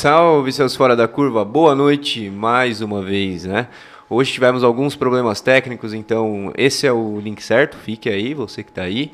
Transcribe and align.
Salve 0.00 0.50
seus 0.50 0.74
fora 0.74 0.96
da 0.96 1.06
curva, 1.06 1.44
boa 1.44 1.74
noite 1.74 2.30
mais 2.30 2.80
uma 2.80 3.02
vez, 3.02 3.44
né? 3.44 3.68
Hoje 4.08 4.32
tivemos 4.32 4.64
alguns 4.64 4.96
problemas 4.96 5.42
técnicos, 5.42 5.92
então 5.92 6.54
esse 6.56 6.86
é 6.86 6.92
o 6.92 7.20
link 7.20 7.42
certo, 7.42 7.76
fique 7.76 8.08
aí, 8.08 8.32
você 8.32 8.62
que 8.62 8.70
está 8.70 8.80
aí. 8.80 9.12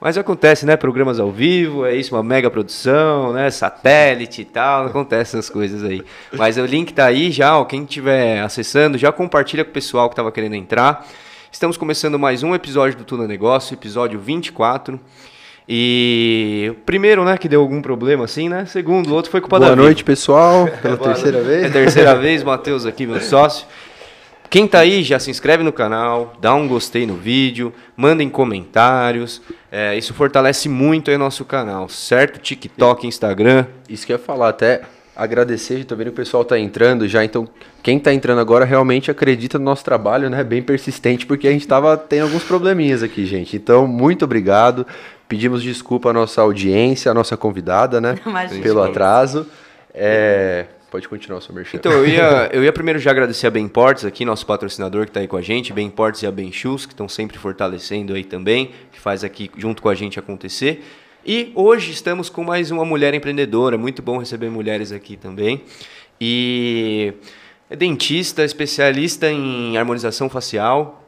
Mas 0.00 0.16
acontece, 0.16 0.64
né? 0.64 0.78
Programas 0.78 1.20
ao 1.20 1.30
vivo, 1.30 1.84
é 1.84 1.94
isso, 1.94 2.14
uma 2.14 2.22
mega 2.22 2.50
produção, 2.50 3.34
né? 3.34 3.50
Satélite 3.50 4.40
e 4.40 4.44
tal, 4.46 4.86
acontece 4.88 5.36
essas 5.36 5.50
coisas 5.50 5.84
aí. 5.84 6.02
Mas 6.32 6.56
o 6.56 6.64
link 6.64 6.94
tá 6.94 7.04
aí 7.04 7.30
já, 7.30 7.58
ó, 7.58 7.66
quem 7.66 7.82
estiver 7.82 8.40
acessando, 8.40 8.96
já 8.96 9.12
compartilha 9.12 9.62
com 9.62 9.72
o 9.72 9.74
pessoal 9.74 10.08
que 10.08 10.14
estava 10.14 10.32
querendo 10.32 10.54
entrar. 10.54 11.06
Estamos 11.52 11.76
começando 11.76 12.18
mais 12.18 12.42
um 12.42 12.54
episódio 12.54 12.96
do 12.96 13.04
Tuna 13.04 13.28
Negócio, 13.28 13.74
episódio 13.74 14.18
24. 14.18 14.98
E 15.68 16.74
primeiro, 16.84 17.24
né, 17.24 17.38
que 17.38 17.48
deu 17.48 17.60
algum 17.60 17.80
problema 17.80 18.24
assim, 18.24 18.48
né? 18.48 18.66
Segundo, 18.66 19.10
o 19.10 19.14
outro 19.14 19.30
foi 19.30 19.40
culpa 19.40 19.58
Boa 19.58 19.70
da 19.70 19.76
noite, 19.76 20.04
pessoal. 20.04 20.68
Pela 20.82 20.96
Boa 20.96 21.12
terceira 21.12 21.40
vez. 21.40 21.62
É 21.64 21.66
a 21.66 21.70
terceira 21.70 22.14
vez, 22.14 22.42
Matheus 22.42 22.84
aqui, 22.84 23.06
meu 23.06 23.20
sócio. 23.20 23.66
Quem 24.50 24.68
tá 24.68 24.80
aí, 24.80 25.02
já 25.02 25.18
se 25.18 25.30
inscreve 25.30 25.64
no 25.64 25.72
canal, 25.72 26.34
dá 26.40 26.54
um 26.54 26.68
gostei 26.68 27.06
no 27.06 27.14
vídeo, 27.16 27.72
mandem 27.96 28.28
comentários. 28.28 29.42
É, 29.72 29.96
isso 29.96 30.14
fortalece 30.14 30.68
muito 30.68 31.10
aí 31.10 31.16
o 31.16 31.18
nosso 31.18 31.44
canal, 31.44 31.88
certo? 31.88 32.38
TikTok, 32.38 33.06
Instagram. 33.06 33.66
Isso 33.88 34.06
que 34.06 34.12
eu 34.12 34.16
ia 34.16 34.22
falar, 34.22 34.50
até 34.50 34.82
agradecer, 35.16 35.84
tô 35.84 35.94
vendo 35.94 36.06
que 36.06 36.12
o 36.12 36.16
pessoal 36.16 36.44
tá 36.44 36.58
entrando 36.58 37.06
já, 37.06 37.24
então 37.24 37.48
quem 37.82 37.98
tá 37.98 38.12
entrando 38.12 38.40
agora 38.40 38.64
realmente 38.64 39.10
acredita 39.10 39.58
no 39.58 39.64
nosso 39.64 39.84
trabalho, 39.84 40.28
né? 40.28 40.42
Bem 40.42 40.62
persistente, 40.62 41.26
porque 41.26 41.46
a 41.46 41.52
gente 41.52 41.66
tava 41.66 41.96
tendo 41.96 42.24
alguns 42.24 42.42
probleminhas 42.42 43.02
aqui, 43.02 43.24
gente. 43.26 43.56
Então, 43.56 43.86
muito 43.86 44.24
obrigado. 44.24 44.86
Pedimos 45.28 45.62
desculpa 45.62 46.10
à 46.10 46.12
nossa 46.12 46.42
audiência, 46.42 47.10
à 47.10 47.14
nossa 47.14 47.36
convidada, 47.36 48.00
né? 48.00 48.16
Imagina. 48.26 48.62
Pelo 48.62 48.82
atraso. 48.82 49.46
É, 49.94 50.66
Pode 50.94 51.08
continuar 51.08 51.38
o 51.38 51.42
seu 51.42 51.52
merchan. 51.52 51.76
Então, 51.76 51.90
eu 51.90 52.06
ia, 52.06 52.48
eu 52.52 52.62
ia 52.62 52.72
primeiro 52.72 53.00
já 53.00 53.10
agradecer 53.10 53.48
a 53.48 53.50
Ben 53.50 53.66
Portes 53.66 54.04
aqui, 54.04 54.24
nosso 54.24 54.46
patrocinador 54.46 55.06
que 55.06 55.10
está 55.10 55.18
aí 55.18 55.26
com 55.26 55.36
a 55.36 55.42
gente, 55.42 55.72
Ben 55.72 55.90
Portes 55.90 56.22
e 56.22 56.26
a 56.28 56.30
Ben 56.30 56.52
Shoes, 56.52 56.86
que 56.86 56.92
estão 56.92 57.08
sempre 57.08 57.36
fortalecendo 57.36 58.14
aí 58.14 58.22
também, 58.22 58.70
que 58.92 59.00
faz 59.00 59.24
aqui 59.24 59.50
junto 59.56 59.82
com 59.82 59.88
a 59.88 59.94
gente 59.96 60.20
acontecer. 60.20 60.84
E 61.26 61.52
hoje 61.54 61.90
estamos 61.90 62.28
com 62.28 62.44
mais 62.44 62.70
uma 62.70 62.84
mulher 62.84 63.14
empreendedora, 63.14 63.78
muito 63.78 64.02
bom 64.02 64.18
receber 64.18 64.50
mulheres 64.50 64.92
aqui 64.92 65.16
também. 65.16 65.62
E 66.20 67.14
é 67.70 67.74
dentista, 67.74 68.44
especialista 68.44 69.30
em 69.30 69.74
harmonização 69.78 70.28
facial 70.28 71.02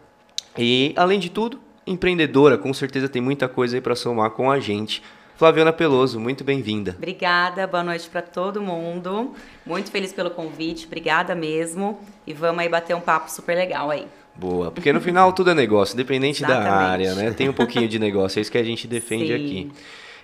e, 0.56 0.94
além 0.96 1.20
de 1.20 1.28
tudo, 1.28 1.60
empreendedora, 1.86 2.56
com 2.56 2.72
certeza 2.72 3.10
tem 3.10 3.20
muita 3.20 3.46
coisa 3.46 3.76
aí 3.76 3.80
para 3.82 3.94
somar 3.94 4.30
com 4.30 4.50
a 4.50 4.58
gente. 4.58 5.02
Flaviana 5.36 5.70
Peloso, 5.70 6.18
muito 6.18 6.42
bem-vinda. 6.42 6.94
Obrigada, 6.96 7.66
boa 7.66 7.84
noite 7.84 8.08
para 8.08 8.22
todo 8.22 8.62
mundo. 8.62 9.34
Muito 9.66 9.90
feliz 9.90 10.14
pelo 10.14 10.30
convite, 10.30 10.86
obrigada 10.86 11.34
mesmo. 11.34 12.00
E 12.26 12.32
vamos 12.32 12.62
aí 12.62 12.70
bater 12.70 12.96
um 12.96 13.02
papo 13.02 13.30
super 13.30 13.54
legal 13.54 13.90
aí. 13.90 14.06
Boa, 14.34 14.70
porque 14.70 14.94
no 14.94 15.00
final 15.00 15.30
tudo 15.34 15.50
é 15.50 15.54
negócio, 15.54 15.92
independente 15.92 16.40
da 16.40 16.58
área, 16.72 17.14
né? 17.14 17.32
Tem 17.32 17.50
um 17.50 17.52
pouquinho 17.52 17.86
de 17.86 17.98
negócio, 17.98 18.38
é 18.38 18.42
isso 18.42 18.50
que 18.50 18.56
a 18.56 18.64
gente 18.64 18.88
defende 18.88 19.26
Sim. 19.26 19.34
aqui. 19.34 19.72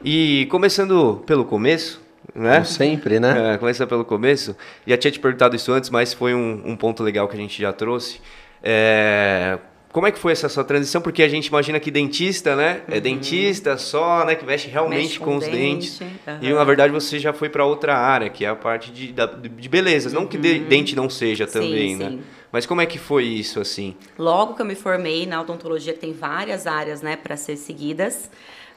E 0.05 0.47
começando 0.51 1.23
pelo 1.27 1.45
começo, 1.45 2.01
né? 2.35 2.55
Como 2.55 2.67
sempre, 2.67 3.21
né? 3.21 3.55
É, 3.55 3.59
começando 3.59 3.89
pelo 3.89 4.05
começo, 4.05 4.57
já 4.87 4.97
tinha 4.97 5.11
te 5.11 5.19
perguntado 5.21 5.55
isso 5.57 5.73
antes, 5.73 5.91
mas 5.91 6.13
foi 6.13 6.35
um, 6.35 6.63
um 6.65 6.77
ponto 6.77 7.03
legal 7.03 7.29
que 7.29 7.37
a 7.37 7.39
gente 7.41 7.61
já 7.61 7.73
trouxe. 7.73 8.21
É, 8.63 9.59
como 9.93 10.07
é 10.07 10.11
que 10.13 10.19
foi 10.19 10.33
essa 10.33 10.49
sua 10.49 10.65
transição? 10.65 11.03
Porque 11.03 11.23
a 11.23 11.29
gente 11.29 11.49
imagina 11.49 11.79
que 11.79 11.91
dentista, 11.91 12.57
né? 12.57 12.81
É 12.89 12.99
dentista 12.99 13.77
só, 13.77 14.25
né? 14.25 14.35
Que 14.35 14.45
mexe 14.47 14.69
realmente 14.69 14.97
Uhum. 14.99 15.03
Mexe 15.07 15.19
com, 15.19 15.25
com 15.27 15.37
os 15.37 15.45
dente, 15.45 15.99
dentes. 15.99 16.03
aham. 16.27 16.39
E 16.41 16.53
na 16.55 16.65
verdade 16.65 16.93
você 16.93 17.19
já 17.19 17.33
foi 17.33 17.49
para 17.51 17.65
outra 17.67 17.95
área, 17.97 18.31
que 18.31 18.45
é 18.45 18.49
a 18.49 18.57
parte 18.57 18.91
de, 18.91 19.13
da- 19.13 19.27
de 19.27 19.69
belezas. 19.69 20.13
Não 20.13 20.27
que 20.27 20.39
de- 20.39 20.61
dente 20.61 20.97
não 20.97 21.11
seja 21.11 21.45
Uhum. 21.45 21.51
Sim, 21.51 21.59
também, 21.61 21.97
né? 21.97 22.09
sim. 22.11 22.21
Mas 22.51 22.65
como 22.67 22.81
é 22.81 22.87
que 22.87 22.99
foi 22.99 23.25
isso 23.25 23.61
assim? 23.61 23.95
Logo 24.19 24.55
que 24.55 24.63
eu 24.63 24.67
me 24.67 24.75
formei 24.75 25.27
na 25.27 25.41
odontologia, 25.41 25.93
que 25.93 25.99
tem 26.01 26.13
várias 26.13 26.67
áreas, 26.67 27.01
né, 27.03 27.17
para 27.17 27.37
ser 27.37 27.57
seguidas, 27.57 28.31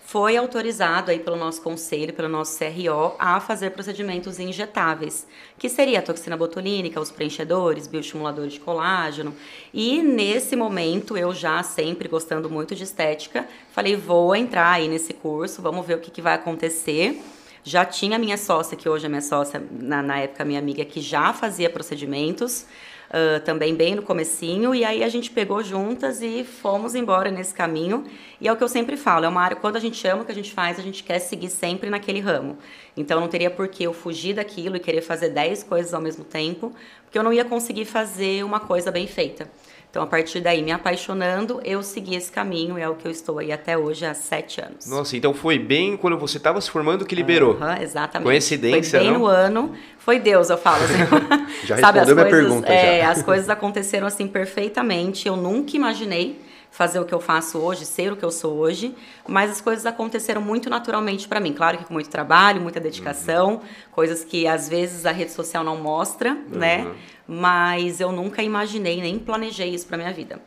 foi 0.06 0.38
autorizado 0.38 1.10
aí 1.10 1.18
pelo 1.18 1.36
nosso 1.36 1.64
conselho, 1.64 2.14
pelo 2.14 2.30
nosso 2.30 2.60
CRO, 2.60 3.16
a 3.18 3.40
fazer 3.40 3.72
procedimentos 3.72 4.40
injetáveis, 4.40 5.26
que 5.58 5.68
seria 5.68 5.98
a 5.98 6.02
toxina 6.02 6.38
botulínica, 6.38 7.02
os 7.02 7.10
preenchedores, 7.10 7.88
bioestimuladores 7.88 8.54
de 8.54 8.60
colágeno. 8.60 9.34
E 9.74 10.04
nesse 10.04 10.56
momento, 10.56 11.18
eu 11.18 11.34
já 11.34 11.64
sempre 11.64 12.08
gostando 12.08 12.48
muito 12.48 12.76
de 12.76 12.84
estética, 12.84 13.48
falei, 13.72 13.96
vou 13.96 14.36
entrar 14.36 14.74
aí 14.74 14.88
nesse 14.88 15.12
curso, 15.12 15.60
vamos 15.60 15.84
ver 15.86 15.96
o 15.96 16.00
que, 16.00 16.12
que 16.12 16.22
vai 16.22 16.36
acontecer. 16.36 17.20
Já 17.64 17.84
tinha 17.84 18.20
minha 18.20 18.38
sócia, 18.38 18.78
que 18.78 18.88
hoje 18.88 19.08
é 19.08 19.10
minha 19.10 19.24
sócia, 19.24 19.62
na, 19.72 20.04
na 20.04 20.20
época 20.20 20.46
minha 20.46 20.60
amiga, 20.60 20.86
que 20.86 21.02
já 21.02 21.34
fazia 21.34 21.68
procedimentos, 21.68 22.68
ah, 23.10 23.40
também 23.40 23.76
bem 23.76 23.96
no 23.96 24.02
comecinho, 24.02 24.74
e 24.74 24.84
aí 24.84 25.04
a 25.04 25.10
gente 25.10 25.32
pegou 25.32 25.64
juntas 25.64 26.22
e 26.22 26.44
fomos 26.44 26.96
embora 26.96 27.30
nesse 27.32 27.54
caminho. 27.54 28.04
E 28.40 28.48
é 28.48 28.52
o 28.52 28.58
que 28.58 28.64
eu 28.64 28.68
sempre 28.68 28.98
falo, 28.98 29.26
é 29.26 29.28
uma 29.28 29.42
área, 29.42 29.56
quando 29.56 29.76
a 29.76 29.80
gente 29.80 30.06
ama 30.08 30.24
o 30.24 30.26
que 30.26 30.32
a 30.32 30.36
gente 30.36 30.52
faz, 30.52 30.80
a 30.80 30.82
gente 30.82 31.04
quer 31.04 31.20
seguir 31.20 31.50
sempre 31.50 31.90
naquele 31.90 32.20
ramo. 32.20 32.58
Então 32.98 33.20
não 33.20 33.28
teria 33.28 33.50
por 33.50 33.68
que 33.68 33.84
eu 33.84 33.94
fugir 33.94 34.36
daquilo 34.36 34.76
e 34.76 34.80
querer 34.80 35.02
fazer 35.02 35.30
10 35.30 35.64
coisas 35.64 35.94
ao 35.94 36.02
mesmo 36.02 36.24
tempo, 36.24 36.74
porque 37.04 37.18
eu 37.18 37.24
não 37.24 37.34
ia 37.34 37.46
conseguir 37.46 37.86
fazer 37.86 38.44
uma 38.44 38.60
coisa 38.60 38.92
bem 38.92 39.08
feita. 39.08 39.50
Então, 39.95 40.03
a 40.03 40.07
partir 40.07 40.41
daí, 40.41 40.61
me 40.61 40.73
apaixonando, 40.73 41.61
eu 41.63 41.81
segui 41.81 42.16
esse 42.16 42.29
caminho 42.29 42.78
e 42.78 42.81
é 42.81 42.89
o 42.89 42.95
que 42.95 43.07
eu 43.07 43.11
estou 43.11 43.39
aí 43.39 43.50
até 43.53 43.78
hoje 43.78 44.06
há 44.06 44.13
sete 44.13 44.59
anos. 44.59 44.85
Nossa, 44.88 45.16
então 45.16 45.33
foi 45.33 45.57
bem 45.57 45.95
quando 45.95 46.17
você 46.17 46.35
estava 46.35 46.59
se 46.59 46.69
formando 46.69 47.06
que 47.06 47.16
liberou. 47.16 47.53
Aham, 47.53 47.81
exatamente. 47.81 48.28
Coincidência, 48.28 49.00
Foi 49.00 49.07
bem 49.07 49.13
não? 49.13 49.19
no 49.22 49.25
ano. 49.25 49.73
Foi 49.97 50.19
Deus, 50.19 50.50
eu 50.50 50.57
falo. 50.57 50.83
Assim. 50.83 50.95
Já 51.63 51.78
Sabe, 51.79 52.00
as 52.00 52.09
respondeu 52.09 52.16
minha 52.16 52.25
coisas, 52.25 52.50
pergunta, 52.50 52.73
é, 52.73 53.03
já. 53.03 53.09
As 53.09 53.23
coisas 53.23 53.50
aconteceram 53.50 54.06
assim 54.06 54.28
perfeitamente. 54.28 55.29
Eu 55.29 55.38
nunca 55.38 55.78
imaginei 55.78 56.41
fazer 56.75 57.00
o 57.00 57.06
que 57.06 57.13
eu 57.13 57.22
faço 57.22 57.57
hoje, 57.57 57.85
ser 57.85 58.12
o 58.12 58.17
que 58.17 58.25
eu 58.25 58.31
sou 58.31 58.57
hoje, 58.57 58.94
mas 59.25 59.50
as 59.50 59.62
coisas 59.62 59.85
aconteceram 59.85 60.41
muito 60.41 60.69
naturalmente 60.69 61.25
para 61.25 61.39
mim. 61.39 61.53
Claro 61.53 61.77
que 61.77 61.85
com 61.85 61.94
muito 61.94 62.09
trabalho, 62.09 62.59
muita 62.59 62.81
dedicação, 62.81 63.62
coisas 63.94 64.25
que 64.25 64.45
às 64.45 64.67
vezes 64.67 65.06
a 65.06 65.13
rede 65.13 65.31
social 65.31 65.63
não 65.63 65.77
mostra, 65.77 66.38
né? 66.50 66.85
Mas 67.28 68.00
eu 68.00 68.12
nunca 68.12 68.44
imaginei 68.44 69.02
nem 69.02 69.18
planejei 69.18 69.74
isso 69.74 69.88
para 69.88 69.97
minha 69.97 70.13
vida. 70.13 70.40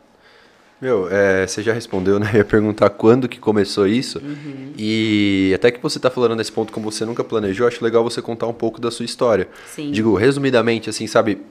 Meu, 0.81 1.09
é, 1.11 1.45
você 1.45 1.61
já 1.61 1.73
respondeu, 1.73 2.19
né? 2.19 2.29
Eu 2.33 2.37
ia 2.37 2.45
perguntar 2.45 2.89
quando 2.89 3.27
que 3.27 3.37
começou 3.37 3.85
isso. 3.85 4.19
Uhum. 4.19 4.71
E 4.77 5.51
até 5.53 5.71
que 5.71 5.81
você 5.81 5.99
tá 5.99 6.09
falando 6.09 6.35
nesse 6.35 6.51
ponto 6.51 6.71
como 6.71 6.89
você 6.89 7.03
nunca 7.03 7.23
planejou, 7.23 7.67
acho 7.67 7.83
legal 7.83 8.03
você 8.03 8.21
contar 8.21 8.47
um 8.47 8.53
pouco 8.53 8.79
da 8.79 8.89
sua 8.89 9.03
história. 9.03 9.49
Sim. 9.67 9.91
Digo, 9.91 10.15
resumidamente, 10.15 10.89
assim, 10.89 11.05
sabe? 11.05 11.41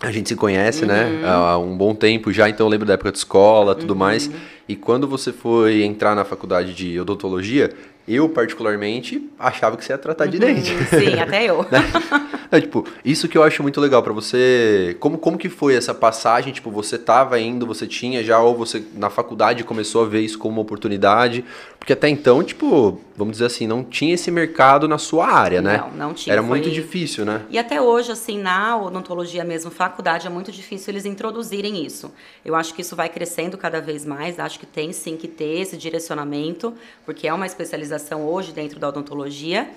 A 0.00 0.10
gente 0.10 0.28
se 0.28 0.36
conhece, 0.36 0.86
né? 0.86 1.04
Uhum. 1.04 1.28
Há 1.28 1.58
um 1.58 1.76
bom 1.76 1.94
tempo 1.94 2.32
já, 2.32 2.48
então 2.48 2.66
eu 2.66 2.70
lembro 2.70 2.86
da 2.86 2.94
época 2.94 3.12
de 3.12 3.18
escola, 3.18 3.74
tudo 3.74 3.94
mais. 3.94 4.30
E 4.68 4.74
quando 4.74 5.06
você 5.06 5.32
foi 5.32 5.82
entrar 5.82 6.14
na 6.14 6.24
faculdade 6.24 6.74
de 6.74 6.98
odontologia, 6.98 7.70
eu, 8.06 8.28
particularmente, 8.28 9.30
achava 9.38 9.76
que 9.76 9.84
você 9.84 9.92
ia 9.92 9.98
tratar 9.98 10.26
de 10.26 10.38
dente. 10.38 10.70
Sim, 10.88 11.18
até 11.18 11.44
eu. 11.44 11.64
É, 12.50 12.60
tipo, 12.60 12.86
isso 13.04 13.28
que 13.28 13.36
eu 13.36 13.42
acho 13.42 13.62
muito 13.62 13.80
legal 13.80 14.02
pra 14.02 14.12
você. 14.12 14.96
Como, 15.00 15.18
como 15.18 15.36
que 15.38 15.48
foi 15.48 15.74
essa 15.74 15.94
passagem? 15.94 16.52
Tipo, 16.52 16.70
você 16.70 16.96
tava 16.98 17.38
indo, 17.40 17.66
você 17.66 17.86
tinha 17.86 18.22
já, 18.22 18.38
ou 18.40 18.56
você 18.56 18.84
na 18.94 19.10
faculdade 19.10 19.64
começou 19.64 20.04
a 20.04 20.06
ver 20.06 20.20
isso 20.20 20.38
como 20.38 20.52
uma 20.54 20.62
oportunidade? 20.62 21.44
Porque 21.78 21.92
até 21.92 22.08
então, 22.08 22.42
tipo, 22.42 23.00
vamos 23.16 23.34
dizer 23.34 23.46
assim, 23.46 23.66
não 23.66 23.84
tinha 23.84 24.14
esse 24.14 24.28
mercado 24.30 24.88
na 24.88 24.98
sua 24.98 25.28
área, 25.28 25.62
né? 25.62 25.78
Não, 25.78 26.08
não 26.08 26.14
tinha, 26.14 26.32
Era 26.32 26.42
foi- 26.42 26.48
muito 26.48 26.70
difícil, 26.70 27.24
né? 27.24 27.42
E 27.48 27.58
até 27.58 27.80
hoje, 27.80 28.10
assim, 28.10 28.38
na 28.38 28.76
odontologia 28.76 29.44
mesmo, 29.44 29.70
faculdade, 29.70 30.26
é 30.26 30.30
muito 30.30 30.50
difícil 30.50 30.92
eles 30.92 31.06
introduzirem 31.06 31.84
isso. 31.86 32.12
Eu 32.44 32.56
acho 32.56 32.74
que 32.74 32.80
isso 32.82 32.96
vai 32.96 33.08
crescendo 33.08 33.56
cada 33.56 33.80
vez 33.80 34.04
mais, 34.04 34.38
acho 34.40 34.58
que 34.58 34.66
tem 34.66 34.92
sim 34.92 35.16
que 35.16 35.28
ter 35.28 35.60
esse 35.60 35.76
direcionamento, 35.76 36.74
porque 37.04 37.28
é 37.28 37.32
uma 37.32 37.46
especialização 37.46 38.26
hoje 38.26 38.50
dentro 38.52 38.80
da 38.80 38.88
odontologia. 38.88 39.68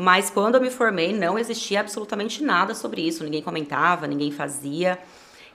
Mas 0.00 0.30
quando 0.30 0.54
eu 0.54 0.60
me 0.60 0.70
formei, 0.70 1.12
não 1.12 1.36
existia 1.36 1.80
absolutamente 1.80 2.40
nada 2.40 2.72
sobre 2.72 3.00
isso, 3.00 3.24
ninguém 3.24 3.42
comentava, 3.42 4.06
ninguém 4.06 4.30
fazia. 4.30 4.96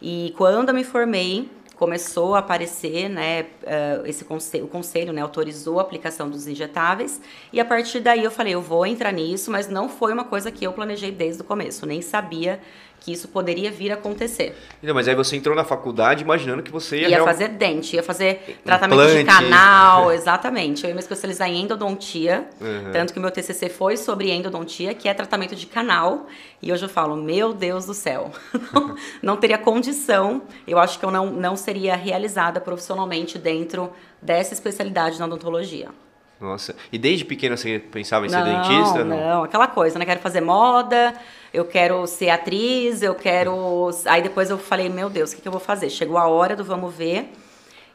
E 0.01 0.33
quando 0.35 0.67
eu 0.67 0.75
me 0.75 0.83
formei, 0.83 1.49
começou 1.77 2.35
a 2.35 2.39
aparecer, 2.39 3.07
né, 3.07 3.45
eh, 3.63 4.01
esse 4.03 4.25
conselho, 4.25 4.65
o 4.65 4.67
conselho, 4.67 5.13
né, 5.13 5.21
autorizou 5.21 5.79
a 5.79 5.81
aplicação 5.81 6.29
dos 6.29 6.45
injetáveis, 6.45 7.21
e 7.53 7.59
a 7.61 7.63
partir 7.63 8.01
daí 8.01 8.21
eu 8.21 8.29
falei, 8.29 8.53
eu 8.53 8.61
vou 8.61 8.85
entrar 8.85 9.13
nisso, 9.13 9.49
mas 9.49 9.69
não 9.69 9.87
foi 9.87 10.11
uma 10.11 10.25
coisa 10.25 10.51
que 10.51 10.65
eu 10.65 10.73
planejei 10.73 11.09
desde 11.09 11.41
o 11.41 11.45
começo, 11.45 11.85
nem 11.85 12.01
sabia 12.01 12.59
que 13.03 13.11
isso 13.11 13.27
poderia 13.27 13.69
vir 13.69 13.91
a 13.91 13.95
acontecer. 13.95 14.55
Então, 14.81 14.95
mas 14.95 15.07
aí 15.09 15.13
você 15.15 15.35
entrou 15.35 15.53
na 15.53 15.65
faculdade 15.65 16.23
imaginando 16.23 16.63
que 16.63 16.71
você 16.71 16.99
ia, 17.01 17.09
Ia 17.09 17.15
real- 17.17 17.25
fazer 17.25 17.49
dente, 17.49 17.95
ia 17.97 18.01
fazer 18.01 18.59
tratamento 18.63 19.05
de 19.17 19.23
canal, 19.25 20.09
exatamente. 20.13 20.83
Eu 20.83 20.87
ia 20.89 20.93
me 20.95 21.01
especializar 21.01 21.49
em 21.49 21.61
endodontia, 21.61 22.47
Uhum. 22.61 22.91
tanto 22.93 23.11
que 23.11 23.19
o 23.19 23.21
meu 23.21 23.29
TCC 23.29 23.67
foi 23.67 23.97
sobre 23.97 24.31
endodontia, 24.31 24.93
que 24.93 25.09
é 25.09 25.13
tratamento 25.13 25.53
de 25.53 25.65
canal. 25.65 26.27
E 26.61 26.71
hoje 26.71 26.85
eu 26.85 26.89
falo, 26.89 27.17
meu 27.17 27.53
Deus 27.53 27.85
do 27.85 27.93
céu, 27.93 28.31
não, 28.73 28.95
não 29.21 29.35
teria 29.37 29.57
condição, 29.57 30.43
eu 30.65 30.79
acho 30.79 30.97
que 30.97 31.03
eu 31.05 31.11
não, 31.11 31.25
não 31.29 31.57
seria 31.57 31.95
realizada 31.97 32.61
profissionalmente 32.61 33.37
dentro 33.37 33.91
dessa 34.21 34.53
especialidade 34.53 35.19
na 35.19 35.25
odontologia. 35.25 35.89
Nossa. 36.39 36.75
E 36.91 36.97
desde 36.97 37.23
pequena 37.23 37.55
você 37.55 37.79
pensava 37.79 38.25
em 38.25 38.29
ser 38.29 38.37
não, 38.37 38.45
dentista? 38.45 39.03
Não, 39.03 39.17
não, 39.17 39.43
aquela 39.43 39.67
coisa, 39.67 39.97
né? 39.97 40.05
Quero 40.05 40.19
fazer 40.19 40.41
moda, 40.41 41.13
eu 41.53 41.65
quero 41.65 42.05
ser 42.05 42.29
atriz, 42.29 43.01
eu 43.01 43.15
quero. 43.15 43.89
Aí 44.05 44.21
depois 44.21 44.49
eu 44.49 44.57
falei, 44.57 44.89
meu 44.89 45.09
Deus, 45.09 45.31
o 45.31 45.35
que, 45.35 45.41
que 45.41 45.47
eu 45.47 45.51
vou 45.51 45.61
fazer? 45.61 45.89
Chegou 45.89 46.17
a 46.17 46.27
hora 46.27 46.55
do 46.55 46.63
vamos 46.63 46.93
ver. 46.93 47.31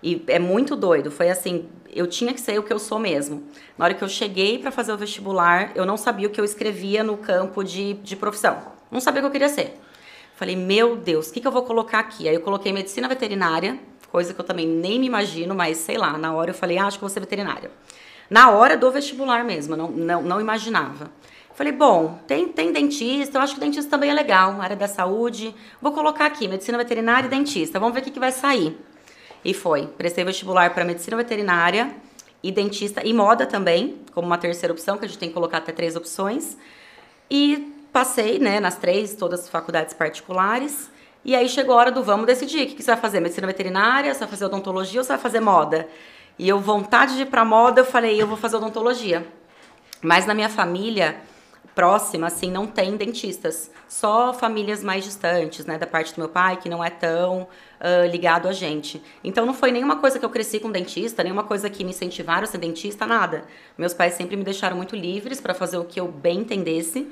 E 0.02 0.22
é 0.28 0.38
muito 0.38 0.76
doido. 0.76 1.10
Foi 1.10 1.28
assim, 1.28 1.68
eu 1.90 2.06
tinha 2.06 2.32
que 2.32 2.40
ser 2.40 2.58
o 2.58 2.62
que 2.62 2.72
eu 2.72 2.78
sou 2.78 2.98
mesmo. 2.98 3.42
Na 3.76 3.84
hora 3.84 3.94
que 3.94 4.02
eu 4.02 4.08
cheguei 4.08 4.58
para 4.58 4.70
fazer 4.70 4.92
o 4.92 4.96
vestibular, 4.96 5.72
eu 5.74 5.84
não 5.84 5.96
sabia 5.96 6.28
o 6.28 6.30
que 6.30 6.40
eu 6.40 6.44
escrevia 6.44 7.02
no 7.02 7.16
campo 7.16 7.64
de, 7.64 7.94
de 7.94 8.16
profissão. 8.16 8.58
Não 8.90 9.00
sabia 9.00 9.20
o 9.20 9.22
que 9.22 9.26
eu 9.26 9.32
queria 9.32 9.48
ser. 9.48 9.78
Falei, 10.36 10.54
meu 10.54 10.96
Deus, 10.96 11.28
o 11.28 11.32
que, 11.32 11.40
que 11.40 11.46
eu 11.46 11.50
vou 11.50 11.64
colocar 11.64 11.98
aqui? 11.98 12.28
Aí 12.28 12.34
eu 12.34 12.40
coloquei 12.40 12.72
medicina 12.72 13.08
veterinária, 13.08 13.76
coisa 14.08 14.32
que 14.32 14.40
eu 14.40 14.44
também 14.44 14.66
nem 14.66 14.98
me 14.98 15.06
imagino, 15.06 15.52
mas 15.52 15.78
sei 15.78 15.98
lá, 15.98 16.16
na 16.16 16.32
hora 16.32 16.50
eu 16.50 16.54
falei, 16.54 16.78
ah, 16.78 16.86
acho 16.86 16.96
que 16.96 17.00
vou 17.00 17.10
ser 17.10 17.18
veterinária. 17.18 17.70
Na 18.30 18.50
hora 18.50 18.76
do 18.76 18.90
vestibular 18.90 19.44
mesmo, 19.44 19.76
não, 19.76 19.90
não, 19.90 20.22
não 20.22 20.40
imaginava. 20.40 21.10
Falei, 21.54 21.72
bom, 21.72 22.20
tem, 22.26 22.48
tem 22.48 22.72
dentista, 22.72 23.38
eu 23.38 23.42
acho 23.42 23.54
que 23.54 23.60
dentista 23.60 23.90
também 23.90 24.10
é 24.10 24.14
legal, 24.14 24.60
área 24.60 24.76
da 24.76 24.86
saúde. 24.86 25.54
Vou 25.82 25.92
colocar 25.92 26.26
aqui, 26.26 26.46
medicina 26.46 26.78
veterinária 26.78 27.26
e 27.26 27.30
dentista, 27.30 27.80
vamos 27.80 27.94
ver 27.94 28.00
o 28.00 28.04
que, 28.04 28.10
que 28.12 28.20
vai 28.20 28.30
sair. 28.30 28.78
E 29.44 29.54
foi. 29.54 29.86
Prestei 29.86 30.24
vestibular 30.24 30.72
para 30.74 30.84
medicina 30.84 31.16
veterinária 31.16 31.94
e 32.42 32.52
dentista 32.52 33.04
e 33.04 33.12
moda 33.12 33.46
também, 33.46 34.00
como 34.12 34.26
uma 34.26 34.38
terceira 34.38 34.72
opção, 34.72 34.98
que 34.98 35.04
a 35.04 35.08
gente 35.08 35.18
tem 35.18 35.28
que 35.28 35.34
colocar 35.34 35.58
até 35.58 35.72
três 35.72 35.96
opções. 35.96 36.56
E 37.30 37.72
passei, 37.92 38.38
né, 38.38 38.60
nas 38.60 38.76
três, 38.76 39.14
todas 39.14 39.40
as 39.40 39.48
faculdades 39.48 39.94
particulares. 39.94 40.90
E 41.24 41.34
aí 41.34 41.48
chegou 41.48 41.74
a 41.74 41.78
hora 41.78 41.90
do 41.90 42.02
vamos 42.02 42.26
decidir. 42.26 42.64
O 42.64 42.66
que, 42.68 42.74
que 42.76 42.82
você 42.82 42.92
vai 42.92 43.00
fazer? 43.00 43.20
Medicina 43.20 43.46
veterinária? 43.46 44.12
Você 44.12 44.20
vai 44.20 44.28
fazer 44.28 44.44
odontologia 44.44 45.00
ou 45.00 45.04
você 45.04 45.12
vai 45.12 45.18
fazer 45.18 45.40
moda? 45.40 45.88
E 46.38 46.48
eu, 46.48 46.60
vontade 46.60 47.16
de 47.16 47.22
ir 47.22 47.26
pra 47.26 47.44
moda, 47.44 47.80
eu 47.80 47.84
falei, 47.84 48.20
eu 48.20 48.26
vou 48.26 48.36
fazer 48.36 48.56
odontologia. 48.56 49.26
Mas 50.00 50.26
na 50.26 50.34
minha 50.34 50.48
família 50.48 51.20
próxima, 51.74 52.26
assim, 52.26 52.50
não 52.50 52.66
tem 52.66 52.96
dentistas. 52.96 53.70
Só 53.88 54.34
famílias 54.34 54.82
mais 54.82 55.04
distantes, 55.04 55.64
né? 55.64 55.78
Da 55.78 55.86
parte 55.86 56.12
do 56.14 56.18
meu 56.18 56.28
pai, 56.28 56.56
que 56.56 56.68
não 56.68 56.82
é 56.82 56.90
tão 56.90 57.42
uh, 57.42 58.06
ligado 58.10 58.48
a 58.48 58.52
gente. 58.52 59.02
Então 59.22 59.46
não 59.46 59.54
foi 59.54 59.70
nenhuma 59.70 59.96
coisa 59.96 60.18
que 60.18 60.24
eu 60.24 60.30
cresci 60.30 60.58
com 60.58 60.70
dentista, 60.70 61.22
nenhuma 61.22 61.44
coisa 61.44 61.70
que 61.70 61.84
me 61.84 61.90
incentivaram 61.90 62.42
a 62.42 62.46
ser 62.46 62.58
dentista, 62.58 63.06
nada. 63.06 63.44
Meus 63.76 63.94
pais 63.94 64.14
sempre 64.14 64.36
me 64.36 64.44
deixaram 64.44 64.76
muito 64.76 64.96
livres 64.96 65.40
para 65.40 65.54
fazer 65.54 65.78
o 65.78 65.84
que 65.84 66.00
eu 66.00 66.08
bem 66.08 66.40
entendesse. 66.40 67.06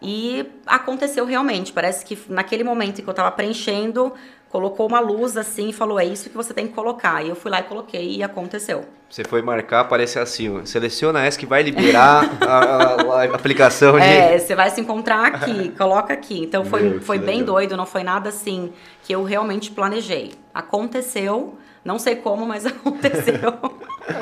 E 0.00 0.46
aconteceu 0.66 1.24
realmente. 1.24 1.72
Parece 1.72 2.04
que 2.04 2.16
naquele 2.28 2.62
momento 2.62 3.00
em 3.00 3.02
que 3.02 3.08
eu 3.08 3.12
estava 3.12 3.30
preenchendo, 3.30 4.12
colocou 4.54 4.86
uma 4.86 5.00
luz 5.00 5.36
assim 5.36 5.70
e 5.70 5.72
falou: 5.72 5.98
é 5.98 6.04
isso 6.04 6.30
que 6.30 6.36
você 6.36 6.54
tem 6.54 6.68
que 6.68 6.72
colocar. 6.72 7.24
E 7.24 7.28
eu 7.28 7.34
fui 7.34 7.50
lá 7.50 7.58
e 7.58 7.64
coloquei 7.64 8.18
e 8.18 8.22
aconteceu. 8.22 8.84
Você 9.10 9.24
foi 9.24 9.42
marcar, 9.42 9.80
aparece 9.80 10.16
assim: 10.16 10.64
seleciona 10.64 11.24
essa 11.24 11.36
que 11.36 11.44
vai 11.44 11.60
liberar 11.60 12.30
a, 12.40 12.58
a, 12.58 13.22
a, 13.22 13.24
aplicação 13.24 13.98
de. 13.98 14.06
É, 14.06 14.38
você 14.38 14.54
vai 14.54 14.70
se 14.70 14.80
encontrar 14.80 15.26
aqui, 15.26 15.70
coloca 15.76 16.14
aqui. 16.14 16.40
Então 16.40 16.64
foi, 16.64 16.82
Meu, 16.82 17.00
foi 17.00 17.18
bem 17.18 17.40
legal. 17.40 17.56
doido, 17.56 17.76
não 17.76 17.84
foi 17.84 18.04
nada 18.04 18.28
assim 18.28 18.72
que 19.02 19.12
eu 19.12 19.24
realmente 19.24 19.72
planejei. 19.72 20.34
Aconteceu, 20.54 21.58
não 21.84 21.98
sei 21.98 22.14
como, 22.14 22.46
mas 22.46 22.64
aconteceu. 22.64 23.58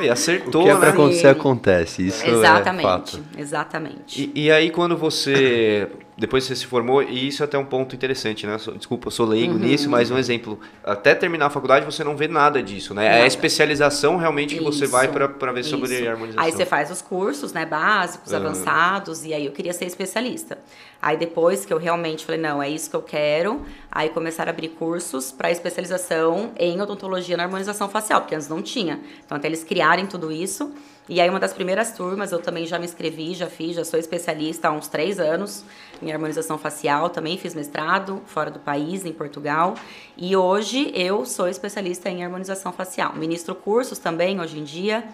e 0.01 0.09
acertou, 0.09 0.63
o 0.63 0.65
que 0.65 0.71
é 0.71 0.77
pra 0.77 0.87
né? 0.87 0.93
acontecer, 0.93 1.29
acontece. 1.29 2.07
Isso 2.07 2.27
exatamente, 2.27 2.87
é 2.87 2.89
fato. 2.89 3.25
Exatamente. 3.37 4.33
E, 4.35 4.45
e 4.47 4.51
aí, 4.51 4.71
quando 4.71 4.97
você 4.97 5.91
depois 6.17 6.45
você 6.45 6.55
se 6.55 6.67
formou, 6.67 7.03
e 7.03 7.29
isso 7.29 7.43
é 7.43 7.47
até 7.47 7.57
um 7.57 7.65
ponto 7.65 7.95
interessante, 7.95 8.47
né? 8.47 8.57
Desculpa, 8.77 9.07
eu 9.07 9.11
sou 9.11 9.25
leigo 9.25 9.55
uhum. 9.55 9.61
nisso, 9.61 9.89
mas 9.89 10.11
um 10.11 10.19
exemplo. 10.19 10.61
Até 10.85 11.15
terminar 11.15 11.47
a 11.47 11.51
faculdade 11.51 11.87
você 11.87 12.05
não 12.05 12.17
vê 12.17 12.29
nada 12.29 12.63
disso, 12.63 12.93
né? 12.93 13.05
Nada. 13.05 13.17
É 13.17 13.23
a 13.23 13.27
especialização 13.27 14.19
realmente 14.19 14.55
que 14.55 14.61
isso, 14.61 14.73
você 14.73 14.87
vai 14.87 15.09
para 15.09 15.53
ver 15.53 15.61
isso. 15.61 15.71
sobre 15.71 16.07
harmonização. 16.07 16.45
Aí 16.45 16.53
você 16.53 16.67
faz 16.67 16.91
os 16.91 17.01
cursos, 17.01 17.55
né? 17.55 17.65
Básicos, 17.65 18.33
uhum. 18.33 18.39
avançados, 18.39 19.25
e 19.25 19.33
aí 19.33 19.47
eu 19.47 19.53
queria 19.53 19.73
ser 19.73 19.87
especialista. 19.87 20.59
Aí 21.01 21.17
depois 21.17 21.65
que 21.65 21.73
eu 21.73 21.79
realmente 21.79 22.27
falei, 22.27 22.41
não, 22.41 22.63
é 22.63 22.69
isso 22.69 22.91
que 22.91 22.97
eu 22.97 23.03
quero, 23.03 23.63
aí 23.91 24.11
começaram 24.11 24.51
a 24.51 24.53
abrir 24.53 24.69
cursos 24.69 25.33
para 25.33 25.51
especialização 25.51 26.53
em 26.59 26.81
odontologia 26.81 27.37
na 27.37 27.45
harmonização 27.45 27.89
facial, 27.89 28.21
porque 28.21 28.35
antes 28.35 28.49
não 28.49 28.61
tinha. 28.61 29.01
Então 29.25 29.37
até 29.37 29.49
eles 29.49 29.65
criarem 29.65 30.07
tudo 30.07 30.31
isso. 30.31 30.73
E 31.09 31.21
aí, 31.21 31.29
uma 31.29 31.41
das 31.41 31.53
primeiras 31.53 31.93
turmas, 31.93 32.31
eu 32.31 32.41
também 32.41 32.65
já 32.65 32.79
me 32.79 32.85
inscrevi, 32.85 33.35
já 33.35 33.49
fiz, 33.49 33.75
já 33.75 33.85
sou 33.85 33.99
especialista 33.99 34.69
há 34.69 34.73
uns 34.73 34.87
três 34.87 35.19
anos 35.19 35.65
em 36.01 36.13
harmonização 36.13 36.57
facial, 36.57 37.11
também 37.11 37.37
fiz 37.37 37.55
mestrado 37.57 38.23
fora 38.27 38.53
do 38.53 38.61
país, 38.61 39.05
em 39.05 39.13
Portugal. 39.13 39.75
E 40.17 40.37
hoje 40.37 40.93
eu 40.95 41.27
sou 41.27 41.49
especialista 41.49 42.09
em 42.09 42.23
harmonização 42.25 42.73
facial. 42.73 43.17
Ministro 43.17 43.55
cursos 43.55 43.99
também, 43.99 44.41
hoje 44.41 44.61
em 44.61 44.65
dia. 44.65 45.05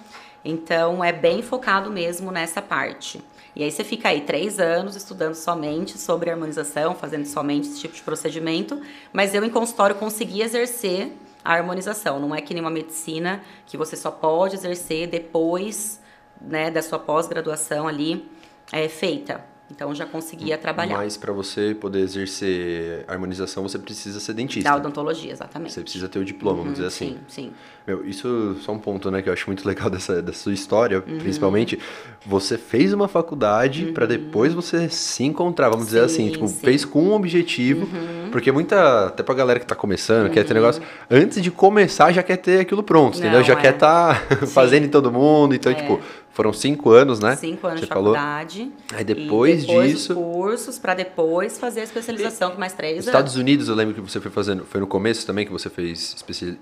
Então, 0.44 1.02
é 1.02 1.12
bem 1.12 1.42
focado 1.42 1.90
mesmo 1.90 2.30
nessa 2.30 2.60
parte. 2.60 3.22
E 3.56 3.64
aí 3.64 3.70
você 3.72 3.82
fica 3.82 4.10
aí 4.10 4.20
três 4.20 4.60
anos 4.60 4.94
estudando 4.94 5.34
somente 5.34 5.98
sobre 5.98 6.30
harmonização, 6.30 6.94
fazendo 6.94 7.26
somente 7.26 7.66
esse 7.66 7.80
tipo 7.80 7.94
de 7.94 8.02
procedimento, 8.02 8.80
mas 9.12 9.34
eu 9.34 9.42
em 9.42 9.50
consultório 9.50 9.96
consegui 9.96 10.42
exercer 10.42 11.12
a 11.44 11.54
harmonização. 11.54 12.18
Não 12.18 12.34
é 12.34 12.40
que 12.40 12.54
nem 12.54 12.62
uma 12.62 12.70
medicina 12.70 13.42
que 13.66 13.76
você 13.76 13.96
só 13.96 14.10
pode 14.10 14.54
exercer 14.56 15.08
depois 15.08 16.00
né, 16.40 16.70
da 16.70 16.82
sua 16.82 16.98
pós-graduação 16.98 17.88
ali 17.88 18.28
é, 18.72 18.88
feita. 18.88 19.44
Então 19.70 19.94
já 19.94 20.06
conseguia 20.06 20.56
trabalhar. 20.56 20.96
Mas 20.96 21.16
para 21.16 21.32
você 21.32 21.74
poder 21.74 22.00
exercer 22.00 23.04
harmonização, 23.06 23.62
você 23.62 23.78
precisa 23.78 24.18
ser 24.18 24.32
dentista. 24.32 24.70
Da 24.70 24.76
odontologia, 24.76 25.30
exatamente. 25.30 25.72
Você 25.72 25.82
precisa 25.82 26.08
ter 26.08 26.18
o 26.18 26.24
diploma, 26.24 26.58
uhum, 26.58 26.64
vamos 26.64 26.78
dizer 26.78 26.88
assim. 26.88 27.18
Sim, 27.28 27.50
sim. 27.50 27.52
Meu, 27.88 28.06
isso 28.06 28.54
só 28.60 28.72
um 28.72 28.78
ponto, 28.78 29.10
né, 29.10 29.22
que 29.22 29.30
eu 29.30 29.32
acho 29.32 29.46
muito 29.46 29.66
legal 29.66 29.88
dessa, 29.90 30.20
dessa 30.20 30.40
sua 30.40 30.52
história, 30.52 30.98
uhum. 30.98 31.18
principalmente. 31.18 31.78
Você 32.26 32.58
fez 32.58 32.92
uma 32.92 33.08
faculdade 33.08 33.86
uhum. 33.86 33.94
para 33.94 34.04
depois 34.04 34.52
você 34.52 34.90
se 34.90 35.24
encontrar, 35.24 35.70
vamos 35.70 35.86
sim, 35.86 35.92
dizer 35.92 36.04
assim, 36.04 36.30
tipo, 36.30 36.46
sim. 36.46 36.58
fez 36.60 36.84
com 36.84 37.02
um 37.02 37.12
objetivo, 37.14 37.86
uhum. 37.86 38.28
porque 38.30 38.52
muita, 38.52 39.06
até 39.06 39.22
pra 39.22 39.34
galera 39.34 39.58
que 39.58 39.64
tá 39.64 39.74
começando, 39.74 40.28
quer 40.30 40.44
ter 40.44 40.50
uhum. 40.50 40.60
negócio, 40.60 40.82
antes 41.10 41.40
de 41.40 41.50
começar 41.50 42.12
já 42.12 42.22
quer 42.22 42.36
ter 42.36 42.60
aquilo 42.60 42.82
pronto, 42.82 43.14
Não, 43.14 43.20
entendeu? 43.24 43.42
Já 43.42 43.54
é. 43.54 43.56
quer 43.56 43.74
estar 43.74 44.28
tá 44.28 44.36
fazendo 44.46 44.84
em 44.84 44.90
todo 44.90 45.10
mundo, 45.10 45.54
então, 45.54 45.72
é. 45.72 45.74
tipo, 45.76 45.98
foram 46.38 46.52
cinco 46.52 46.90
anos, 46.90 47.18
né? 47.18 47.34
Cinco 47.34 47.66
anos 47.66 47.80
Você 47.80 47.86
de 47.86 47.88
faculdade. 47.92 48.70
Aí 48.94 49.02
depois, 49.02 49.66
depois 49.66 49.90
disso. 49.90 50.14
cursos 50.14 50.78
para 50.78 50.94
depois 50.94 51.58
fazer 51.58 51.80
a 51.80 51.82
especialização, 51.82 52.52
que 52.52 52.60
mais 52.60 52.72
três 52.74 53.04
Estados 53.04 53.34
anos. 53.34 53.42
Unidos, 53.42 53.68
eu 53.68 53.74
lembro 53.74 53.92
que 53.92 54.00
você 54.00 54.20
foi 54.20 54.30
fazendo. 54.30 54.64
Foi 54.64 54.80
no 54.80 54.86
começo 54.86 55.26
também 55.26 55.44
que 55.44 55.50
você 55.50 55.68
fez 55.68 56.14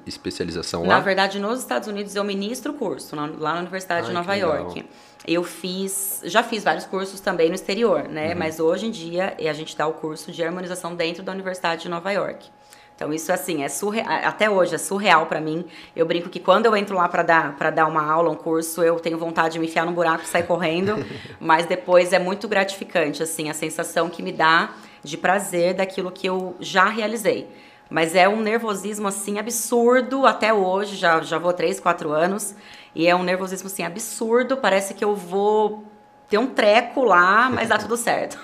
especialização 0.06 0.80
lá? 0.80 0.94
Na 0.94 1.00
verdade, 1.16 1.38
nos 1.38 1.60
Estados 1.60 1.88
Unidos 1.88 2.14
eu 2.14 2.22
ministro 2.22 2.74
curso, 2.74 3.16
lá 3.16 3.54
na 3.54 3.60
Universidade 3.60 4.02
Ai, 4.02 4.08
de 4.08 4.12
Nova 4.12 4.34
York. 4.34 4.84
Eu 5.26 5.42
fiz, 5.42 6.20
já 6.24 6.42
fiz 6.42 6.62
vários 6.62 6.84
cursos 6.84 7.20
também 7.20 7.48
no 7.48 7.54
exterior, 7.54 8.06
né? 8.06 8.32
Uhum. 8.32 8.38
Mas 8.38 8.60
hoje 8.60 8.86
em 8.86 8.90
dia 8.90 9.34
a 9.38 9.52
gente 9.54 9.74
dá 9.74 9.86
o 9.86 9.94
curso 9.94 10.30
de 10.30 10.44
harmonização 10.44 10.94
dentro 10.94 11.22
da 11.22 11.32
Universidade 11.32 11.82
de 11.82 11.88
Nova 11.88 12.12
York. 12.12 12.50
Então 12.94 13.12
isso 13.14 13.32
assim 13.32 13.64
é 13.64 13.68
surreal, 13.68 14.06
até 14.24 14.50
hoje 14.50 14.74
é 14.74 14.78
surreal 14.78 15.24
para 15.24 15.40
mim. 15.40 15.64
Eu 15.94 16.04
brinco 16.04 16.28
que 16.28 16.38
quando 16.38 16.66
eu 16.66 16.76
entro 16.76 16.94
lá 16.94 17.08
para 17.08 17.22
dar 17.22 17.56
para 17.56 17.70
dar 17.70 17.86
uma 17.86 18.04
aula, 18.04 18.30
um 18.30 18.34
curso, 18.36 18.82
eu 18.82 19.00
tenho 19.00 19.16
vontade 19.16 19.54
de 19.54 19.58
me 19.58 19.66
enfiar 19.66 19.86
no 19.86 19.92
buraco 19.92 20.22
e 20.22 20.26
sair 20.26 20.44
correndo, 20.46 20.96
mas 21.40 21.64
depois 21.64 22.12
é 22.12 22.18
muito 22.18 22.46
gratificante 22.46 23.22
assim 23.22 23.48
a 23.48 23.54
sensação 23.54 24.10
que 24.10 24.22
me 24.22 24.32
dá 24.32 24.74
de 25.02 25.16
prazer 25.16 25.72
daquilo 25.72 26.10
que 26.10 26.26
eu 26.26 26.56
já 26.60 26.84
realizei. 26.84 27.48
Mas 27.88 28.14
é 28.14 28.28
um 28.28 28.40
nervosismo 28.40 29.06
assim 29.08 29.38
absurdo 29.38 30.26
até 30.26 30.52
hoje, 30.52 30.96
já 30.96 31.20
já 31.22 31.38
vou 31.38 31.52
três, 31.52 31.78
quatro 31.78 32.12
anos 32.12 32.54
e 32.94 33.06
é 33.06 33.14
um 33.14 33.22
nervosismo 33.22 33.66
assim 33.66 33.84
absurdo. 33.84 34.56
Parece 34.56 34.94
que 34.94 35.04
eu 35.04 35.14
vou 35.14 35.84
ter 36.28 36.38
um 36.38 36.46
treco 36.46 37.04
lá, 37.04 37.50
mas 37.50 37.68
dá 37.68 37.78
tudo 37.78 37.96
certo. 37.96 38.38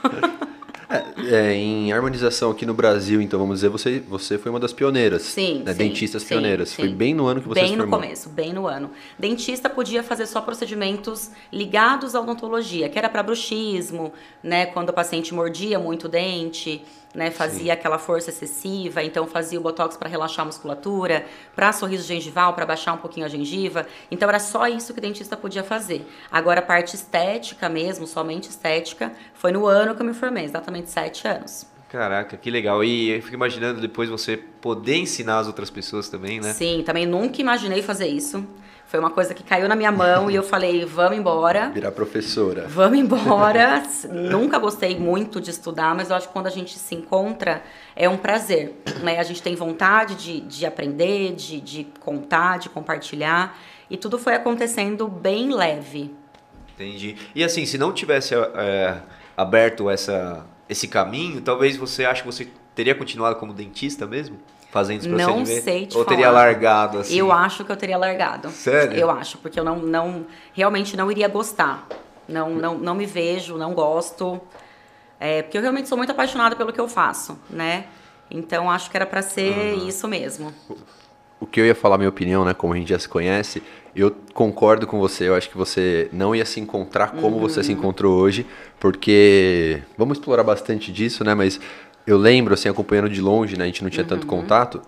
É, 0.93 1.35
é, 1.35 1.55
em 1.55 1.91
harmonização 1.91 2.51
aqui 2.51 2.67
no 2.67 2.75
Brasil, 2.75 3.23
então 3.23 3.39
vamos 3.39 3.57
dizer, 3.57 3.71
você, 3.71 3.99
você 3.99 4.37
foi 4.37 4.51
uma 4.51 4.61
das 4.61 4.75
pioneiras. 4.75 5.23
Sim. 5.23 5.63
Né? 5.65 5.73
sim 5.73 5.79
Dentistas 5.79 6.23
sim, 6.23 6.29
pioneiras. 6.29 6.69
Sim. 6.69 6.77
Foi 6.77 6.89
bem 6.91 7.15
no 7.15 7.27
ano 7.27 7.41
que 7.41 7.49
você 7.49 7.61
bem 7.61 7.71
se 7.71 7.77
formou. 7.77 7.99
Bem 7.99 8.09
no 8.11 8.15
começo, 8.15 8.29
bem 8.29 8.53
no 8.53 8.67
ano. 8.67 8.91
Dentista 9.19 9.71
podia 9.71 10.03
fazer 10.03 10.27
só 10.27 10.43
procedimentos 10.43 11.31
ligados 11.51 12.15
à 12.15 12.21
odontologia, 12.21 12.91
que 12.91 12.99
era 12.99 13.09
para 13.09 13.23
bruxismo, 13.23 14.13
né? 14.43 14.67
Quando 14.67 14.91
o 14.91 14.93
paciente 14.93 15.33
mordia 15.33 15.79
muito 15.79 16.05
o 16.05 16.09
dente 16.11 16.85
né, 17.15 17.31
fazia 17.31 17.65
Sim. 17.65 17.71
aquela 17.71 17.99
força 17.99 18.31
excessiva, 18.31 19.03
então 19.03 19.27
fazia 19.27 19.59
o 19.59 19.63
botox 19.63 19.97
para 19.97 20.09
relaxar 20.09 20.43
a 20.43 20.47
musculatura, 20.47 21.25
para 21.55 21.73
sorriso 21.73 22.07
gengival, 22.07 22.55
para 22.55 22.65
baixar 22.65 22.93
um 22.95 22.99
pouquinho 22.99 23.27
a 23.27 23.29
gengiva. 23.29 23.87
Então 24.11 24.29
era 24.29 24.39
só 24.39 24.67
isso 24.67 24.93
que 24.93 24.99
o 24.99 25.03
dentista 25.03 25.37
podia 25.37 25.63
fazer. 25.63 26.07
Agora 26.31 26.61
a 26.61 26.63
parte 26.63 26.95
estética 26.95 27.69
mesmo, 27.69 28.07
somente 28.07 28.49
estética, 28.49 29.13
foi 29.35 29.53
no 29.53 29.67
ano 29.67 29.95
que 29.95 30.03
eu 30.03 30.07
me 30.07 30.15
formei, 30.15 30.45
exatamente 30.45 30.91
sete 30.91 31.29
anos. 31.29 31.67
Caraca, 31.93 32.39
que 32.39 32.51
legal. 32.51 32.83
E 32.83 33.11
eu 33.11 33.21
fico 33.21 33.35
imaginando 33.35 33.79
depois 33.79 34.09
você 34.09 34.35
poder 34.35 34.97
ensinar 34.97 35.41
as 35.41 35.47
outras 35.47 35.69
pessoas 35.69 36.09
também, 36.09 36.41
né? 36.41 36.55
Sim, 36.55 36.83
também 36.87 37.05
nunca 37.05 37.39
imaginei 37.43 37.83
fazer 37.83 38.07
isso. 38.07 38.47
Foi 38.93 39.01
uma 39.01 39.09
coisa 39.09 39.33
que 39.33 39.43
caiu 39.43 39.67
na 39.71 39.75
minha 39.75 39.91
mão 39.91 40.31
e 40.31 40.35
eu 40.35 40.43
falei, 40.43 40.85
vamos 40.85 41.17
embora. 41.17 41.71
Virar 41.71 41.93
professora. 41.93 42.67
Vamos 42.69 42.99
embora. 42.99 43.83
Nunca 44.13 44.59
gostei 44.59 44.99
muito 44.99 45.41
de 45.41 45.49
estudar, 45.49 45.95
mas 45.95 46.11
eu 46.11 46.17
acho 46.17 46.27
que 46.27 46.33
quando 46.35 46.47
a 46.47 46.51
gente 46.51 46.79
se 46.79 46.95
encontra 46.95 47.63
é 47.97 48.07
um 48.07 48.19
prazer. 48.19 48.83
Né? 49.03 49.19
A 49.19 49.23
gente 49.23 49.43
tem 49.43 49.55
vontade 49.55 50.15
de, 50.17 50.41
de 50.43 50.67
aprender, 50.67 51.35
de, 51.35 51.59
de 51.59 51.85
contar, 52.01 52.59
de 52.59 52.69
compartilhar. 52.69 53.59
E 53.89 53.97
tudo 53.97 54.19
foi 54.19 54.35
acontecendo 54.35 55.09
bem 55.09 55.55
leve. 55.55 56.15
Entendi. 56.75 57.17
E 57.35 57.43
assim, 57.43 57.65
se 57.65 57.79
não 57.79 57.95
tivesse 57.95 58.35
é, 58.35 59.01
aberto 59.35 59.89
essa, 59.89 60.45
esse 60.69 60.87
caminho, 60.87 61.41
talvez 61.41 61.79
você 61.79 62.05
acha 62.05 62.21
que 62.21 62.27
você 62.27 62.47
teria 62.75 62.95
continuado 62.95 63.37
como 63.37 63.55
dentista 63.55 64.07
mesmo? 64.07 64.39
Fazendo 64.73 65.01
esse 65.01 65.09
Não 65.09 65.45
sei 65.45 65.85
te 65.85 65.99
Ou 65.99 66.05
teria 66.05 66.25
falar. 66.29 66.45
largado 66.45 66.99
assim? 66.99 67.15
Eu 67.15 67.31
acho 67.31 67.63
que 67.63 67.71
eu 67.71 67.77
teria 67.77 67.99
largado. 67.99 68.49
Sério? 68.49 68.99
Eu 68.99 69.11
acho, 69.11 69.37
porque 69.37 69.61
eu 69.61 69.65
não, 69.65 69.77
não 69.77 70.25
realmente 70.55 70.97
não 70.97 71.11
iria 71.11 71.29
gostar. 71.29 71.87
Não, 72.27 72.49
não, 72.49 72.79
não 72.79 72.95
me 72.95 73.05
vejo, 73.05 73.59
não 73.59 73.75
gosto. 73.75 74.41
É, 75.21 75.43
porque 75.43 75.59
eu 75.59 75.63
realmente 75.63 75.91
sou 75.91 75.99
muito 75.99 76.11
apaixonada 76.11 76.57
pelo 76.57 76.73
que 76.73 76.81
eu 76.81 76.89
faço, 76.89 77.39
né? 77.51 77.85
Então 78.31 78.71
acho 78.71 78.91
que 78.91 78.97
era 78.97 79.05
para 79.05 79.21
ser 79.21 79.75
isso 79.87 80.09
mesmo. 80.09 80.55
O 81.39 81.45
que 81.45 81.61
eu 81.61 81.67
ia 81.67 81.75
falar, 81.75 81.99
minha 81.99 82.09
opinião, 82.09 82.43
né? 82.43 82.55
Como 82.55 82.73
a 82.73 82.77
gente 82.77 82.89
já 82.89 82.99
se 82.99 83.09
conhece, 83.09 83.63
eu 83.95 84.17
concordo 84.33 84.87
com 84.87 84.99
você. 84.99 85.29
Eu 85.29 85.35
acho 85.35 85.51
que 85.51 85.57
você 85.57 86.09
não 86.11 86.35
ia 86.35 86.47
se 86.47 86.61
encontrar 86.61 87.13
como 87.13 87.39
você 87.39 87.63
se 87.63 87.73
encontrou 87.73 88.17
hoje, 88.17 88.47
porque 88.81 89.83
vamos 89.99 90.17
explorar 90.17 90.45
bastante 90.45 90.91
disso, 90.91 91.23
né? 91.25 91.35
Mas 91.35 91.61
eu 92.07 92.19
lembro, 92.19 92.55
assim, 92.55 92.69
acompanhando 92.69 93.09
de 93.09 93.21
longe, 93.21 93.57
né? 93.57 93.65
A 93.65 93.67
gente 93.67 93.83
não 93.83 93.91
tinha 93.91 94.05
tanto 94.05 94.27
contato. 94.27 94.81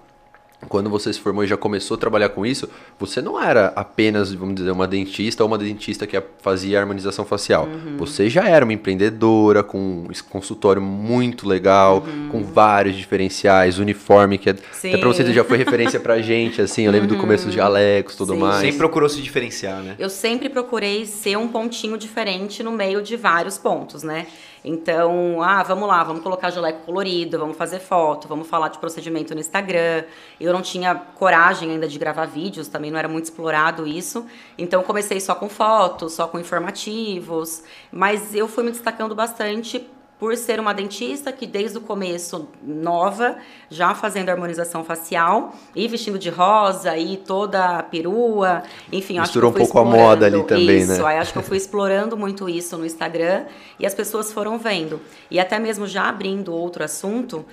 Quando 0.68 0.88
você 0.88 1.12
se 1.12 1.20
formou 1.20 1.44
e 1.44 1.46
já 1.46 1.56
começou 1.56 1.96
a 1.96 1.98
trabalhar 1.98 2.30
com 2.30 2.44
isso, 2.44 2.68
você 2.98 3.20
não 3.20 3.42
era 3.42 3.72
apenas, 3.76 4.32
vamos 4.32 4.54
dizer, 4.54 4.70
uma 4.70 4.86
dentista 4.86 5.42
ou 5.42 5.48
uma 5.48 5.58
dentista 5.58 6.06
que 6.06 6.20
fazia 6.40 6.80
harmonização 6.80 7.24
facial. 7.24 7.68
Você 7.98 8.30
já 8.30 8.48
era 8.48 8.64
uma 8.64 8.72
empreendedora 8.72 9.62
com 9.62 10.06
esse 10.10 10.22
consultório 10.22 10.80
muito 10.80 11.46
legal, 11.46 12.04
com 12.30 12.42
vários 12.42 12.96
diferenciais, 12.96 13.78
uniforme, 13.78 14.38
que 14.38 14.50
é, 14.50 14.52
até 14.52 14.96
pra 14.96 15.08
você 15.08 15.30
já 15.32 15.44
foi 15.44 15.58
referência 15.58 16.00
pra 16.00 16.20
gente, 16.22 16.62
assim, 16.62 16.82
eu 16.84 16.92
lembro 16.92 17.08
do 17.08 17.16
começo 17.16 17.46
dos 17.46 17.54
jalecos 17.54 18.14
e 18.14 18.16
tudo 18.16 18.32
Sim. 18.32 18.40
mais. 18.40 18.60
Sempre 18.60 18.78
procurou 18.78 19.08
se 19.08 19.20
diferenciar, 19.20 19.82
né? 19.82 19.96
Eu 19.98 20.08
sempre 20.08 20.48
procurei 20.48 21.04
ser 21.06 21.36
um 21.36 21.48
pontinho 21.48 21.98
diferente 21.98 22.62
no 22.62 22.72
meio 22.72 23.02
de 23.02 23.16
vários 23.16 23.58
pontos, 23.58 24.02
né? 24.02 24.26
Então, 24.64 25.42
ah, 25.42 25.62
vamos 25.62 25.86
lá, 25.86 26.02
vamos 26.02 26.22
colocar 26.22 26.48
jaleco 26.48 26.86
colorido, 26.86 27.38
vamos 27.38 27.54
fazer 27.54 27.80
foto, 27.80 28.26
vamos 28.26 28.48
falar 28.48 28.68
de 28.68 28.78
procedimento 28.78 29.34
no 29.34 29.40
Instagram. 29.40 30.04
Eu 30.40 30.54
não 30.54 30.62
tinha 30.62 30.94
coragem 30.94 31.70
ainda 31.70 31.86
de 31.86 31.98
gravar 31.98 32.24
vídeos, 32.24 32.66
também 32.66 32.90
não 32.90 32.98
era 32.98 33.06
muito 33.06 33.24
explorado 33.24 33.86
isso. 33.86 34.26
Então, 34.56 34.82
comecei 34.82 35.20
só 35.20 35.34
com 35.34 35.50
fotos, 35.50 36.14
só 36.14 36.26
com 36.26 36.38
informativos, 36.38 37.62
mas 37.92 38.34
eu 38.34 38.48
fui 38.48 38.64
me 38.64 38.70
destacando 38.70 39.14
bastante 39.14 39.86
por 40.18 40.36
ser 40.36 40.60
uma 40.60 40.72
dentista 40.72 41.32
que 41.32 41.46
desde 41.46 41.78
o 41.78 41.80
começo 41.80 42.48
nova, 42.62 43.36
já 43.68 43.94
fazendo 43.94 44.28
harmonização 44.28 44.84
facial 44.84 45.54
e 45.74 45.88
vestindo 45.88 46.18
de 46.18 46.30
rosa 46.30 46.96
e 46.96 47.16
toda 47.16 47.78
a 47.78 47.82
perua, 47.82 48.62
enfim, 48.92 49.18
acho 49.18 49.32
que 49.32 49.38
Misturou 49.38 49.50
um 49.50 49.54
pouco 49.54 49.78
a 49.78 49.84
moda 49.84 50.26
ali 50.26 50.42
também, 50.44 50.78
isso, 50.78 51.02
né? 51.02 51.08
aí 51.08 51.18
acho 51.18 51.32
que 51.32 51.38
eu 51.38 51.42
fui 51.42 51.56
explorando 51.56 52.16
muito 52.16 52.48
isso 52.48 52.78
no 52.78 52.86
Instagram 52.86 53.44
e 53.78 53.84
as 53.84 53.94
pessoas 53.94 54.32
foram 54.32 54.58
vendo. 54.58 55.00
E 55.30 55.40
até 55.40 55.58
mesmo 55.58 55.86
já 55.86 56.08
abrindo 56.08 56.54
outro 56.54 56.84
assunto, 56.84 57.44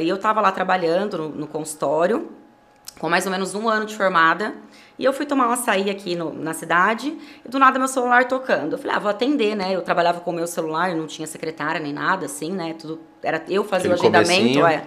e 0.00 0.08
eu 0.08 0.16
estava 0.16 0.40
lá 0.40 0.52
trabalhando 0.52 1.16
no, 1.16 1.28
no 1.30 1.46
consultório, 1.46 2.30
com 2.98 3.08
mais 3.08 3.26
ou 3.26 3.32
menos 3.32 3.54
um 3.54 3.68
ano 3.68 3.86
de 3.86 3.94
formada. 3.94 4.54
E 4.98 5.04
eu 5.04 5.12
fui 5.12 5.26
tomar 5.26 5.48
um 5.48 5.52
açaí 5.52 5.90
aqui 5.90 6.14
no- 6.16 6.32
na 6.32 6.54
cidade 6.54 7.16
e 7.44 7.48
do 7.48 7.58
nada 7.58 7.78
meu 7.78 7.86
celular 7.88 8.26
tocando. 8.26 8.72
Eu 8.72 8.78
falei, 8.78 8.96
ah, 8.96 8.98
vou 8.98 9.10
atender, 9.10 9.54
né? 9.54 9.74
Eu 9.74 9.82
trabalhava 9.82 10.20
com 10.20 10.30
o 10.30 10.34
meu 10.34 10.46
celular, 10.46 10.94
não 10.94 11.06
tinha 11.06 11.26
secretária 11.26 11.78
nem 11.80 11.92
nada, 11.92 12.26
assim, 12.26 12.50
né? 12.52 12.74
Tudo, 12.78 13.00
era 13.22 13.42
eu 13.48 13.62
fazia 13.62 13.90
o 13.90 13.94
agendamento, 13.94 14.60
comecinho. 14.60 14.66
é. 14.66 14.84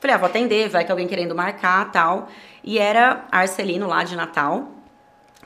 Falei, 0.00 0.14
ah, 0.16 0.18
vou 0.18 0.26
atender, 0.28 0.68
vai 0.70 0.82
que 0.84 0.90
alguém 0.90 1.06
querendo 1.06 1.34
marcar 1.34 1.90
tal. 1.92 2.28
E 2.64 2.78
era 2.78 3.26
Arcelino 3.30 3.86
lá 3.86 4.02
de 4.02 4.16
Natal, 4.16 4.68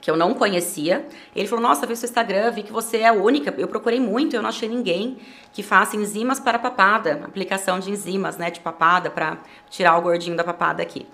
que 0.00 0.09
eu 0.09 0.16
não 0.16 0.33
conhecia. 0.35 1.04
Ele 1.35 1.49
falou: 1.49 1.62
Nossa, 1.62 1.85
vi 1.87 1.97
seu 1.97 2.06
Instagram, 2.09 2.52
vi 2.52 2.62
que 2.62 2.71
você 2.73 2.99
é 2.99 3.09
a 3.09 3.12
única. 3.12 3.52
Eu 3.59 3.66
procurei 3.66 3.99
muito, 3.99 4.37
eu 4.37 4.42
não 4.42 4.50
achei 4.50 4.68
ninguém 4.68 5.18
que 5.52 5.61
faça 5.62 5.97
enzimas 5.97 6.38
para 6.38 6.56
papada, 6.59 7.21
aplicação 7.25 7.80
de 7.80 7.90
enzimas, 7.90 8.37
né, 8.37 8.49
de 8.50 8.61
papada, 8.61 9.11
para 9.11 9.38
tirar 9.71 9.97
o 9.99 10.02
gordinho 10.02 10.37
da 10.37 10.44
papada 10.44 10.83
aqui. 10.83 11.04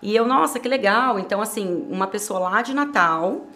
E 0.00 0.14
eu, 0.14 0.26
nossa, 0.26 0.60
que 0.60 0.68
legal. 0.68 1.18
Então, 1.18 1.40
assim, 1.40 1.86
uma 1.90 2.06
pessoa 2.06 2.38
lá 2.38 2.62
de 2.62 2.74
Natal 2.74 3.46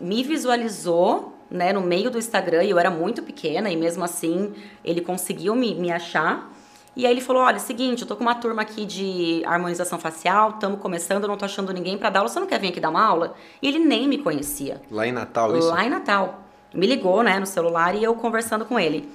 me 0.00 0.22
visualizou, 0.22 1.34
né, 1.50 1.72
no 1.72 1.80
meio 1.80 2.10
do 2.10 2.18
Instagram, 2.18 2.64
e 2.64 2.70
eu 2.70 2.78
era 2.78 2.90
muito 2.90 3.22
pequena, 3.22 3.70
e 3.70 3.76
mesmo 3.76 4.02
assim 4.02 4.54
ele 4.84 5.00
conseguiu 5.00 5.54
me, 5.54 5.74
me 5.74 5.92
achar. 5.92 6.50
E 6.96 7.06
aí 7.06 7.12
ele 7.12 7.20
falou: 7.20 7.42
olha, 7.42 7.56
é 7.56 7.58
seguinte, 7.58 8.02
eu 8.02 8.08
tô 8.08 8.16
com 8.16 8.22
uma 8.22 8.34
turma 8.34 8.62
aqui 8.62 8.84
de 8.84 9.42
harmonização 9.44 9.98
facial, 9.98 10.50
estamos 10.50 10.80
começando, 10.80 11.24
eu 11.24 11.28
não 11.28 11.36
tô 11.36 11.44
achando 11.44 11.72
ninguém 11.72 11.98
para 11.98 12.10
dar 12.10 12.20
aula, 12.20 12.28
você 12.28 12.40
não 12.40 12.46
quer 12.46 12.58
vir 12.58 12.68
aqui 12.68 12.80
dar 12.80 12.90
uma 12.90 13.04
aula? 13.04 13.34
E 13.60 13.68
ele 13.68 13.78
nem 13.78 14.08
me 14.08 14.18
conhecia. 14.18 14.80
Lá 14.90 15.06
em 15.06 15.12
Natal, 15.12 15.56
isso? 15.56 15.68
Lá 15.68 15.84
em 15.84 15.90
Natal. 15.90 16.44
Me 16.72 16.86
ligou, 16.86 17.22
né, 17.22 17.38
no 17.38 17.46
celular 17.46 17.94
e 17.94 18.02
eu 18.02 18.14
conversando 18.14 18.64
com 18.64 18.78
ele. 18.78 19.08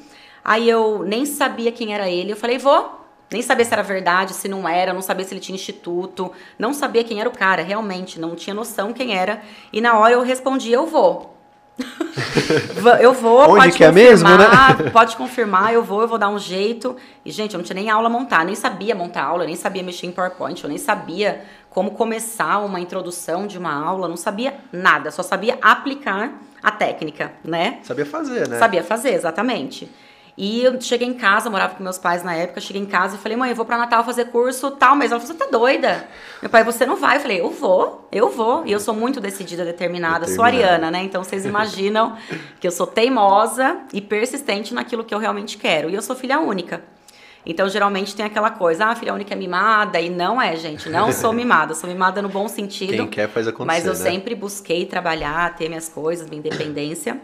Aí 0.43 0.69
eu 0.69 1.03
nem 1.03 1.25
sabia 1.25 1.71
quem 1.71 1.93
era 1.93 2.09
ele, 2.09 2.31
eu 2.31 2.37
falei, 2.37 2.57
vou. 2.57 3.04
Nem 3.31 3.41
sabia 3.41 3.65
se 3.65 3.73
era 3.73 3.81
verdade, 3.81 4.33
se 4.33 4.47
não 4.47 4.67
era, 4.67 4.93
não 4.93 5.01
sabia 5.01 5.25
se 5.25 5.33
ele 5.33 5.41
tinha 5.41 5.55
instituto, 5.55 6.31
não 6.59 6.73
sabia 6.73 7.03
quem 7.03 7.19
era 7.19 7.27
o 7.27 7.31
cara, 7.31 7.63
realmente, 7.63 8.19
não 8.19 8.35
tinha 8.35 8.53
noção 8.53 8.93
quem 8.93 9.17
era. 9.17 9.41
E 9.73 9.81
na 9.81 9.97
hora 9.97 10.13
eu 10.13 10.21
respondi, 10.21 10.71
eu 10.71 10.85
vou. 10.85 11.33
Eu 13.01 13.11
vou, 13.11 13.39
Onde 13.41 13.55
pode 13.55 13.77
que 13.77 13.83
é 13.83 13.91
mesmo, 13.91 14.29
né? 14.29 14.45
confirmar, 14.45 14.91
pode 14.93 15.15
confirmar, 15.17 15.73
eu 15.73 15.83
vou, 15.83 16.01
eu 16.01 16.07
vou 16.07 16.17
dar 16.17 16.29
um 16.29 16.39
jeito. 16.39 16.95
E, 17.25 17.31
gente, 17.31 17.53
eu 17.53 17.57
não 17.57 17.65
tinha 17.65 17.75
nem 17.75 17.89
aula 17.89 18.07
montar, 18.07 18.45
nem 18.45 18.55
sabia 18.55 18.95
montar 18.95 19.23
aula, 19.23 19.45
nem 19.45 19.55
sabia 19.55 19.83
mexer 19.83 20.07
em 20.07 20.11
PowerPoint, 20.11 20.63
eu 20.63 20.69
nem 20.69 20.77
sabia 20.77 21.43
como 21.69 21.91
começar 21.91 22.59
uma 22.59 22.79
introdução 22.79 23.45
de 23.45 23.57
uma 23.57 23.73
aula, 23.73 24.07
não 24.07 24.15
sabia 24.15 24.55
nada, 24.71 25.11
só 25.11 25.21
sabia 25.21 25.57
aplicar 25.61 26.31
a 26.63 26.71
técnica, 26.71 27.33
né? 27.43 27.79
Sabia 27.83 28.05
fazer, 28.05 28.47
né? 28.47 28.57
Sabia 28.57 28.83
fazer, 28.83 29.13
exatamente. 29.13 29.91
E 30.37 30.63
eu 30.63 30.79
cheguei 30.81 31.07
em 31.07 31.13
casa, 31.13 31.49
morava 31.49 31.75
com 31.75 31.83
meus 31.83 31.97
pais 31.97 32.21
na 32.21 32.35
época, 32.35 32.59
cheguei 32.59 32.81
em 32.81 32.85
casa 32.85 33.15
e 33.15 33.19
falei, 33.19 33.37
mãe, 33.37 33.51
eu 33.51 33.55
vou 33.55 33.65
pra 33.65 33.77
Natal 33.77 34.03
fazer 34.03 34.25
curso 34.25 34.71
tal 34.71 34.93
mês. 34.93 35.09
Ela 35.11 35.21
falou, 35.21 35.33
você 35.33 35.39
tá 35.45 35.49
doida? 35.49 36.05
Meu 36.41 36.49
pai, 36.49 36.61
você 36.63 36.85
não 36.85 36.97
vai? 36.97 37.15
Eu 37.15 37.21
falei, 37.21 37.39
eu 37.39 37.49
vou, 37.51 38.07
eu 38.11 38.29
vou. 38.29 38.65
E 38.65 38.71
eu 38.71 38.79
sou 38.81 38.93
muito 38.93 39.21
decidida, 39.21 39.63
determinada, 39.63 40.27
sou 40.27 40.43
Determinada. 40.43 40.65
ariana, 40.73 40.91
né? 40.91 41.03
Então 41.03 41.23
vocês 41.23 41.45
imaginam 41.45 42.17
que 42.59 42.67
eu 42.67 42.71
sou 42.71 42.85
teimosa 42.85 43.77
e 43.93 44.01
persistente 44.01 44.73
naquilo 44.73 45.05
que 45.05 45.15
eu 45.15 45.19
realmente 45.19 45.57
quero. 45.57 45.89
E 45.89 45.95
eu 45.95 46.01
sou 46.01 46.15
filha 46.17 46.37
única. 46.39 46.83
Então, 47.45 47.69
geralmente 47.69 48.15
tem 48.15 48.25
aquela 48.25 48.49
coisa, 48.49 48.85
ah, 48.87 48.89
a 48.89 48.95
filha 48.95 49.13
única 49.13 49.35
é 49.35 49.37
mimada, 49.37 50.01
e 50.01 50.09
não 50.09 50.41
é, 50.41 50.55
gente, 50.55 50.89
não 50.89 51.11
sou 51.11 51.31
mimada, 51.31 51.75
sou 51.75 51.87
mimada 51.87 52.19
no 52.19 52.27
bom 52.27 52.47
sentido. 52.47 52.97
Quem 52.97 53.07
quer 53.07 53.29
faz 53.29 53.47
acontecer, 53.47 53.67
Mas 53.67 53.85
eu 53.85 53.93
né? 53.93 54.11
sempre 54.11 54.33
busquei 54.33 54.83
trabalhar, 54.87 55.55
ter 55.55 55.69
minhas 55.69 55.87
coisas, 55.87 56.27
minha 56.27 56.39
independência. 56.39 57.21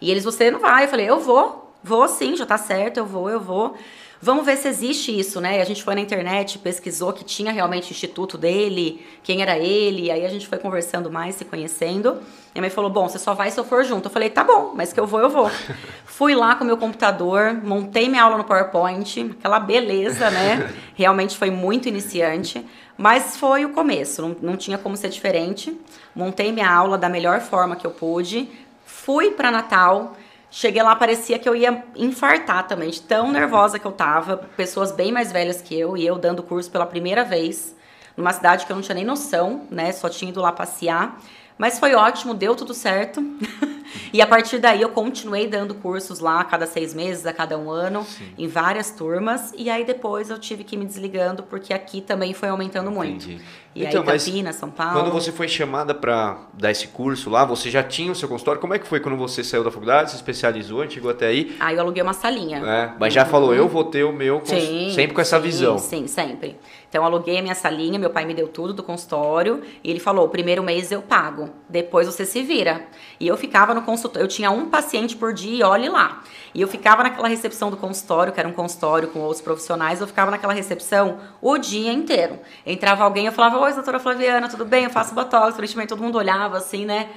E 0.00 0.10
eles, 0.10 0.24
você 0.24 0.50
não 0.50 0.58
vai? 0.58 0.84
Eu 0.84 0.88
falei, 0.88 1.08
eu 1.08 1.20
vou, 1.20 1.69
vou 1.82 2.06
sim, 2.08 2.36
já 2.36 2.46
tá 2.46 2.58
certo, 2.58 2.98
eu 2.98 3.06
vou, 3.06 3.30
eu 3.30 3.40
vou. 3.40 3.76
Vamos 4.22 4.44
ver 4.44 4.58
se 4.58 4.68
existe 4.68 5.18
isso, 5.18 5.40
né? 5.40 5.62
A 5.62 5.64
gente 5.64 5.82
foi 5.82 5.94
na 5.94 6.00
internet, 6.02 6.58
pesquisou 6.58 7.10
que 7.10 7.24
tinha 7.24 7.50
realmente 7.50 7.90
o 7.90 7.92
instituto 7.92 8.36
dele, 8.36 9.02
quem 9.22 9.40
era 9.40 9.58
ele, 9.58 10.02
e 10.02 10.10
aí 10.10 10.26
a 10.26 10.28
gente 10.28 10.46
foi 10.46 10.58
conversando 10.58 11.10
mais, 11.10 11.36
se 11.36 11.44
conhecendo. 11.46 12.20
E 12.54 12.58
a 12.58 12.60
mãe 12.60 12.68
falou: 12.68 12.90
Bom, 12.90 13.08
você 13.08 13.18
só 13.18 13.32
vai 13.32 13.50
se 13.50 13.58
eu 13.58 13.64
for 13.64 13.82
junto. 13.82 14.08
Eu 14.08 14.10
falei: 14.10 14.28
Tá 14.28 14.44
bom, 14.44 14.72
mas 14.74 14.92
que 14.92 15.00
eu 15.00 15.06
vou, 15.06 15.20
eu 15.20 15.30
vou. 15.30 15.50
Fui 16.04 16.34
lá 16.34 16.54
com 16.54 16.64
o 16.64 16.66
meu 16.66 16.76
computador, 16.76 17.54
montei 17.64 18.10
minha 18.10 18.22
aula 18.22 18.36
no 18.36 18.44
PowerPoint, 18.44 19.34
aquela 19.38 19.58
beleza, 19.58 20.30
né? 20.30 20.70
Realmente 20.94 21.38
foi 21.38 21.50
muito 21.50 21.88
iniciante, 21.88 22.62
mas 22.98 23.38
foi 23.38 23.64
o 23.64 23.70
começo, 23.70 24.20
não, 24.20 24.36
não 24.42 24.56
tinha 24.56 24.76
como 24.76 24.98
ser 24.98 25.08
diferente. 25.08 25.74
Montei 26.14 26.52
minha 26.52 26.70
aula 26.70 26.98
da 26.98 27.08
melhor 27.08 27.40
forma 27.40 27.74
que 27.74 27.86
eu 27.86 27.90
pude, 27.90 28.50
fui 28.84 29.30
para 29.30 29.50
Natal. 29.50 30.14
Cheguei 30.50 30.82
lá, 30.82 30.96
parecia 30.96 31.38
que 31.38 31.48
eu 31.48 31.54
ia 31.54 31.84
infartar 31.94 32.66
também, 32.66 32.90
de 32.90 33.00
tão 33.00 33.30
nervosa 33.30 33.78
que 33.78 33.86
eu 33.86 33.92
tava. 33.92 34.36
Pessoas 34.56 34.90
bem 34.90 35.12
mais 35.12 35.30
velhas 35.30 35.62
que 35.62 35.78
eu, 35.78 35.96
e 35.96 36.04
eu 36.04 36.18
dando 36.18 36.42
curso 36.42 36.68
pela 36.70 36.84
primeira 36.84 37.24
vez, 37.24 37.76
numa 38.16 38.32
cidade 38.32 38.66
que 38.66 38.72
eu 38.72 38.74
não 38.74 38.82
tinha 38.82 38.96
nem 38.96 39.04
noção, 39.04 39.66
né? 39.70 39.92
Só 39.92 40.08
tinha 40.08 40.28
ido 40.28 40.40
lá 40.40 40.50
passear. 40.50 41.20
Mas 41.60 41.78
foi 41.78 41.94
ótimo, 41.94 42.32
deu 42.32 42.56
tudo 42.56 42.72
certo. 42.72 43.22
e 44.14 44.22
a 44.22 44.26
partir 44.26 44.56
daí 44.56 44.80
eu 44.80 44.88
continuei 44.88 45.46
dando 45.46 45.74
cursos 45.74 46.18
lá 46.18 46.40
a 46.40 46.44
cada 46.44 46.64
seis 46.64 46.94
meses, 46.94 47.26
a 47.26 47.34
cada 47.34 47.58
um 47.58 47.68
ano, 47.68 48.06
em 48.38 48.48
várias 48.48 48.90
turmas. 48.90 49.52
E 49.54 49.68
aí 49.68 49.84
depois 49.84 50.30
eu 50.30 50.38
tive 50.38 50.64
que 50.64 50.74
ir 50.74 50.78
me 50.78 50.86
desligando, 50.86 51.42
porque 51.42 51.74
aqui 51.74 52.00
também 52.00 52.32
foi 52.32 52.48
aumentando 52.48 52.90
muito. 52.90 53.26
Entendi. 53.26 53.42
E 53.74 53.84
Então, 53.84 54.02
aí 54.02 54.18
Campinas, 54.18 54.56
São 54.56 54.70
Paulo. 54.70 55.00
Quando 55.00 55.12
você 55.12 55.30
foi 55.30 55.46
chamada 55.48 55.94
para 55.94 56.38
dar 56.54 56.70
esse 56.70 56.88
curso 56.88 57.28
lá, 57.28 57.44
você 57.44 57.70
já 57.70 57.82
tinha 57.82 58.10
o 58.10 58.14
seu 58.14 58.26
consultório? 58.28 58.58
Como 58.60 58.72
é 58.72 58.78
que 58.78 58.86
foi 58.86 58.98
quando 58.98 59.16
você 59.18 59.44
saiu 59.44 59.62
da 59.62 59.70
faculdade, 59.70 60.10
se 60.10 60.16
especializou, 60.16 60.88
chegou 60.88 61.10
até 61.10 61.26
aí? 61.26 61.56
Aí 61.60 61.76
eu 61.76 61.82
aluguei 61.82 62.02
uma 62.02 62.14
salinha. 62.14 62.58
É, 62.58 62.92
mas 62.98 63.12
já 63.12 63.24
falou, 63.26 63.54
eu 63.54 63.68
vou 63.68 63.84
ter 63.84 64.02
o 64.02 64.12
meu, 64.12 64.40
cons- 64.40 64.48
Sim, 64.62 64.90
sempre 64.94 65.14
com 65.14 65.20
essa 65.20 65.36
sim, 65.36 65.42
visão. 65.42 65.78
Sim, 65.78 66.06
sempre. 66.06 66.58
Então, 66.90 67.04
aluguei 67.04 67.38
a 67.38 67.42
minha 67.42 67.54
salinha, 67.54 68.00
meu 68.00 68.10
pai 68.10 68.24
me 68.24 68.34
deu 68.34 68.48
tudo 68.48 68.74
do 68.74 68.82
consultório, 68.82 69.62
e 69.82 69.88
ele 69.88 70.00
falou: 70.00 70.26
o 70.26 70.28
primeiro 70.28 70.60
mês 70.60 70.90
eu 70.90 71.00
pago, 71.00 71.48
depois 71.68 72.08
você 72.08 72.26
se 72.26 72.42
vira. 72.42 72.84
E 73.20 73.28
eu 73.28 73.36
ficava 73.36 73.72
no 73.72 73.82
consultório, 73.82 74.24
eu 74.24 74.28
tinha 74.28 74.50
um 74.50 74.68
paciente 74.68 75.16
por 75.16 75.32
dia, 75.32 75.60
e 75.60 75.62
olhe 75.62 75.88
lá. 75.88 76.20
E 76.52 76.60
eu 76.60 76.66
ficava 76.66 77.04
naquela 77.04 77.28
recepção 77.28 77.70
do 77.70 77.76
consultório, 77.76 78.32
que 78.32 78.40
era 78.40 78.48
um 78.48 78.52
consultório 78.52 79.06
com 79.06 79.20
outros 79.20 79.40
profissionais, 79.40 80.00
eu 80.00 80.06
ficava 80.08 80.32
naquela 80.32 80.52
recepção 80.52 81.20
o 81.40 81.56
dia 81.56 81.92
inteiro. 81.92 82.40
Entrava 82.66 83.04
alguém, 83.04 83.26
eu 83.26 83.32
falava: 83.32 83.60
Oi, 83.60 83.72
doutora 83.72 84.00
Flaviana, 84.00 84.48
tudo 84.48 84.64
bem? 84.64 84.82
Eu 84.82 84.90
faço 84.90 85.14
botox, 85.14 85.54
preenchimento, 85.54 85.90
todo 85.90 86.02
mundo 86.02 86.18
olhava 86.18 86.58
assim, 86.58 86.84
né? 86.84 87.08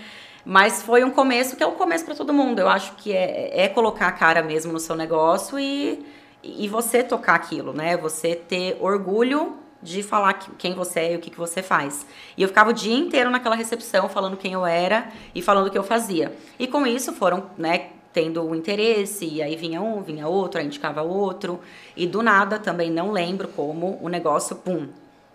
Mas 0.46 0.84
foi 0.84 1.04
um 1.04 1.10
começo 1.10 1.56
que 1.56 1.64
é 1.64 1.66
o 1.66 1.72
começo 1.72 2.06
para 2.06 2.14
todo 2.14 2.32
mundo. 2.32 2.60
Eu 2.60 2.70
acho 2.70 2.94
que 2.98 3.12
é, 3.12 3.64
é 3.64 3.68
colocar 3.70 4.08
a 4.08 4.12
cara 4.12 4.44
mesmo 4.44 4.72
no 4.72 4.80
seu 4.80 4.96
negócio 4.96 5.58
e, 5.58 6.06
e 6.44 6.68
você 6.68 7.02
tocar 7.02 7.34
aquilo, 7.34 7.74
né? 7.74 7.98
Você 7.98 8.36
ter 8.36 8.78
orgulho 8.80 9.63
de 9.84 10.02
falar 10.02 10.34
quem 10.58 10.74
você 10.74 11.00
é 11.02 11.14
e 11.14 11.16
o 11.18 11.20
que, 11.20 11.30
que 11.30 11.38
você 11.38 11.62
faz. 11.62 12.06
E 12.38 12.42
eu 12.42 12.48
ficava 12.48 12.70
o 12.70 12.74
dia 12.74 12.96
inteiro 12.96 13.30
naquela 13.30 13.56
recepção 13.56 14.08
falando 14.08 14.38
quem 14.38 14.54
eu 14.54 14.66
era 14.66 15.10
e 15.36 15.42
falando 15.42 15.68
o 15.68 15.72
que 15.72 15.78
eu 15.78 15.84
fazia. 15.84 16.34
E 16.58 16.68
com 16.68 16.88
isso 16.88 17.14
foram, 17.14 17.50
né, 17.58 17.90
tendo 18.14 18.44
o 18.44 18.56
interesse, 18.56 19.26
e 19.26 19.42
aí 19.42 19.56
vinha 19.56 19.82
um, 19.82 20.02
vinha 20.02 20.28
outro, 20.28 20.60
aí 20.60 20.66
indicava 20.66 21.02
outro. 21.02 21.60
E 21.98 22.08
do 22.08 22.22
nada, 22.22 22.60
também 22.60 22.90
não 22.90 23.12
lembro 23.12 23.48
como, 23.50 24.00
o 24.02 24.08
negócio, 24.08 24.56
pum, 24.56 24.88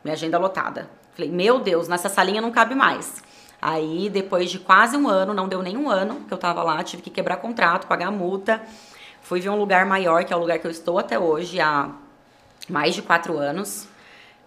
minha 0.03 0.15
agenda 0.15 0.39
lotada. 0.39 0.89
Falei, 1.15 1.31
meu 1.31 1.59
Deus, 1.59 1.89
nessa 1.89 2.09
salinha 2.09 2.41
não 2.41 2.53
cabe 2.53 2.75
mais. 2.75 3.23
Aí, 3.61 4.09
depois 4.09 4.51
de 4.51 4.61
quase 4.61 4.97
um 4.97 5.09
ano, 5.09 5.35
não 5.35 5.49
deu 5.49 5.61
nem 5.63 5.77
um 5.77 5.91
ano 5.91 6.21
que 6.27 6.33
eu 6.33 6.39
tava 6.39 6.63
lá, 6.63 6.83
tive 6.85 7.03
que 7.03 7.11
quebrar 7.11 7.39
contrato, 7.39 7.89
pagar 7.89 8.13
multa. 8.13 8.63
Fui 9.21 9.41
ver 9.41 9.49
um 9.51 9.59
lugar 9.59 9.85
maior, 9.85 10.25
que 10.25 10.33
é 10.33 10.37
o 10.37 10.39
lugar 10.39 10.61
que 10.61 10.67
eu 10.67 10.71
estou 10.71 10.99
até 10.99 11.19
hoje, 11.19 11.61
há 11.61 11.91
mais 12.69 12.95
de 12.95 13.03
quatro 13.03 13.37
anos. 13.37 13.89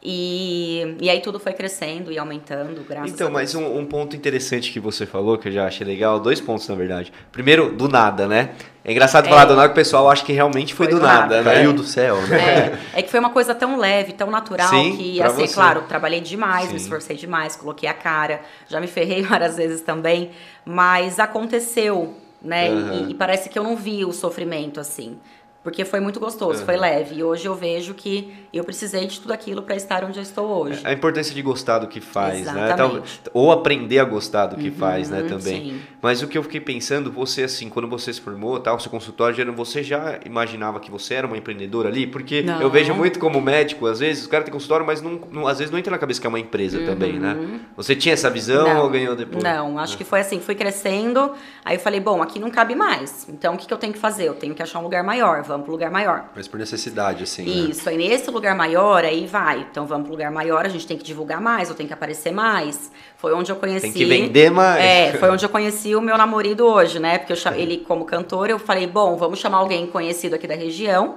E, 0.04 0.98
e 1.00 1.10
aí 1.12 1.22
tudo 1.22 1.40
foi 1.40 1.54
crescendo 1.54 2.12
e 2.12 2.18
aumentando, 2.18 2.84
graças 2.88 3.12
então, 3.12 3.28
a 3.28 3.30
Deus. 3.30 3.52
Então, 3.54 3.62
mas 3.62 3.76
um, 3.76 3.80
um, 3.80 3.86
ponto 3.86 4.16
interessante 4.16 4.72
que 4.72 4.80
você 4.80 5.06
falou, 5.06 5.38
que 5.38 5.48
eu 5.48 5.52
já 5.52 5.68
achei 5.68 5.86
legal, 5.86 6.20
dois 6.20 6.42
pontos 6.42 6.68
na 6.68 6.74
verdade. 6.74 7.14
Primeiro, 7.32 7.72
do 7.72 7.88
nada, 7.88 8.28
né? 8.28 8.56
É 8.84 8.92
engraçado 8.92 9.28
é. 9.28 9.30
falar 9.30 9.46
do 9.46 9.56
nada 9.56 9.68
que 9.68 9.74
o 9.74 9.76
pessoal 9.76 10.10
acha 10.10 10.26
que 10.26 10.34
realmente 10.34 10.74
foi, 10.74 10.88
foi 10.88 10.96
do, 10.96 11.00
do, 11.00 11.06
nada, 11.06 11.38
nada 11.38 11.44
né? 11.44 11.56
Caiu 11.58 11.72
do 11.72 11.84
céu, 11.84 12.20
né? 12.24 12.40
É, 12.40 12.80
é, 13.00 13.02
que 13.04 13.12
foi 13.12 13.20
uma 13.20 13.30
coisa 13.30 13.54
tão 13.54 13.78
leve, 13.78 14.14
tão 14.14 14.32
natural, 14.32 14.70
Sim, 14.70 14.98
que, 14.98 15.22
assim, 15.22 15.46
você. 15.46 15.54
claro, 15.54 15.84
trabalhei 15.88 16.20
demais, 16.20 16.66
Sim. 16.66 16.72
me 16.72 16.78
esforcei 16.78 17.16
demais, 17.16 17.56
coloquei 17.56 17.88
a 17.88 17.94
cara, 17.94 18.42
já 18.68 18.82
me 18.82 18.88
ferrei 18.88 19.22
várias 19.22 19.56
vezes 19.56 19.82
também, 19.82 20.32
mas 20.66 21.20
aconteceu, 21.20 22.16
né? 22.42 22.72
Uhum. 22.72 23.08
E, 23.08 23.12
e 23.12 23.14
parece 23.14 23.50
que 23.50 23.60
eu 23.60 23.64
não 23.64 23.76
vi 23.76 24.04
o 24.04 24.12
sofrimento 24.12 24.80
assim. 24.80 25.20
Porque 25.64 25.86
foi 25.86 26.00
muito 26.00 26.20
gostoso, 26.20 26.60
uhum. 26.60 26.66
foi 26.66 26.76
leve. 26.76 27.16
E 27.16 27.24
hoje 27.24 27.46
eu 27.46 27.54
vejo 27.54 27.94
que 27.94 28.34
eu 28.52 28.64
precisei 28.64 29.06
de 29.06 29.20
tudo 29.20 29.32
aquilo 29.32 29.62
para 29.62 29.76
estar 29.76 30.04
onde 30.04 30.18
eu 30.18 30.24
estou 30.24 30.48
hoje. 30.48 30.82
A 30.84 30.92
importância 30.92 31.36
de 31.36 31.42
gostar 31.42 31.80
do 31.80 31.88
que 31.88 32.02
faz, 32.02 32.46
né? 32.52 32.66
Exatamente. 32.66 32.96
né? 32.96 33.32
Ou 33.32 33.52
aprender 33.52 34.00
a 34.00 34.04
gostar 34.04 34.48
do 34.48 34.56
que 34.56 34.70
uhum, 34.70 34.76
faz, 34.76 35.10
né, 35.10 35.22
também. 35.22 35.72
Sim. 35.72 35.82
Mas 36.02 36.24
o 36.24 36.28
que 36.28 36.36
eu 36.36 36.42
fiquei 36.42 36.60
pensando, 36.60 37.12
você 37.12 37.44
assim, 37.44 37.70
quando 37.70 37.88
você 37.88 38.12
se 38.12 38.20
formou, 38.20 38.60
tal, 38.60 38.80
seu 38.80 38.90
consultório, 38.90 39.54
você 39.54 39.84
já 39.84 40.20
imaginava 40.26 40.80
que 40.80 40.90
você 40.90 41.14
era 41.14 41.28
uma 41.28 41.38
empreendedora 41.38 41.90
ali? 41.90 42.08
Porque 42.08 42.42
não. 42.42 42.60
eu 42.60 42.70
vejo 42.70 42.94
muito 42.96 43.20
como 43.20 43.40
médico, 43.40 43.86
às 43.86 44.00
vezes, 44.00 44.26
o 44.26 44.30
cara 44.30 44.44
tem 44.44 44.52
consultório, 44.52 44.86
mas 44.86 45.00
não, 45.00 45.22
não, 45.32 45.48
às 45.48 45.60
vezes 45.60 45.72
não 45.72 45.78
entra 45.78 45.92
na 45.92 46.00
cabeça 46.00 46.20
que 46.20 46.26
é 46.26 46.30
uma 46.30 46.40
empresa 46.40 46.80
uhum. 46.80 46.86
também, 46.88 47.20
né? 47.20 47.60
Você 47.78 47.96
tinha 47.96 48.14
essa 48.14 48.32
visão 48.32 48.68
não. 48.68 48.84
ou 48.84 48.90
ganhou 48.90 49.16
depois? 49.16 49.44
Não, 49.44 49.78
acho 49.78 49.96
que 49.96 50.04
foi 50.04 50.22
assim, 50.22 50.40
fui 50.40 50.56
crescendo, 50.56 51.34
aí 51.64 51.76
eu 51.76 51.80
falei, 51.80 52.00
bom, 52.00 52.22
aqui 52.22 52.40
não 52.40 52.50
cabe 52.50 52.74
mais. 52.74 53.28
Então 53.30 53.54
o 53.54 53.58
que, 53.58 53.68
que 53.68 53.74
eu 53.74 53.78
tenho 53.78 53.94
que 53.94 54.00
fazer? 54.00 54.26
Eu 54.26 54.34
tenho 54.34 54.56
que 54.56 54.64
achar 54.64 54.80
um 54.80 54.84
lugar 54.84 55.04
maior 55.04 55.44
vamos 55.52 55.66
para 55.66 55.72
um 55.72 55.76
lugar 55.76 55.92
maior. 55.92 56.26
Mas 56.36 56.48
por 56.48 56.60
necessidade, 56.60 57.24
assim. 57.24 57.44
Né? 57.44 57.70
Isso, 57.70 57.86
né? 57.86 57.92
aí 57.92 57.98
nesse 57.98 58.32
lugar 58.32 58.56
maior, 58.56 59.04
aí 59.04 59.26
vai. 59.28 59.66
Então 59.70 59.86
vamos 59.86 60.04
para 60.04 60.10
um 60.10 60.16
lugar 60.16 60.32
maior, 60.32 60.66
a 60.66 60.70
gente 60.70 60.88
tem 60.88 60.98
que 60.98 61.04
divulgar 61.04 61.42
mais, 61.42 61.70
eu 61.70 61.76
tenho 61.76 61.88
que 61.88 61.94
aparecer 61.94 62.32
mais. 62.32 62.92
Foi 63.18 63.34
onde 63.34 63.52
eu 63.52 63.56
conheci. 63.56 63.82
Tem 63.82 63.94
que 63.94 64.06
vender 64.06 64.50
mais. 64.50 64.84
É, 64.84 65.14
foi 65.14 65.30
onde 65.30 65.46
eu 65.46 65.50
conheci 65.50 65.96
o 65.96 66.02
meu 66.02 66.18
namorado 66.18 66.66
hoje, 66.66 67.00
né? 67.00 67.18
Porque 67.18 67.34
eu, 67.34 67.54
ele, 67.54 67.78
como 67.80 68.06
cantor, 68.06 68.50
eu 68.50 68.58
falei, 68.58 68.88
bom, 68.88 69.16
vamos 69.16 69.40
chamar 69.40 69.58
alguém 69.58 69.86
conhecido 69.88 70.36
aqui 70.36 70.48
da 70.48 70.56
região 70.56 71.16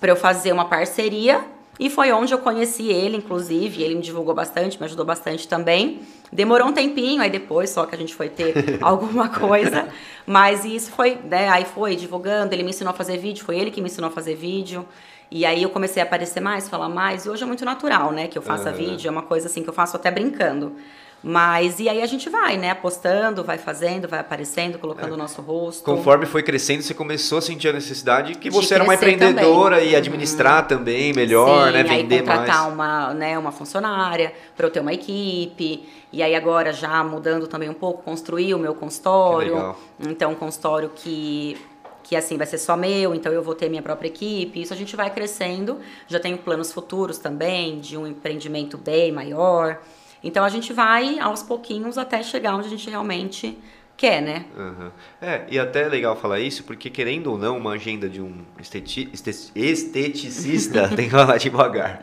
para 0.00 0.10
eu 0.10 0.16
fazer 0.16 0.52
uma 0.52 0.64
parceria 0.64 1.44
e 1.82 1.90
foi 1.90 2.12
onde 2.12 2.32
eu 2.32 2.38
conheci 2.38 2.92
ele, 2.92 3.16
inclusive. 3.16 3.82
Ele 3.82 3.96
me 3.96 4.02
divulgou 4.02 4.32
bastante, 4.32 4.78
me 4.78 4.86
ajudou 4.86 5.04
bastante 5.04 5.48
também. 5.48 6.02
Demorou 6.32 6.68
um 6.68 6.72
tempinho, 6.72 7.20
aí 7.20 7.28
depois 7.28 7.70
só 7.70 7.84
que 7.84 7.92
a 7.92 7.98
gente 7.98 8.14
foi 8.14 8.28
ter 8.28 8.54
alguma 8.80 9.28
coisa. 9.28 9.88
Mas 10.24 10.64
isso 10.64 10.92
foi, 10.92 11.18
né? 11.24 11.48
Aí 11.48 11.64
foi 11.64 11.96
divulgando, 11.96 12.54
ele 12.54 12.62
me 12.62 12.70
ensinou 12.70 12.92
a 12.92 12.94
fazer 12.94 13.18
vídeo, 13.18 13.44
foi 13.44 13.58
ele 13.58 13.72
que 13.72 13.80
me 13.80 13.88
ensinou 13.88 14.08
a 14.08 14.12
fazer 14.12 14.36
vídeo. 14.36 14.86
E 15.28 15.44
aí 15.44 15.60
eu 15.60 15.70
comecei 15.70 16.00
a 16.00 16.06
aparecer 16.06 16.38
mais, 16.38 16.68
falar 16.68 16.88
mais. 16.88 17.26
E 17.26 17.30
hoje 17.30 17.42
é 17.42 17.46
muito 17.46 17.64
natural, 17.64 18.12
né? 18.12 18.28
Que 18.28 18.38
eu 18.38 18.42
faça 18.42 18.70
uhum. 18.70 18.76
vídeo, 18.76 19.08
é 19.08 19.10
uma 19.10 19.22
coisa 19.22 19.48
assim 19.48 19.64
que 19.64 19.68
eu 19.68 19.74
faço 19.74 19.96
até 19.96 20.08
brincando. 20.08 20.76
Mas 21.22 21.78
e 21.78 21.88
aí 21.88 22.02
a 22.02 22.06
gente 22.06 22.28
vai, 22.28 22.56
né? 22.56 22.70
Apostando, 22.70 23.44
vai 23.44 23.56
fazendo, 23.56 24.08
vai 24.08 24.18
aparecendo, 24.18 24.78
colocando 24.78 25.10
é. 25.10 25.14
o 25.14 25.16
nosso 25.16 25.40
rosto. 25.40 25.84
Conforme 25.84 26.26
foi 26.26 26.42
crescendo, 26.42 26.82
você 26.82 26.92
começou 26.92 27.38
a 27.38 27.40
sentir 27.40 27.68
a 27.68 27.72
necessidade 27.72 28.34
que 28.34 28.50
você 28.50 28.74
era 28.74 28.82
uma 28.82 28.94
empreendedora 28.94 29.76
também. 29.76 29.92
e 29.92 29.96
administrar 29.96 30.62
uhum. 30.62 30.68
também 30.68 31.12
melhor, 31.12 31.68
Sim, 31.68 31.72
né? 31.74 31.82
Vender 31.84 32.14
aí 32.14 32.20
contratar 32.20 32.62
mais. 32.62 32.74
uma, 32.74 33.14
né, 33.14 33.38
uma 33.38 33.52
funcionária 33.52 34.32
para 34.56 34.66
eu 34.66 34.70
ter 34.70 34.80
uma 34.80 34.92
equipe. 34.92 35.88
E 36.12 36.22
aí 36.22 36.34
agora 36.34 36.72
já 36.72 37.02
mudando 37.04 37.46
também 37.46 37.68
um 37.68 37.74
pouco, 37.74 38.02
construir 38.02 38.54
o 38.54 38.58
meu 38.58 38.74
consultório. 38.74 39.76
Então, 40.00 40.32
um 40.32 40.34
consultório 40.34 40.90
que 40.94 41.56
que 42.02 42.16
assim 42.16 42.36
vai 42.36 42.48
ser 42.48 42.58
só 42.58 42.76
meu, 42.76 43.14
então 43.14 43.32
eu 43.32 43.42
vou 43.42 43.54
ter 43.54 43.68
minha 43.68 43.80
própria 43.80 44.08
equipe. 44.08 44.60
Isso 44.60 44.74
a 44.74 44.76
gente 44.76 44.96
vai 44.96 45.08
crescendo. 45.08 45.78
Já 46.08 46.18
tenho 46.18 46.36
planos 46.36 46.72
futuros 46.72 47.16
também 47.16 47.78
de 47.78 47.96
um 47.96 48.06
empreendimento 48.06 48.76
bem 48.76 49.12
maior. 49.12 49.78
Então 50.22 50.44
a 50.44 50.48
gente 50.48 50.72
vai 50.72 51.18
aos 51.18 51.42
pouquinhos 51.42 51.98
até 51.98 52.22
chegar 52.22 52.56
onde 52.56 52.66
a 52.66 52.70
gente 52.70 52.88
realmente 52.88 53.58
quer, 53.96 54.20
né? 54.20 54.46
Uhum. 54.56 54.90
É, 55.20 55.44
e 55.48 55.58
até 55.58 55.82
é 55.82 55.88
legal 55.88 56.16
falar 56.16 56.40
isso, 56.40 56.64
porque 56.64 56.90
querendo 56.90 57.28
ou 57.28 57.38
não, 57.38 57.56
uma 57.56 57.72
agenda 57.72 58.08
de 58.08 58.20
um 58.20 58.34
esteti 58.58 59.08
esteticista, 59.12 60.88
tem 60.94 61.06
que 61.06 61.10
falar 61.10 61.36
devagar, 61.38 62.00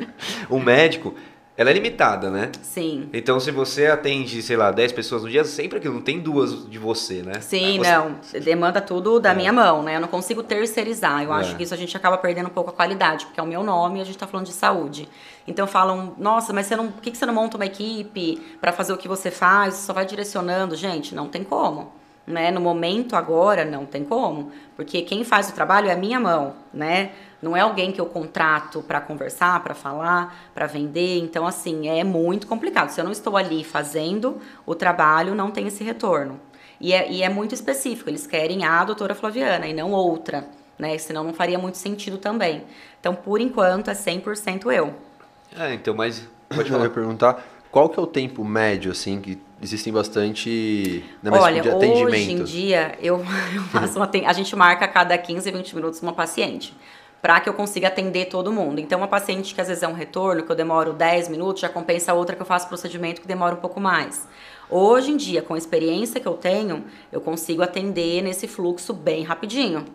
um 0.50 0.60
médico, 0.60 1.14
ela 1.60 1.72
é 1.72 1.74
limitada, 1.74 2.30
né? 2.30 2.54
Sim. 2.62 3.10
Então, 3.12 3.38
se 3.38 3.52
você 3.52 3.88
atende, 3.88 4.42
sei 4.42 4.56
lá, 4.56 4.72
10 4.72 4.94
pessoas 4.94 5.24
no 5.24 5.30
dia, 5.30 5.44
sempre 5.44 5.78
aquilo, 5.78 5.96
não 5.96 6.02
tem 6.02 6.18
duas 6.18 6.66
de 6.70 6.78
você, 6.78 7.22
né? 7.22 7.42
Sim, 7.42 7.80
você... 7.80 7.92
não. 7.92 8.16
Demanda 8.42 8.80
tudo 8.80 9.20
da 9.20 9.32
é. 9.32 9.36
minha 9.36 9.52
mão, 9.52 9.84
né? 9.84 9.98
Eu 9.98 10.00
não 10.00 10.08
consigo 10.08 10.42
terceirizar. 10.42 11.22
Eu 11.22 11.34
é. 11.34 11.36
acho 11.36 11.58
que 11.58 11.64
isso 11.64 11.74
a 11.74 11.78
gente 11.78 11.98
acaba 11.98 12.18
perdendo 12.18 12.46
um 12.46 12.54
pouco 12.54 12.70
a 12.70 12.74
qualidade, 12.74 13.26
porque 13.26 13.42
é 13.42 13.44
o 13.44 13.46
meu 13.46 13.62
nome 13.62 14.00
e 14.00 14.02
a 14.02 14.06
gente 14.06 14.18
tá 14.18 14.26
falando 14.26 14.46
de 14.46 14.54
saúde. 14.54 15.10
Então 15.50 15.66
falam, 15.66 16.14
nossa, 16.20 16.54
mas 16.54 16.68
você 16.68 16.76
não, 16.76 16.92
por 16.92 17.02
que 17.02 17.18
você 17.18 17.26
não 17.26 17.34
monta 17.34 17.58
uma 17.58 17.66
equipe 17.66 18.40
para 18.62 18.72
fazer 18.72 18.94
o 18.94 18.98
que 18.98 19.08
você 19.08 19.32
faz? 19.32 19.74
Você 19.74 19.88
só 19.88 19.94
vai 19.94 20.06
direcionando. 20.06 20.76
Gente, 20.76 21.16
não 21.16 21.28
tem 21.28 21.44
como. 21.44 21.92
Né? 22.28 22.52
No 22.52 22.62
momento 22.62 23.16
agora, 23.16 23.66
não 23.66 23.84
tem 23.84 24.06
como. 24.06 24.52
Porque 24.76 25.02
quem 25.02 25.24
faz 25.24 25.50
o 25.50 25.54
trabalho 25.54 25.90
é 25.90 25.94
a 25.94 25.98
minha 25.98 26.20
mão, 26.20 26.54
né? 26.72 27.14
Não 27.42 27.58
é 27.58 27.62
alguém 27.62 27.92
que 27.92 28.00
eu 28.00 28.06
contrato 28.06 28.84
para 28.84 29.02
conversar, 29.02 29.64
para 29.64 29.74
falar, 29.74 30.52
para 30.54 30.68
vender. 30.68 31.18
Então, 31.18 31.48
assim, 31.48 31.90
é 31.90 32.04
muito 32.04 32.46
complicado. 32.46 32.90
Se 32.90 33.02
eu 33.02 33.06
não 33.06 33.12
estou 33.12 33.36
ali 33.36 33.64
fazendo 33.64 34.38
o 34.68 34.76
trabalho, 34.76 35.34
não 35.34 35.50
tem 35.50 35.66
esse 35.66 35.84
retorno. 35.84 36.40
E 36.80 36.94
é, 36.94 37.12
e 37.12 37.24
é 37.24 37.30
muito 37.30 37.56
específico. 37.56 38.08
Eles 38.08 38.28
querem 38.28 38.64
a 38.64 38.84
doutora 38.86 39.16
Flaviana 39.16 39.66
e 39.66 39.74
não 39.74 39.92
outra, 39.94 40.48
né? 40.78 40.96
Senão 41.00 41.24
não 41.24 41.34
faria 41.34 41.58
muito 41.58 41.80
sentido 41.80 42.20
também. 42.20 42.64
Então, 43.00 43.16
por 43.16 43.42
enquanto, 43.42 43.90
é 43.90 43.96
100% 43.96 44.72
eu. 44.72 45.09
É, 45.58 45.74
então, 45.74 45.94
mas 45.94 46.28
pode 46.50 46.70
falar, 46.70 46.90
perguntar 46.90 47.44
qual 47.72 47.90
que 47.90 48.00
é 48.00 48.02
o 48.02 48.08
tempo 48.08 48.44
médio, 48.44 48.92
assim, 48.92 49.22
que 49.22 49.40
existem 49.62 49.94
bastante 49.94 51.06
né, 51.22 51.32
Olha, 51.32 51.62
de 51.62 51.70
atendimento? 51.70 52.08
hoje 52.08 52.32
em 52.32 52.44
dia, 52.44 52.98
eu, 53.02 53.18
eu 53.54 53.62
faço 53.64 54.00
uma, 54.00 54.10
a 54.26 54.34
gente 54.34 54.56
marca 54.56 54.86
a 54.86 54.88
cada 54.88 55.18
15, 55.18 55.52
20 55.52 55.76
minutos 55.76 56.02
uma 56.02 56.14
paciente 56.14 56.74
para 57.22 57.40
que 57.40 57.50
eu 57.50 57.54
consiga 57.54 57.90
atender 57.90 58.26
todo 58.26 58.52
mundo. 58.52 58.80
Então, 58.80 58.98
uma 58.98 59.08
paciente 59.08 59.54
que 59.54 59.60
às 59.60 59.68
vezes 59.68 59.84
é 59.84 59.88
um 59.88 59.94
retorno, 59.94 60.44
que 60.44 60.52
eu 60.52 60.56
demoro 60.56 60.94
10 60.94 61.28
minutos, 61.28 61.62
já 61.62 61.70
compensa 61.70 62.12
a 62.12 62.16
outra 62.16 62.36
que 62.36 62.42
eu 62.42 62.46
faço 62.46 62.68
procedimento 62.68 63.22
que 63.22 63.28
demora 63.28 63.56
um 63.56 63.60
pouco 63.60 63.80
mais. 63.80 64.28
Hoje 64.70 65.12
em 65.12 65.18
dia, 65.18 65.42
com 65.42 65.54
a 65.54 65.58
experiência 65.58 66.20
que 66.20 66.28
eu 66.28 66.36
tenho, 66.36 66.86
eu 67.12 67.20
consigo 67.20 67.62
atender 67.62 68.22
nesse 68.22 68.48
fluxo 68.48 68.94
bem 68.94 69.24
rapidinho. 69.24 69.86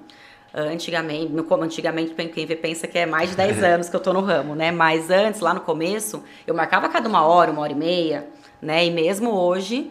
Antigamente, 0.56 1.42
como 1.42 1.64
antigamente, 1.64 2.14
quem 2.14 2.46
vê 2.46 2.54
pensa 2.54 2.86
que 2.86 2.96
é 2.96 3.04
mais 3.04 3.30
de 3.30 3.36
10 3.36 3.58
anos 3.64 3.88
que 3.88 3.96
eu 3.96 4.00
tô 4.00 4.12
no 4.12 4.20
ramo, 4.20 4.54
né? 4.54 4.70
Mas 4.70 5.10
antes, 5.10 5.40
lá 5.40 5.52
no 5.52 5.60
começo, 5.60 6.22
eu 6.46 6.54
marcava 6.54 6.88
cada 6.88 7.08
uma 7.08 7.26
hora, 7.26 7.50
uma 7.50 7.62
hora 7.62 7.72
e 7.72 7.74
meia, 7.74 8.28
né? 8.62 8.84
E 8.86 8.90
mesmo 8.90 9.32
hoje, 9.32 9.90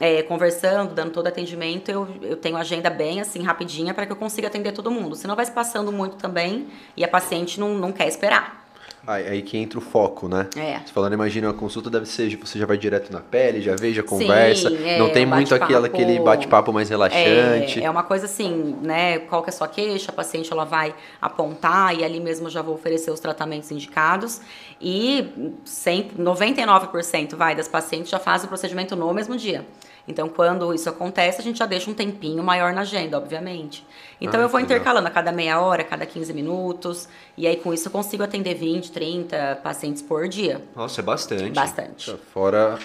é, 0.00 0.22
conversando, 0.22 0.94
dando 0.94 1.12
todo 1.12 1.28
atendimento, 1.28 1.90
eu, 1.90 2.08
eu 2.22 2.36
tenho 2.36 2.56
agenda 2.56 2.90
bem 2.90 3.20
assim, 3.20 3.42
rapidinha, 3.42 3.94
para 3.94 4.04
que 4.04 4.10
eu 4.10 4.16
consiga 4.16 4.48
atender 4.48 4.72
todo 4.72 4.90
mundo. 4.90 5.14
Senão 5.14 5.36
vai 5.36 5.46
se 5.46 5.52
passando 5.52 5.92
muito 5.92 6.16
também 6.16 6.66
e 6.96 7.04
a 7.04 7.08
paciente 7.08 7.60
não, 7.60 7.74
não 7.74 7.92
quer 7.92 8.08
esperar. 8.08 8.59
Aí, 9.06 9.26
aí, 9.26 9.42
que 9.42 9.56
entra 9.56 9.78
o 9.78 9.82
foco, 9.82 10.28
né? 10.28 10.46
É. 10.56 10.78
Você 10.78 10.92
falando, 10.92 11.14
imagina, 11.14 11.48
a 11.48 11.54
consulta 11.54 11.88
deve 11.88 12.06
ser, 12.06 12.36
você 12.36 12.58
já 12.58 12.66
vai 12.66 12.76
direto 12.76 13.10
na 13.12 13.20
pele, 13.20 13.60
já 13.62 13.74
vê, 13.74 13.92
já 13.92 14.02
conversa. 14.02 14.68
Sim, 14.68 14.88
é, 14.88 14.98
não 14.98 15.10
tem 15.10 15.24
muito 15.24 15.54
aquele, 15.54 15.86
aquele 15.86 16.20
bate-papo 16.20 16.72
mais 16.72 16.88
relaxante. 16.90 17.80
É, 17.80 17.84
é 17.84 17.90
uma 17.90 18.02
coisa 18.02 18.26
assim, 18.26 18.76
né? 18.82 19.18
Qual 19.20 19.42
que 19.42 19.50
é 19.50 19.52
a 19.52 19.56
sua 19.56 19.68
queixa? 19.68 20.10
A 20.10 20.14
paciente 20.14 20.52
ela 20.52 20.64
vai 20.64 20.94
apontar 21.20 21.98
e 21.98 22.04
ali 22.04 22.20
mesmo 22.20 22.50
já 22.50 22.60
vou 22.60 22.74
oferecer 22.74 23.10
os 23.10 23.20
tratamentos 23.20 23.70
indicados. 23.70 24.40
E 24.80 25.54
100, 25.64 26.10
99% 26.18 27.36
vai 27.36 27.54
das 27.54 27.68
pacientes 27.68 28.10
já 28.10 28.18
faz 28.18 28.44
o 28.44 28.48
procedimento 28.48 28.94
no 28.94 29.12
mesmo 29.14 29.36
dia. 29.36 29.64
Então, 30.06 30.28
quando 30.28 30.74
isso 30.74 30.88
acontece, 30.88 31.40
a 31.40 31.44
gente 31.44 31.58
já 31.58 31.66
deixa 31.66 31.90
um 31.90 31.94
tempinho 31.94 32.42
maior 32.42 32.72
na 32.72 32.80
agenda, 32.80 33.16
obviamente. 33.16 33.86
Então, 34.20 34.40
ah, 34.40 34.44
eu 34.44 34.48
vou 34.48 34.60
intercalando 34.60 35.06
a 35.06 35.10
cada 35.10 35.30
meia 35.32 35.60
hora, 35.60 35.82
a 35.82 35.84
cada 35.84 36.04
15 36.04 36.32
minutos. 36.32 37.08
E 37.36 37.46
aí, 37.46 37.56
com 37.56 37.72
isso, 37.72 37.88
eu 37.88 37.92
consigo 37.92 38.22
atender 38.22 38.54
20, 38.54 38.90
30 38.90 39.60
pacientes 39.62 40.02
por 40.02 40.28
dia. 40.28 40.62
Nossa, 40.74 41.00
é 41.00 41.04
bastante. 41.04 41.50
Bastante. 41.50 42.16
Fora 42.32 42.78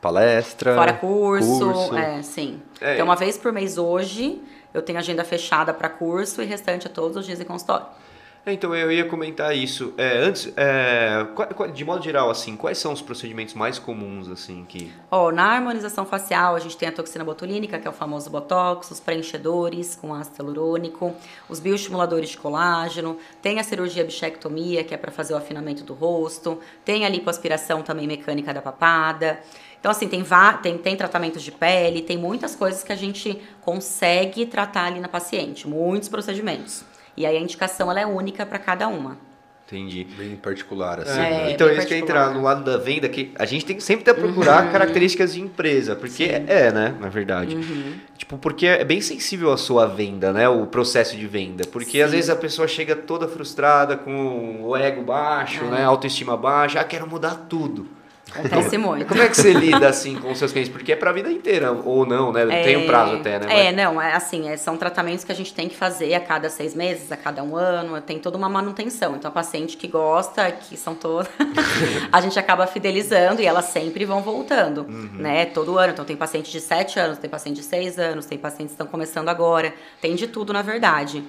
palestra. 0.00 0.74
Fora 0.74 0.92
curso, 0.94 1.72
curso. 1.72 1.96
é, 1.96 2.22
sim. 2.22 2.60
É. 2.80 2.94
Então, 2.94 3.04
uma 3.04 3.16
vez 3.16 3.36
por 3.36 3.52
mês 3.52 3.76
hoje, 3.76 4.40
eu 4.72 4.82
tenho 4.82 4.98
agenda 4.98 5.24
fechada 5.24 5.74
para 5.74 5.88
curso 5.88 6.42
e 6.42 6.46
restante 6.46 6.86
é 6.86 6.90
todos 6.90 7.16
os 7.16 7.26
dias 7.26 7.40
em 7.40 7.44
consultório. 7.44 7.86
É, 8.44 8.52
Então 8.52 8.74
eu 8.74 8.90
ia 8.90 9.04
comentar 9.04 9.56
isso. 9.56 9.92
É, 9.98 10.18
antes, 10.18 10.52
é, 10.56 11.26
de 11.72 11.84
modo 11.84 12.02
geral, 12.02 12.30
assim, 12.30 12.56
quais 12.56 12.78
são 12.78 12.92
os 12.92 13.02
procedimentos 13.02 13.54
mais 13.54 13.78
comuns, 13.78 14.28
assim, 14.28 14.64
que 14.68 14.92
Ó, 15.10 15.30
na 15.30 15.52
harmonização 15.52 16.06
facial, 16.06 16.54
a 16.54 16.58
gente 16.58 16.76
tem 16.76 16.88
a 16.88 16.92
toxina 16.92 17.24
botulínica, 17.24 17.78
que 17.78 17.86
é 17.86 17.90
o 17.90 17.92
famoso 17.92 18.30
botox, 18.30 18.90
os 18.90 19.00
preenchedores 19.00 19.94
com 19.94 20.14
ácido 20.14 20.42
hialurônico, 20.42 21.14
os 21.48 21.60
bioestimuladores 21.60 22.30
de 22.30 22.38
colágeno, 22.38 23.18
tem 23.42 23.58
a 23.60 23.62
cirurgia 23.62 24.04
bichectomia, 24.04 24.84
que 24.84 24.94
é 24.94 24.96
para 24.96 25.10
fazer 25.10 25.34
o 25.34 25.36
afinamento 25.36 25.84
do 25.84 25.94
rosto, 25.94 26.58
tem 26.84 27.04
a 27.04 27.08
lipoaspiração 27.08 27.82
também 27.82 28.06
mecânica 28.06 28.54
da 28.54 28.62
papada. 28.62 29.40
Então, 29.78 29.90
assim, 29.90 30.08
tem, 30.08 30.22
tem, 30.62 30.76
tem 30.76 30.96
tratamentos 30.96 31.42
de 31.42 31.50
pele, 31.50 32.02
tem 32.02 32.18
muitas 32.18 32.54
coisas 32.54 32.84
que 32.84 32.92
a 32.92 32.96
gente 32.96 33.40
consegue 33.62 34.44
tratar 34.44 34.84
ali 34.84 35.00
na 35.00 35.08
paciente, 35.08 35.66
muitos 35.66 36.08
procedimentos. 36.08 36.89
E 37.16 37.26
aí 37.26 37.36
a 37.36 37.40
indicação 37.40 37.90
ela 37.90 38.00
é 38.00 38.06
única 38.06 38.46
para 38.46 38.58
cada 38.58 38.88
uma. 38.88 39.18
entendi? 39.66 40.04
Bem 40.16 40.36
particular, 40.36 41.00
assim. 41.00 41.20
É, 41.20 41.52
então 41.52 41.68
bem 41.68 41.78
isso 41.78 41.86
que 41.86 41.94
é 41.94 41.98
entrar 41.98 42.32
no 42.32 42.42
lado 42.42 42.64
da 42.64 42.76
venda, 42.76 43.08
que 43.08 43.32
a 43.38 43.44
gente 43.44 43.64
tem 43.64 43.76
que 43.76 43.82
sempre 43.82 44.12
procurar 44.12 44.70
características 44.72 45.34
de 45.34 45.40
empresa, 45.40 45.94
porque 45.94 46.24
é, 46.24 46.72
né, 46.72 46.94
na 46.98 47.08
verdade. 47.08 47.56
Tipo, 48.16 48.36
porque 48.36 48.66
é 48.66 48.84
bem 48.84 49.00
sensível 49.00 49.52
a 49.52 49.56
sua 49.56 49.86
venda, 49.86 50.32
né, 50.32 50.48
o 50.48 50.66
processo 50.66 51.16
de 51.16 51.26
venda, 51.26 51.64
porque 51.70 52.00
às 52.00 52.10
Sim. 52.10 52.16
vezes 52.16 52.30
a 52.30 52.36
pessoa 52.36 52.66
chega 52.66 52.96
toda 52.96 53.28
frustrada, 53.28 53.96
com 53.96 54.62
o 54.62 54.76
ego 54.76 55.02
baixo, 55.02 55.64
né, 55.66 55.84
autoestima 55.84 56.36
baixa, 56.36 56.80
ah, 56.80 56.84
quero 56.84 57.08
mudar 57.08 57.46
tudo. 57.48 57.99
Acontece 58.34 58.78
muito. 58.78 59.06
Como 59.06 59.20
é 59.20 59.28
que 59.28 59.36
você 59.36 59.52
lida 59.52 59.88
assim 59.88 60.16
com 60.16 60.30
os 60.30 60.38
seus 60.38 60.52
clientes? 60.52 60.72
Porque 60.72 60.92
é 60.92 60.96
pra 60.96 61.10
vida 61.12 61.30
inteira, 61.30 61.72
ou 61.72 62.06
não, 62.06 62.32
né? 62.32 62.46
Tem 62.62 62.76
um 62.76 62.86
prazo 62.86 63.14
até, 63.16 63.38
né? 63.40 63.66
É, 63.66 63.72
não, 63.72 64.00
é 64.00 64.12
assim, 64.14 64.48
é, 64.48 64.56
são 64.56 64.76
tratamentos 64.76 65.24
que 65.24 65.32
a 65.32 65.34
gente 65.34 65.52
tem 65.52 65.68
que 65.68 65.76
fazer 65.76 66.14
a 66.14 66.20
cada 66.20 66.48
seis 66.48 66.74
meses, 66.74 67.10
a 67.10 67.16
cada 67.16 67.42
um 67.42 67.56
ano, 67.56 68.00
tem 68.00 68.18
toda 68.18 68.36
uma 68.38 68.48
manutenção. 68.48 69.16
Então, 69.16 69.28
a 69.28 69.32
paciente 69.32 69.76
que 69.76 69.88
gosta, 69.88 70.50
que 70.52 70.76
são 70.76 70.94
todas, 70.94 71.28
a 72.12 72.20
gente 72.20 72.38
acaba 72.38 72.66
fidelizando 72.66 73.42
e 73.42 73.46
elas 73.46 73.66
sempre 73.66 74.04
vão 74.04 74.22
voltando, 74.22 74.82
Uhum. 74.88 75.10
né? 75.14 75.46
Todo 75.46 75.78
ano. 75.78 75.92
Então, 75.92 76.04
tem 76.04 76.16
paciente 76.16 76.50
de 76.50 76.60
sete 76.60 76.98
anos, 77.00 77.18
tem 77.18 77.28
paciente 77.28 77.56
de 77.56 77.62
seis 77.64 77.98
anos, 77.98 78.26
tem 78.26 78.38
pacientes 78.38 78.74
que 78.74 78.82
estão 78.82 78.86
começando 78.86 79.28
agora, 79.28 79.74
tem 80.00 80.14
de 80.14 80.26
tudo, 80.26 80.52
na 80.52 80.62
verdade. 80.62 81.24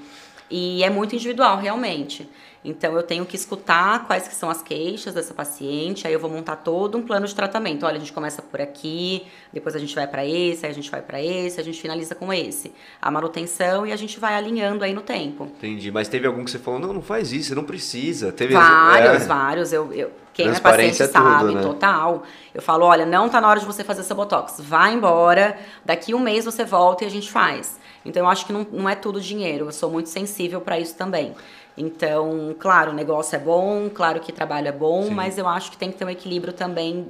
E 0.50 0.84
é 0.84 0.90
muito 0.90 1.16
individual, 1.16 1.58
realmente. 1.58 2.30
Então, 2.64 2.96
eu 2.96 3.02
tenho 3.02 3.26
que 3.26 3.36
escutar 3.36 4.06
quais 4.06 4.28
que 4.28 4.36
são 4.36 4.50
as 4.50 4.62
queixas 4.62 5.16
dessa 5.16 5.34
paciente, 5.34 6.06
aí 6.06 6.14
eu 6.14 6.20
vou 6.20 6.30
montar 6.30 6.58
todo 6.58 6.96
um 6.96 7.02
plano 7.02 7.26
de 7.26 7.34
tratamento. 7.34 7.86
Olha, 7.86 7.96
a 7.96 8.00
gente 8.00 8.14
começa 8.14 8.42
por 8.42 8.62
aqui, 8.62 9.26
depois 9.52 9.76
a 9.76 9.80
gente 9.80 9.96
vai 9.96 10.06
para 10.06 10.24
esse, 10.24 10.66
aí 10.66 10.72
a 10.72 10.76
gente 10.76 10.90
vai 10.92 11.02
para 11.02 11.22
esse, 11.22 11.60
a 11.60 11.64
gente 11.64 11.82
finaliza 11.82 12.14
com 12.14 12.32
esse. 12.32 12.72
A 13.02 13.10
manutenção 13.10 13.88
e 13.88 13.92
a 13.92 13.96
gente 13.96 14.20
vai 14.20 14.36
alinhando 14.36 14.84
aí 14.84 14.94
no 14.94 15.02
tempo. 15.02 15.46
Entendi. 15.46 15.92
Mas 15.92 16.08
teve 16.08 16.28
algum 16.28 16.46
que 16.46 16.52
você 16.52 16.60
falou, 16.60 16.80
não, 16.80 16.94
não 16.94 17.02
faz 17.02 17.34
isso, 17.34 17.50
você 17.50 17.56
não 17.56 17.64
precisa. 17.64 18.32
Teve 18.32 18.54
Vários, 18.54 19.24
é. 19.24 19.26
vários. 19.26 19.74
Eu, 19.74 19.92
eu, 19.92 20.12
quem 20.32 20.48
é 20.48 20.60
paciente 20.60 21.02
é 21.02 21.08
tudo, 21.08 21.14
sabe, 21.14 21.56
né? 21.56 21.62
total. 21.62 22.24
Eu 22.54 22.62
falo, 22.62 22.86
olha, 22.86 23.06
não 23.08 23.28
tá 23.28 23.42
na 23.42 23.50
hora 23.50 23.60
de 23.60 23.66
você 23.66 23.84
fazer 23.84 24.04
seu 24.04 24.16
Botox. 24.16 24.58
Vai 24.60 24.94
embora, 24.94 25.58
daqui 25.84 26.14
um 26.14 26.20
mês 26.20 26.46
você 26.46 26.64
volta 26.64 27.04
e 27.04 27.08
a 27.08 27.10
gente 27.10 27.32
faz. 27.32 27.80
Então, 28.06 28.24
eu 28.24 28.30
acho 28.30 28.46
que 28.46 28.54
não, 28.54 28.66
não 28.72 28.90
é 28.90 28.96
tudo 28.96 29.22
dinheiro. 29.22 29.66
Eu 29.66 29.72
sou 29.72 29.90
muito 29.90 30.10
sensível 30.10 30.62
para 30.62 30.80
isso 30.80 30.96
também. 30.96 31.36
Então, 31.78 32.56
claro, 32.60 32.92
o 32.92 32.94
negócio 32.94 33.36
é 33.36 33.40
bom, 33.40 33.90
claro 33.94 34.20
que 34.20 34.32
trabalho 34.32 34.68
é 34.68 34.72
bom, 34.72 35.10
mas 35.10 35.38
eu 35.38 35.48
acho 35.48 35.72
que 35.72 35.78
tem 35.78 35.92
que 35.92 35.98
ter 35.98 36.06
um 36.06 36.10
equilíbrio 36.10 36.54
também, 36.54 37.08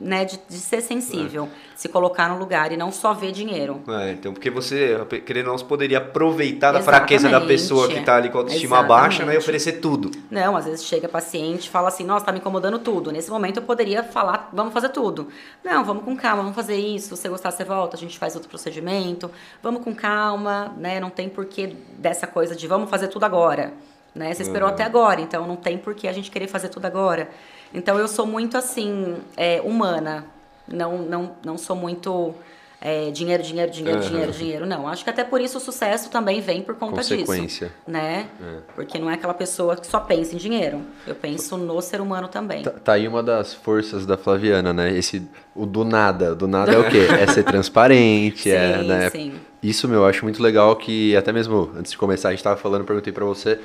né, 0.00 0.24
de, 0.24 0.38
de 0.48 0.56
ser 0.56 0.80
sensível, 0.82 1.48
se 1.76 1.88
colocar 1.88 2.28
no 2.28 2.38
lugar 2.38 2.72
e 2.72 2.76
não 2.76 2.92
só 2.92 3.14
ver 3.14 3.32
dinheiro. 3.32 3.80
É, 3.88 4.12
então, 4.12 4.32
porque 4.32 4.50
você, 4.50 4.98
querendo 5.24 5.50
ou 5.50 5.56
não, 5.56 5.64
poderia 5.64 5.98
aproveitar 5.98 6.72
da 6.72 6.82
fraqueza 6.82 7.24
da 7.24 7.38
Exatamente. 7.38 7.48
pessoa 7.48 7.88
que 7.88 8.00
tá 8.00 8.16
ali 8.16 8.28
com 8.28 8.38
a 8.38 8.40
autoestima 8.42 8.82
baixa, 8.82 9.24
né? 9.24 9.32
E 9.34 9.36
Exatamente. 9.36 9.38
oferecer 9.38 9.72
tudo. 9.80 10.10
Não, 10.30 10.56
às 10.56 10.64
vezes 10.66 10.84
chega 10.84 11.08
paciente 11.08 11.66
e 11.66 11.70
fala 11.70 11.88
assim, 11.88 12.04
nossa, 12.04 12.26
tá 12.26 12.32
me 12.32 12.38
incomodando 12.38 12.78
tudo. 12.80 13.10
Nesse 13.10 13.30
momento 13.30 13.58
eu 13.58 13.62
poderia 13.62 14.02
falar, 14.02 14.50
vamos 14.52 14.72
fazer 14.72 14.90
tudo. 14.90 15.28
Não, 15.64 15.84
vamos 15.84 16.04
com 16.04 16.16
calma, 16.16 16.42
vamos 16.42 16.56
fazer 16.56 16.76
isso. 16.76 17.16
Se 17.16 17.22
você 17.22 17.28
gostar, 17.28 17.50
você 17.50 17.64
volta, 17.64 17.96
a 17.96 17.98
gente 17.98 18.18
faz 18.18 18.34
outro 18.34 18.48
procedimento. 18.50 19.30
Vamos 19.62 19.82
com 19.82 19.94
calma, 19.94 20.74
né? 20.76 21.00
Não 21.00 21.10
tem 21.10 21.28
porquê 21.28 21.74
dessa 21.96 22.26
coisa 22.26 22.54
de 22.54 22.66
vamos 22.66 22.90
fazer 22.90 23.08
tudo 23.08 23.24
agora. 23.24 23.72
Né? 24.14 24.34
Você 24.34 24.42
esperou 24.42 24.68
até 24.68 24.84
agora, 24.84 25.20
então 25.20 25.46
não 25.46 25.56
tem 25.56 25.78
porquê 25.78 26.06
a 26.06 26.12
gente 26.12 26.30
querer 26.30 26.46
fazer 26.46 26.68
tudo 26.68 26.84
agora. 26.84 27.30
Então 27.72 27.98
eu 27.98 28.06
sou 28.06 28.26
muito 28.26 28.56
assim, 28.58 29.16
é, 29.36 29.60
humana. 29.64 30.26
Não, 30.68 30.98
não, 30.98 31.32
não 31.44 31.58
sou 31.58 31.74
muito 31.74 32.34
é, 32.78 33.10
dinheiro, 33.10 33.42
dinheiro, 33.42 33.70
dinheiro, 33.70 33.98
Aham. 34.00 34.08
dinheiro, 34.08 34.32
dinheiro. 34.32 34.66
Não. 34.66 34.86
Acho 34.86 35.04
que 35.04 35.08
até 35.10 35.24
por 35.24 35.40
isso 35.40 35.56
o 35.56 35.60
sucesso 35.60 36.10
também 36.10 36.40
vem 36.40 36.62
por 36.62 36.74
conta 36.74 37.00
disso 37.00 37.24
Consequência. 37.24 37.72
né? 37.86 38.28
Porque 38.74 38.98
não 38.98 39.08
é 39.08 39.14
aquela 39.14 39.32
pessoa 39.34 39.76
que 39.76 39.86
só 39.86 40.00
pensa 40.00 40.34
em 40.34 40.38
dinheiro. 40.38 40.82
Eu 41.06 41.14
penso 41.14 41.56
no 41.56 41.80
ser 41.80 42.00
humano 42.00 42.28
também. 42.28 42.62
Tá, 42.64 42.70
tá 42.70 42.92
aí 42.94 43.08
uma 43.08 43.22
das 43.22 43.54
forças 43.54 44.04
da 44.04 44.18
Flaviana, 44.18 44.72
né? 44.72 44.92
Esse, 44.96 45.26
o 45.54 45.64
do 45.64 45.84
nada. 45.84 46.34
Do 46.34 46.46
nada 46.46 46.72
é 46.72 46.78
o 46.78 46.90
quê? 46.90 47.06
É 47.22 47.26
ser 47.28 47.44
transparente, 47.44 48.50
é, 48.50 48.78
Sim, 48.78 48.86
né? 48.88 49.10
sim. 49.10 49.34
Isso, 49.62 49.86
meu, 49.86 50.00
eu 50.00 50.06
acho 50.06 50.24
muito 50.24 50.42
legal 50.42 50.74
que 50.74 51.14
até 51.16 51.32
mesmo 51.32 51.70
antes 51.76 51.92
de 51.92 51.98
começar 51.98 52.28
a 52.28 52.32
gente 52.32 52.42
tava 52.42 52.56
falando, 52.56 52.84
perguntei 52.84 53.12
pra 53.12 53.24
você, 53.24 53.60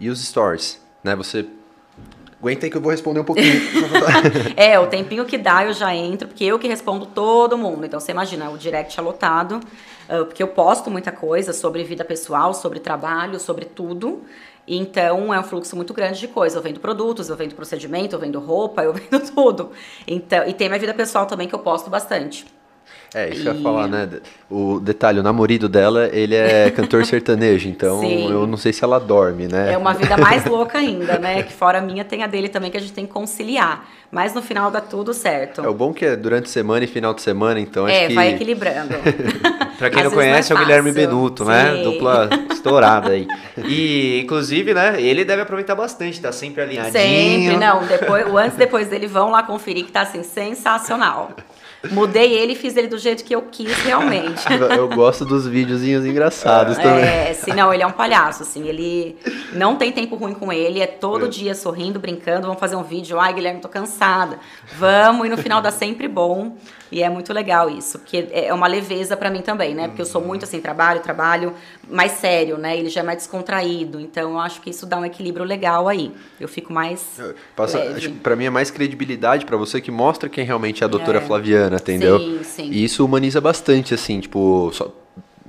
e 0.00 0.08
os 0.08 0.24
stories, 0.24 0.80
né? 1.04 1.14
Você 1.14 1.46
aguenta 2.40 2.64
aí 2.64 2.70
que 2.70 2.76
eu 2.76 2.80
vou 2.80 2.90
responder 2.90 3.20
um 3.20 3.24
pouquinho. 3.24 3.60
É, 4.56 4.78
o 4.78 4.86
tempinho 4.86 5.24
que 5.24 5.36
dá 5.36 5.64
eu 5.64 5.72
já 5.72 5.94
entro, 5.94 6.26
porque 6.26 6.44
eu 6.44 6.58
que 6.58 6.66
respondo 6.66 7.06
todo 7.06 7.56
mundo. 7.56 7.84
Então 7.84 8.00
você 8.00 8.12
imagina, 8.12 8.50
o 8.50 8.56
direct 8.56 8.98
é 8.98 9.02
lotado, 9.02 9.60
ah, 10.08 10.24
porque 10.24 10.42
eu 10.42 10.48
posto 10.48 10.90
muita 10.90 11.12
coisa 11.12 11.52
sobre 11.52 11.84
vida 11.84 12.04
pessoal, 12.04 12.54
sobre 12.54 12.80
trabalho, 12.80 13.38
sobre 13.38 13.66
tudo. 13.66 14.22
Então 14.66 15.32
é 15.32 15.38
um 15.38 15.42
fluxo 15.42 15.76
muito 15.76 15.92
grande 15.92 16.18
de 16.18 16.28
coisa. 16.28 16.58
Eu 16.58 16.62
vendo 16.62 16.80
produtos, 16.80 17.28
eu 17.28 17.36
vendo 17.36 17.54
procedimento, 17.54 18.16
eu 18.16 18.20
vendo 18.20 18.38
roupa, 18.38 18.82
eu 18.82 18.92
vendo 18.94 19.20
tudo. 19.32 19.70
Então, 20.06 20.46
e 20.46 20.54
tem 20.54 20.68
minha 20.68 20.80
vida 20.80 20.94
pessoal 20.94 21.26
também 21.26 21.46
que 21.46 21.54
eu 21.54 21.58
posto 21.58 21.90
bastante. 21.90 22.46
É, 23.14 23.28
isso 23.30 23.42
que 23.42 23.48
eu 23.48 23.54
ia 23.54 23.60
E- 23.60 23.62
falar, 23.62 23.88
né? 23.88 24.08
O 24.48 24.78
detalhe, 24.80 25.18
o 25.18 25.22
namorado 25.22 25.68
dela, 25.68 26.08
ele 26.12 26.34
é 26.34 26.70
cantor 26.74 27.04
sertanejo, 27.04 27.68
então 27.68 28.00
Sim. 28.00 28.30
eu 28.30 28.46
não 28.46 28.56
sei 28.56 28.72
se 28.72 28.84
ela 28.84 28.98
dorme, 29.00 29.48
né? 29.48 29.72
É 29.72 29.76
uma 29.78 29.92
vida 29.94 30.16
mais 30.16 30.44
louca 30.46 30.78
ainda, 30.78 31.18
né? 31.18 31.42
Que 31.42 31.52
fora 31.52 31.78
a 31.78 31.80
minha 31.80 32.04
tem 32.04 32.22
a 32.22 32.26
dele 32.28 32.48
também 32.48 32.70
que 32.70 32.76
a 32.76 32.80
gente 32.80 32.92
tem 32.92 33.06
que 33.06 33.12
conciliar. 33.12 33.84
Mas 34.12 34.34
no 34.34 34.42
final 34.42 34.70
dá 34.72 34.80
tudo 34.80 35.14
certo. 35.14 35.64
É 35.64 35.68
o 35.68 35.74
bom 35.74 35.92
que 35.92 36.04
é 36.04 36.16
durante 36.16 36.50
semana 36.50 36.84
e 36.84 36.88
final 36.88 37.14
de 37.14 37.22
semana, 37.22 37.60
então 37.60 37.86
É, 37.88 38.08
que... 38.08 38.14
vai 38.14 38.30
equilibrando. 38.34 38.94
Pra 39.78 39.88
quem 39.88 40.00
Às 40.00 40.04
não 40.04 40.10
vezes 40.10 40.14
conhece, 40.14 40.52
é 40.52 40.54
não 40.54 40.60
o 40.60 40.62
é 40.62 40.66
Guilherme. 40.66 40.92
Benuto, 40.92 41.44
né? 41.44 41.74
Sim. 41.76 41.82
Dupla 41.84 42.28
estourada 42.52 43.10
aí. 43.12 43.26
E, 43.64 44.20
inclusive, 44.22 44.74
né? 44.74 45.00
Ele 45.00 45.24
deve 45.24 45.42
aproveitar 45.42 45.74
bastante, 45.74 46.20
tá 46.20 46.32
sempre 46.32 46.62
alinhadinho. 46.62 46.92
Sempre, 46.92 47.56
não. 47.56 47.84
Depois, 47.86 48.26
o 48.30 48.36
antes 48.36 48.56
e 48.56 48.58
depois 48.58 48.88
dele 48.88 49.06
vão 49.06 49.30
lá 49.30 49.42
conferir 49.42 49.84
que 49.86 49.92
tá 49.92 50.02
assim, 50.02 50.22
sensacional. 50.22 51.30
Mudei 51.90 52.34
ele 52.34 52.52
e 52.52 52.56
fiz 52.56 52.76
ele 52.76 52.88
do 52.88 52.98
jeito 52.98 53.24
que 53.24 53.34
eu 53.34 53.42
quis 53.42 53.72
realmente. 53.78 54.44
Eu 54.76 54.88
gosto 54.88 55.24
dos 55.24 55.46
videozinhos 55.46 56.04
engraçados 56.04 56.76
também. 56.76 57.04
É, 57.04 57.32
sim, 57.32 57.52
não, 57.52 57.72
ele 57.72 57.82
é 57.82 57.86
um 57.86 57.92
palhaço, 57.92 58.42
assim, 58.42 58.68
ele 58.68 59.16
não 59.52 59.76
tem 59.76 59.90
tempo 59.90 60.14
ruim 60.16 60.34
com 60.34 60.52
ele, 60.52 60.80
é 60.80 60.86
todo 60.86 61.28
dia 61.28 61.54
sorrindo, 61.54 61.98
brincando, 61.98 62.46
vamos 62.46 62.60
fazer 62.60 62.76
um 62.76 62.82
vídeo, 62.82 63.18
ai 63.18 63.32
Guilherme, 63.32 63.60
tô 63.60 63.68
cansada, 63.68 64.38
vamos, 64.76 65.26
e 65.26 65.30
no 65.30 65.38
final 65.38 65.62
dá 65.62 65.70
sempre 65.70 66.06
bom, 66.06 66.56
e 66.90 67.02
é 67.02 67.08
muito 67.08 67.32
legal 67.32 67.68
isso, 67.70 67.98
porque 67.98 68.28
é 68.32 68.52
uma 68.52 68.66
leveza 68.66 69.16
pra 69.16 69.30
mim 69.30 69.42
também, 69.42 69.74
né, 69.74 69.88
porque 69.88 70.02
eu 70.02 70.06
sou 70.06 70.20
muito 70.20 70.44
assim, 70.44 70.60
trabalho, 70.60 71.00
trabalho, 71.00 71.54
mais 71.88 72.12
sério, 72.12 72.56
né, 72.56 72.76
ele 72.76 72.88
já 72.88 73.00
é 73.00 73.04
mais 73.04 73.18
descontraído, 73.18 74.00
então 74.00 74.32
eu 74.32 74.38
acho 74.38 74.60
que 74.60 74.70
isso 74.70 74.86
dá 74.86 74.98
um 74.98 75.04
equilíbrio 75.04 75.44
legal 75.44 75.88
aí, 75.88 76.12
eu 76.38 76.48
fico 76.48 76.72
mais 76.72 77.20
Passa, 77.56 77.78
acho 77.96 78.08
que 78.10 78.18
pra 78.18 78.36
mim 78.36 78.44
é 78.46 78.50
mais 78.50 78.70
credibilidade 78.70 79.44
pra 79.44 79.56
você 79.56 79.80
que 79.80 79.90
mostra 79.90 80.28
quem 80.28 80.44
realmente 80.44 80.82
é 80.82 80.86
a 80.86 80.88
doutora 80.88 81.18
É. 81.18 81.20
Flaviana, 81.20 81.76
entendeu? 81.76 82.18
Sim, 82.18 82.40
sim. 82.42 82.70
E 82.70 82.84
isso 82.84 83.04
humaniza 83.04 83.40
bastante, 83.40 83.94
assim, 83.94 84.20
tipo, 84.20 84.70
só 84.72 84.92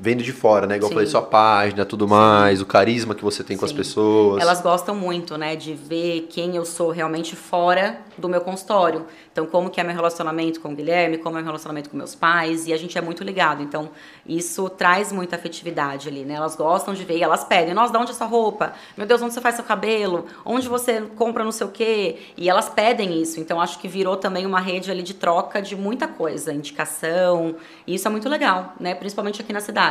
vendo 0.01 0.23
de 0.23 0.33
fora, 0.33 0.65
né? 0.65 0.77
Igual 0.77 0.87
eu 0.87 0.89
Sim. 0.89 0.95
falei, 0.95 1.07
sua 1.07 1.21
página, 1.21 1.85
tudo 1.85 2.07
mais, 2.07 2.59
o 2.59 2.65
carisma 2.65 3.13
que 3.13 3.23
você 3.23 3.43
tem 3.43 3.55
com 3.55 3.65
as 3.65 3.69
Sim. 3.69 3.77
pessoas. 3.77 4.41
Elas 4.41 4.59
gostam 4.59 4.95
muito, 4.95 5.37
né, 5.37 5.55
de 5.55 5.75
ver 5.75 6.27
quem 6.27 6.55
eu 6.55 6.65
sou 6.65 6.89
realmente 6.89 7.35
fora 7.35 7.99
do 8.17 8.27
meu 8.27 8.41
consultório. 8.41 9.05
Então, 9.31 9.45
como 9.45 9.69
que 9.69 9.79
é 9.79 9.83
meu 9.83 9.93
relacionamento 9.93 10.59
com 10.59 10.69
o 10.69 10.75
Guilherme, 10.75 11.19
como 11.19 11.37
é 11.37 11.41
meu 11.41 11.45
relacionamento 11.45 11.87
com 11.91 11.95
meus 11.95 12.15
pais, 12.15 12.65
e 12.65 12.73
a 12.73 12.77
gente 12.77 12.97
é 12.97 13.01
muito 13.01 13.23
ligado. 13.23 13.61
Então, 13.61 13.91
isso 14.25 14.67
traz 14.69 15.11
muita 15.11 15.35
afetividade 15.35 16.09
ali, 16.09 16.25
né? 16.25 16.33
Elas 16.33 16.55
gostam 16.55 16.95
de 16.95 17.05
ver 17.05 17.17
e 17.17 17.23
elas 17.23 17.43
pedem, 17.43 17.75
nossa, 17.75 17.93
de 17.93 17.99
onde 17.99 18.09
é 18.09 18.13
essa 18.13 18.25
roupa? 18.25 18.73
Meu 18.97 19.05
Deus, 19.05 19.21
onde 19.21 19.35
você 19.35 19.39
faz 19.39 19.53
seu 19.53 19.63
cabelo? 19.63 20.25
Onde 20.43 20.67
você 20.67 21.01
compra 21.15 21.43
não 21.43 21.51
sei 21.51 21.67
o 21.67 21.69
quê? 21.69 22.17
E 22.35 22.49
elas 22.49 22.69
pedem 22.69 23.21
isso. 23.21 23.39
Então, 23.39 23.61
acho 23.61 23.77
que 23.77 23.87
virou 23.87 24.17
também 24.17 24.47
uma 24.47 24.59
rede 24.59 24.89
ali 24.89 25.03
de 25.03 25.13
troca 25.13 25.61
de 25.61 25.75
muita 25.75 26.07
coisa, 26.07 26.51
indicação. 26.51 27.55
E 27.85 27.93
isso 27.93 28.07
é 28.07 28.11
muito 28.11 28.27
legal, 28.27 28.73
né? 28.79 28.95
Principalmente 28.95 29.41
aqui 29.41 29.53
na 29.53 29.61
cidade. 29.61 29.90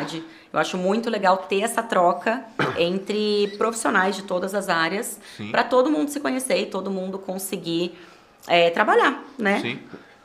Eu 0.53 0.59
acho 0.59 0.77
muito 0.77 1.09
legal 1.09 1.37
ter 1.49 1.61
essa 1.63 1.83
troca 1.83 2.43
entre 2.79 3.55
profissionais 3.59 4.17
de 4.17 4.23
todas 4.23 4.55
as 4.55 4.69
áreas 4.69 5.19
para 5.51 5.63
todo 5.65 5.91
mundo 5.91 6.11
se 6.11 6.19
conhecer 6.21 6.59
e 6.63 6.67
todo 6.67 6.91
mundo 6.91 7.19
conseguir 7.19 7.97
é, 8.49 8.71
trabalhar, 8.71 9.23
né? 9.39 9.61
Sim. 9.61 9.79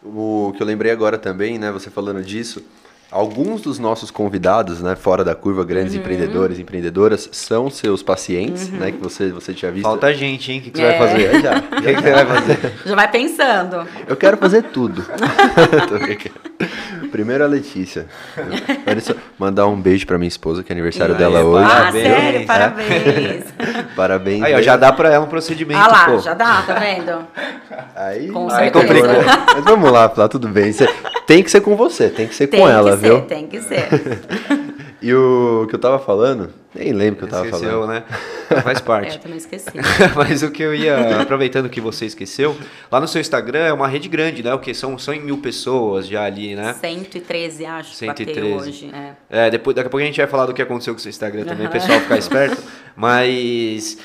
O 0.04 0.54
que 0.56 0.62
eu 0.62 0.68
lembrei 0.68 0.92
agora 0.92 1.18
também, 1.18 1.58
né, 1.60 1.72
você 1.72 1.90
falando 1.90 2.22
disso, 2.24 2.64
alguns 3.12 3.62
dos 3.62 3.80
nossos 3.80 4.12
convidados, 4.12 4.82
né, 4.82 4.96
fora 4.96 5.24
da 5.24 5.34
curva, 5.36 5.64
grandes 5.64 5.94
Uhum. 5.94 6.00
empreendedores, 6.00 6.60
empreendedores, 6.60 7.30
são 7.32 7.70
seus 7.70 8.04
pacientes, 8.04 8.70
né, 8.70 8.92
que 8.92 8.98
você, 8.98 9.32
você 9.32 9.54
tinha 9.54 9.72
visto. 9.72 9.84
Falta 9.86 10.14
gente, 10.14 10.52
hein? 10.52 10.60
O 10.60 10.62
que, 10.64 10.72
que 10.72 10.78
você 10.78 10.84
É. 10.84 10.98
vai 10.98 11.08
fazer? 11.08 11.42
Já. 11.42 11.58
O 11.58 11.62
que, 11.82 11.94
que 11.96 12.02
você 12.02 12.12
vai 12.12 12.26
fazer? 12.26 12.74
Já 12.86 12.96
vai 12.96 13.12
pensando. 13.12 13.88
Eu 14.08 14.16
quero 14.16 14.38
fazer 14.38 14.64
tudo. 14.64 15.04
Primeiro 17.16 17.46
a 17.46 17.48
Letícia. 17.48 18.08
Olha 18.86 19.00
só, 19.00 19.14
mandar 19.40 19.68
um 19.68 19.80
beijo 19.80 20.06
pra 20.06 20.18
minha 20.18 20.28
esposa, 20.28 20.62
que 20.64 20.74
é 20.74 20.76
aniversário 20.76 21.16
dela 21.16 21.40
pá. 21.40 21.46
hoje. 21.46 21.64
Ah, 21.66 21.70
Parabéns, 21.70 22.04
sério? 22.08 22.40
né? 22.40 22.46
Parabéns. 22.46 23.44
Parabéns. 23.96 24.44
Aí, 24.44 24.54
ó, 24.54 24.62
já 24.62 24.76
dá 24.76 24.92
pra 24.92 25.14
ela 25.14 25.24
um 25.24 25.30
procedimento, 25.30 25.80
Ah 25.80 25.88
lá, 25.88 26.06
pô. 26.08 26.20
já 26.20 26.34
dá, 26.34 26.62
tá 26.64 26.74
vendo? 26.74 27.26
Aí, 27.96 28.28
Com 28.28 28.50
aí 28.52 28.70
certeza. 28.70 28.72
complicou. 28.86 29.24
Mas 29.56 29.64
vamos 29.64 29.92
lá, 29.94 30.10
tá 30.10 30.28
tudo 30.28 30.50
bem. 30.50 30.74
Tem 31.26 31.42
que 31.42 31.50
ser 31.50 31.62
com 31.62 31.78
você, 31.78 32.10
tem 32.10 32.28
que 32.28 32.36
ser 32.36 32.48
Tem 32.48 32.60
com 32.60 32.66
que 32.66 32.72
ela, 32.74 32.92
ser, 32.92 32.98
viu? 32.98 33.22
tem 33.22 33.48
que 33.48 33.62
ser. 33.62 33.88
E 35.08 35.14
o 35.14 35.68
que 35.70 35.76
eu 35.76 35.80
tava 35.80 36.00
falando, 36.00 36.50
nem 36.74 36.92
lembro 36.92 37.14
o 37.14 37.18
que 37.20 37.24
eu 37.26 37.30
tava 37.30 37.46
Esqueceu, 37.46 37.70
falando. 37.82 37.90
né? 37.90 38.04
Faz 38.64 38.80
É, 38.82 38.82
parte. 38.82 39.16
eu 39.18 39.22
também 39.22 39.38
esqueci. 39.38 39.70
Mas 40.18 40.42
o 40.42 40.50
que 40.50 40.64
eu 40.64 40.74
ia, 40.74 41.22
aproveitando 41.22 41.70
que 41.70 41.80
você 41.80 42.08
esqueceu, 42.08 42.58
lá 42.92 43.00
no 43.00 43.08
seu 43.08 43.22
Instagram 43.22 43.60
é 43.60 43.72
uma 43.72 43.88
rede 43.88 44.10
grande, 44.10 44.42
né? 44.42 44.52
O 44.52 44.58
que 44.58 44.74
são 44.74 44.98
100 44.98 45.22
mil 45.22 45.38
pessoas 45.38 46.08
já 46.08 46.24
ali, 46.24 46.56
né? 46.56 46.74
113, 46.82 47.66
acho, 47.68 47.92
que 47.92 47.98
113. 47.98 48.40
bateu 48.42 48.58
hoje. 48.58 48.92
É. 49.30 49.46
É, 49.46 49.50
depois, 49.52 49.76
daqui 49.76 49.86
a 49.86 49.90
pouco 49.92 50.02
a 50.02 50.08
gente 50.08 50.18
vai 50.18 50.26
falar 50.26 50.48
do 50.48 50.56
que 50.56 50.62
aconteceu 50.64 50.96
com 50.96 50.98
o 50.98 51.02
seu 51.02 51.12
Instagram 51.12 51.44
também, 51.46 51.68
o 51.68 51.70
pessoal 51.70 52.00
ficar 52.00 52.18
esperto. 52.18 52.58
Mas 52.98 54.00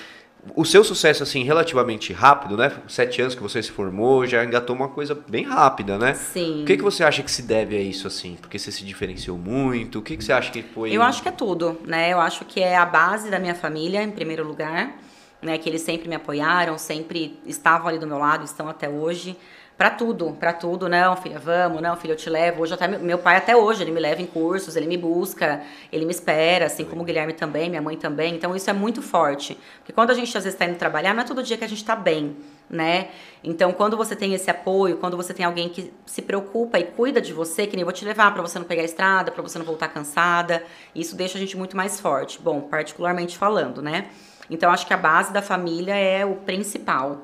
o 0.54 0.64
seu 0.64 0.82
sucesso, 0.82 1.22
assim, 1.22 1.44
relativamente 1.44 2.12
rápido, 2.12 2.56
né? 2.56 2.72
Sete 2.88 3.20
anos 3.20 3.34
que 3.34 3.42
você 3.42 3.62
se 3.62 3.70
formou, 3.70 4.26
já 4.26 4.44
engatou 4.44 4.74
uma 4.74 4.88
coisa 4.88 5.18
bem 5.28 5.44
rápida, 5.44 5.98
né? 5.98 6.14
Sim. 6.14 6.62
O 6.62 6.64
que, 6.64 6.76
que 6.76 6.82
você 6.82 7.04
acha 7.04 7.22
que 7.22 7.30
se 7.30 7.42
deve 7.42 7.76
a 7.76 7.80
isso, 7.80 8.06
assim? 8.06 8.36
Porque 8.40 8.58
você 8.58 8.72
se 8.72 8.84
diferenciou 8.84 9.36
muito? 9.36 9.98
O 9.98 10.02
que, 10.02 10.16
que 10.16 10.24
você 10.24 10.32
acha 10.32 10.50
que 10.50 10.62
foi... 10.62 10.92
Eu 10.92 11.02
acho 11.02 11.22
que 11.22 11.28
é 11.28 11.32
tudo, 11.32 11.78
né? 11.86 12.12
Eu 12.12 12.20
acho 12.20 12.44
que 12.44 12.60
é 12.60 12.76
a 12.76 12.86
base 12.86 13.30
da 13.30 13.38
minha 13.38 13.54
família, 13.54 14.02
em 14.02 14.10
primeiro 14.10 14.46
lugar, 14.46 14.98
né? 15.42 15.58
Que 15.58 15.68
eles 15.68 15.82
sempre 15.82 16.08
me 16.08 16.14
apoiaram, 16.14 16.78
sempre 16.78 17.38
estavam 17.46 17.88
ali 17.88 17.98
do 17.98 18.06
meu 18.06 18.18
lado, 18.18 18.44
estão 18.44 18.68
até 18.68 18.88
hoje. 18.88 19.36
Pra 19.80 19.88
tudo, 19.88 20.36
pra 20.38 20.52
tudo, 20.52 20.90
não, 20.90 21.16
filha, 21.16 21.38
vamos, 21.38 21.80
não, 21.80 21.96
filha, 21.96 22.12
eu 22.12 22.16
te 22.16 22.28
levo. 22.28 22.60
Hoje 22.60 22.74
até 22.74 22.86
meu- 22.86 23.16
pai 23.16 23.36
até 23.36 23.56
hoje, 23.56 23.82
ele 23.82 23.90
me 23.90 23.98
leva 23.98 24.20
em 24.20 24.26
cursos, 24.26 24.76
ele 24.76 24.86
me 24.86 24.98
busca, 24.98 25.62
ele 25.90 26.04
me 26.04 26.10
espera, 26.10 26.66
assim 26.66 26.84
como 26.84 27.00
o 27.00 27.04
Guilherme 27.06 27.32
também, 27.32 27.70
minha 27.70 27.80
mãe 27.80 27.96
também. 27.96 28.34
Então 28.34 28.54
isso 28.54 28.68
é 28.68 28.74
muito 28.74 29.00
forte. 29.00 29.58
Porque 29.78 29.90
quando 29.90 30.10
a 30.10 30.14
gente 30.14 30.36
às 30.36 30.44
vezes 30.44 30.52
está 30.52 30.66
indo 30.66 30.76
trabalhar, 30.76 31.14
não 31.14 31.22
é 31.22 31.24
todo 31.24 31.42
dia 31.42 31.56
que 31.56 31.64
a 31.64 31.66
gente 31.66 31.82
tá 31.82 31.96
bem, 31.96 32.36
né? 32.68 33.08
Então 33.42 33.72
quando 33.72 33.96
você 33.96 34.14
tem 34.14 34.34
esse 34.34 34.50
apoio, 34.50 34.98
quando 34.98 35.16
você 35.16 35.32
tem 35.32 35.46
alguém 35.46 35.70
que 35.70 35.90
se 36.04 36.20
preocupa 36.20 36.78
e 36.78 36.84
cuida 36.84 37.18
de 37.18 37.32
você, 37.32 37.66
que 37.66 37.74
nem 37.74 37.80
eu 37.80 37.86
vou 37.86 37.94
te 37.94 38.04
levar 38.04 38.34
pra 38.34 38.42
você 38.42 38.58
não 38.58 38.66
pegar 38.66 38.82
a 38.82 38.84
estrada, 38.84 39.32
pra 39.32 39.40
você 39.42 39.58
não 39.58 39.64
voltar 39.64 39.88
cansada, 39.88 40.62
isso 40.94 41.16
deixa 41.16 41.38
a 41.38 41.40
gente 41.40 41.56
muito 41.56 41.74
mais 41.74 41.98
forte. 41.98 42.38
Bom, 42.38 42.60
particularmente 42.60 43.38
falando, 43.38 43.80
né? 43.80 44.08
Então 44.50 44.70
acho 44.70 44.86
que 44.86 44.92
a 44.92 44.98
base 44.98 45.32
da 45.32 45.40
família 45.40 45.94
é 45.96 46.26
o 46.26 46.34
principal. 46.34 47.22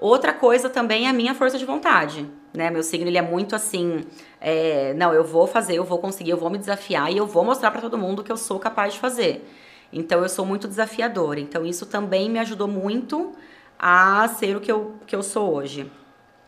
Outra 0.00 0.32
coisa 0.32 0.70
também 0.70 1.06
é 1.06 1.10
a 1.10 1.12
minha 1.12 1.34
força 1.34 1.58
de 1.58 1.64
vontade, 1.64 2.28
né? 2.54 2.70
Meu 2.70 2.82
signo 2.82 3.08
ele 3.08 3.18
é 3.18 3.22
muito 3.22 3.56
assim, 3.56 4.04
é, 4.40 4.94
não, 4.94 5.12
eu 5.12 5.24
vou 5.24 5.46
fazer, 5.46 5.74
eu 5.74 5.84
vou 5.84 5.98
conseguir, 5.98 6.30
eu 6.30 6.36
vou 6.36 6.48
me 6.50 6.58
desafiar 6.58 7.12
e 7.12 7.16
eu 7.16 7.26
vou 7.26 7.44
mostrar 7.44 7.70
pra 7.72 7.80
todo 7.80 7.98
mundo 7.98 8.22
que 8.22 8.30
eu 8.30 8.36
sou 8.36 8.60
capaz 8.60 8.94
de 8.94 9.00
fazer. 9.00 9.44
Então 9.92 10.22
eu 10.22 10.28
sou 10.28 10.46
muito 10.46 10.68
desafiadora. 10.68 11.40
Então 11.40 11.64
isso 11.66 11.84
também 11.84 12.30
me 12.30 12.38
ajudou 12.38 12.68
muito 12.68 13.32
a 13.78 14.28
ser 14.28 14.56
o 14.56 14.60
que 14.60 14.70
eu, 14.70 14.94
que 15.06 15.16
eu 15.16 15.22
sou 15.22 15.54
hoje. 15.54 15.90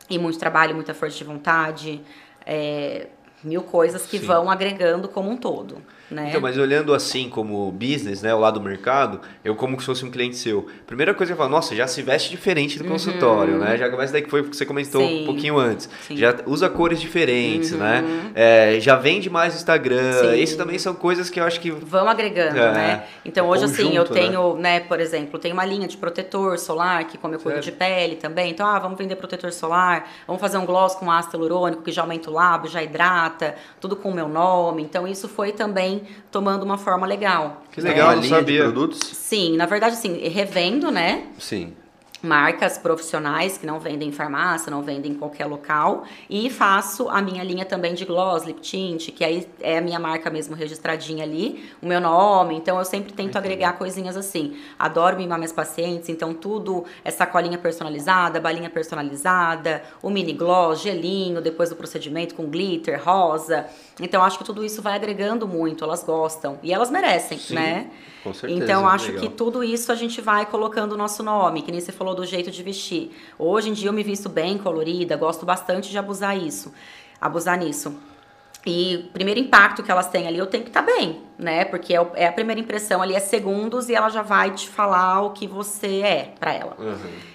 E 0.09 0.19
muito 0.19 0.39
trabalho, 0.39 0.75
muita 0.75 0.95
força 0.95 1.17
de 1.17 1.25
vontade, 1.25 2.01
é, 2.47 3.09
mil 3.43 3.63
coisas 3.63 4.07
que 4.07 4.19
Sim. 4.19 4.27
vão 4.27 4.51
agregando 4.51 5.09
como 5.09 5.31
um 5.31 5.37
todo, 5.37 5.79
né? 6.11 6.27
Então, 6.29 6.41
mas 6.41 6.57
olhando 6.59 6.93
assim 6.95 7.29
como 7.29 7.71
business, 7.73 8.23
né, 8.23 8.35
o 8.35 8.39
lado 8.39 8.59
do 8.59 8.65
mercado, 8.65 9.21
eu 9.45 9.55
como 9.55 9.79
se 9.81 9.87
fosse 9.87 10.05
um 10.05 10.11
cliente 10.11 10.37
seu. 10.37 10.67
Primeira 10.87 11.15
coisa 11.15 11.33
que 11.33 11.35
eu 11.35 11.39
falo, 11.39 11.51
nossa, 11.51 11.75
já 11.75 11.87
se 11.87 12.03
veste 12.03 12.31
diferente 12.31 12.79
do 12.79 12.85
consultório, 12.85 13.59
né? 13.59 13.77
Já 13.77 13.89
começa 13.89 14.13
daí 14.13 14.23
que 14.23 14.31
foi 14.31 14.41
o 14.41 14.45
que 14.45 14.57
você 14.57 14.67
comentou 14.67 15.01
Uhum. 15.03 15.09
Sim. 15.09 15.23
um 15.23 15.27
pouquinho 15.27 15.59
antes. 15.59 15.89
Sim. 16.07 16.17
Já 16.17 16.35
usa 16.47 16.69
cores 16.69 17.01
diferentes, 17.01 17.73
Uhum. 17.73 17.79
né? 17.79 18.05
É, 18.35 18.79
já 18.81 18.97
vende 18.97 19.31
mais 19.31 19.55
no 19.55 19.59
Instagram. 19.61 20.35
Isso 20.37 20.57
também 20.57 20.79
são 20.79 20.95
coisas 20.95 21.31
que 21.31 21.39
eu 21.41 21.45
acho 21.45 21.61
que 21.61 21.71
Vão 21.71 22.09
agregando, 22.09 22.59
É, 22.59 22.73
né? 22.73 23.05
Então 23.25 23.47
é 23.47 23.49
hoje 23.49 23.65
assim, 23.65 23.83
eu 23.95 24.05
conjunto, 24.05 24.15
né? 24.15 24.21
tenho, 24.21 24.55
né? 24.57 24.81
por 24.81 25.01
exemplo, 25.01 25.39
tenho 25.39 25.55
uma 25.55 25.65
linha 25.65 25.87
de 25.87 25.97
protetor 25.97 26.59
solar, 26.59 27.05
que 27.05 27.17
como 27.19 27.35
eu 27.35 27.39
cuido 27.41 27.61
de 27.61 27.73
pele 27.73 28.17
também, 28.17 28.51
então, 28.51 28.67
ah, 28.67 28.79
vamos 28.79 28.99
vender 28.99 29.17
protetor 29.17 29.53
solar, 29.53 30.09
vamos 30.27 30.41
fazer 30.41 30.59
um 30.59 30.67
gloss 30.67 30.95
com 30.95 31.11
ácido 31.11 31.37
hialurônico 31.37 31.83
que 31.83 31.93
já 31.93 32.03
aumenta 32.03 32.31
o 32.31 32.33
lábio, 32.35 32.71
já 32.71 32.83
hidrata, 32.83 33.55
tudo 33.81 33.95
com 33.97 34.11
o 34.11 34.15
meu 34.15 34.29
nome. 34.29 34.83
Então 34.83 35.07
isso 35.07 35.29
foi 35.29 35.53
também 35.53 36.00
tomando 36.31 36.63
uma 36.63 36.79
forma 36.79 37.07
legal. 37.07 37.63
Que 37.73 37.81
legal, 37.81 38.09
Uma 38.09 38.17
não 38.17 38.23
linha 38.23 38.37
sabia. 38.37 38.57
de 38.59 38.63
produtos? 38.73 38.99
Sim, 39.13 39.57
na 39.57 39.67
verdade, 39.67 39.95
assim, 39.95 40.17
revendo, 40.29 40.91
né? 40.91 41.25
Sim. 41.39 41.75
Marcas 42.23 42.77
profissionais 42.77 43.57
que 43.57 43.67
não 43.67 43.79
vendem 43.81 44.09
em 44.09 44.13
farmácia, 44.13 44.71
não 44.71 44.83
vendem 44.83 45.13
em 45.13 45.15
qualquer 45.15 45.47
local. 45.47 46.05
E 46.29 46.51
faço 46.51 47.09
a 47.09 47.23
minha 47.23 47.43
linha 47.43 47.65
também 47.65 47.95
de 47.95 48.05
gloss, 48.05 48.45
lip 48.45 48.61
tint, 48.61 49.11
que 49.11 49.25
aí 49.25 49.49
é 49.61 49.79
a 49.79 49.81
minha 49.81 49.99
marca 49.99 50.31
mesmo 50.31 50.55
registradinha 50.55 51.25
ali, 51.25 51.71
o 51.83 51.87
meu 51.87 52.01
nome. 52.01 52.57
Então 52.57 52.79
eu 52.79 52.85
sempre 52.85 53.13
tento 53.13 53.37
agregar 53.37 53.75
coisinhas 53.75 54.17
assim. 54.17 54.57
Adoro 54.79 55.17
mimar 55.17 55.39
minhas 55.39 55.53
pacientes, 55.53 56.09
então 56.09 56.35
tudo 56.35 56.85
é 57.05 57.11
sacolinha 57.11 57.59
personalizada, 57.59 58.41
balinha 58.41 58.71
personalizada, 58.71 59.83
o 60.03 60.11
mini 60.11 60.33
gloss, 60.33 60.81
gelinho 60.81 61.41
depois 61.41 61.71
do 61.71 61.77
procedimento 61.77 62.35
com 62.35 62.47
glitter, 62.47 63.03
rosa. 63.03 63.67
Então 63.99 64.23
acho 64.23 64.39
que 64.39 64.45
tudo 64.45 64.65
isso 64.65 64.83
vai 64.83 64.95
agregando 64.95 65.49
muito, 65.49 65.85
elas 65.85 66.03
gostam 66.03 66.59
e 66.63 66.73
elas 66.73 66.91
merecem, 66.91 67.39
Sim, 67.39 67.55
né? 67.55 67.91
Com 68.23 68.35
certeza. 68.35 68.63
Então, 68.63 68.87
acho 68.87 69.07
legal. 69.07 69.23
que 69.23 69.29
tudo 69.31 69.65
isso 69.65 69.91
a 69.91 69.95
gente 69.95 70.21
vai 70.21 70.47
colocando 70.47 70.93
o 70.93 70.97
nosso 70.97 71.23
nome, 71.23 71.63
que 71.63 71.73
nem 71.73 71.81
você 71.81 71.93
falou 71.93 72.15
do 72.15 72.25
jeito 72.25 72.51
de 72.51 72.63
vestir. 72.63 73.11
Hoje 73.39 73.71
em 73.71 73.73
dia 73.73 73.89
eu 73.89 73.93
me 73.93 74.03
visto 74.03 74.29
bem 74.29 74.59
colorida, 74.59 75.17
gosto 75.17 75.47
bastante 75.47 75.91
de 75.91 75.99
abusar 75.99 76.37
isso, 76.37 76.73
abusar 77.21 77.59
nisso. 77.59 77.95
E 78.67 79.07
o 79.09 79.13
primeiro 79.13 79.41
impacto 79.41 79.83
que 79.83 79.91
elas 79.91 80.09
têm 80.09 80.27
ali, 80.27 80.39
eu 80.39 80.47
tenho 80.47 80.65
que 80.65 80.71
estar 80.71 80.83
bem, 80.83 81.23
né? 81.41 81.65
Porque 81.65 81.95
é, 81.95 82.01
o- 82.01 82.11
é 82.15 82.27
a 82.27 82.33
primeira 82.33 82.61
impressão 82.61 83.01
ali, 83.03 83.15
é 83.15 83.21
segundos 83.21 83.89
e 83.89 83.95
ela 83.95 84.09
já 84.11 84.23
vai 84.23 84.51
te 84.51 84.69
falar 84.69 85.23
o 85.23 85.31
que 85.31 85.47
você 85.47 86.01
é 86.05 86.33
pra 86.39 86.53
ela. 86.53 86.77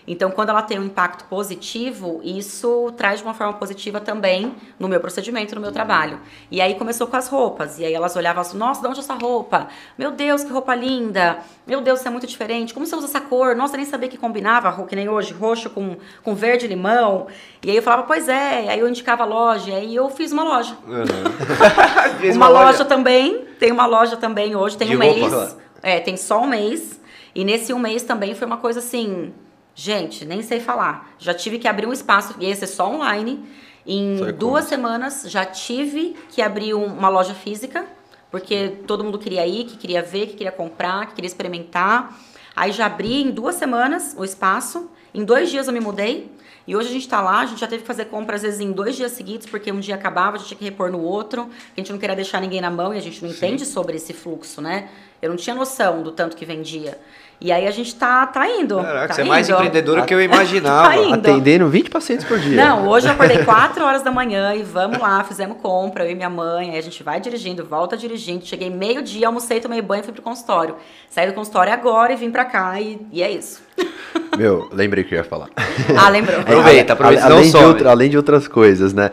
Então, 0.08 0.30
quando 0.30 0.50
ela 0.50 0.62
tem 0.62 0.78
um 0.80 0.84
impacto 0.86 1.26
positivo, 1.26 2.22
isso 2.24 2.94
traz 2.96 3.20
de 3.20 3.26
uma 3.26 3.34
forma 3.34 3.54
positiva 3.54 4.00
também 4.00 4.54
no 4.80 4.88
meu 4.88 5.00
procedimento, 5.00 5.56
no 5.56 5.62
meu 5.62 5.72
trabalho. 5.72 6.20
E 6.52 6.62
aí 6.62 6.76
começou 6.76 7.08
com 7.08 7.18
as 7.18 7.28
roupas. 7.28 7.80
E 7.80 7.86
aí 7.86 7.94
elas 7.94 8.16
olhavam 8.16 8.42
assim, 8.42 8.58
nossa, 8.58 8.82
de 8.82 8.88
onde 8.88 9.00
é 9.00 9.02
essa 9.02 9.16
roupa? 9.16 9.68
Meu 9.98 10.12
Deus, 10.12 10.44
que 10.44 10.52
roupa 10.52 10.76
linda! 10.76 11.40
Meu 11.66 11.82
Deus, 11.82 12.00
isso 12.00 12.08
é 12.08 12.12
muito 12.12 12.28
diferente. 12.28 12.72
Como 12.74 12.86
você 12.86 12.96
usa 12.96 13.08
essa 13.08 13.20
cor? 13.22 13.56
Nossa, 13.56 13.74
eu 13.74 13.78
nem 13.78 13.86
sabia 13.88 14.08
que 14.08 14.18
combinava, 14.18 14.72
que 14.86 14.96
nem 14.96 15.10
hoje, 15.10 15.34
roxo 15.34 15.70
com, 15.72 15.98
com 16.24 16.36
verde 16.36 16.66
e 16.66 16.70
limão. 16.70 17.26
E 17.64 17.72
aí 17.72 17.76
eu 17.78 17.82
falava, 17.82 18.04
pois 18.04 18.30
é. 18.30 18.70
Aí 18.70 18.80
eu 18.80 18.88
indicava 18.88 19.24
a 19.24 19.26
loja. 19.26 19.72
E 19.72 19.74
aí 19.74 19.96
eu 19.96 20.08
fiz 20.12 20.32
uma 20.32 20.44
loja. 20.44 20.78
Fez 22.20 22.36
uma, 22.36 22.48
loja, 22.48 22.86
também. 22.86 23.46
Tem 23.60 23.72
uma 23.72 23.86
loja 23.86 23.95
também 24.18 24.56
hoje, 24.56 24.78
tem 24.78 24.88
De 24.88 24.96
um 24.98 25.00
roupa, 25.02 25.30
mês. 25.30 25.58
É, 25.84 26.00
tem 26.00 26.18
só 26.18 26.42
um 26.42 26.48
mês. 26.48 27.00
E 27.34 27.44
nesse 27.44 27.74
um 27.74 27.80
mês 27.80 28.04
também 28.04 28.34
foi 28.34 28.48
uma 28.48 28.58
coisa 28.58 28.80
assim. 28.80 29.34
Gente, 29.74 30.26
nem 30.26 30.42
sei 30.42 30.60
falar. 30.60 31.10
Já 31.20 31.34
tive 31.34 31.60
que 31.60 31.68
abrir 31.68 31.86
um 31.86 31.94
espaço, 31.94 32.36
ia 32.40 32.56
ser 32.56 32.68
só 32.68 32.90
online. 32.90 33.44
Em 33.86 34.16
duas 34.16 34.30
e-commerce. 34.36 34.70
semanas 34.70 35.24
já 35.28 35.46
tive 35.46 36.16
que 36.30 36.42
abrir 36.42 36.74
um- 36.74 36.86
uma 36.86 37.10
loja 37.10 37.34
física, 37.36 37.86
porque 38.32 38.70
todo 38.88 39.04
mundo 39.04 39.20
queria 39.20 39.46
ir, 39.46 39.66
que 39.66 39.78
queria 39.78 40.02
ver, 40.02 40.28
que 40.28 40.34
queria 40.34 40.52
comprar, 40.52 41.08
que 41.08 41.16
queria 41.16 41.28
experimentar. 41.28 42.18
Aí 42.56 42.72
já 42.72 42.86
abri 42.86 43.22
em 43.22 43.30
duas 43.32 43.56
semanas 43.56 44.16
o 44.18 44.24
espaço. 44.24 44.90
Em 45.14 45.24
dois 45.24 45.50
dias 45.52 45.68
eu 45.68 45.74
me 45.74 45.80
mudei. 45.82 46.32
E 46.68 46.76
hoje 46.76 46.90
a 46.90 46.92
gente 46.92 47.08
tá 47.08 47.22
lá, 47.22 47.42
a 47.42 47.46
gente 47.46 47.60
já 47.60 47.68
teve 47.68 47.82
que 47.82 47.88
fazer 47.88 48.06
compra 48.06 48.36
às 48.36 48.42
vezes 48.42 48.60
em 48.60 48.72
dois 48.72 48.96
dias 48.96 49.12
seguidos, 49.12 49.46
porque 49.48 49.72
um 49.72 49.80
dia 49.80 49.96
acabava, 49.96 50.36
a 50.36 50.40
gente 50.40 50.48
tinha 50.48 50.58
que 50.58 50.66
repor 50.66 50.92
no 50.92 51.00
outro. 51.00 51.50
A 51.76 51.80
gente 51.80 51.92
não 51.92 52.00
queria 52.00 52.16
deixar 52.16 52.42
ninguém 52.42 52.60
na 52.60 52.72
mão 52.72 52.94
e 52.94 52.98
a 52.98 53.02
gente 53.02 53.24
não 53.24 53.30
entende 53.30 53.66
sobre 53.66 53.98
esse 53.98 54.14
fluxo, 54.14 54.62
né? 54.62 54.90
Eu 55.22 55.30
não 55.30 55.38
tinha 55.38 55.56
noção 55.56 56.02
do 56.02 56.12
tanto 56.12 56.36
que 56.36 56.46
vendia. 56.46 57.00
E 57.40 57.52
aí 57.52 57.68
a 57.68 57.72
gente 57.72 57.94
tá, 57.96 58.26
tá 58.28 58.48
indo. 58.50 58.78
Caraca, 58.78 59.08
tá 59.10 59.14
você 59.14 59.22
é 59.22 59.26
mais 59.26 59.48
indo. 59.50 59.56
empreendedora 59.56 60.02
que 60.04 60.14
eu 60.14 60.22
imaginava. 60.24 60.88
Tá 60.90 60.98
indo. 60.98 61.14
Atendendo 61.16 61.68
20 61.68 61.90
pacientes 61.90 62.26
por 62.26 62.40
dia. 62.40 62.56
Não, 62.66 62.88
hoje 62.88 63.08
eu 63.08 63.12
acordei 63.12 63.44
4 63.44 63.84
horas 63.84 64.02
da 64.02 64.10
manhã 64.12 64.56
e 64.56 64.64
vamos 64.64 64.98
lá, 65.00 65.24
fizemos 65.24 65.58
compra, 65.62 66.06
eu 66.06 66.12
e 66.12 66.16
minha 66.16 66.30
mãe, 66.30 66.72
aí 66.72 66.78
a 66.78 66.82
gente 66.82 67.04
vai 67.04 67.20
dirigindo, 67.20 67.66
volta 67.66 67.98
dirigindo. 67.98 68.46
Cheguei 68.46 68.70
meio-dia, 68.70 69.28
almocei, 69.28 69.60
tomei 69.60 69.82
banho 69.82 70.02
e 70.02 70.04
fui 70.04 70.14
pro 70.14 70.22
consultório. 70.22 70.76
Saí 71.10 71.28
do 71.28 71.34
consultório 71.34 71.72
agora 71.74 72.14
e 72.14 72.16
vim 72.16 72.32
pra 72.32 72.46
cá 72.46 72.80
e, 72.80 73.00
e 73.12 73.22
é 73.22 73.30
isso. 73.30 73.62
Meu, 74.38 74.68
lembrei 74.72 75.04
o 75.04 75.08
que 75.08 75.14
eu 75.14 75.18
ia 75.20 75.24
falar. 75.24 75.50
Ah, 75.98 76.10
lembrou? 76.10 76.40
Aproveita, 76.40 76.94
aproveita, 76.94 77.26
além, 77.26 77.50
de 77.52 77.58
outra- 77.58 77.92
além 77.92 78.10
de 78.10 78.18
outras 78.18 78.48
coisas, 78.48 78.94
né? 78.94 79.12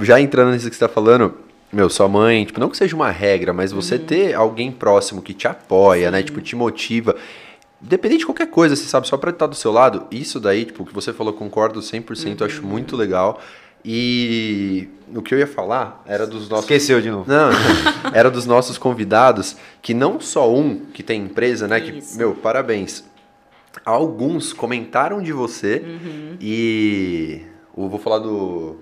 Já 0.00 0.20
entrando 0.20 0.50
nisso 0.52 0.68
que 0.68 0.74
você 0.76 0.86
tá 0.86 0.92
falando, 0.92 1.34
meu, 1.72 1.88
sua 1.88 2.06
mãe, 2.08 2.44
tipo, 2.44 2.60
não 2.60 2.68
que 2.68 2.76
seja 2.76 2.94
uma 2.94 3.10
regra, 3.10 3.52
mas 3.52 3.72
você 3.72 3.94
Uhum. 3.96 4.04
ter 4.04 4.34
alguém 4.34 4.70
próximo 4.70 5.22
que 5.22 5.32
te 5.32 5.46
apoia, 5.48 6.10
né? 6.10 6.22
Tipo, 6.22 6.40
te 6.40 6.54
motiva. 6.56 7.16
Independente 7.82 8.20
de 8.20 8.26
qualquer 8.26 8.46
coisa, 8.48 8.76
você 8.76 8.84
sabe, 8.84 9.08
só 9.08 9.16
pra 9.16 9.30
estar 9.30 9.46
do 9.48 9.56
seu 9.56 9.72
lado, 9.72 10.06
isso 10.10 10.38
daí, 10.38 10.64
tipo, 10.64 10.82
o 10.84 10.86
que 10.86 10.94
você 10.94 11.12
falou, 11.12 11.32
concordo 11.32 11.80
100%, 11.82 12.40
eu 12.40 12.46
Uhum. 12.46 12.52
acho 12.52 12.62
muito 12.64 12.96
legal. 12.96 13.40
E 13.84 14.88
o 15.12 15.20
que 15.20 15.34
eu 15.34 15.38
ia 15.40 15.46
falar 15.46 16.00
era 16.06 16.24
dos 16.26 16.48
nossos. 16.48 16.64
Esqueceu 16.64 17.00
de 17.00 17.10
novo. 17.10 17.24
Não, 17.28 17.50
era 18.14 18.30
dos 18.30 18.46
nossos 18.46 18.78
convidados, 18.78 19.56
que 19.82 19.92
não 19.92 20.20
só 20.20 20.48
um 20.52 20.78
que 20.94 21.02
tem 21.02 21.22
empresa, 21.22 21.66
né? 21.66 21.80
Que, 21.80 21.98
Isso. 21.98 22.16
meu, 22.16 22.32
parabéns. 22.34 23.04
Alguns 23.84 24.52
comentaram 24.52 25.20
de 25.22 25.32
você 25.32 25.82
Uhum. 25.84 26.36
e. 26.40 27.42
Eu 27.76 27.88
vou 27.88 27.98
falar 27.98 28.18
do. 28.18 28.76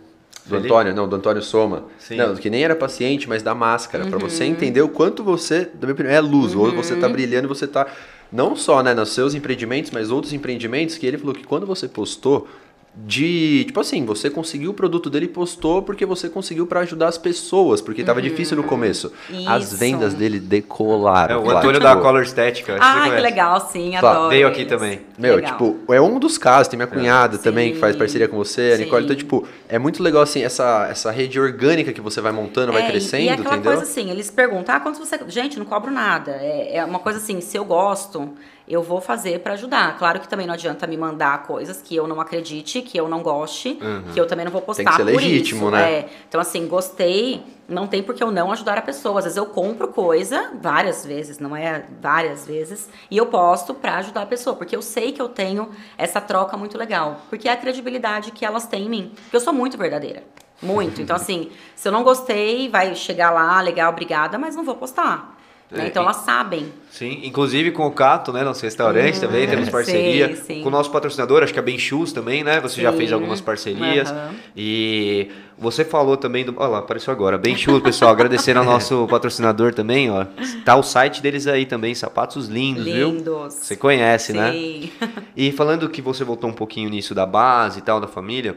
Do 0.44 0.56
Felipe? 0.56 0.66
Antônio, 0.66 0.94
não, 0.94 1.08
do 1.08 1.16
Antônio 1.16 1.42
Soma. 1.42 1.84
Sim. 1.98 2.16
Não, 2.16 2.34
que 2.34 2.50
nem 2.50 2.64
era 2.64 2.74
paciente, 2.74 3.28
mas 3.28 3.42
da 3.42 3.54
máscara. 3.54 4.06
Pra 4.06 4.18
você 4.18 4.44
Uhum. 4.44 4.50
entender 4.50 4.80
o 4.82 4.88
quanto 4.88 5.22
você, 5.22 5.60
da 5.74 5.82
minha 5.86 5.92
opinião, 5.92 6.12
é 6.14 6.20
luz. 6.20 6.54
Ou 6.54 6.74
você 6.74 6.96
tá 6.96 7.08
brilhando, 7.08 7.46
você 7.46 7.66
tá. 7.66 7.86
Não 8.32 8.54
só 8.54 8.82
né, 8.82 8.94
nos 8.94 9.10
seus 9.10 9.34
empreendimentos, 9.34 9.90
mas 9.90 10.10
outros 10.10 10.32
empreendimentos 10.32 10.96
que 10.96 11.06
ele 11.06 11.18
falou 11.18 11.34
que 11.34 11.44
quando 11.44 11.66
você 11.66 11.88
postou. 11.88 12.48
De, 12.92 13.64
tipo 13.64 13.78
assim, 13.78 14.04
você 14.04 14.28
conseguiu 14.28 14.72
o 14.72 14.74
produto 14.74 15.08
dele 15.08 15.26
e 15.26 15.28
postou 15.28 15.80
porque 15.80 16.04
você 16.04 16.28
conseguiu 16.28 16.66
pra 16.66 16.80
ajudar 16.80 17.06
as 17.06 17.16
pessoas, 17.16 17.80
porque 17.80 18.02
tava 18.02 18.20
difícil 18.20 18.56
no 18.56 18.64
começo. 18.64 19.12
As 19.30 19.32
Uhum. 19.36 19.58
Isso. 19.58 19.76
vendas 19.76 20.12
dele 20.12 20.40
decolaram. 20.40 21.36
É, 21.36 21.38
o 21.38 21.50
Antônio 21.50 21.74
tipo, 21.80 21.84
da 21.84 21.96
Color 21.96 22.22
Estética. 22.24 22.74
acho 22.74 22.80
que 22.80 22.86
você 22.86 22.90
Ah, 22.98 23.02
que 23.02 23.08
conhece. 23.10 23.22
legal, 23.22 23.68
sim, 23.72 23.90
Claro, 23.98 24.06
adoro. 24.16 24.30
veio 24.30 24.48
aqui 24.48 24.64
também. 24.64 25.00
Meu, 25.16 25.36
Legal. 25.36 25.52
tipo, 25.52 25.78
é 25.92 26.00
um 26.00 26.18
dos 26.18 26.36
casos, 26.36 26.66
tem 26.68 26.76
minha 26.76 26.88
cunhada 26.88 27.38
também 27.38 27.72
que 27.72 27.78
faz 27.78 27.92
Sim. 27.92 27.98
parceria 28.00 28.26
com 28.26 28.36
você, 28.36 28.72
a 28.74 28.78
Nicole. 28.78 29.04
Então, 29.04 29.14
Sim. 29.14 29.18
tipo, 29.20 29.46
é 29.68 29.78
muito 29.78 30.02
legal 30.02 30.22
assim, 30.22 30.42
essa, 30.42 30.88
essa 30.90 31.10
rede 31.12 31.38
orgânica 31.38 31.92
que 31.92 32.00
você 32.00 32.20
vai 32.20 32.32
montando, 32.32 32.72
vai 32.72 32.82
É, 32.82 32.86
e- 32.86 32.90
crescendo, 32.90 33.22
e 33.22 33.28
é 33.28 33.32
aquela 33.34 33.54
entendeu? 33.54 33.72
coisa 33.72 33.82
assim, 33.88 34.10
eles 34.10 34.30
perguntam, 34.32 34.74
ah, 34.74 34.80
quanto 34.80 34.98
você... 34.98 35.16
Gente, 35.28 35.58
não 35.58 35.64
cobro 35.64 35.92
nada. 35.92 36.32
É, 36.32 36.78
é 36.78 36.84
uma 36.84 36.98
coisa 36.98 37.18
assim, 37.20 37.40
se 37.40 37.56
eu 37.56 37.64
gosto, 37.64 38.30
eu 38.70 38.82
vou 38.82 39.00
fazer 39.00 39.40
pra 39.40 39.54
ajudar. 39.54 39.98
Claro 39.98 40.20
que 40.20 40.28
também 40.28 40.46
não 40.46 40.54
adianta 40.54 40.86
me 40.86 40.96
mandar 40.96 41.42
coisas 41.42 41.82
que 41.82 41.96
eu 41.96 42.06
não 42.06 42.20
acredite, 42.20 42.80
que 42.80 42.96
eu 42.96 43.08
não 43.08 43.20
goste, 43.22 43.78
que 44.14 44.20
eu 44.20 44.26
também 44.26 44.44
não 44.44 44.52
vou 44.52 44.62
postar 44.62 44.84
Tem 44.84 44.92
que 44.92 44.96
ser 44.96 45.12
por 45.12 45.20
legítimo, 45.20 45.62
isso. 45.62 45.70
né? 45.70 45.92
É. 45.92 46.08
Então, 46.28 46.40
assim, 46.40 46.68
gostei, 46.68 47.42
não 47.68 47.88
tem 47.88 48.02
por 48.02 48.14
que 48.14 48.22
eu 48.22 48.30
não 48.30 48.52
ajudar 48.52 48.78
a 48.78 48.82
pessoa. 48.82 49.18
Às 49.18 49.24
vezes 49.24 49.36
eu 49.36 49.46
compro 49.46 49.88
coisa, 49.88 50.52
várias 50.62 51.04
vezes, 51.04 51.40
não 51.40 51.56
é 51.56 51.84
várias 52.00 52.46
vezes, 52.46 52.88
e 53.10 53.16
eu 53.16 53.26
posto 53.26 53.74
pra 53.74 53.96
ajudar 53.96 54.22
a 54.22 54.26
pessoa, 54.26 54.54
porque 54.54 54.76
eu 54.76 54.82
sei 54.82 55.10
que 55.10 55.20
eu 55.20 55.28
tenho 55.28 55.70
essa 55.98 56.20
troca 56.20 56.56
muito 56.56 56.78
legal. 56.78 57.22
Porque 57.28 57.48
é 57.48 57.52
a 57.52 57.56
credibilidade 57.56 58.30
que 58.30 58.44
elas 58.44 58.66
têm 58.66 58.86
em 58.86 58.88
mim. 58.88 59.12
Porque 59.14 59.36
eu 59.36 59.40
sou 59.40 59.52
muito 59.52 59.76
verdadeira. 59.76 60.22
Muito. 60.62 61.00
Então, 61.00 61.16
assim, 61.16 61.50
se 61.74 61.88
eu 61.88 61.92
não 61.92 62.04
gostei, 62.04 62.68
vai 62.68 62.94
chegar 62.94 63.30
lá, 63.30 63.60
legal, 63.60 63.90
obrigada, 63.90 64.38
mas 64.38 64.54
não 64.54 64.62
vou 64.62 64.76
postar. 64.76 65.39
Né? 65.70 65.86
Então 65.86 66.02
elas 66.02 66.16
sabem. 66.16 66.72
Sim, 66.90 67.20
inclusive 67.22 67.70
com 67.70 67.86
o 67.86 67.92
Cato, 67.92 68.32
né, 68.32 68.42
nosso 68.42 68.62
restaurante 68.64 69.20
também, 69.20 69.46
temos 69.46 69.66
sim, 69.66 69.70
parceria. 69.70 70.36
sim. 70.36 70.60
Com 70.62 70.68
o 70.68 70.72
nosso 70.72 70.90
patrocinador, 70.90 71.42
acho 71.42 71.52
que 71.52 71.58
é 71.58 71.62
Bem 71.62 71.78
Shoes 71.78 72.12
também, 72.12 72.42
né? 72.42 72.60
Você 72.60 72.80
já 72.82 72.90
Sim. 72.90 72.98
fez 72.98 73.12
algumas 73.12 73.40
parcerias. 73.40 74.10
Aham. 74.10 74.34
E 74.56 75.28
você 75.56 75.84
falou 75.84 76.16
também 76.16 76.44
do. 76.44 76.52
Olha 76.56 76.68
lá, 76.68 76.78
apareceu 76.78 77.12
agora. 77.12 77.38
Bem 77.38 77.56
Shoes, 77.56 77.82
pessoal. 77.82 78.10
Agradecendo 78.10 78.58
ao 78.58 78.64
nosso 78.64 79.06
patrocinador 79.10 79.72
também, 79.72 80.10
ó. 80.10 80.26
Tá 80.64 80.74
o 80.74 80.82
site 80.82 81.22
deles 81.22 81.46
aí 81.46 81.64
também, 81.64 81.94
sapatos 81.94 82.48
lindos, 82.48 82.84
viu? 82.84 83.10
Lindos. 83.10 83.54
Você 83.54 83.76
conhece, 83.76 84.32
né? 84.32 84.50
Sim. 84.52 84.90
E 85.36 85.52
falando 85.52 85.88
que 85.88 86.02
você 86.02 86.24
voltou 86.24 86.50
um 86.50 86.54
pouquinho 86.54 86.90
nisso 86.90 87.14
da 87.14 87.24
base 87.26 87.78
e 87.78 87.82
tal, 87.82 88.00
da 88.00 88.08
família, 88.08 88.56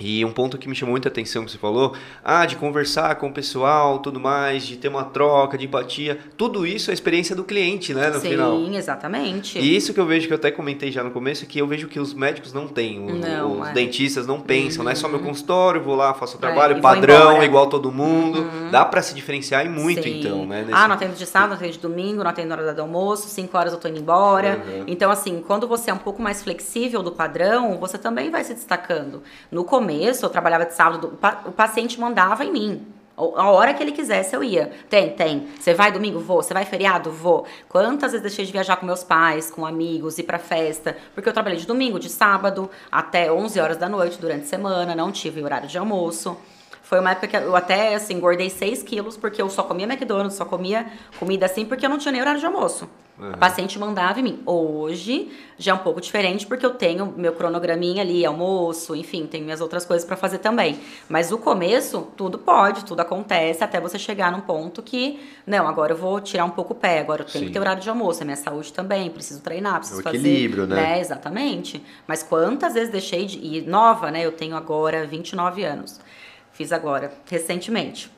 e 0.00 0.24
um 0.24 0.32
ponto 0.32 0.56
que 0.58 0.68
me 0.68 0.74
chamou 0.74 0.92
muita 0.92 1.08
atenção 1.08 1.44
que 1.44 1.50
você 1.52 1.58
falou, 1.58 1.94
ah, 2.24 2.44
de 2.46 2.56
conversar 2.56 3.14
com 3.16 3.28
o 3.28 3.32
pessoal, 3.32 3.98
tudo 4.00 4.18
mais, 4.18 4.66
de 4.66 4.76
ter 4.76 4.88
uma 4.88 5.04
troca, 5.04 5.56
de 5.56 5.66
empatia, 5.66 6.18
tudo 6.36 6.66
isso 6.66 6.90
é 6.90 6.92
a 6.92 6.94
experiência 6.94 7.36
do 7.36 7.44
cliente, 7.44 7.92
né, 7.94 8.08
no 8.08 8.18
Sim, 8.18 8.30
final. 8.30 8.58
exatamente. 8.72 9.58
E 9.58 9.76
isso 9.76 9.92
que 9.94 10.00
eu 10.00 10.06
vejo 10.06 10.26
que 10.26 10.32
eu 10.32 10.36
até 10.38 10.50
comentei 10.50 10.90
já 10.90 11.04
no 11.04 11.10
começo, 11.10 11.44
é 11.44 11.46
que 11.46 11.58
eu 11.58 11.66
vejo 11.66 11.86
que 11.88 12.00
os 12.00 12.14
médicos 12.14 12.52
não 12.52 12.66
têm, 12.66 13.04
os, 13.04 13.20
Não, 13.20 13.60
os 13.60 13.68
é. 13.68 13.72
dentistas 13.72 14.26
não 14.26 14.40
pensam, 14.40 14.82
não 14.82 14.90
é 14.90 14.94
só 14.94 15.08
meu 15.08 15.20
consultório, 15.20 15.80
vou 15.80 15.94
lá, 15.94 16.14
faço 16.14 16.36
o 16.36 16.40
trabalho, 16.40 16.72
e 16.72 16.74
vou 16.74 16.82
padrão, 16.82 17.42
igual 17.44 17.66
todo 17.68 17.92
mundo. 17.92 18.46
Dá 18.70 18.84
pra 18.84 19.02
se 19.02 19.14
diferenciar 19.14 19.64
e 19.64 19.68
muito, 19.68 20.02
Sim. 20.02 20.18
então, 20.20 20.46
né? 20.46 20.62
nesse- 20.62 20.72
Ah, 20.72 20.88
não 20.88 20.94
atendo 20.96 21.14
de 21.14 21.26
sábado, 21.26 21.50
não 21.50 21.56
atendo 21.56 21.72
de 21.72 21.78
domingo, 21.78 22.24
não 22.24 22.30
atendo 22.30 22.48
na 22.48 22.54
hora 22.56 22.74
do 22.74 22.80
almoço, 22.82 23.28
5 23.28 23.56
horas 23.56 23.72
eu 23.72 23.78
tô 23.78 23.88
indo 23.88 23.98
embora. 24.00 24.60
Uhum. 24.66 24.84
Então, 24.86 25.10
assim, 25.10 25.42
quando 25.46 25.68
você 25.68 25.90
é 25.90 25.94
um 25.94 25.98
pouco 25.98 26.20
mais 26.22 26.42
flexível 26.42 27.02
do 27.02 27.12
padrão, 27.12 27.78
você 27.78 27.98
também 27.98 28.30
vai 28.30 28.42
se 28.42 28.54
destacando. 28.54 29.22
No 29.50 29.62
começo, 29.64 29.81
eu 29.90 30.30
trabalhava 30.30 30.64
de 30.66 30.74
sábado, 30.74 31.08
o, 31.08 31.16
pa- 31.16 31.42
o 31.46 31.52
paciente 31.52 31.98
mandava 32.00 32.44
em 32.44 32.52
mim. 32.52 32.86
A 33.16 33.50
hora 33.50 33.74
que 33.74 33.82
ele 33.82 33.92
quisesse, 33.92 34.34
eu 34.34 34.42
ia. 34.42 34.72
Tem, 34.88 35.10
tem. 35.10 35.46
Você 35.60 35.74
vai 35.74 35.92
domingo? 35.92 36.18
Vou. 36.18 36.42
Você 36.42 36.54
vai 36.54 36.64
feriado? 36.64 37.10
Vou. 37.10 37.44
Quantas 37.68 38.12
vezes 38.12 38.22
deixei 38.22 38.44
de 38.46 38.50
viajar 38.50 38.76
com 38.76 38.86
meus 38.86 39.04
pais, 39.04 39.50
com 39.50 39.66
amigos, 39.66 40.18
ir 40.18 40.22
pra 40.22 40.38
festa? 40.38 40.96
Porque 41.14 41.28
eu 41.28 41.32
trabalhei 41.32 41.58
de 41.58 41.66
domingo, 41.66 41.98
de 42.00 42.08
sábado, 42.08 42.70
até 42.90 43.30
11 43.30 43.60
horas 43.60 43.76
da 43.76 43.88
noite 43.88 44.18
durante 44.18 44.44
a 44.44 44.48
semana, 44.48 44.94
não 44.94 45.12
tive 45.12 45.42
horário 45.42 45.68
de 45.68 45.76
almoço. 45.76 46.36
Foi 46.82 46.98
uma 47.00 47.10
época 47.12 47.28
que 47.28 47.36
eu 47.36 47.54
até, 47.54 47.94
assim, 47.94 48.14
engordei 48.14 48.48
6 48.50 48.82
quilos, 48.82 49.16
porque 49.16 49.40
eu 49.40 49.48
só 49.50 49.62
comia 49.62 49.86
McDonald's, 49.86 50.34
só 50.36 50.44
comia 50.46 50.86
comida 51.18 51.46
assim, 51.46 51.64
porque 51.66 51.84
eu 51.86 51.90
não 51.90 51.98
tinha 51.98 52.12
nem 52.12 52.20
horário 52.20 52.40
de 52.40 52.46
almoço. 52.46 52.88
A 53.30 53.36
paciente 53.36 53.78
mandava 53.78 54.18
em 54.18 54.22
mim. 54.22 54.42
Hoje, 54.44 55.30
já 55.56 55.72
é 55.72 55.74
um 55.74 55.78
pouco 55.78 56.00
diferente, 56.00 56.46
porque 56.46 56.66
eu 56.66 56.74
tenho 56.74 57.14
meu 57.16 57.32
cronograminha 57.32 58.02
ali, 58.02 58.26
almoço, 58.26 58.96
enfim, 58.96 59.26
tenho 59.26 59.44
minhas 59.44 59.60
outras 59.60 59.84
coisas 59.84 60.04
pra 60.06 60.16
fazer 60.16 60.38
também. 60.38 60.80
Mas 61.08 61.30
o 61.30 61.38
começo, 61.38 62.08
tudo 62.16 62.38
pode, 62.38 62.84
tudo 62.84 63.00
acontece, 63.00 63.62
até 63.62 63.80
você 63.80 63.98
chegar 63.98 64.32
num 64.32 64.40
ponto 64.40 64.82
que, 64.82 65.20
não, 65.46 65.68
agora 65.68 65.92
eu 65.92 65.96
vou 65.96 66.20
tirar 66.20 66.44
um 66.44 66.50
pouco 66.50 66.72
o 66.72 66.76
pé, 66.76 66.98
agora 66.98 67.22
eu 67.22 67.26
tenho 67.26 67.44
Sim. 67.44 67.46
que 67.48 67.52
ter 67.52 67.60
horário 67.60 67.82
de 67.82 67.88
almoço, 67.88 68.22
é 68.22 68.24
minha 68.24 68.36
saúde 68.36 68.72
também, 68.72 69.10
preciso 69.10 69.40
treinar, 69.40 69.78
preciso 69.78 70.00
o 70.00 70.02
fazer. 70.02 70.16
equilíbrio, 70.16 70.66
né? 70.66 70.96
É, 70.96 71.00
exatamente. 71.00 71.82
Mas 72.06 72.22
quantas 72.22 72.74
vezes 72.74 72.90
deixei 72.90 73.26
de. 73.26 73.38
E 73.38 73.60
nova, 73.62 74.10
né? 74.10 74.24
Eu 74.24 74.32
tenho 74.32 74.56
agora 74.56 75.06
29 75.06 75.62
anos. 75.62 76.00
Fiz 76.52 76.72
agora, 76.72 77.12
recentemente. 77.30 78.10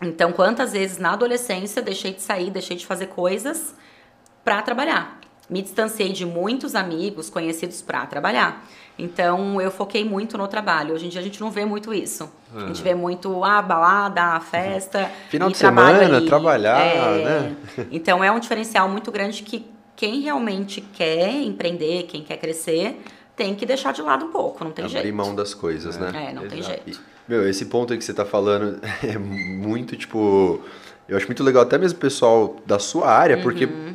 Então, 0.00 0.32
quantas 0.32 0.72
vezes 0.72 0.98
na 0.98 1.12
adolescência 1.12 1.82
deixei 1.82 2.12
de 2.12 2.22
sair, 2.22 2.50
deixei 2.50 2.76
de 2.76 2.86
fazer 2.86 3.06
coisas 3.06 3.74
pra 4.48 4.62
trabalhar. 4.62 5.20
Me 5.50 5.60
distanciei 5.60 6.10
de 6.10 6.24
muitos 6.24 6.74
amigos 6.74 7.28
conhecidos 7.28 7.82
pra 7.82 8.06
trabalhar. 8.06 8.64
Então, 8.98 9.60
eu 9.60 9.70
foquei 9.70 10.02
muito 10.02 10.38
no 10.38 10.48
trabalho. 10.48 10.94
Hoje 10.94 11.04
em 11.06 11.08
dia 11.10 11.20
a 11.20 11.24
gente 11.24 11.38
não 11.38 11.50
vê 11.50 11.66
muito 11.66 11.92
isso. 11.92 12.30
A 12.54 12.60
gente 12.66 12.82
vê 12.82 12.94
muito 12.94 13.44
a 13.44 13.60
balada, 13.60 14.22
a 14.22 14.40
festa. 14.40 15.10
Final 15.28 15.50
e 15.50 15.52
de 15.52 15.58
semana, 15.58 16.20
trabalhar, 16.22 16.80
É. 16.80 17.24
né? 17.24 17.56
Então, 17.92 18.24
é 18.24 18.32
um 18.32 18.38
diferencial 18.40 18.88
muito 18.88 19.12
grande 19.12 19.42
que 19.42 19.66
quem 19.94 20.20
realmente 20.20 20.80
quer 20.80 21.30
empreender, 21.42 22.04
quem 22.04 22.22
quer 22.22 22.38
crescer, 22.38 22.98
tem 23.36 23.54
que 23.54 23.66
deixar 23.66 23.92
de 23.92 24.00
lado 24.00 24.24
um 24.26 24.30
pouco, 24.32 24.64
não 24.64 24.70
tem 24.70 24.86
Abrir 24.86 25.02
jeito. 25.02 25.14
mão 25.14 25.34
das 25.34 25.52
coisas, 25.52 25.98
né? 25.98 26.10
É, 26.30 26.32
não 26.32 26.48
tem 26.48 26.58
Exato. 26.60 26.80
jeito. 26.86 27.00
E, 27.00 27.30
Meu, 27.30 27.46
esse 27.48 27.66
ponto 27.66 27.92
aí 27.92 27.98
que 27.98 28.04
você 28.04 28.14
tá 28.14 28.24
falando 28.24 28.80
é 29.06 29.18
muito, 29.18 29.94
tipo. 29.94 30.60
Eu 31.06 31.16
acho 31.18 31.26
muito 31.26 31.44
legal, 31.44 31.62
até 31.62 31.76
mesmo 31.78 31.96
o 31.98 32.00
pessoal 32.00 32.56
da 32.66 32.78
sua 32.78 33.08
área, 33.10 33.38
porque 33.38 33.64
Uhum. 33.66 33.94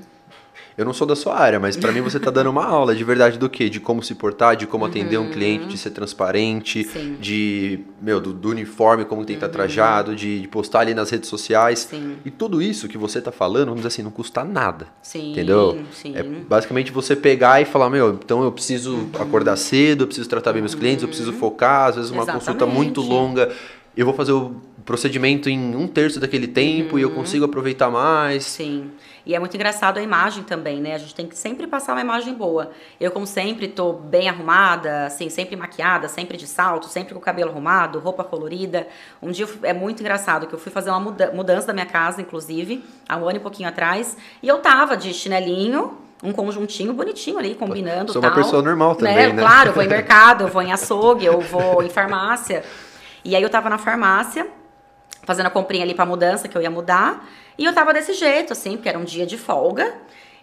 Eu 0.78 0.86
não 0.86 0.94
sou 0.94 1.06
da 1.08 1.16
sua 1.16 1.36
área, 1.38 1.60
mas 1.60 1.76
pra 1.78 1.92
mim 1.92 2.02
você 2.02 2.20
tá 2.20 2.32
dando 2.32 2.50
uma 2.50 2.64
aula 2.68 2.96
de 2.96 3.04
verdade 3.04 3.38
do 3.38 3.50
quê? 3.50 3.70
De 3.70 3.80
como 3.80 4.02
se 4.02 4.16
portar, 4.16 4.56
de 4.56 4.66
como 4.68 4.86
atender 4.86 5.18
um 5.18 5.30
cliente, 5.30 5.68
de 5.68 5.78
ser 5.78 5.92
transparente, 5.92 6.80
Uhum. 6.80 6.92
Sim. 6.94 7.00
Uhum. 7.12 7.16
de, 7.20 7.80
meu, 8.02 8.20
do, 8.20 8.34
do 8.34 8.50
uniforme, 8.50 9.06
como 9.06 9.24
tem 9.26 9.36
que 9.38 9.46
estar 9.46 9.50
trajado, 9.50 10.16
de, 10.16 10.42
de 10.42 10.48
postar 10.48 10.80
ali 10.82 10.94
nas 10.94 11.10
redes 11.10 11.30
sociais. 11.30 11.88
Sim. 11.90 12.16
E 12.26 12.32
tudo 12.32 12.62
isso 12.62 12.88
que 12.88 12.98
você 12.98 13.22
tá 13.22 13.32
falando, 13.32 13.66
vamos 13.66 13.78
dizer 13.82 13.88
assim, 13.90 14.02
não 14.04 14.12
custa 14.12 14.44
nada. 14.44 14.88
Sim, 15.02 15.32
Entendeu? 15.32 15.84
sim. 15.92 16.14
É 16.16 16.24
basicamente 16.24 16.92
você 16.92 17.16
pegar 17.16 17.62
e 17.62 17.66
falar, 17.66 17.90
meu, 17.90 18.14
então 18.24 18.44
eu 18.44 18.52
preciso 18.52 19.10
acordar 19.20 19.56
cedo, 19.58 20.04
eu 20.04 20.08
preciso 20.08 20.28
tratar 20.30 20.54
bem 20.54 20.62
meus 20.62 20.76
clientes, 20.76 21.02
eu 21.04 21.08
preciso 21.08 21.34
focar, 21.34 21.90
às 21.90 21.96
vezes 21.96 22.12
uma 22.12 22.26
consulta 22.26 22.66
Uhum. 22.66 22.72
Exatamente. 22.72 22.76
muito 22.76 23.02
longa, 23.02 23.52
eu 23.96 24.06
vou 24.06 24.14
fazer 24.16 24.32
o 24.32 24.56
procedimento 24.86 25.50
em 25.50 25.76
um 25.76 25.88
terço 25.88 26.19
daquele 26.19 26.48
tempo 26.48 27.00
e 27.00 27.02
eu 27.02 27.12
consigo 27.12 27.46
aproveitar 27.46 27.90
mais. 27.90 28.44
Sim. 28.46 28.86
E 29.26 29.34
é 29.34 29.40
muito 29.40 29.56
engraçado 29.56 29.98
a 30.00 30.02
imagem 30.02 30.44
também, 30.44 30.82
né? 30.82 30.96
A 30.96 30.98
gente 30.98 31.15
tem 31.15 31.26
que 31.28 31.38
sempre 31.38 31.65
passar 31.65 31.94
uma 31.94 32.02
imagem 32.02 32.34
boa. 32.34 32.71
Eu, 33.00 33.10
como 33.10 33.26
sempre, 33.26 33.69
tô 33.69 33.94
bem 33.94 34.28
arrumada, 34.28 35.06
assim, 35.06 35.30
sempre 35.30 35.56
maquiada, 35.56 36.10
sempre 36.10 36.36
de 36.36 36.46
salto, 36.46 36.88
sempre 36.88 37.13
com 37.13 37.19
o 37.19 37.24
cabelo 37.24 37.50
arrumado, 37.50 38.00
roupa 38.00 38.24
colorida. 38.24 38.86
Um 39.21 39.32
dia 39.32 39.48
fui- 39.48 39.60
é 39.67 39.71
muito 39.74 40.02
engraçado 40.02 40.46
que 40.46 40.54
eu 40.54 40.60
fui 40.60 40.71
fazer 40.71 40.90
uma 40.90 41.00
muda- 41.00 41.32
mudança 41.34 41.67
da 41.67 41.74
minha 41.74 41.86
casa, 41.86 42.21
inclusive, 42.21 42.84
há 43.08 43.15
um 43.15 43.28
ano 43.28 43.38
e 43.38 43.40
pouquinho 43.40 43.69
atrás, 43.69 44.17
e 44.42 44.48
eu 44.48 44.60
tava 44.60 44.98
de 44.98 45.13
chinelinho, 45.13 45.98
um 46.21 46.34
conjuntinho 46.34 46.94
bonitinho 46.94 47.38
ali, 47.38 47.56
combinando 47.56 48.12
Sou 48.12 48.21
uma 48.21 48.30
tal. 48.30 48.38
pessoa 48.44 48.62
normal 48.62 48.96
também, 48.96 49.15
né? 49.34 49.42
Claro, 49.42 49.69
eu 49.69 49.74
vou 49.74 49.84
em 49.84 49.88
mercado, 50.04 50.44
eu 50.44 50.48
vou 50.50 50.62
em 50.62 50.71
açougue, 50.74 51.26
eu 51.26 51.40
vou 51.40 51.82
em 51.82 51.90
farmácia. 51.90 52.63
E 53.24 53.36
aí 53.38 53.44
eu 53.44 53.50
tava 53.50 53.69
na 53.69 53.78
farmácia, 53.78 54.48
fazendo 55.24 55.46
a 55.46 55.50
comprinha 55.50 55.84
ali 55.86 55.94
pra 55.94 56.06
mudança, 56.06 56.48
que 56.50 56.58
eu 56.58 56.62
ia 56.62 56.69
mudar. 56.71 57.26
E 57.58 57.65
eu 57.65 57.73
tava 57.73 57.93
desse 57.93 58.13
jeito, 58.13 58.54
assim, 58.54 58.73
porque 58.73 58.89
era 58.89 58.97
um 58.97 59.04
dia 59.04 59.25
de 59.25 59.37
folga. 59.37 59.93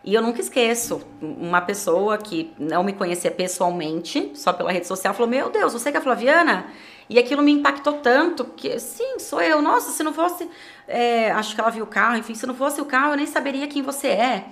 E 0.03 0.15
eu 0.15 0.23
nunca 0.23 0.41
esqueço, 0.41 1.03
uma 1.21 1.61
pessoa 1.61 2.17
que 2.17 2.55
não 2.59 2.83
me 2.83 2.93
conhecia 2.93 3.31
pessoalmente, 3.31 4.33
só 4.35 4.53
pela 4.53 4.73
rede 4.73 4.87
social, 4.87 5.13
falou: 5.13 5.29
Meu 5.29 5.51
Deus, 5.51 5.73
você 5.75 5.91
que 5.91 5.97
é 5.97 6.01
a 6.01 6.03
Flaviana? 6.03 6.67
E 7.09 7.19
aquilo 7.19 7.43
me 7.43 7.51
impactou 7.51 7.95
tanto, 7.95 8.45
que 8.45 8.79
sim, 8.79 9.19
sou 9.19 9.43
eu. 9.43 9.61
Nossa, 9.61 9.91
se 9.91 10.03
não 10.03 10.15
fosse. 10.15 10.49
é, 10.89 11.31
acho 11.33 11.55
que 11.55 11.61
ela 11.61 11.69
viu 11.69 11.85
o 11.85 11.87
carro, 11.87 12.17
enfim, 12.17 12.35
se 12.35 12.47
não 12.47 12.55
fosse 12.55 12.81
o 12.81 12.85
carro, 12.85 13.13
eu 13.13 13.17
nem 13.17 13.27
saberia 13.27 13.67
quem 13.67 13.83
você 13.83 14.09
é. 14.09 14.45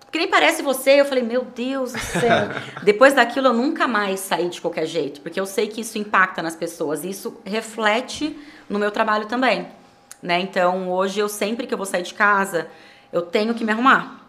porque 0.00 0.18
nem 0.18 0.28
parece 0.28 0.60
você. 0.60 1.00
Eu 1.00 1.04
falei, 1.06 1.22
meu 1.22 1.44
Deus 1.44 1.92
do 1.92 1.98
céu. 1.98 2.48
Depois 2.82 3.14
daquilo, 3.14 3.46
eu 3.46 3.52
nunca 3.54 3.86
mais 3.88 4.20
saí 4.20 4.48
de 4.48 4.60
qualquer 4.60 4.86
jeito, 4.86 5.20
porque 5.20 5.40
eu 5.40 5.46
sei 5.46 5.68
que 5.68 5.80
isso 5.80 5.96
impacta 5.98 6.42
nas 6.42 6.56
pessoas. 6.56 7.04
E 7.04 7.10
isso 7.10 7.40
reflete 7.44 8.36
no 8.68 8.78
meu 8.78 8.90
trabalho 8.90 9.26
também. 9.26 9.68
Né? 10.22 10.40
Então, 10.40 10.90
hoje, 10.90 11.20
eu 11.20 11.28
sempre 11.28 11.66
que 11.66 11.74
eu 11.74 11.78
vou 11.78 11.86
sair 11.86 12.02
de 12.02 12.14
casa, 12.14 12.68
eu 13.12 13.22
tenho 13.22 13.54
que 13.54 13.64
me 13.64 13.72
arrumar. 13.72 14.20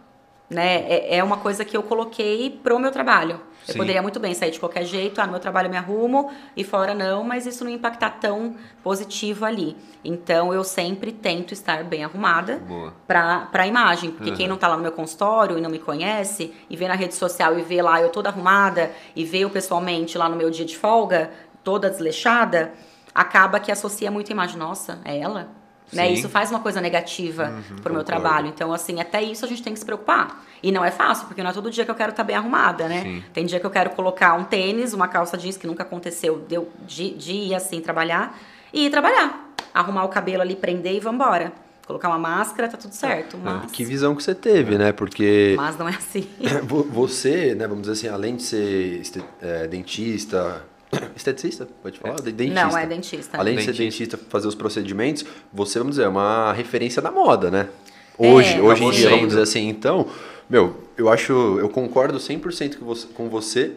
Né? 0.49 0.83
É, 0.87 1.17
é 1.17 1.23
uma 1.23 1.37
coisa 1.37 1.63
que 1.63 1.75
eu 1.75 1.83
coloquei 1.83 2.49
pro 2.63 2.79
meu 2.79 2.91
trabalho. 2.91 3.39
Eu 3.67 3.73
Sim. 3.73 3.79
poderia 3.79 4.01
muito 4.01 4.19
bem 4.19 4.33
sair 4.33 4.51
de 4.51 4.59
qualquer 4.59 4.83
jeito, 4.85 5.21
ah, 5.21 5.25
no 5.25 5.31
meu 5.31 5.39
trabalho 5.39 5.67
eu 5.67 5.71
me 5.71 5.77
arrumo 5.77 6.31
e 6.57 6.63
fora 6.63 6.93
não, 6.93 7.23
mas 7.23 7.45
isso 7.45 7.63
não 7.63 7.71
impactar 7.71 8.09
tão 8.19 8.55
positivo 8.83 9.45
ali. 9.45 9.77
Então 10.03 10.51
eu 10.51 10.63
sempre 10.63 11.11
tento 11.11 11.53
estar 11.53 11.83
bem 11.83 12.03
arrumada 12.03 12.59
para 13.07 13.47
a 13.53 13.67
imagem, 13.67 14.11
porque 14.11 14.31
uhum. 14.31 14.35
quem 14.35 14.47
não 14.47 14.55
está 14.55 14.67
lá 14.67 14.75
no 14.75 14.81
meu 14.81 14.91
consultório 14.91 15.57
e 15.57 15.61
não 15.61 15.69
me 15.69 15.77
conhece 15.77 16.53
e 16.69 16.75
vê 16.75 16.87
na 16.87 16.95
rede 16.95 17.13
social 17.13 17.57
e 17.57 17.61
vê 17.61 17.81
lá 17.81 18.01
eu 18.01 18.09
toda 18.09 18.29
arrumada 18.29 18.91
e 19.15 19.23
vê 19.23 19.39
eu 19.39 19.49
pessoalmente 19.49 20.17
lá 20.17 20.27
no 20.27 20.35
meu 20.35 20.49
dia 20.49 20.65
de 20.65 20.75
folga, 20.75 21.29
toda 21.63 21.89
desleixada, 21.89 22.73
acaba 23.13 23.59
que 23.59 23.71
associa 23.71 24.09
muito 24.09 24.29
a 24.29 24.33
imagem, 24.33 24.57
nossa, 24.57 24.99
é 25.05 25.19
ela? 25.19 25.60
Né? 25.91 26.11
Isso 26.11 26.29
faz 26.29 26.49
uma 26.49 26.59
coisa 26.59 26.79
negativa 26.79 27.49
uhum, 27.49 27.75
pro 27.77 27.93
meu 27.93 28.03
trabalho. 28.03 28.47
Então, 28.47 28.71
assim, 28.73 28.99
até 28.99 29.21
isso 29.21 29.43
a 29.43 29.47
gente 29.47 29.61
tem 29.61 29.73
que 29.73 29.79
se 29.79 29.85
preocupar. 29.85 30.43
E 30.63 30.71
não 30.71 30.85
é 30.85 30.91
fácil, 30.91 31.27
porque 31.27 31.43
não 31.43 31.49
é 31.49 31.53
todo 31.53 31.69
dia 31.69 31.83
que 31.83 31.91
eu 31.91 31.95
quero 31.95 32.11
estar 32.11 32.23
tá 32.23 32.27
bem 32.27 32.35
arrumada, 32.35 32.87
né? 32.87 33.01
Sim. 33.01 33.23
Tem 33.33 33.45
dia 33.45 33.59
que 33.59 33.65
eu 33.65 33.71
quero 33.71 33.89
colocar 33.91 34.33
um 34.35 34.43
tênis, 34.43 34.93
uma 34.93 35.07
calça 35.07 35.37
jeans, 35.37 35.57
que 35.57 35.67
nunca 35.67 35.83
aconteceu, 35.83 36.39
deu 36.47 36.69
de, 36.87 37.13
de 37.15 37.33
ir 37.33 37.55
assim 37.55 37.81
trabalhar, 37.81 38.39
e 38.71 38.85
ir 38.85 38.89
trabalhar. 38.89 39.53
Arrumar 39.73 40.03
o 40.03 40.09
cabelo 40.09 40.41
ali, 40.41 40.55
prender 40.55 40.93
e 40.95 40.99
vambora 40.99 41.51
colocar 41.91 42.07
uma 42.07 42.19
máscara, 42.19 42.69
tá 42.69 42.77
tudo 42.77 42.93
certo. 42.93 43.37
Mas... 43.37 43.71
Que 43.71 43.83
visão 43.83 44.15
que 44.15 44.23
você 44.23 44.33
teve, 44.33 44.77
né? 44.77 44.91
Porque. 44.93 45.55
Mas 45.57 45.77
não 45.77 45.89
é 45.89 45.95
assim. 45.95 46.27
Você, 46.91 47.53
né, 47.53 47.67
vamos 47.67 47.81
dizer 47.81 47.93
assim, 47.93 48.07
além 48.07 48.35
de 48.37 48.43
ser 48.43 49.03
é, 49.41 49.67
dentista, 49.67 50.65
Esteticista, 51.15 51.67
pode 51.81 51.99
falar? 51.99 52.15
É. 52.19 52.31
Dentista. 52.31 52.65
Não, 52.65 52.77
é 52.77 52.85
dentista. 52.85 53.37
Além 53.37 53.55
dentista. 53.55 53.71
de 53.71 53.77
ser 53.77 53.83
dentista, 53.83 54.19
fazer 54.29 54.47
os 54.47 54.55
procedimentos, 54.55 55.25
você, 55.51 55.79
vamos 55.79 55.95
dizer, 55.95 56.05
é 56.05 56.09
uma 56.09 56.53
referência 56.53 57.01
da 57.01 57.11
moda, 57.11 57.49
né? 57.49 57.69
Hoje, 58.17 58.55
é, 58.55 58.61
hoje 58.61 58.83
em 58.83 58.91
dia, 58.91 59.09
vamos 59.09 59.29
dizer 59.29 59.41
assim. 59.41 59.67
Então, 59.67 60.07
meu, 60.49 60.75
eu 60.97 61.09
acho, 61.09 61.33
eu 61.59 61.69
concordo 61.69 62.17
100% 62.17 62.77
com 62.77 62.85
você, 62.85 63.07
com 63.07 63.29
você. 63.29 63.71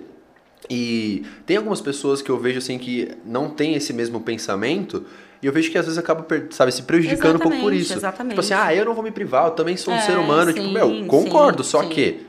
E 0.68 1.24
tem 1.44 1.58
algumas 1.58 1.80
pessoas 1.80 2.22
que 2.22 2.30
eu 2.30 2.38
vejo 2.38 2.58
assim 2.58 2.78
que 2.78 3.10
não 3.24 3.50
tem 3.50 3.74
esse 3.74 3.92
mesmo 3.92 4.18
pensamento 4.18 5.04
e 5.44 5.46
eu 5.46 5.52
vejo 5.52 5.70
que 5.70 5.76
às 5.76 5.84
vezes 5.84 5.98
acaba, 5.98 6.26
sabe, 6.48 6.72
se 6.72 6.82
prejudicando 6.84 7.34
exatamente, 7.34 7.46
um 7.46 7.50
pouco 7.50 7.64
por 7.64 7.74
isso. 7.74 7.92
Exatamente. 7.92 8.30
Tipo 8.30 8.40
assim, 8.40 8.54
ah, 8.54 8.74
eu 8.74 8.82
não 8.86 8.94
vou 8.94 9.04
me 9.04 9.10
privar, 9.10 9.48
eu 9.48 9.50
também 9.50 9.76
sou 9.76 9.92
um 9.92 9.96
é, 9.98 10.00
ser 10.00 10.16
humano. 10.16 10.54
Tipo, 10.54 10.66
sim, 10.66 10.74
tipo, 10.74 10.88
meu, 10.88 11.06
concordo, 11.06 11.62
sim, 11.62 11.70
só 11.70 11.82
sim. 11.82 11.90
que 11.90 12.26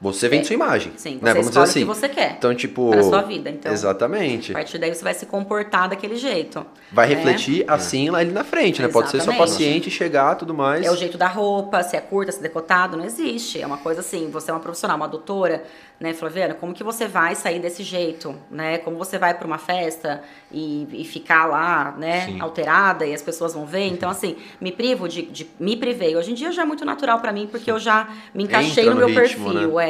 você 0.00 0.30
vende 0.30 0.42
é. 0.42 0.46
sua 0.46 0.54
imagem. 0.54 0.92
Sim, 0.96 1.18
né? 1.20 1.32
você 1.32 1.34
Vamos 1.34 1.48
dizer 1.48 1.60
assim. 1.60 1.82
o 1.84 1.86
que 1.86 1.94
você 1.94 2.08
quer. 2.08 2.36
Então, 2.38 2.54
tipo. 2.54 2.88
Para 2.90 3.02
sua 3.02 3.20
vida. 3.20 3.50
Então, 3.50 3.70
exatamente. 3.70 4.52
A 4.52 4.54
partir 4.54 4.78
daí 4.78 4.94
você 4.94 5.04
vai 5.04 5.12
se 5.12 5.26
comportar 5.26 5.90
daquele 5.90 6.16
jeito. 6.16 6.64
Vai 6.90 7.06
né? 7.06 7.14
refletir 7.14 7.64
assim 7.68 8.08
lá 8.08 8.20
ali 8.20 8.32
na 8.32 8.42
frente, 8.42 8.80
né? 8.80 8.88
Exatamente. 8.88 8.92
Pode 8.92 9.10
ser 9.10 9.20
sua 9.20 9.34
paciente 9.34 9.90
chegar 9.90 10.36
tudo 10.36 10.54
mais. 10.54 10.86
É 10.86 10.90
o 10.90 10.96
jeito 10.96 11.18
da 11.18 11.28
roupa, 11.28 11.82
se 11.82 11.96
é 11.96 12.00
curta, 12.00 12.32
se 12.32 12.38
é 12.38 12.42
decotado, 12.42 12.96
não 12.96 13.04
existe. 13.04 13.60
É 13.60 13.66
uma 13.66 13.76
coisa 13.76 14.00
assim, 14.00 14.30
você 14.30 14.50
é 14.50 14.54
uma 14.54 14.60
profissional, 14.60 14.96
uma 14.96 15.08
doutora, 15.08 15.64
né, 16.00 16.14
Flaviana? 16.14 16.54
Como 16.54 16.72
que 16.72 16.82
você 16.82 17.06
vai 17.06 17.34
sair 17.34 17.60
desse 17.60 17.82
jeito, 17.82 18.34
né? 18.50 18.78
Como 18.78 18.96
você 18.96 19.18
vai 19.18 19.34
para 19.34 19.46
uma 19.46 19.58
festa 19.58 20.22
e, 20.50 20.88
e, 20.92 21.04
ficar 21.04 21.44
lá, 21.44 21.94
né, 21.98 22.22
Sim. 22.22 22.40
alterada 22.40 23.04
e 23.04 23.12
as 23.12 23.20
pessoas 23.20 23.52
vão 23.52 23.66
ver? 23.66 23.86
Então, 23.88 24.08
assim, 24.08 24.36
me 24.58 24.72
privo 24.72 25.06
de, 25.06 25.22
de 25.22 25.46
me 25.60 25.76
privei. 25.76 26.16
Hoje 26.16 26.30
em 26.30 26.34
dia 26.34 26.50
já 26.52 26.62
é 26.62 26.64
muito 26.64 26.86
natural 26.86 27.20
para 27.20 27.32
mim 27.32 27.46
porque 27.46 27.70
eu 27.70 27.78
já 27.78 28.08
me 28.34 28.44
encaixei 28.44 28.84
Entra 28.84 28.94
no, 28.94 29.00
no 29.00 29.06
meu 29.06 29.22
ritmo, 29.22 29.44
perfil, 29.44 29.76
né? 29.76 29.89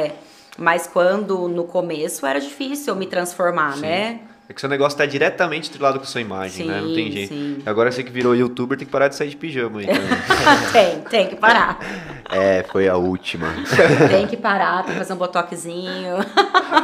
Mas 0.57 0.87
quando 0.87 1.47
no 1.47 1.63
começo 1.63 2.25
era 2.25 2.39
difícil 2.39 2.95
me 2.95 3.07
transformar, 3.07 3.75
sim. 3.75 3.81
né? 3.81 4.19
É 4.51 4.53
que 4.53 4.59
seu 4.59 4.69
negócio 4.69 4.97
tá 4.97 5.05
diretamente 5.05 5.69
atrelado 5.69 5.97
com 5.97 6.03
a 6.03 6.07
sua 6.07 6.19
imagem, 6.19 6.65
sim, 6.65 6.69
né? 6.69 6.81
Não 6.81 6.93
tem 6.93 7.09
jeito. 7.09 7.33
Sim. 7.33 7.63
Agora 7.65 7.89
você 7.89 8.03
que 8.03 8.11
virou 8.11 8.35
youtuber 8.35 8.77
tem 8.77 8.85
que 8.85 8.91
parar 8.91 9.07
de 9.07 9.15
sair 9.15 9.29
de 9.29 9.37
pijama 9.37 9.79
aí. 9.79 9.87
tem, 10.73 10.99
tem 11.09 11.27
que 11.27 11.35
parar. 11.35 11.79
É, 12.33 12.63
foi 12.63 12.87
a 12.87 12.95
última. 12.95 13.45
tem 14.09 14.25
que 14.25 14.37
parar, 14.37 14.83
tem 14.83 14.93
que 14.93 14.99
fazer 14.99 15.11
um 15.11 15.17
botoxinho. 15.17 16.15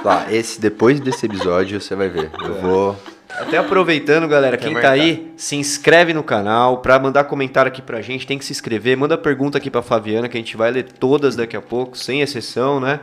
Lá, 0.04 0.26
esse, 0.30 0.60
depois 0.60 1.00
desse 1.00 1.26
episódio 1.26 1.80
você 1.80 1.96
vai 1.96 2.10
ver. 2.10 2.30
Eu 2.42 2.58
é. 2.58 2.60
vou. 2.60 2.98
Até 3.30 3.58
aproveitando, 3.58 4.28
galera, 4.28 4.58
quem 4.58 4.74
tá 4.74 4.92
aí, 4.92 5.34
se 5.36 5.56
inscreve 5.56 6.14
no 6.14 6.24
canal. 6.24 6.78
Pra 6.78 6.98
mandar 6.98 7.26
comentário 7.26 7.70
aqui 7.70 7.82
pra 7.82 8.02
gente, 8.02 8.26
tem 8.26 8.38
que 8.38 8.46
se 8.46 8.52
inscrever. 8.52 8.98
Manda 8.98 9.18
pergunta 9.18 9.58
aqui 9.58 9.70
pra 9.70 9.82
Fabiana, 9.82 10.30
que 10.30 10.38
a 10.38 10.40
gente 10.40 10.56
vai 10.56 10.72
ler 10.72 10.84
todas 10.84 11.36
daqui 11.36 11.56
a 11.56 11.62
pouco, 11.62 11.98
sem 11.98 12.22
exceção, 12.22 12.80
né? 12.80 13.00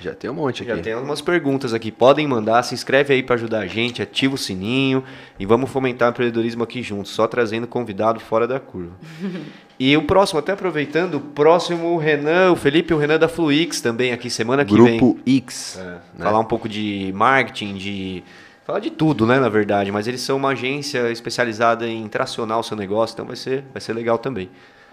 Já 0.00 0.14
tem 0.14 0.28
um 0.28 0.34
monte 0.34 0.62
aqui. 0.62 0.76
Já 0.76 0.82
tem 0.82 0.92
algumas 0.92 1.20
perguntas 1.20 1.72
aqui. 1.72 1.90
Podem 1.90 2.26
mandar, 2.26 2.62
se 2.62 2.74
inscreve 2.74 3.14
aí 3.14 3.22
para 3.22 3.36
ajudar 3.36 3.60
a 3.60 3.66
gente, 3.66 4.02
ativa 4.02 4.34
o 4.34 4.38
sininho 4.38 5.02
e 5.38 5.46
vamos 5.46 5.70
fomentar 5.70 6.08
o 6.08 6.10
empreendedorismo 6.10 6.62
aqui 6.62 6.82
juntos, 6.82 7.12
só 7.12 7.26
trazendo 7.26 7.66
convidado 7.66 8.20
fora 8.20 8.46
da 8.46 8.60
curva. 8.60 8.92
e 9.80 9.96
o 9.96 10.02
próximo, 10.02 10.38
até 10.38 10.52
aproveitando, 10.52 11.14
o 11.14 11.20
próximo 11.20 11.94
o 11.94 11.96
Renan, 11.96 12.52
o 12.52 12.56
Felipe 12.56 12.92
o 12.92 12.98
Renan 12.98 13.18
da 13.18 13.28
Fluix 13.28 13.80
também 13.80 14.12
aqui 14.12 14.28
semana 14.28 14.64
que 14.64 14.72
Grupo 14.72 14.90
vem. 14.90 14.98
Grupo 14.98 15.20
X. 15.26 15.78
É, 15.78 15.84
né? 15.84 16.00
Falar 16.18 16.38
um 16.38 16.44
pouco 16.44 16.68
de 16.68 17.10
marketing, 17.14 17.74
de 17.74 18.22
falar 18.64 18.80
de 18.80 18.90
tudo, 18.90 19.26
né, 19.26 19.38
na 19.38 19.48
verdade, 19.48 19.92
mas 19.92 20.08
eles 20.08 20.20
são 20.22 20.36
uma 20.36 20.50
agência 20.50 21.10
especializada 21.10 21.86
em 21.86 22.08
tracionar 22.08 22.58
o 22.58 22.62
seu 22.62 22.76
negócio, 22.76 23.14
então 23.14 23.26
vai 23.26 23.36
ser, 23.36 23.64
vai 23.72 23.80
ser 23.80 23.92
legal 23.92 24.18
também, 24.18 24.50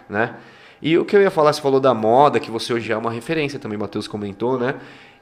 né? 0.09 0.35
E 0.81 0.97
o 0.97 1.05
que 1.05 1.15
eu 1.15 1.21
ia 1.21 1.31
falar, 1.31 1.53
você 1.53 1.61
falou 1.61 1.79
da 1.79 1.93
moda, 1.93 2.39
que 2.39 2.49
você 2.49 2.73
hoje 2.73 2.91
é 2.91 2.97
uma 2.97 3.11
referência 3.11 3.59
também, 3.59 3.77
o 3.77 3.81
Matheus 3.81 4.07
comentou, 4.07 4.59
né? 4.59 4.75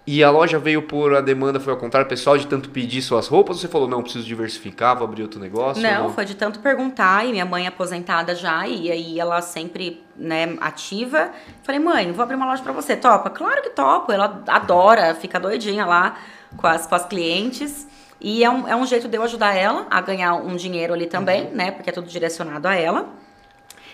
E 0.07 0.23
a 0.23 0.31
loja 0.31 0.57
veio 0.57 0.81
por 0.81 1.13
a 1.13 1.21
demanda 1.21 1.59
foi 1.59 1.71
ao 1.71 1.77
contrário, 1.77 2.07
pessoal 2.07 2.35
de 2.37 2.47
tanto 2.47 2.69
pedir 2.69 3.01
suas 3.01 3.27
roupas, 3.27 3.57
ou 3.57 3.61
você 3.61 3.67
falou, 3.67 3.87
não, 3.87 4.01
preciso 4.01 4.25
diversificar, 4.25 4.97
vou 4.97 5.05
abrir 5.05 5.21
outro 5.21 5.39
negócio? 5.39 5.83
Não, 5.83 6.05
não, 6.05 6.13
foi 6.13 6.25
de 6.25 6.33
tanto 6.33 6.59
perguntar, 6.59 7.27
e 7.27 7.31
minha 7.31 7.45
mãe 7.45 7.65
é 7.65 7.67
aposentada 7.67 8.33
já, 8.33 8.65
e 8.65 8.89
aí 8.89 9.19
ela 9.19 9.41
sempre, 9.41 10.03
né, 10.15 10.57
ativa. 10.61 11.29
Falei, 11.61 11.79
mãe, 11.79 12.11
vou 12.11 12.23
abrir 12.23 12.35
uma 12.35 12.47
loja 12.47 12.63
para 12.63 12.73
você, 12.73 12.95
topa? 12.95 13.29
Claro 13.29 13.61
que 13.61 13.69
topo, 13.69 14.11
ela 14.11 14.41
adora, 14.47 15.13
fica 15.13 15.39
doidinha 15.39 15.85
lá 15.85 16.15
com 16.57 16.65
as, 16.65 16.87
com 16.87 16.95
as 16.95 17.05
clientes. 17.05 17.87
E 18.21 18.43
é 18.43 18.49
um, 18.49 18.67
é 18.67 18.75
um 18.75 18.85
jeito 18.85 19.07
de 19.07 19.17
eu 19.17 19.23
ajudar 19.23 19.55
ela 19.55 19.87
a 19.89 20.01
ganhar 20.01 20.33
um 20.35 20.55
dinheiro 20.55 20.93
ali 20.93 21.05
também, 21.05 21.45
uhum. 21.45 21.55
né, 21.55 21.71
porque 21.71 21.89
é 21.89 21.93
tudo 21.93 22.07
direcionado 22.07 22.67
a 22.67 22.75
ela. 22.75 23.09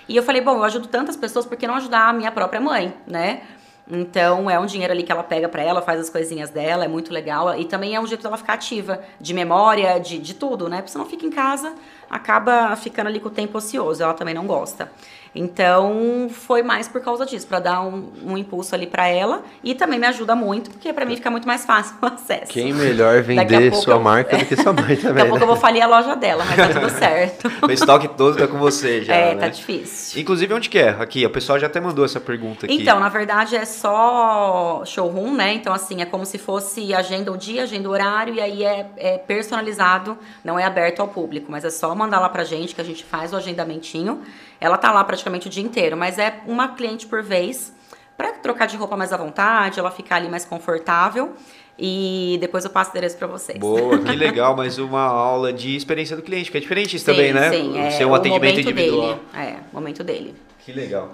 E 0.08 0.16
eu 0.16 0.24
falei, 0.24 0.42
bom, 0.42 0.58
eu 0.58 0.64
ajudo 0.64 0.88
tantas 0.88 1.16
pessoas, 1.16 1.46
por 1.46 1.58
que 1.58 1.68
não 1.68 1.76
ajudar 1.76 2.10
a 2.10 2.14
minha 2.14 2.32
própria 2.32 2.62
mãe, 2.62 2.94
né? 3.08 3.42
Então 3.88 4.50
é 4.50 4.60
um 4.60 4.66
dinheiro 4.66 4.92
ali 4.92 5.04
que 5.04 5.12
ela 5.12 5.24
pega 5.24 5.48
para 5.48 5.62
ela, 5.62 5.82
faz 5.82 6.00
as 6.00 6.10
coisinhas 6.10 6.50
dela, 6.50 6.86
é 6.86 6.88
muito 6.88 7.14
legal. 7.14 7.58
E 7.60 7.66
também 7.66 7.94
é 7.94 8.00
um 8.00 8.08
jeito 8.08 8.24
dela 8.24 8.38
ficar 8.38 8.54
ativa, 8.54 9.02
de 9.20 9.34
memória, 9.34 10.00
de, 10.00 10.18
de 10.18 10.34
tudo, 10.34 10.68
né? 10.68 10.78
Porque 10.78 10.92
você 10.92 10.98
não 10.98 11.06
fica 11.06 11.26
em 11.26 11.30
casa, 11.30 11.74
acaba 12.10 12.76
ficando 12.76 13.08
ali 13.08 13.20
com 13.20 13.28
o 13.28 13.32
tempo 13.32 13.58
ocioso, 13.58 14.02
ela 14.02 14.14
também 14.14 14.34
não 14.34 14.48
gosta. 14.48 14.92
Então, 15.36 16.30
foi 16.32 16.64
mais 16.64 16.88
por 16.88 17.02
causa 17.02 17.26
disso, 17.26 17.46
para 17.46 17.60
dar 17.60 17.82
um, 17.82 18.10
um, 18.26 18.38
impulso 18.38 18.74
ali 18.74 18.88
para 18.88 19.06
ela 19.08 19.44
e 19.62 19.76
também 19.76 20.00
me 20.00 20.08
ajuda 20.08 20.34
muito, 20.34 20.70
porque 20.70 20.94
para 20.94 21.06
mim 21.06 21.18
fica 21.18 21.30
muito 21.30 21.46
mais 21.46 21.66
fácil 21.66 21.98
o 22.02 22.06
acesso. 22.06 22.54
Quem 22.54 22.72
melhor 22.72 23.22
vender 23.22 23.76
sua 23.76 23.96
eu... 23.96 24.00
marca 24.00 24.38
do 24.38 24.46
que 24.46 24.56
sua 24.56 24.72
mãe 24.72 24.96
também. 24.96 25.16
Daqui 25.16 25.22
a 25.22 25.26
pouco 25.26 25.44
eu 25.44 25.48
vou 25.48 25.58
falir 25.58 25.82
a 25.82 25.88
loja 25.88 26.16
dela, 26.16 26.46
mas 26.46 26.56
tá 26.56 26.80
tudo 26.80 26.90
certo. 26.90 27.52
o 27.68 27.70
estoque 27.70 28.08
todo 28.08 28.38
tá 28.38 28.48
com 28.48 28.58
você 28.58 29.04
já. 29.04 29.14
É, 29.14 29.36
né? 29.36 29.42
tá 29.42 29.50
difícil. 29.50 30.22
Inclusive, 30.22 30.54
onde 30.54 30.70
que 30.70 30.80
é? 30.80 30.90
Aqui, 30.92 31.26
o 31.26 31.30
pessoal 31.30 31.60
já 31.60 31.68
até 31.68 31.82
mandou 31.82 32.06
essa 32.06 32.22
pergunta 32.22 32.66
aqui. 32.66 32.82
Então, 32.82 32.98
na 32.98 33.10
verdade, 33.10 33.58
é 33.58 33.66
só 33.66 34.84
showroom, 34.86 35.34
né? 35.34 35.54
Então, 35.54 35.74
assim, 35.74 36.02
é 36.02 36.06
como 36.06 36.26
se 36.26 36.38
fosse 36.38 36.94
agenda 36.94 37.30
o 37.30 37.38
dia, 37.38 37.64
agenda 37.64 37.90
o 37.90 37.92
horário, 37.92 38.34
e 38.36 38.40
aí 38.40 38.64
é, 38.64 38.86
é 38.96 39.18
personalizado, 39.18 40.18
não 40.46 40.58
é 40.58 40.64
aberto 40.64 41.02
ao 41.02 41.10
público, 41.10 41.52
mas 41.52 41.66
é 41.66 41.70
só 41.70 41.94
mandar 41.94 42.22
lá 42.22 42.30
pra 42.30 42.46
gente 42.46 42.74
que 42.74 42.80
a 42.80 42.86
gente 42.86 43.04
faz 43.04 43.34
o 43.34 43.36
agendamentinho. 43.36 44.22
Ela 44.60 44.78
tá 44.78 44.92
lá 44.92 45.04
praticamente 45.04 45.48
o 45.48 45.50
dia 45.50 45.64
inteiro, 45.64 45.98
mas 45.98 46.18
é 46.18 46.42
uma 46.46 46.70
cliente 46.70 47.06
por 47.06 47.22
vez 47.22 47.74
para 48.18 48.32
trocar 48.34 48.66
de 48.66 48.78
roupa 48.78 48.96
mais 48.96 49.12
à 49.12 49.18
vontade, 49.18 49.80
ela 49.80 49.92
ficar 49.92 50.18
ali 50.18 50.30
mais 50.30 50.46
confortável. 50.46 51.34
E 51.78 52.38
depois 52.40 52.64
eu 52.64 52.70
passo 52.70 52.92
o 52.92 52.94
endereço 52.94 53.18
para 53.18 53.28
vocês. 53.28 53.60
Boa, 53.60 53.98
que 54.00 54.12
legal, 54.16 54.56
mais 54.56 54.80
uma 54.80 55.02
aula 55.02 55.52
de 55.52 55.76
experiência 55.76 56.16
do 56.16 56.22
cliente, 56.22 56.50
que 56.50 56.58
é 56.58 56.62
diferente 56.62 56.96
isso 56.96 57.04
sim, 57.04 57.12
também, 57.12 57.34
né? 57.34 57.50
Sim, 57.50 57.78
é 57.78 57.92
Ser 57.92 58.06
um 58.06 58.16
atendimento 58.16 58.62
individual. 58.62 59.16
Dele. 59.16 59.22
É, 59.34 59.58
o 59.72 59.76
momento 59.76 60.04
dele. 60.04 60.36
Que 60.60 60.72
legal. 60.72 61.14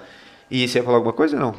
E 0.50 0.68
você 0.68 0.78
ia 0.78 0.84
falar 0.84 0.98
alguma 0.98 1.14
coisa 1.14 1.36
não? 1.36 1.56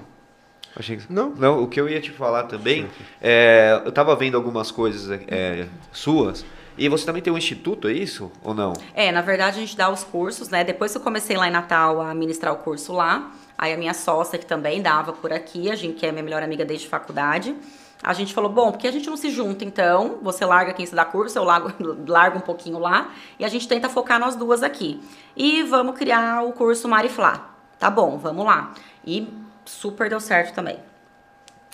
Achei 0.76 0.96
que... 0.96 1.12
Não. 1.12 1.30
Não, 1.30 1.62
o 1.62 1.66
que 1.66 1.80
eu 1.80 1.88
ia 1.88 2.00
te 2.00 2.10
falar 2.10 2.44
também, 2.44 2.88
é, 3.20 3.80
eu 3.84 3.88
estava 3.88 4.14
vendo 4.14 4.36
algumas 4.36 4.70
coisas 4.70 5.20
é, 5.28 5.66
suas 5.90 6.44
e 6.82 6.88
você 6.88 7.06
também 7.06 7.22
tem 7.22 7.32
um 7.32 7.38
instituto, 7.38 7.86
é 7.86 7.92
isso? 7.92 8.28
Ou 8.42 8.52
não? 8.52 8.72
É, 8.92 9.12
na 9.12 9.20
verdade 9.20 9.56
a 9.56 9.60
gente 9.60 9.76
dá 9.76 9.88
os 9.88 10.02
cursos, 10.02 10.48
né? 10.48 10.64
Depois 10.64 10.90
que 10.90 10.98
eu 10.98 11.02
comecei 11.02 11.36
lá 11.36 11.46
em 11.46 11.50
Natal 11.52 12.00
a 12.00 12.12
ministrar 12.12 12.52
o 12.52 12.56
curso 12.56 12.92
lá, 12.92 13.30
aí 13.56 13.72
a 13.72 13.76
minha 13.76 13.94
sócia, 13.94 14.36
que 14.36 14.44
também 14.44 14.82
dava 14.82 15.12
por 15.12 15.32
aqui, 15.32 15.70
a 15.70 15.76
gente 15.76 16.00
que 16.00 16.04
é 16.04 16.10
minha 16.10 16.24
melhor 16.24 16.42
amiga 16.42 16.64
desde 16.64 16.88
faculdade, 16.88 17.54
a 18.02 18.12
gente 18.12 18.34
falou, 18.34 18.50
bom, 18.50 18.72
porque 18.72 18.88
a 18.88 18.90
gente 18.90 19.08
não 19.08 19.16
se 19.16 19.30
junta 19.30 19.64
então, 19.64 20.18
você 20.22 20.44
larga 20.44 20.72
quem 20.72 20.84
se 20.84 20.92
dá 20.92 21.04
curso, 21.04 21.38
eu 21.38 21.44
largo, 21.44 21.72
largo 22.04 22.38
um 22.38 22.42
pouquinho 22.42 22.80
lá, 22.80 23.12
e 23.38 23.44
a 23.44 23.48
gente 23.48 23.68
tenta 23.68 23.88
focar 23.88 24.18
nós 24.18 24.34
duas 24.34 24.64
aqui. 24.64 25.00
E 25.36 25.62
vamos 25.62 25.96
criar 25.96 26.42
o 26.42 26.52
curso 26.52 26.88
Mariflá. 26.88 27.48
Tá 27.78 27.88
bom, 27.88 28.18
vamos 28.18 28.44
lá. 28.44 28.72
E 29.06 29.32
super 29.64 30.10
deu 30.10 30.18
certo 30.18 30.52
também. 30.52 30.78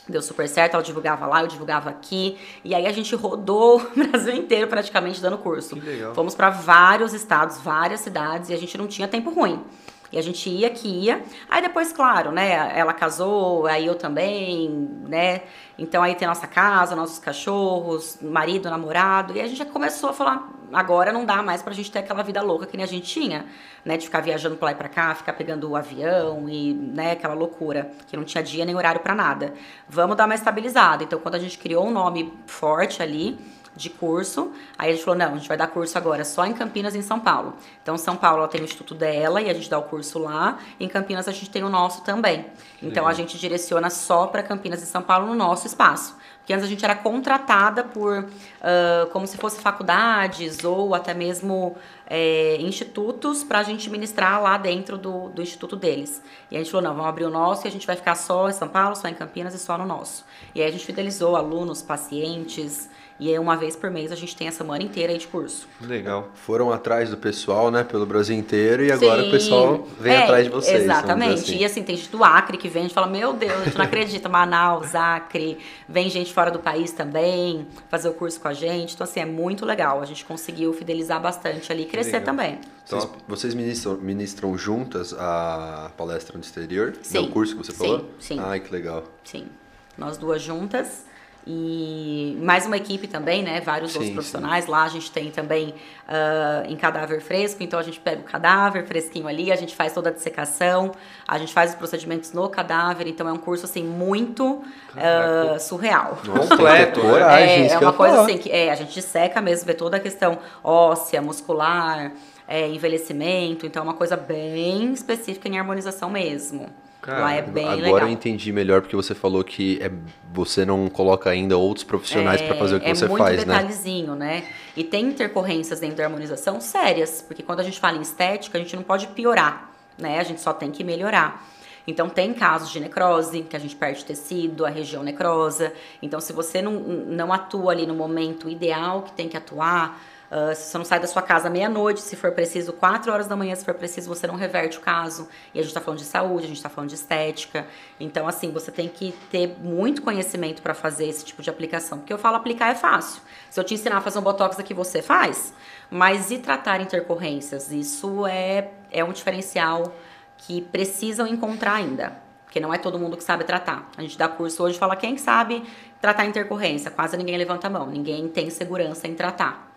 Deu 0.08 0.22
super 0.22 0.48
certo, 0.48 0.74
ela 0.74 0.82
divulgava 0.82 1.26
lá, 1.26 1.42
eu 1.42 1.46
divulgava 1.46 1.90
aqui. 1.90 2.38
E 2.64 2.74
aí 2.74 2.86
a 2.86 2.92
gente 2.92 3.14
rodou 3.14 3.80
o 3.94 4.08
Brasil 4.08 4.34
inteiro 4.34 4.66
praticamente 4.66 5.20
dando 5.20 5.38
curso. 5.38 5.74
Que 5.74 5.80
legal. 5.80 6.14
Fomos 6.14 6.34
para 6.34 6.50
vários 6.50 7.12
estados, 7.12 7.58
várias 7.60 8.00
cidades 8.00 8.50
e 8.50 8.54
a 8.54 8.56
gente 8.56 8.78
não 8.78 8.86
tinha 8.86 9.06
tempo 9.06 9.30
ruim. 9.30 9.62
E 10.10 10.18
a 10.18 10.22
gente 10.22 10.48
ia 10.48 10.70
que 10.70 10.88
ia. 10.88 11.22
Aí 11.48 11.60
depois, 11.60 11.92
claro, 11.92 12.32
né? 12.32 12.72
Ela 12.74 12.92
casou, 12.92 13.66
aí 13.66 13.86
eu 13.86 13.94
também, 13.94 14.70
né? 15.06 15.42
Então 15.78 16.02
aí 16.02 16.14
tem 16.14 16.26
nossa 16.26 16.46
casa, 16.46 16.96
nossos 16.96 17.18
cachorros, 17.18 18.18
marido, 18.20 18.70
namorado. 18.70 19.36
E 19.36 19.40
a 19.40 19.46
gente 19.46 19.58
já 19.58 19.66
começou 19.66 20.10
a 20.10 20.12
falar, 20.12 20.48
agora 20.72 21.12
não 21.12 21.24
dá 21.24 21.42
mais 21.42 21.62
pra 21.62 21.72
gente 21.72 21.90
ter 21.90 22.00
aquela 22.00 22.22
vida 22.22 22.40
louca 22.42 22.66
que 22.66 22.76
nem 22.76 22.84
a 22.84 22.88
gente 22.88 23.06
tinha, 23.06 23.46
né? 23.84 23.96
De 23.96 24.06
ficar 24.06 24.20
viajando 24.20 24.56
pra 24.56 24.66
lá 24.66 24.72
e 24.72 24.74
pra 24.74 24.88
cá, 24.88 25.14
ficar 25.14 25.34
pegando 25.34 25.70
o 25.70 25.76
avião 25.76 26.48
e, 26.48 26.72
né, 26.72 27.12
aquela 27.12 27.34
loucura, 27.34 27.90
que 28.06 28.16
não 28.16 28.24
tinha 28.24 28.42
dia 28.42 28.64
nem 28.64 28.74
horário 28.74 29.00
pra 29.00 29.14
nada. 29.14 29.52
Vamos 29.88 30.16
dar 30.16 30.24
uma 30.24 30.34
estabilizada. 30.34 31.04
Então, 31.04 31.18
quando 31.20 31.34
a 31.34 31.38
gente 31.38 31.58
criou 31.58 31.86
um 31.86 31.90
nome 31.90 32.32
forte 32.46 33.02
ali, 33.02 33.38
de 33.78 33.88
curso. 33.88 34.52
Aí 34.76 34.90
a 34.90 34.92
gente 34.92 35.04
falou: 35.04 35.18
não, 35.18 35.32
a 35.32 35.36
gente 35.36 35.48
vai 35.48 35.56
dar 35.56 35.68
curso 35.68 35.96
agora 35.96 36.24
só 36.24 36.44
em 36.44 36.52
Campinas 36.52 36.94
e 36.94 36.98
em 36.98 37.02
São 37.02 37.18
Paulo. 37.20 37.54
Então, 37.82 37.96
São 37.96 38.16
Paulo 38.16 38.38
ela 38.38 38.48
tem 38.48 38.60
o 38.60 38.64
instituto 38.64 38.94
dela 38.94 39.40
e 39.40 39.48
a 39.48 39.54
gente 39.54 39.70
dá 39.70 39.78
o 39.78 39.84
curso 39.84 40.18
lá. 40.18 40.58
Em 40.78 40.88
Campinas 40.88 41.28
a 41.28 41.32
gente 41.32 41.48
tem 41.48 41.62
o 41.62 41.70
nosso 41.70 42.02
também. 42.02 42.46
Então, 42.82 43.06
a 43.06 43.14
gente 43.14 43.38
direciona 43.38 43.88
só 43.88 44.26
para 44.26 44.42
Campinas 44.42 44.82
e 44.82 44.86
São 44.86 45.02
Paulo 45.02 45.26
no 45.26 45.34
nosso 45.34 45.66
espaço. 45.66 46.16
Porque 46.48 46.54
antes 46.54 46.64
a 46.64 46.70
gente 46.70 46.82
era 46.82 46.94
contratada 46.94 47.84
por, 47.84 48.20
uh, 48.20 49.06
como 49.12 49.26
se 49.26 49.36
fosse 49.36 49.60
faculdades 49.60 50.64
ou 50.64 50.94
até 50.94 51.12
mesmo 51.12 51.76
é, 52.06 52.56
institutos 52.58 53.44
para 53.44 53.58
a 53.58 53.62
gente 53.62 53.90
ministrar 53.90 54.42
lá 54.42 54.56
dentro 54.56 54.96
do, 54.96 55.28
do 55.28 55.42
instituto 55.42 55.76
deles. 55.76 56.22
E 56.50 56.56
a 56.56 56.58
gente 56.58 56.70
falou, 56.70 56.84
não, 56.84 56.94
vamos 56.94 57.10
abrir 57.10 57.26
o 57.26 57.30
nosso 57.30 57.66
e 57.66 57.68
a 57.68 57.70
gente 57.70 57.86
vai 57.86 57.96
ficar 57.96 58.14
só 58.14 58.48
em 58.48 58.52
São 58.54 58.66
Paulo, 58.66 58.96
só 58.96 59.08
em 59.08 59.14
Campinas 59.14 59.52
e 59.52 59.58
só 59.58 59.76
no 59.76 59.84
nosso. 59.84 60.24
E 60.54 60.62
aí 60.62 60.68
a 60.68 60.72
gente 60.72 60.86
fidelizou 60.86 61.36
alunos, 61.36 61.82
pacientes, 61.82 62.88
e 63.20 63.28
aí, 63.28 63.38
uma 63.38 63.56
vez 63.56 63.74
por 63.74 63.90
mês, 63.90 64.12
a 64.12 64.14
gente 64.14 64.36
tem 64.36 64.46
a 64.46 64.52
semana 64.52 64.82
inteira 64.82 65.12
aí 65.12 65.18
de 65.18 65.26
curso. 65.26 65.66
Legal. 65.80 66.28
Foram 66.34 66.72
atrás 66.72 67.10
do 67.10 67.16
pessoal, 67.16 67.68
né, 67.68 67.82
pelo 67.82 68.06
Brasil 68.06 68.36
inteiro, 68.36 68.84
e 68.84 68.92
agora 68.92 69.22
Sim. 69.22 69.28
o 69.28 69.30
pessoal 69.32 69.88
vem 69.98 70.12
é, 70.12 70.22
atrás 70.22 70.44
de 70.44 70.50
vocês. 70.50 70.84
Exatamente. 70.84 71.40
Assim. 71.40 71.56
E 71.56 71.64
assim, 71.64 71.82
tem 71.82 71.96
gente 71.96 72.10
do 72.10 72.22
Acre 72.22 72.56
que 72.56 72.68
vem 72.68 72.86
e 72.86 72.88
fala: 72.88 73.08
Meu 73.08 73.32
Deus, 73.32 73.52
a 73.52 73.64
gente 73.64 73.76
não 73.76 73.84
acredita, 73.84 74.28
Manaus, 74.28 74.94
Acre. 74.94 75.58
Vem 75.88 76.08
gente 76.08 76.32
fora 76.32 76.48
do 76.50 76.60
país 76.60 76.92
também 76.92 77.66
fazer 77.88 78.08
o 78.08 78.14
curso 78.14 78.40
com 78.40 78.46
a 78.46 78.54
gente. 78.54 78.94
Então, 78.94 79.04
assim, 79.04 79.18
é 79.18 79.26
muito 79.26 79.66
legal. 79.66 80.00
A 80.00 80.04
gente 80.04 80.24
conseguiu 80.24 80.72
fidelizar 80.72 81.20
bastante 81.20 81.72
ali 81.72 81.82
e 81.82 81.86
crescer 81.86 82.20
também. 82.20 82.60
Vocês, 82.86 83.08
vocês 83.26 83.54
ministram, 83.54 83.96
ministram, 83.96 84.56
juntas 84.56 85.12
a 85.12 85.90
palestra 85.96 86.36
no 86.38 86.42
exterior? 86.44 86.94
Sim. 87.02 87.26
o 87.26 87.30
curso 87.30 87.56
que 87.56 87.66
você 87.66 87.72
falou? 87.72 87.98
Sim, 88.20 88.36
sim. 88.36 88.40
Ai, 88.40 88.60
que 88.60 88.70
legal. 88.70 89.02
Sim. 89.24 89.48
Nós 89.96 90.16
duas 90.16 90.40
juntas. 90.40 91.07
E 91.50 92.36
mais 92.42 92.66
uma 92.66 92.76
equipe 92.76 93.08
também, 93.08 93.42
né? 93.42 93.58
Vários 93.62 93.92
sim, 93.92 93.98
outros 93.98 94.12
profissionais. 94.12 94.66
Sim. 94.66 94.70
Lá 94.70 94.84
a 94.84 94.88
gente 94.88 95.10
tem 95.10 95.30
também 95.30 95.70
uh, 95.70 96.70
em 96.70 96.76
cadáver 96.76 97.22
fresco, 97.22 97.62
então 97.62 97.80
a 97.80 97.82
gente 97.82 97.98
pega 97.98 98.20
o 98.20 98.24
cadáver 98.24 98.86
fresquinho 98.86 99.26
ali, 99.26 99.50
a 99.50 99.56
gente 99.56 99.74
faz 99.74 99.94
toda 99.94 100.10
a 100.10 100.12
dissecação, 100.12 100.92
a 101.26 101.38
gente 101.38 101.54
faz 101.54 101.70
os 101.70 101.76
procedimentos 101.76 102.34
no 102.34 102.46
cadáver, 102.50 103.06
então 103.06 103.26
é 103.26 103.32
um 103.32 103.38
curso 103.38 103.64
assim 103.64 103.82
muito 103.82 104.56
uh, 104.56 105.58
surreal. 105.58 106.18
Completo, 106.26 107.00
é, 107.00 107.68
é 107.68 107.78
uma 107.78 107.94
coisa 107.94 108.20
assim 108.20 108.36
que 108.36 108.50
é, 108.50 108.70
a 108.70 108.74
gente 108.74 108.92
disseca 108.92 109.40
mesmo, 109.40 109.64
vê 109.64 109.72
toda 109.72 109.96
a 109.96 110.00
questão 110.00 110.36
óssea, 110.62 111.22
muscular, 111.22 112.12
é, 112.46 112.68
envelhecimento, 112.68 113.64
então 113.64 113.80
é 113.80 113.84
uma 113.84 113.94
coisa 113.94 114.18
bem 114.18 114.92
específica 114.92 115.48
em 115.48 115.58
harmonização 115.58 116.10
mesmo. 116.10 116.68
Cara, 117.00 117.20
Lá 117.20 117.32
é 117.32 117.42
bem 117.42 117.64
agora 117.64 117.80
legal. 117.80 118.00
eu 118.00 118.08
entendi 118.08 118.52
melhor 118.52 118.80
porque 118.80 118.96
você 118.96 119.14
falou 119.14 119.44
que 119.44 119.78
é, 119.80 119.90
você 120.32 120.64
não 120.64 120.88
coloca 120.88 121.30
ainda 121.30 121.56
outros 121.56 121.84
profissionais 121.84 122.40
é, 122.40 122.46
para 122.46 122.56
fazer 122.56 122.76
o 122.76 122.80
que 122.80 122.86
é 122.86 122.94
você 122.94 123.08
faz, 123.08 123.18
né? 123.18 123.24
É 123.24 123.36
muito 123.36 123.46
detalhezinho, 123.46 124.14
né? 124.16 124.44
E 124.76 124.82
tem 124.82 125.06
intercorrências 125.06 125.78
dentro 125.78 125.96
da 125.96 126.04
harmonização 126.04 126.60
sérias, 126.60 127.22
porque 127.22 127.42
quando 127.42 127.60
a 127.60 127.62
gente 127.62 127.78
fala 127.78 127.96
em 127.96 128.02
estética, 128.02 128.58
a 128.58 128.60
gente 128.60 128.74
não 128.74 128.82
pode 128.82 129.06
piorar, 129.08 129.70
né? 129.96 130.18
A 130.18 130.24
gente 130.24 130.40
só 130.40 130.52
tem 130.52 130.70
que 130.72 130.82
melhorar. 130.82 131.44
Então, 131.88 132.06
tem 132.06 132.34
casos 132.34 132.70
de 132.70 132.80
necrose, 132.80 133.40
que 133.42 133.56
a 133.56 133.58
gente 133.58 133.74
perde 133.74 134.04
tecido, 134.04 134.66
a 134.66 134.68
região 134.68 135.02
necrosa. 135.02 135.72
Então, 136.02 136.20
se 136.20 136.34
você 136.34 136.60
não, 136.60 136.72
não 136.72 137.32
atua 137.32 137.72
ali 137.72 137.86
no 137.86 137.94
momento 137.94 138.46
ideal 138.46 139.02
que 139.04 139.12
tem 139.12 139.26
que 139.26 139.38
atuar, 139.38 139.98
Uh, 140.30 140.54
se 140.54 140.70
você 140.70 140.78
não 140.78 140.84
sai 140.84 141.00
da 141.00 141.06
sua 141.06 141.22
casa 141.22 141.48
meia-noite, 141.48 142.02
se 142.02 142.14
for 142.14 142.32
preciso, 142.32 142.72
quatro 142.74 143.10
horas 143.10 143.26
da 143.26 143.34
manhã, 143.34 143.54
se 143.54 143.64
for 143.64 143.72
preciso, 143.72 144.08
você 144.08 144.26
não 144.26 144.36
reverte 144.36 144.76
o 144.76 144.80
caso. 144.80 145.26
E 145.54 145.58
a 145.58 145.62
gente 145.62 145.70
está 145.70 145.80
falando 145.80 146.00
de 146.00 146.04
saúde, 146.04 146.44
a 146.44 146.48
gente 146.48 146.58
está 146.58 146.68
falando 146.68 146.90
de 146.90 146.96
estética. 146.96 147.66
Então, 147.98 148.28
assim, 148.28 148.50
você 148.52 148.70
tem 148.70 148.88
que 148.88 149.12
ter 149.30 149.56
muito 149.58 150.02
conhecimento 150.02 150.60
para 150.60 150.74
fazer 150.74 151.06
esse 151.06 151.24
tipo 151.24 151.40
de 151.40 151.48
aplicação. 151.48 151.98
Porque 151.98 152.12
eu 152.12 152.18
falo 152.18 152.36
aplicar 152.36 152.70
é 152.70 152.74
fácil. 152.74 153.22
Se 153.48 153.58
eu 153.58 153.64
te 153.64 153.72
ensinar 153.72 153.96
a 153.96 154.00
fazer 154.02 154.18
um 154.18 154.22
botox 154.22 154.58
aqui, 154.58 154.74
você 154.74 155.00
faz. 155.00 155.54
Mas 155.90 156.30
e 156.30 156.38
tratar 156.38 156.80
intercorrências? 156.80 157.72
Isso 157.72 158.26
é, 158.26 158.70
é 158.90 159.02
um 159.02 159.12
diferencial 159.12 159.94
que 160.36 160.60
precisam 160.60 161.26
encontrar 161.26 161.74
ainda. 161.74 162.12
Porque 162.44 162.60
não 162.60 162.72
é 162.72 162.78
todo 162.78 162.98
mundo 162.98 163.16
que 163.16 163.24
sabe 163.24 163.44
tratar. 163.44 163.90
A 163.96 164.02
gente 164.02 164.16
dá 164.16 164.28
curso 164.28 164.62
hoje 164.62 164.76
e 164.76 164.78
fala 164.78 164.94
quem 164.94 165.16
sabe 165.16 165.62
tratar 166.00 166.26
intercorrência. 166.26 166.90
Quase 166.90 167.16
ninguém 167.16 167.36
levanta 167.36 167.66
a 167.66 167.70
mão. 167.70 167.86
Ninguém 167.86 168.28
tem 168.28 168.50
segurança 168.50 169.06
em 169.08 169.14
tratar. 169.14 169.67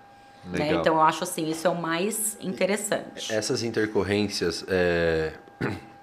Né? 0.46 0.74
Então 0.74 0.96
eu 0.96 1.02
acho 1.02 1.24
assim, 1.24 1.50
isso 1.50 1.68
é 1.68 1.70
o 1.70 1.80
mais 1.80 2.38
interessante. 2.42 3.32
Essas 3.32 3.64
intercorrências, 3.64 4.66
é, 4.68 5.34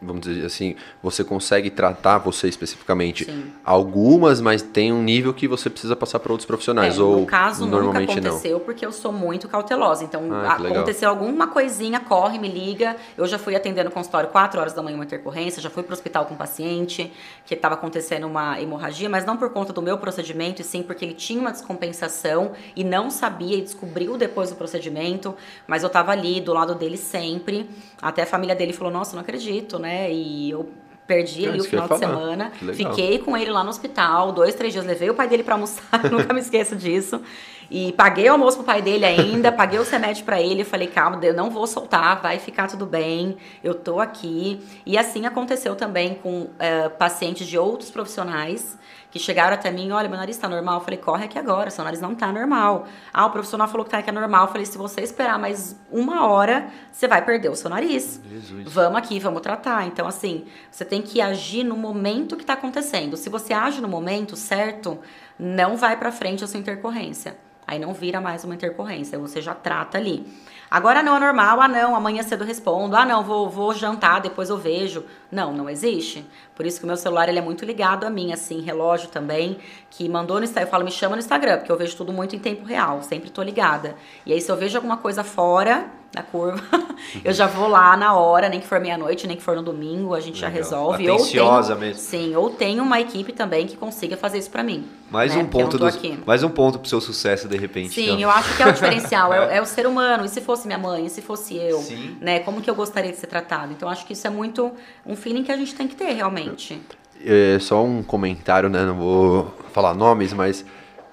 vamos 0.00 0.22
dizer 0.22 0.46
assim, 0.46 0.76
você 1.02 1.24
consegue 1.24 1.70
tratar 1.70 2.18
você 2.18 2.48
especificamente 2.48 3.24
Sim. 3.24 3.52
algumas, 3.64 4.40
mas 4.40 4.62
tem 4.62 4.92
um 4.92 5.02
nível 5.02 5.34
que 5.34 5.48
você 5.48 5.68
precisa 5.68 5.96
passar 5.96 6.20
para 6.20 6.30
outros 6.32 6.46
profissionais 6.46 6.98
é, 6.98 7.02
ou 7.02 7.20
no 7.20 7.26
caso 7.26 7.66
normalmente 7.66 8.14
nunca 8.14 8.28
aconteceu 8.28 8.58
não. 8.58 8.64
porque 8.64 8.86
eu 8.86 8.92
sou 8.92 9.12
muito 9.12 9.48
cautelosa. 9.48 10.04
Então 10.04 10.22
ah, 10.32 10.54
aconteceu 10.54 11.08
alguma 11.10 11.48
coisinha, 11.48 11.98
corre, 11.98 12.38
me 12.38 12.48
liga. 12.48 12.96
Eu 13.16 13.26
já 13.26 13.38
fui 13.38 13.56
atender 13.56 13.84
no 13.84 13.90
consultório 13.90 14.28
4 14.30 14.60
horas 14.60 14.72
da 14.72 14.82
manhã 14.82 14.94
uma 14.94 15.04
intercorrência, 15.04 15.60
já 15.60 15.70
fui 15.70 15.82
para 15.82 15.92
o 15.92 15.94
hospital 15.94 16.26
com 16.26 16.34
um 16.34 16.36
paciente 16.36 17.12
que 17.44 17.54
estava 17.54 17.74
acontecendo 17.74 18.26
uma 18.26 18.60
hemorragia, 18.60 19.08
mas 19.08 19.24
não 19.24 19.36
por 19.36 19.50
conta 19.50 19.72
do 19.72 19.82
meu 19.82 19.98
procedimento, 19.98 20.62
e 20.62 20.64
sim 20.64 20.82
porque 20.82 21.04
ele 21.04 21.14
tinha 21.14 21.40
uma 21.40 21.50
descompensação 21.50 22.52
e 22.76 22.84
não 22.84 23.10
sabia 23.10 23.56
e 23.56 23.62
descobriu 23.62 24.16
depois 24.16 24.50
do 24.50 24.56
procedimento, 24.56 25.34
mas 25.66 25.82
eu 25.82 25.88
estava 25.88 26.12
ali 26.12 26.40
do 26.40 26.52
lado 26.52 26.74
dele 26.74 26.96
sempre. 26.96 27.68
Até 28.00 28.22
a 28.22 28.26
família 28.26 28.54
dele 28.54 28.72
falou: 28.72 28.92
"Nossa, 28.92 29.16
não 29.16 29.22
acredito, 29.22 29.76
né?" 29.78 29.87
Né? 29.88 30.12
E 30.12 30.50
eu 30.50 30.68
perdi 31.06 31.48
ali 31.48 31.60
o 31.60 31.64
final 31.64 31.88
de 31.88 31.98
semana. 31.98 32.52
Fiquei 32.74 33.18
com 33.18 33.34
ele 33.34 33.50
lá 33.50 33.64
no 33.64 33.70
hospital, 33.70 34.30
dois, 34.32 34.54
três 34.54 34.74
dias. 34.74 34.84
Levei 34.84 35.08
o 35.08 35.14
pai 35.14 35.26
dele 35.26 35.42
para 35.42 35.54
almoçar, 35.54 36.04
nunca 36.12 36.34
me 36.34 36.40
esqueço 36.40 36.76
disso. 36.76 37.22
E 37.70 37.92
paguei 37.92 38.28
o 38.28 38.32
almoço 38.32 38.56
pro 38.58 38.66
pai 38.66 38.80
dele 38.80 39.04
ainda, 39.04 39.52
paguei 39.52 39.78
o 39.78 39.82
remédio 39.82 40.24
para 40.24 40.40
ele. 40.40 40.64
Falei, 40.64 40.88
calma, 40.88 41.18
eu 41.22 41.34
não 41.34 41.50
vou 41.50 41.66
soltar, 41.66 42.20
vai 42.20 42.38
ficar 42.38 42.66
tudo 42.68 42.86
bem, 42.86 43.36
eu 43.62 43.74
tô 43.74 44.00
aqui. 44.00 44.60
E 44.86 44.96
assim 44.96 45.26
aconteceu 45.26 45.76
também 45.76 46.14
com 46.14 46.42
uh, 46.42 46.90
pacientes 46.98 47.46
de 47.46 47.58
outros 47.58 47.90
profissionais 47.90 48.78
que 49.10 49.18
chegaram 49.18 49.54
até 49.54 49.70
mim, 49.70 49.90
olha, 49.90 50.08
meu 50.08 50.18
nariz 50.18 50.36
está 50.36 50.48
normal. 50.48 50.78
Eu 50.78 50.84
falei, 50.84 50.98
corre 50.98 51.24
aqui 51.24 51.38
agora, 51.38 51.70
seu 51.70 51.82
nariz 51.82 52.00
não 52.00 52.12
está 52.12 52.30
normal. 52.30 52.86
Ah, 53.12 53.26
o 53.26 53.30
profissional 53.30 53.66
falou 53.66 53.84
que, 53.84 53.90
tá, 53.90 54.02
que 54.02 54.10
é 54.10 54.12
normal. 54.12 54.46
Eu 54.46 54.52
falei, 54.52 54.66
se 54.66 54.76
você 54.76 55.00
esperar 55.00 55.38
mais 55.38 55.78
uma 55.90 56.26
hora, 56.26 56.68
você 56.92 57.08
vai 57.08 57.24
perder 57.24 57.48
o 57.48 57.56
seu 57.56 57.70
nariz. 57.70 58.20
Jesus. 58.28 58.70
Vamos 58.70 58.98
aqui, 58.98 59.18
vamos 59.18 59.40
tratar. 59.40 59.86
Então, 59.86 60.06
assim, 60.06 60.44
você 60.70 60.84
tem 60.84 61.00
que 61.00 61.20
agir 61.20 61.64
no 61.64 61.76
momento 61.76 62.36
que 62.36 62.42
está 62.42 62.52
acontecendo. 62.52 63.16
Se 63.16 63.30
você 63.30 63.54
age 63.54 63.80
no 63.80 63.88
momento 63.88 64.36
certo, 64.36 64.98
não 65.38 65.76
vai 65.76 65.96
para 65.96 66.10
frente 66.10 66.42
a 66.42 66.46
sua 66.46 66.60
intercorrência. 66.60 67.36
Aí 67.66 67.78
não 67.78 67.92
vira 67.92 68.18
mais 68.18 68.44
uma 68.44 68.54
intercorrência, 68.54 69.18
você 69.18 69.42
já 69.42 69.54
trata 69.54 69.98
ali. 69.98 70.26
Agora 70.70 71.02
não 71.02 71.16
é 71.16 71.20
normal, 71.20 71.60
ah 71.60 71.68
não, 71.68 71.94
amanhã 71.94 72.22
cedo 72.22 72.42
respondo, 72.42 72.96
ah 72.96 73.04
não, 73.04 73.22
vou, 73.22 73.48
vou 73.48 73.74
jantar, 73.74 74.22
depois 74.22 74.48
eu 74.48 74.56
vejo. 74.56 75.04
Não, 75.30 75.52
não 75.52 75.68
existe. 75.68 76.26
Por 76.54 76.64
isso 76.64 76.78
que 76.78 76.84
o 76.84 76.86
meu 76.86 76.96
celular 76.96 77.28
ele 77.28 77.38
é 77.38 77.42
muito 77.42 77.66
ligado 77.66 78.04
a 78.04 78.10
mim, 78.10 78.32
assim, 78.32 78.62
relógio 78.62 79.10
também, 79.10 79.58
que 79.90 80.08
mandou 80.08 80.38
no 80.38 80.44
Instagram, 80.44 80.66
eu 80.66 80.70
falo, 80.70 80.84
me 80.84 80.90
chama 80.90 81.16
no 81.16 81.20
Instagram, 81.20 81.58
porque 81.58 81.70
eu 81.70 81.76
vejo 81.76 81.94
tudo 81.94 82.10
muito 82.10 82.34
em 82.34 82.38
tempo 82.38 82.64
real, 82.64 83.02
sempre 83.02 83.28
tô 83.28 83.42
ligada. 83.42 83.96
E 84.24 84.32
aí 84.32 84.40
se 84.40 84.50
eu 84.50 84.56
vejo 84.56 84.76
alguma 84.78 84.96
coisa 84.96 85.22
fora, 85.22 85.90
da 86.12 86.22
curva. 86.22 86.62
eu 87.24 87.32
já 87.32 87.46
vou 87.46 87.68
lá 87.68 87.96
na 87.96 88.14
hora, 88.16 88.48
nem 88.48 88.60
que 88.60 88.66
for 88.66 88.80
meia-noite, 88.80 89.26
nem 89.26 89.36
que 89.36 89.42
for 89.42 89.54
no 89.54 89.62
domingo, 89.62 90.14
a 90.14 90.20
gente 90.20 90.36
Legal. 90.36 90.50
já 90.50 90.56
resolve. 90.56 91.08
Atenciosa 91.08 91.74
ou 91.74 91.78
tem, 91.78 91.88
mesmo. 91.88 92.02
Sim, 92.02 92.36
ou 92.36 92.50
tem 92.50 92.80
uma 92.80 93.00
equipe 93.00 93.32
também 93.32 93.66
que 93.66 93.76
consiga 93.76 94.16
fazer 94.16 94.38
isso 94.38 94.50
para 94.50 94.62
mim. 94.62 94.86
Mais 95.10 95.34
né? 95.34 95.42
um 95.42 95.46
ponto 95.46 95.78
do, 95.78 95.86
mais 96.26 96.42
um 96.42 96.50
ponto 96.50 96.78
pro 96.78 96.88
seu 96.88 97.00
sucesso 97.00 97.48
de 97.48 97.56
repente. 97.56 97.94
Sim, 97.94 98.04
então. 98.04 98.20
eu 98.20 98.30
acho 98.30 98.56
que 98.56 98.62
é 98.62 98.66
o 98.66 98.72
diferencial, 98.72 99.32
é, 99.34 99.56
é, 99.56 99.62
o 99.62 99.66
ser 99.66 99.86
humano. 99.86 100.24
E 100.24 100.28
se 100.28 100.40
fosse 100.40 100.66
minha 100.66 100.78
mãe, 100.78 101.06
e 101.06 101.10
se 101.10 101.22
fosse 101.22 101.56
eu, 101.56 101.78
Sim. 101.78 102.16
né? 102.20 102.40
Como 102.40 102.60
que 102.60 102.70
eu 102.70 102.74
gostaria 102.74 103.10
de 103.10 103.18
ser 103.18 103.26
tratado? 103.26 103.72
Então 103.72 103.88
acho 103.88 104.06
que 104.06 104.12
isso 104.12 104.26
é 104.26 104.30
muito 104.30 104.72
um 105.06 105.14
feeling 105.14 105.42
que 105.42 105.52
a 105.52 105.56
gente 105.56 105.74
tem 105.74 105.86
que 105.86 105.94
ter 105.94 106.12
realmente. 106.12 106.80
É, 107.24 107.58
só 107.58 107.84
um 107.84 108.02
comentário, 108.02 108.68
né? 108.68 108.84
Não 108.84 108.96
vou 108.96 109.54
falar 109.72 109.94
nomes, 109.94 110.32
mas 110.32 110.64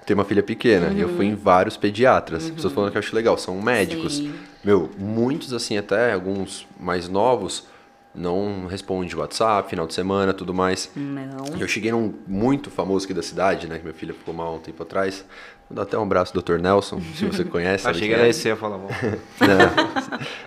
tenho 0.06 0.18
uma 0.18 0.24
filha 0.24 0.42
pequena 0.42 0.86
uhum. 0.86 0.96
e 0.96 1.00
eu 1.00 1.08
fui 1.08 1.26
em 1.26 1.32
uhum. 1.32 1.36
vários 1.36 1.76
pediatras. 1.76 2.44
Uhum. 2.44 2.54
Pessoas 2.54 2.72
falando 2.72 2.90
que 2.92 2.96
eu 2.96 3.00
acho 3.00 3.14
legal, 3.14 3.36
são 3.36 3.60
médicos. 3.60 4.16
Sim. 4.18 4.32
Meu, 4.66 4.90
muitos 4.98 5.52
assim, 5.52 5.78
até 5.78 6.12
alguns 6.12 6.66
mais 6.76 7.08
novos, 7.08 7.68
não 8.12 8.66
responde 8.66 9.14
WhatsApp, 9.14 9.70
final 9.70 9.86
de 9.86 9.94
semana, 9.94 10.34
tudo 10.34 10.52
mais. 10.52 10.90
Não. 10.96 11.60
Eu 11.60 11.68
cheguei 11.68 11.92
num 11.92 12.12
muito 12.26 12.68
famoso 12.68 13.04
aqui 13.04 13.14
da 13.14 13.22
cidade, 13.22 13.68
né? 13.68 13.76
Que 13.78 13.84
minha 13.84 13.94
filha 13.94 14.12
ficou 14.12 14.34
mal 14.34 14.56
um 14.56 14.58
tempo 14.58 14.82
atrás. 14.82 15.24
Vou 15.70 15.76
dar 15.76 15.82
até 15.82 15.96
um 15.96 16.02
abraço 16.02 16.34
do 16.34 16.42
Dr. 16.42 16.58
Nelson, 16.58 17.00
se 17.14 17.24
você 17.26 17.44
conhece. 17.46 17.84
sabe 17.84 17.96
Achei 17.96 18.08
que 18.08 18.14
é. 18.14 18.18
era 18.18 18.28
esse, 18.28 18.48
eu 18.48 18.56
bom. 18.56 18.88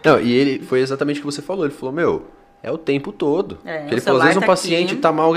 Não. 0.03 0.15
Não, 0.15 0.21
e 0.21 0.33
ele 0.33 0.65
foi 0.65 0.81
exatamente 0.81 1.19
o 1.19 1.21
que 1.21 1.25
você 1.25 1.41
falou. 1.41 1.63
Ele 1.63 1.73
falou, 1.73 1.95
meu, 1.95 2.27
é 2.61 2.69
o 2.69 2.77
tempo 2.77 3.13
todo. 3.13 3.57
É, 3.63 3.87
ele 3.89 4.01
falou, 4.01 4.19
às 4.19 4.25
vezes 4.25 4.37
um 4.37 4.41
tá 4.41 4.47
paciente 4.47 4.91
aqui. 4.93 5.01
tá 5.01 5.13
mal, 5.13 5.31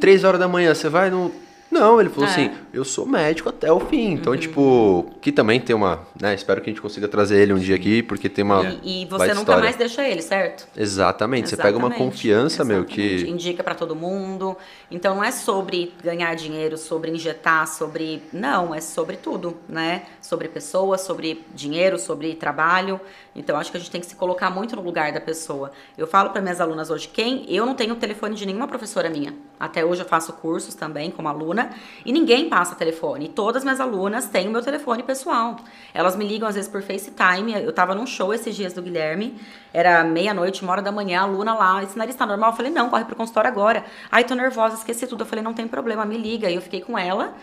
três 0.00 0.24
horas 0.24 0.40
da 0.40 0.48
manhã, 0.48 0.74
você 0.74 0.88
vai 0.88 1.10
no. 1.10 1.30
Não, 1.72 1.98
ele 1.98 2.10
falou 2.10 2.28
É. 2.28 2.30
assim, 2.32 2.50
eu 2.70 2.84
sou 2.84 3.06
médico 3.06 3.48
até 3.48 3.72
o 3.72 3.80
fim. 3.80 4.08
Uhum. 4.08 4.12
Então, 4.12 4.36
tipo, 4.36 5.06
que 5.22 5.32
também 5.32 5.58
tem 5.58 5.74
uma. 5.74 6.00
Né, 6.20 6.34
espero 6.34 6.60
que 6.60 6.68
a 6.68 6.72
gente 6.72 6.82
consiga 6.82 7.08
trazer 7.08 7.38
ele 7.40 7.54
um 7.54 7.58
dia 7.58 7.74
aqui, 7.74 8.02
porque 8.02 8.28
tem 8.28 8.44
uma. 8.44 8.62
E, 8.82 9.02
e 9.02 9.06
você 9.06 9.28
nunca 9.28 9.40
história. 9.40 9.62
mais 9.64 9.76
deixa 9.76 10.06
ele, 10.06 10.20
certo? 10.20 10.68
Exatamente, 10.76 11.48
você 11.48 11.56
pega 11.56 11.78
uma 11.78 11.88
Exatamente, 11.88 11.98
confiança, 12.12 12.62
meu, 12.62 12.80
exatamente. 12.84 13.24
que. 13.24 13.30
Indica 13.30 13.64
pra 13.64 13.74
todo 13.74 13.96
mundo. 13.96 14.54
Então 14.92 15.14
não 15.14 15.24
é 15.24 15.30
sobre 15.30 15.94
ganhar 16.04 16.34
dinheiro, 16.36 16.76
sobre 16.76 17.10
injetar, 17.10 17.66
sobre. 17.66 18.22
Não, 18.30 18.74
é 18.74 18.80
sobre 18.80 19.16
tudo, 19.16 19.56
né? 19.66 20.02
Sobre 20.20 20.48
pessoas, 20.48 21.00
sobre 21.00 21.44
dinheiro, 21.54 21.98
sobre 21.98 22.34
trabalho. 22.34 23.00
Então 23.34 23.56
acho 23.56 23.70
que 23.70 23.78
a 23.78 23.80
gente 23.80 23.90
tem 23.90 24.00
que 24.02 24.06
se 24.06 24.14
colocar 24.14 24.50
muito 24.50 24.76
no 24.76 24.82
lugar 24.82 25.10
da 25.10 25.20
pessoa. 25.20 25.72
Eu 25.96 26.06
falo 26.06 26.30
para 26.30 26.42
minhas 26.42 26.60
alunas 26.60 26.90
hoje, 26.90 27.08
quem. 27.08 27.46
Eu 27.48 27.64
não 27.64 27.74
tenho 27.74 27.96
telefone 27.96 28.34
de 28.34 28.44
nenhuma 28.44 28.68
professora 28.68 29.08
minha. 29.08 29.34
Até 29.58 29.84
hoje 29.84 30.02
eu 30.02 30.06
faço 30.06 30.32
cursos 30.34 30.74
também 30.74 31.10
como 31.10 31.28
aluna 31.28 31.70
e 32.04 32.12
ninguém 32.12 32.48
passa 32.50 32.74
telefone. 32.74 33.28
Todas 33.28 33.62
minhas 33.62 33.80
alunas 33.80 34.26
têm 34.26 34.48
o 34.48 34.50
meu 34.50 34.60
telefone 34.60 35.02
pessoal. 35.02 35.56
Elas 35.94 36.16
me 36.16 36.26
ligam 36.26 36.46
às 36.48 36.54
vezes 36.54 36.68
por 36.70 36.82
FaceTime. 36.82 37.54
Eu 37.62 37.72
tava 37.72 37.94
num 37.94 38.06
show 38.06 38.34
esses 38.34 38.54
dias 38.54 38.72
do 38.72 38.82
Guilherme, 38.82 39.40
era 39.72 40.04
meia-noite, 40.04 40.62
uma 40.62 40.72
hora 40.72 40.82
da 40.82 40.92
manhã, 40.92 41.20
a 41.20 41.22
aluna 41.22 41.54
lá, 41.54 41.82
esse 41.82 41.96
nariz 41.96 42.14
tá 42.14 42.26
normal? 42.26 42.50
Eu 42.50 42.56
falei, 42.56 42.70
não, 42.70 42.90
corre 42.90 43.04
pro 43.04 43.16
consultório 43.16 43.48
agora. 43.48 43.84
Ai, 44.10 44.24
tô 44.24 44.34
nervosa, 44.34 44.74
esqueci 44.82 45.06
tudo. 45.06 45.22
Eu 45.22 45.26
falei, 45.26 45.42
não 45.44 45.54
tem 45.54 45.66
problema, 45.66 46.04
me 46.04 46.16
liga. 46.18 46.50
E 46.50 46.54
eu 46.54 46.62
fiquei 46.62 46.80
com 46.80 46.98
ela 46.98 47.34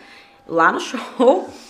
lá 0.46 0.70
no 0.72 0.80
show. 0.80 1.48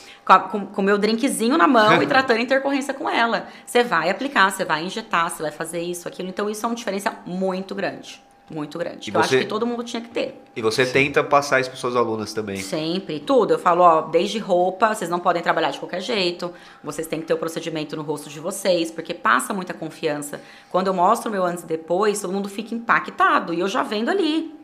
Com, 0.52 0.68
o 0.76 0.82
meu 0.82 0.96
drinkzinho 0.96 1.58
na 1.58 1.66
mão 1.66 2.00
e 2.00 2.06
tratando 2.06 2.38
intercorrência 2.38 2.94
com 2.94 3.10
ela. 3.10 3.48
Você 3.66 3.82
vai 3.82 4.08
aplicar, 4.10 4.48
você 4.52 4.64
vai 4.64 4.84
injetar, 4.84 5.28
você 5.28 5.42
vai 5.42 5.50
fazer 5.50 5.80
isso, 5.80 6.06
aquilo. 6.06 6.28
Então, 6.28 6.48
isso 6.48 6.64
é 6.64 6.68
uma 6.68 6.74
diferença 6.76 7.12
muito 7.26 7.74
grande. 7.74 8.22
Muito 8.48 8.78
grande. 8.78 9.10
Que 9.10 9.16
eu 9.16 9.20
você- 9.22 9.36
acho 9.36 9.44
que 9.44 9.48
todo 9.48 9.66
mundo 9.66 9.82
tinha 9.82 10.00
que 10.00 10.08
ter. 10.08 10.40
E 10.54 10.62
você 10.62 10.86
tenta 10.86 11.24
passar 11.24 11.58
isso 11.58 11.70
para 11.70 11.78
suas 11.78 11.96
alunas 11.96 12.32
também. 12.32 12.58
Sempre, 12.58 13.18
tudo. 13.18 13.54
Eu 13.54 13.58
falo, 13.58 13.82
ó, 13.82 14.02
desde 14.02 14.38
roupa, 14.38 14.94
vocês 14.94 15.10
não 15.10 15.18
podem 15.18 15.42
trabalhar 15.42 15.70
de 15.70 15.80
qualquer 15.80 16.00
jeito. 16.00 16.52
Vocês 16.84 17.08
têm 17.08 17.20
que 17.20 17.26
ter 17.26 17.34
o 17.34 17.38
procedimento 17.38 17.96
no 17.96 18.02
rosto 18.02 18.28
de 18.28 18.38
vocês, 18.38 18.90
porque 18.90 19.14
passa 19.14 19.52
muita 19.52 19.74
confiança. 19.74 20.40
Quando 20.70 20.86
eu 20.88 20.94
mostro 20.94 21.28
o 21.28 21.32
meu 21.32 21.44
antes 21.44 21.64
e 21.64 21.66
depois, 21.66 22.20
todo 22.20 22.32
mundo 22.32 22.48
fica 22.48 22.72
impactado. 22.72 23.52
E 23.52 23.58
eu 23.58 23.66
já 23.66 23.82
vendo 23.82 24.10
ali. 24.10 24.59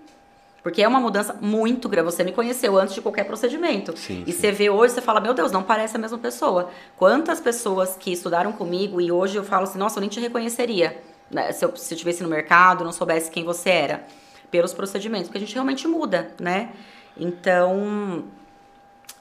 Porque 0.66 0.82
é 0.82 0.88
uma 0.88 0.98
mudança 0.98 1.32
muito 1.40 1.88
grande. 1.88 2.10
Você 2.10 2.24
me 2.24 2.32
conheceu 2.32 2.76
antes 2.76 2.92
de 2.92 3.00
qualquer 3.00 3.22
procedimento. 3.22 3.96
Sim, 3.96 4.24
e 4.26 4.32
sim. 4.32 4.40
você 4.40 4.50
vê 4.50 4.68
hoje, 4.68 4.94
você 4.94 5.00
fala, 5.00 5.20
meu 5.20 5.32
Deus, 5.32 5.52
não 5.52 5.62
parece 5.62 5.96
a 5.96 6.00
mesma 6.00 6.18
pessoa. 6.18 6.70
Quantas 6.96 7.38
pessoas 7.38 7.94
que 7.96 8.10
estudaram 8.10 8.50
comigo 8.50 9.00
e 9.00 9.12
hoje 9.12 9.36
eu 9.36 9.44
falo 9.44 9.62
assim, 9.62 9.78
nossa, 9.78 9.98
eu 9.98 10.00
nem 10.00 10.10
te 10.10 10.18
reconheceria. 10.18 11.00
né, 11.30 11.52
Se 11.52 11.64
eu, 11.64 11.76
se 11.76 11.94
eu 11.94 11.94
estivesse 11.94 12.20
no 12.20 12.28
mercado, 12.28 12.82
não 12.82 12.90
soubesse 12.90 13.30
quem 13.30 13.44
você 13.44 13.70
era. 13.70 14.08
Pelos 14.50 14.74
procedimentos, 14.74 15.28
porque 15.28 15.38
a 15.38 15.40
gente 15.40 15.54
realmente 15.54 15.86
muda, 15.86 16.32
né? 16.40 16.70
Então, 17.16 18.24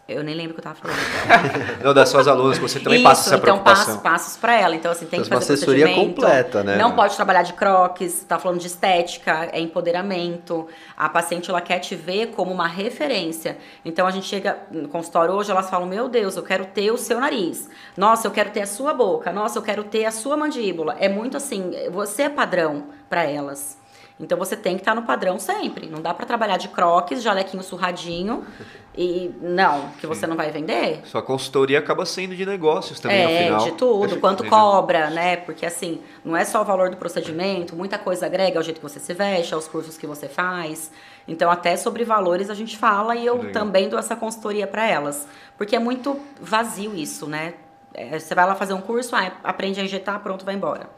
eu 0.08 0.24
nem 0.24 0.36
lembro 0.36 0.52
o 0.52 0.54
que 0.54 0.60
eu 0.60 0.64
tava 0.64 0.76
falando. 0.76 0.98
Não, 1.84 1.92
das 1.92 2.10
suas 2.10 2.28
alunas, 2.28 2.60
você 2.60 2.80
também 2.80 3.00
Isso, 3.00 3.08
passa 3.10 3.22
essa 3.22 3.30
então 3.38 3.42
preocupação. 3.42 3.86
passo, 3.86 4.02
passos 4.02 4.38
pra 4.38 4.54
ela. 4.54 4.76
Então, 4.76 4.92
assim, 4.92 5.08
tem 5.08 5.22
que 5.22 5.28
Faz 5.28 5.30
uma 5.30 5.42
fazer 5.42 5.54
assessoria 5.54 5.96
completa, 5.96 6.64
né? 6.64 6.76
Não 6.76 6.96
pode 6.96 7.16
trabalhar 7.16 7.42
de 7.42 7.54
croques, 7.54 8.24
tá 8.28 8.38
falando 8.38 8.60
de 8.60 8.68
estética, 8.68 9.50
é 9.52 9.60
empoderamento. 9.60 10.68
A 10.96 11.10
paciente, 11.10 11.50
ela 11.50 11.60
quer 11.60 11.80
te 11.80 11.96
ver 11.96 12.28
como 12.28 12.52
uma 12.52 12.68
referência. 12.68 13.58
Então, 13.84 14.06
a 14.06 14.12
gente 14.12 14.28
chega 14.28 14.60
no 14.70 14.88
consultório 14.88 15.34
hoje, 15.34 15.50
elas 15.50 15.70
falam, 15.70 15.88
meu 15.88 16.08
Deus, 16.08 16.36
eu 16.36 16.44
quero 16.44 16.66
ter 16.66 16.92
o 16.92 16.98
seu 16.98 17.20
nariz. 17.20 17.68
Nossa, 17.98 18.28
eu 18.28 18.32
quero 18.32 18.52
ter 18.52 18.62
a 18.62 18.68
sua 18.68 18.94
boca. 18.94 19.32
Nossa, 19.32 19.58
eu 19.58 19.64
quero 19.64 19.84
ter 19.86 20.06
a 20.06 20.12
sua 20.12 20.38
mandíbula. 20.38 20.96
É 21.00 21.10
muito 21.10 21.36
assim, 21.36 21.72
você 21.92 22.24
é 22.24 22.30
padrão 22.30 22.90
pra 23.10 23.24
elas. 23.24 23.84
Então 24.20 24.38
você 24.38 24.56
tem 24.56 24.76
que 24.76 24.82
estar 24.82 24.96
no 24.96 25.04
padrão 25.04 25.38
sempre. 25.38 25.88
Não 25.88 26.02
dá 26.02 26.14
pra 26.14 26.26
trabalhar 26.26 26.58
de 26.58 26.70
croques, 26.70 27.22
jalequinho 27.22 27.62
surradinho 27.62 28.46
e 28.98 29.30
não, 29.42 29.90
que 30.00 30.08
você 30.08 30.26
não 30.26 30.38
vai 30.38 30.52
vender. 30.52 31.02
Sua 31.06 31.22
consultoria 31.22 31.80
acaba 31.80 32.06
sendo 32.06 32.34
de 32.34 32.46
negócios 32.46 33.00
também, 33.00 33.22
É, 33.22 33.44
final. 33.44 33.64
de 33.64 33.72
tudo, 33.74 34.18
quanto 34.22 34.46
cobra, 34.46 35.10
né? 35.10 35.36
Porque 35.36 35.66
assim, 35.66 36.02
não 36.24 36.36
é 36.36 36.46
só 36.46 36.62
o 36.62 36.66
valor 36.66 36.90
do 36.90 36.96
procedimento, 36.96 37.76
muita 37.76 37.98
coisa 37.98 38.26
agrega 38.26 38.58
ao 38.58 38.64
jeito 38.64 38.78
que 38.78 38.84
você 38.84 39.00
se 39.00 39.14
veste, 39.14 39.54
aos 39.54 39.68
cursos 39.68 39.98
que 39.98 40.08
você 40.08 40.30
faz. 40.30 40.92
Então, 41.28 41.52
até 41.52 41.76
sobre 41.76 42.06
valores 42.06 42.50
a 42.50 42.54
gente 42.54 42.78
fala 42.78 43.16
e 43.16 43.26
eu 43.26 43.36
Legal. 43.36 43.52
também 43.52 43.90
dou 43.90 44.00
essa 44.00 44.16
consultoria 44.16 44.66
para 44.68 44.88
elas. 44.88 45.28
Porque 45.58 45.76
é 45.76 45.80
muito 45.80 46.18
vazio 46.40 46.96
isso, 46.96 47.28
né? 47.28 47.56
É, 47.94 48.18
você 48.20 48.34
vai 48.36 48.46
lá 48.46 48.56
fazer 48.56 48.74
um 48.74 48.82
curso, 48.82 49.16
ah, 49.16 49.32
aprende 49.44 49.80
a 49.80 49.84
injetar, 49.84 50.20
pronto, 50.22 50.46
vai 50.46 50.54
embora. 50.56 50.90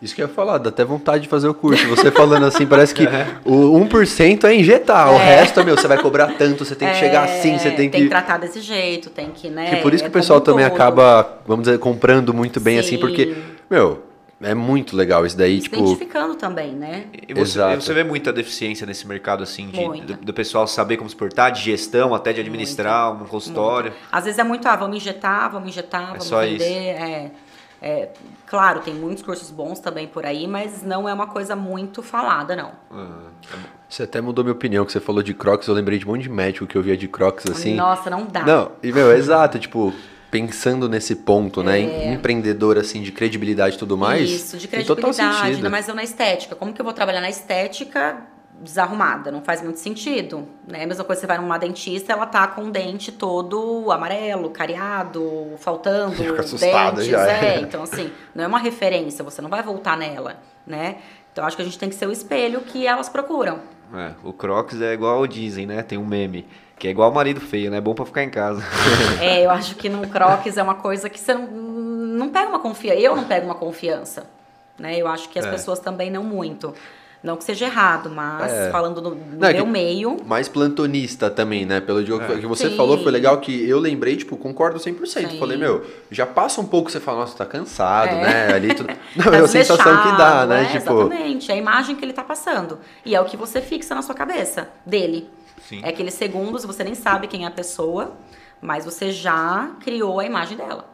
Isso 0.00 0.14
que 0.14 0.22
eu 0.22 0.28
ia 0.28 0.32
falar, 0.32 0.58
dá 0.58 0.68
até 0.68 0.84
vontade 0.84 1.22
de 1.22 1.28
fazer 1.28 1.48
o 1.48 1.54
curso. 1.54 1.86
Você 1.88 2.10
falando 2.10 2.44
assim, 2.44 2.66
parece 2.66 2.94
que 2.94 3.06
É. 3.06 3.26
o 3.44 3.78
1% 3.80 4.44
é 4.44 4.54
injetar. 4.54 5.12
O 5.12 5.16
resto, 5.16 5.64
meu, 5.64 5.76
você 5.76 5.88
vai 5.88 5.98
cobrar 5.98 6.34
tanto, 6.36 6.64
você 6.64 6.74
tem 6.74 6.88
que 6.90 6.96
chegar 6.96 7.26
É, 7.28 7.38
assim, 7.38 7.58
você 7.58 7.70
tem 7.70 7.88
que. 7.88 8.08
tratar 8.08 8.38
desse 8.38 8.60
jeito, 8.60 9.08
tem 9.10 9.30
que, 9.30 9.48
né? 9.48 9.70
Que 9.70 9.76
por 9.76 9.94
isso 9.94 10.02
que 10.02 10.08
é 10.08 10.10
o 10.10 10.12
pessoal 10.12 10.40
também 10.40 10.64
todo. 10.66 10.74
acaba, 10.74 11.38
vamos 11.46 11.64
dizer, 11.64 11.78
comprando 11.78 12.34
muito 12.34 12.60
bem 12.60 12.78
assim, 12.78 12.96
Sim. 12.96 13.00
porque, 13.00 13.34
meu, 13.70 14.02
é 14.42 14.54
muito 14.54 14.94
legal 14.94 15.24
isso 15.24 15.36
daí, 15.38 15.56
Se 15.56 15.62
tipo. 15.62 15.76
identificando 15.78 16.34
também, 16.34 16.72
né? 16.72 17.04
E 17.26 17.32
você, 17.32 17.58
Exato. 17.58 17.80
você 17.82 17.94
vê 17.94 18.04
muita 18.04 18.30
deficiência 18.32 18.86
nesse 18.86 19.06
mercado, 19.06 19.42
assim, 19.42 19.68
de, 19.68 20.00
do, 20.02 20.14
do 20.26 20.34
pessoal 20.34 20.66
saber 20.66 20.98
como 20.98 21.08
se 21.08 21.16
portar, 21.16 21.50
de 21.50 21.62
gestão, 21.62 22.14
até 22.14 22.34
de 22.34 22.40
administrar 22.40 23.12
um 23.14 23.24
consultório. 23.24 23.92
Às 24.12 24.24
vezes 24.24 24.38
é 24.38 24.44
muito, 24.44 24.68
ah, 24.68 24.76
vamos 24.76 24.96
injetar, 24.98 25.50
vamos 25.50 25.68
injetar, 25.70 26.08
vamos 26.08 26.24
só 26.24 26.40
vender. 26.40 26.56
isso. 26.56 26.64
É, 27.02 27.30
é, 27.86 28.08
claro, 28.46 28.80
tem 28.80 28.94
muitos 28.94 29.22
cursos 29.22 29.50
bons 29.50 29.78
também 29.78 30.06
por 30.08 30.24
aí, 30.24 30.46
mas 30.46 30.82
não 30.82 31.06
é 31.08 31.12
uma 31.12 31.26
coisa 31.26 31.54
muito 31.54 32.02
falada, 32.02 32.56
não. 32.56 32.72
Ah, 32.90 33.28
Você 33.88 34.04
até 34.04 34.20
mudou 34.22 34.42
minha 34.42 34.54
opinião, 34.54 34.84
que 34.86 34.92
você 34.92 35.00
falou 35.00 35.22
de 35.22 35.34
Crocs, 35.34 35.68
eu 35.68 35.74
lembrei 35.74 35.98
de 35.98 36.06
um 36.06 36.08
monte 36.12 36.22
de 36.22 36.30
médico 36.30 36.66
que 36.66 36.76
eu 36.76 36.82
via 36.82 36.96
de 36.96 37.06
Crocs 37.06 37.44
assim. 37.50 37.74
Nossa, 37.74 38.08
não 38.08 38.24
dá. 38.24 38.42
Não, 38.44 38.72
e 38.82 38.90
meu, 38.90 39.10
é 39.12 39.16
exato, 39.16 39.58
tipo, 39.58 39.92
pensando 40.30 40.88
nesse 40.88 41.14
ponto, 41.14 41.62
né, 41.62 41.78
em- 41.78 42.14
empreendedor 42.14 42.78
assim 42.78 43.02
de 43.02 43.12
credibilidade 43.12 43.76
e 43.76 43.78
tudo 43.78 43.96
mais. 43.96 44.22
É. 44.22 44.24
Isso, 44.34 44.56
de 44.56 44.66
credibilidade, 44.66 45.56
ainda 45.56 45.68
mais 45.70 45.86
eu 45.86 45.94
na 45.94 46.02
estética. 46.02 46.56
Como 46.56 46.72
que 46.72 46.80
eu 46.80 46.84
vou 46.84 46.94
trabalhar 46.94 47.20
na 47.20 47.28
estética 47.30 48.18
desarrumada? 48.60 49.30
Não 49.30 49.42
faz 49.42 49.60
muito 49.62 49.78
sentido, 49.78 50.46
né? 50.66 50.84
A 50.84 50.86
mesma 50.86 51.04
coisa, 51.04 51.20
você 51.20 51.26
vai 51.26 51.38
numa 51.38 51.58
dentista, 51.58 52.12
ela 52.12 52.26
tá 52.26 52.46
com 52.46 52.62
o 52.64 52.70
dente 52.70 53.10
todo 53.12 53.90
amarelo, 53.92 54.50
cariado, 54.50 55.52
faltando 55.58 56.14
Fica 56.16 56.40
assustada 56.40 56.92
dentes, 56.96 57.06
já. 57.10 57.26
é. 57.30 57.60
Então, 57.60 57.82
assim, 57.82 58.10
não 58.34 58.44
é 58.44 58.46
uma 58.46 58.58
referência, 58.58 59.24
você 59.24 59.42
não 59.42 59.50
vai 59.50 59.62
voltar 59.62 59.96
nela, 59.96 60.36
né? 60.66 60.96
Então, 61.32 61.44
acho 61.44 61.56
que 61.56 61.62
a 61.62 61.64
gente 61.64 61.78
tem 61.78 61.88
que 61.88 61.94
ser 61.96 62.06
o 62.06 62.12
espelho 62.12 62.60
que 62.60 62.86
elas 62.86 63.08
procuram. 63.08 63.58
é, 63.92 64.12
o 64.22 64.32
Crocs 64.32 64.80
é 64.80 64.92
igual 64.94 65.26
dizem, 65.26 65.66
né? 65.66 65.82
Tem 65.82 65.98
um 65.98 66.06
meme, 66.06 66.46
que 66.78 66.86
é 66.86 66.90
igual 66.92 67.12
marido 67.12 67.40
feio, 67.40 67.70
né? 67.70 67.78
É 67.78 67.80
bom 67.80 67.92
pra 67.94 68.06
ficar 68.06 68.22
em 68.22 68.30
casa. 68.30 68.62
É, 69.20 69.44
eu 69.44 69.50
acho 69.50 69.74
que 69.76 69.88
no 69.88 70.06
croques 70.08 70.56
é 70.56 70.62
uma 70.62 70.74
coisa 70.76 71.08
que 71.10 71.18
você 71.18 71.34
não, 71.34 71.46
não 71.46 72.28
pega 72.28 72.48
uma 72.48 72.58
confiança. 72.60 73.00
Eu 73.00 73.16
não 73.16 73.24
pego 73.24 73.46
uma 73.46 73.54
confiança. 73.54 74.26
Né? 74.78 74.96
Eu 74.98 75.06
acho 75.08 75.28
que 75.28 75.38
as 75.38 75.46
É. 75.46 75.50
pessoas 75.50 75.78
também 75.78 76.10
não 76.10 76.22
muito. 76.22 76.74
Não 77.24 77.38
que 77.38 77.42
seja 77.44 77.64
errado, 77.64 78.10
mas 78.10 78.52
É. 78.52 78.70
falando 78.70 79.00
no, 79.00 79.14
no 79.14 79.38
Não, 79.38 79.48
é 79.48 79.54
meu 79.54 79.64
que- 79.64 79.70
meio. 79.70 80.16
Mais 80.26 80.46
plantonista 80.46 81.30
também, 81.30 81.64
né? 81.64 81.80
Pelo 81.80 82.04
jogo 82.04 82.22
É. 82.22 82.36
que 82.38 82.46
você 82.46 82.68
Sim. 82.68 82.76
falou, 82.76 83.02
foi 83.02 83.10
legal 83.10 83.38
que 83.40 83.66
eu 83.66 83.80
lembrei, 83.80 84.14
tipo, 84.14 84.36
concordo 84.36 84.78
100%. 84.78 85.30
Sim. 85.30 85.38
Falei, 85.38 85.56
meu, 85.56 85.82
já 86.10 86.26
passa 86.26 86.60
um 86.60 86.66
pouco, 86.66 86.90
você 86.90 87.00
fala, 87.00 87.20
nossa, 87.20 87.34
tá 87.34 87.46
cansado, 87.46 88.10
É. 88.10 88.20
né? 88.20 88.52
Ali 88.54 88.74
tudo. 88.74 88.90
Não, 89.16 89.24
tá 89.24 89.36
é 89.38 89.40
a 89.40 89.48
sensação 89.48 90.02
que 90.02 90.16
dá, 90.18 90.44
né? 90.46 90.64
é, 90.64 90.66
tipo, 90.66 90.76
Exatamente, 91.00 91.50
é 91.50 91.54
a 91.54 91.56
imagem 91.56 91.96
que 91.96 92.04
ele 92.04 92.12
tá 92.12 92.22
passando. 92.22 92.78
E 93.06 93.14
é 93.14 93.20
o 93.20 93.24
que 93.24 93.38
você 93.38 93.62
fixa 93.62 93.94
na 93.94 94.02
sua 94.02 94.14
cabeça 94.14 94.68
dele. 94.84 95.30
Sim. 95.66 95.80
É 95.82 95.88
aqueles 95.88 96.12
segundos, 96.12 96.66
você 96.66 96.84
nem 96.84 96.94
sabe 96.94 97.26
quem 97.26 97.44
é 97.44 97.48
a 97.48 97.50
pessoa, 97.50 98.12
mas 98.60 98.84
você 98.84 99.10
já 99.10 99.70
criou 99.80 100.20
a 100.20 100.26
imagem 100.26 100.58
dela. 100.58 100.92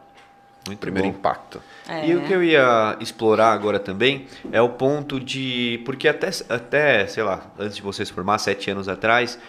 Muito 0.67 0.79
primeiro 0.79 1.09
bom. 1.09 1.15
impacto. 1.17 1.61
É. 1.87 2.07
E 2.07 2.15
o 2.15 2.21
que 2.25 2.33
eu 2.33 2.43
ia 2.43 2.95
explorar 2.99 3.51
agora 3.51 3.79
também 3.79 4.27
é 4.51 4.61
o 4.61 4.69
ponto 4.69 5.19
de. 5.19 5.81
Porque 5.85 6.07
até, 6.07 6.29
até 6.49 7.07
sei 7.07 7.23
lá, 7.23 7.41
antes 7.57 7.75
de 7.75 7.81
você 7.81 8.05
se 8.05 8.13
formar, 8.13 8.37
sete 8.37 8.69
anos 8.69 8.87
atrás, 8.87 9.39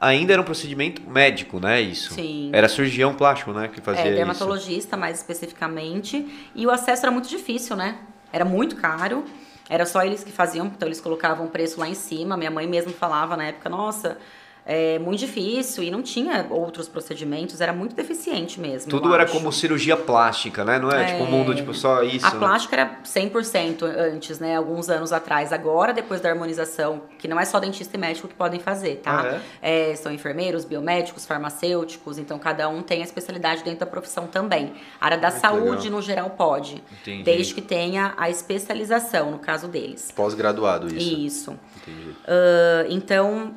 ainda 0.00 0.32
era 0.32 0.40
um 0.40 0.44
procedimento 0.44 1.02
médico, 1.08 1.60
né? 1.60 1.80
Isso. 1.80 2.14
Sim. 2.14 2.50
Era 2.54 2.68
cirurgião 2.68 3.14
plástico, 3.14 3.52
né? 3.52 3.68
Que 3.68 3.80
fazia 3.82 4.02
É, 4.04 4.06
isso. 4.08 4.16
dermatologista, 4.16 4.96
mais 4.96 5.18
especificamente. 5.18 6.50
E 6.54 6.66
o 6.66 6.70
acesso 6.70 7.02
era 7.04 7.12
muito 7.12 7.28
difícil, 7.28 7.76
né? 7.76 7.98
Era 8.32 8.44
muito 8.44 8.76
caro. 8.76 9.24
Era 9.68 9.86
só 9.86 10.02
eles 10.02 10.24
que 10.24 10.32
faziam, 10.32 10.66
então 10.66 10.88
eles 10.88 11.00
colocavam 11.00 11.46
o 11.46 11.48
preço 11.50 11.78
lá 11.78 11.88
em 11.88 11.94
cima. 11.94 12.36
Minha 12.36 12.50
mãe 12.50 12.66
mesmo 12.66 12.92
falava 12.92 13.36
na 13.36 13.44
época, 13.44 13.68
nossa, 13.68 14.18
é, 14.64 14.98
muito 14.98 15.18
difícil 15.18 15.82
e 15.82 15.90
não 15.90 16.02
tinha 16.02 16.46
outros 16.50 16.88
procedimentos, 16.88 17.60
era 17.60 17.72
muito 17.72 17.96
deficiente 17.96 18.60
mesmo. 18.60 18.88
Tudo 18.88 19.12
era 19.12 19.24
acho. 19.24 19.32
como 19.32 19.52
cirurgia 19.52 19.96
plástica, 19.96 20.64
né? 20.64 20.78
Não 20.78 20.90
é, 20.90 21.02
é 21.02 21.04
tipo 21.12 21.24
um 21.24 21.30
mundo 21.30 21.54
tipo 21.54 21.74
só 21.74 22.02
isso. 22.02 22.24
A 22.24 22.32
né? 22.32 22.38
plástica 22.38 22.76
era 22.76 23.00
100% 23.04 23.82
antes, 23.82 24.38
né? 24.38 24.56
Alguns 24.56 24.88
anos 24.88 25.12
atrás. 25.12 25.52
Agora, 25.52 25.92
depois 25.92 26.20
da 26.20 26.28
harmonização, 26.28 27.02
que 27.18 27.26
não 27.26 27.40
é 27.40 27.44
só 27.44 27.58
dentista 27.58 27.96
e 27.96 28.00
médico 28.00 28.28
que 28.28 28.34
podem 28.34 28.60
fazer, 28.60 28.96
tá? 28.96 29.22
Ah, 29.22 29.40
é? 29.62 29.90
É, 29.90 29.96
são 29.96 30.12
enfermeiros, 30.12 30.64
biomédicos, 30.64 31.26
farmacêuticos, 31.26 32.18
então 32.18 32.38
cada 32.38 32.68
um 32.68 32.82
tem 32.82 33.00
a 33.00 33.04
especialidade 33.04 33.64
dentro 33.64 33.80
da 33.80 33.86
profissão 33.86 34.26
também. 34.26 34.74
A 35.00 35.06
área 35.06 35.18
da 35.18 35.30
muito 35.30 35.40
saúde, 35.40 35.84
legal. 35.84 35.90
no 35.90 36.02
geral, 36.02 36.30
pode. 36.30 36.82
Entendi. 37.00 37.24
Desde 37.24 37.54
que 37.54 37.62
tenha 37.62 38.14
a 38.16 38.30
especialização, 38.30 39.32
no 39.32 39.38
caso 39.38 39.66
deles. 39.66 40.12
Pós-graduado, 40.14 40.86
isso. 40.86 41.52
Isso. 41.52 41.58
Entendi. 41.82 42.10
Uh, 42.10 42.86
então, 42.88 43.54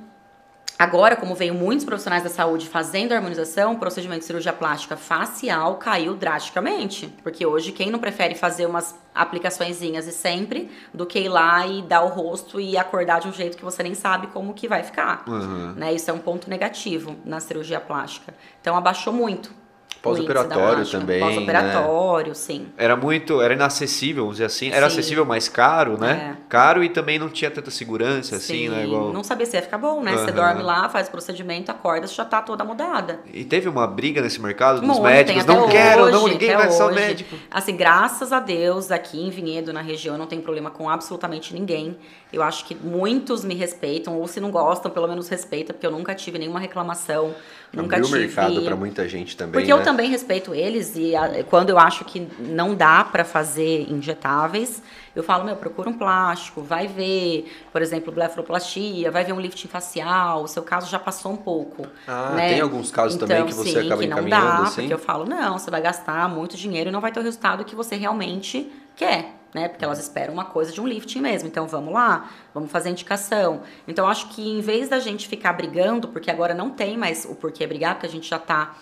Agora, 0.77 1.15
como 1.15 1.33
veio 1.33 1.53
muitos 1.53 1.85
profissionais 1.85 2.23
da 2.23 2.29
saúde 2.29 2.67
fazendo 2.67 3.13
a 3.13 3.15
harmonização, 3.15 3.73
o 3.73 3.79
procedimento 3.79 4.19
de 4.19 4.25
cirurgia 4.25 4.51
plástica 4.51 4.97
facial 4.97 5.75
caiu 5.75 6.15
drasticamente. 6.15 7.07
Porque 7.23 7.45
hoje, 7.45 7.71
quem 7.71 7.89
não 7.89 7.99
prefere 7.99 8.35
fazer 8.35 8.65
umas 8.65 8.93
aplicaçõezinhas 9.13 10.05
e 10.05 10.11
sempre, 10.11 10.69
do 10.93 11.05
que 11.05 11.19
ir 11.19 11.29
lá 11.29 11.65
e 11.65 11.81
dar 11.81 12.03
o 12.03 12.09
rosto 12.09 12.59
e 12.59 12.77
acordar 12.77 13.21
de 13.21 13.27
um 13.29 13.33
jeito 13.33 13.57
que 13.57 13.63
você 13.63 13.81
nem 13.83 13.95
sabe 13.95 14.27
como 14.27 14.53
que 14.53 14.67
vai 14.67 14.83
ficar. 14.83 15.23
Uhum. 15.27 15.73
Né? 15.73 15.93
Isso 15.93 16.11
é 16.11 16.13
um 16.13 16.19
ponto 16.19 16.49
negativo 16.49 17.15
na 17.23 17.39
cirurgia 17.39 17.79
plástica. 17.79 18.33
Então, 18.59 18.75
abaixou 18.75 19.13
muito 19.13 19.64
Pós-operatório 20.01 20.85
também. 20.85 21.19
Pós-operatório, 21.19 22.29
né? 22.29 22.33
sim. 22.35 22.67
Era 22.77 22.95
muito, 22.95 23.41
era 23.41 23.53
inacessível, 23.53 24.23
vamos 24.23 24.37
dizer 24.37 24.45
assim. 24.45 24.69
Era 24.69 24.89
sim. 24.89 24.99
acessível, 24.99 25.25
mas 25.25 25.49
caro, 25.49 25.97
né? 25.97 26.37
É. 26.37 26.45
Caro 26.47 26.83
e 26.83 26.89
também 26.89 27.17
não 27.17 27.29
tinha 27.29 27.49
tanta 27.49 27.71
segurança, 27.71 28.37
sim. 28.37 28.67
assim, 28.67 28.69
né? 28.69 28.85
Igual... 28.85 29.11
Não 29.11 29.23
sabia 29.23 29.45
se 29.45 29.55
ia 29.55 29.61
ficar 29.61 29.77
bom, 29.77 30.01
né? 30.01 30.13
Uhum. 30.13 30.25
Você 30.25 30.31
dorme 30.31 30.61
lá, 30.61 30.87
faz 30.89 31.07
o 31.07 31.11
procedimento, 31.11 31.71
acorda, 31.71 32.07
você 32.07 32.15
já 32.15 32.25
tá 32.25 32.41
toda 32.41 32.63
mudada. 32.63 33.19
E 33.33 33.43
teve 33.43 33.67
uma 33.67 33.87
briga 33.87 34.21
nesse 34.21 34.39
mercado 34.41 34.81
dos 34.81 34.99
médicos. 34.99 35.45
Não 35.45 35.67
quero, 35.67 36.03
hoje, 36.03 36.11
não, 36.11 36.27
ninguém 36.27 36.55
vai 36.55 36.69
ser 36.69 36.91
médico. 36.91 37.35
Assim, 37.49 37.75
graças 37.75 38.31
a 38.31 38.39
Deus, 38.39 38.91
aqui 38.91 39.19
em 39.21 39.29
Vinhedo, 39.29 39.73
na 39.73 39.81
região, 39.81 40.17
não 40.17 40.27
tem 40.27 40.39
problema 40.39 40.69
com 40.69 40.89
absolutamente 40.89 41.53
ninguém. 41.53 41.97
Eu 42.31 42.43
acho 42.43 42.65
que 42.65 42.75
muitos 42.75 43.43
me 43.43 43.55
respeitam, 43.55 44.17
ou 44.19 44.27
se 44.27 44.39
não 44.39 44.51
gostam, 44.51 44.91
pelo 44.91 45.07
menos 45.07 45.29
respeita, 45.29 45.73
porque 45.73 45.87
eu 45.87 45.91
nunca 45.91 46.13
tive 46.13 46.37
nenhuma 46.37 46.59
reclamação. 46.59 47.33
Nunca 47.73 47.97
Abriu 47.97 48.09
tive. 48.09 48.19
mercado 48.19 48.61
para 48.61 48.75
muita 48.75 49.07
gente 49.07 49.35
também. 49.35 49.53
Porque 49.53 49.73
né? 49.73 49.79
eu 49.79 49.83
também 49.83 50.09
respeito 50.09 50.53
eles 50.53 50.95
e 50.95 51.15
a, 51.15 51.43
quando 51.43 51.69
eu 51.69 51.77
acho 51.77 52.05
que 52.05 52.27
não 52.39 52.73
dá 52.73 53.03
para 53.03 53.25
fazer 53.25 53.89
injetáveis, 53.91 54.81
eu 55.15 55.23
falo, 55.23 55.45
meu, 55.45 55.55
procura 55.55 55.89
um 55.89 55.93
plástico, 55.93 56.61
vai 56.61 56.87
ver, 56.87 57.51
por 57.71 57.81
exemplo, 57.81 58.11
blefaroplastia, 58.11 59.09
vai 59.09 59.23
ver 59.23 59.33
um 59.33 59.39
lifting 59.39 59.67
facial, 59.67 60.43
o 60.43 60.47
seu 60.47 60.63
caso 60.63 60.89
já 60.89 60.99
passou 60.99 61.31
um 61.31 61.37
pouco. 61.37 61.87
Ah, 62.07 62.33
né? 62.35 62.49
tem 62.49 62.61
alguns 62.61 62.91
casos 62.91 63.15
então, 63.15 63.27
também 63.27 63.45
que 63.45 63.53
você 63.53 63.81
sim, 63.81 63.85
acaba 63.85 64.01
que 64.01 64.07
não 64.07 64.29
dá, 64.29 64.57
assim? 64.59 64.81
porque 64.81 64.93
eu 64.93 64.99
falo, 64.99 65.25
não, 65.25 65.57
você 65.57 65.71
vai 65.71 65.81
gastar 65.81 66.27
muito 66.29 66.57
dinheiro 66.57 66.89
e 66.89 66.91
não 66.91 67.01
vai 67.01 67.11
ter 67.11 67.19
o 67.19 67.23
resultado 67.23 67.63
que 67.63 67.75
você 67.75 67.95
realmente 67.95 68.71
quer 68.95 69.44
né? 69.55 69.69
Porque 69.69 69.85
elas 69.85 69.99
esperam 69.99 70.33
uma 70.33 70.43
coisa 70.43 70.73
de 70.73 70.81
um 70.81 70.85
lifting 70.85 71.21
mesmo. 71.21 71.47
Então 71.47 71.65
vamos 71.65 71.93
lá, 71.93 72.29
vamos 72.53 72.69
fazer 72.69 72.89
indicação. 72.89 73.61
Então 73.87 74.05
acho 74.05 74.27
que 74.27 74.45
em 74.45 74.59
vez 74.59 74.89
da 74.89 74.99
gente 74.99 75.29
ficar 75.29 75.53
brigando, 75.53 76.09
porque 76.09 76.29
agora 76.29 76.53
não 76.53 76.69
tem 76.69 76.97
mais 76.97 77.23
o 77.23 77.35
porquê 77.35 77.65
brigar, 77.65 77.95
porque 77.95 78.05
a 78.05 78.09
gente 78.09 78.29
já 78.29 78.35
está 78.35 78.75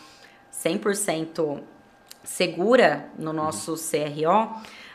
100% 0.51 1.61
segura 2.23 3.05
no 3.19 3.31
nosso 3.31 3.75
CRO. 3.75 4.51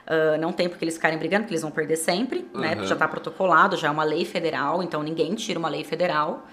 Uh, 0.09 0.39
não 0.41 0.53
tem 0.53 0.69
porque 0.69 0.85
eles 0.85 0.95
ficarem 0.95 1.17
brigando, 1.17 1.45
porque 1.45 1.55
eles 1.55 1.63
vão 1.63 1.71
perder 1.71 1.97
sempre, 1.97 2.51
uhum. 2.53 2.61
né? 2.61 2.75
Porque 2.75 2.89
já 2.89 2.95
está 2.95 3.07
protocolado, 3.07 3.77
já 3.77 3.87
é 3.87 3.91
uma 3.91 4.05
lei 4.05 4.25
federal, 4.25 4.83
então 4.83 5.01
ninguém 5.03 5.35
tira 5.37 5.61
uma 5.61 5.69
lei 5.69 5.85
federal. 5.85 6.49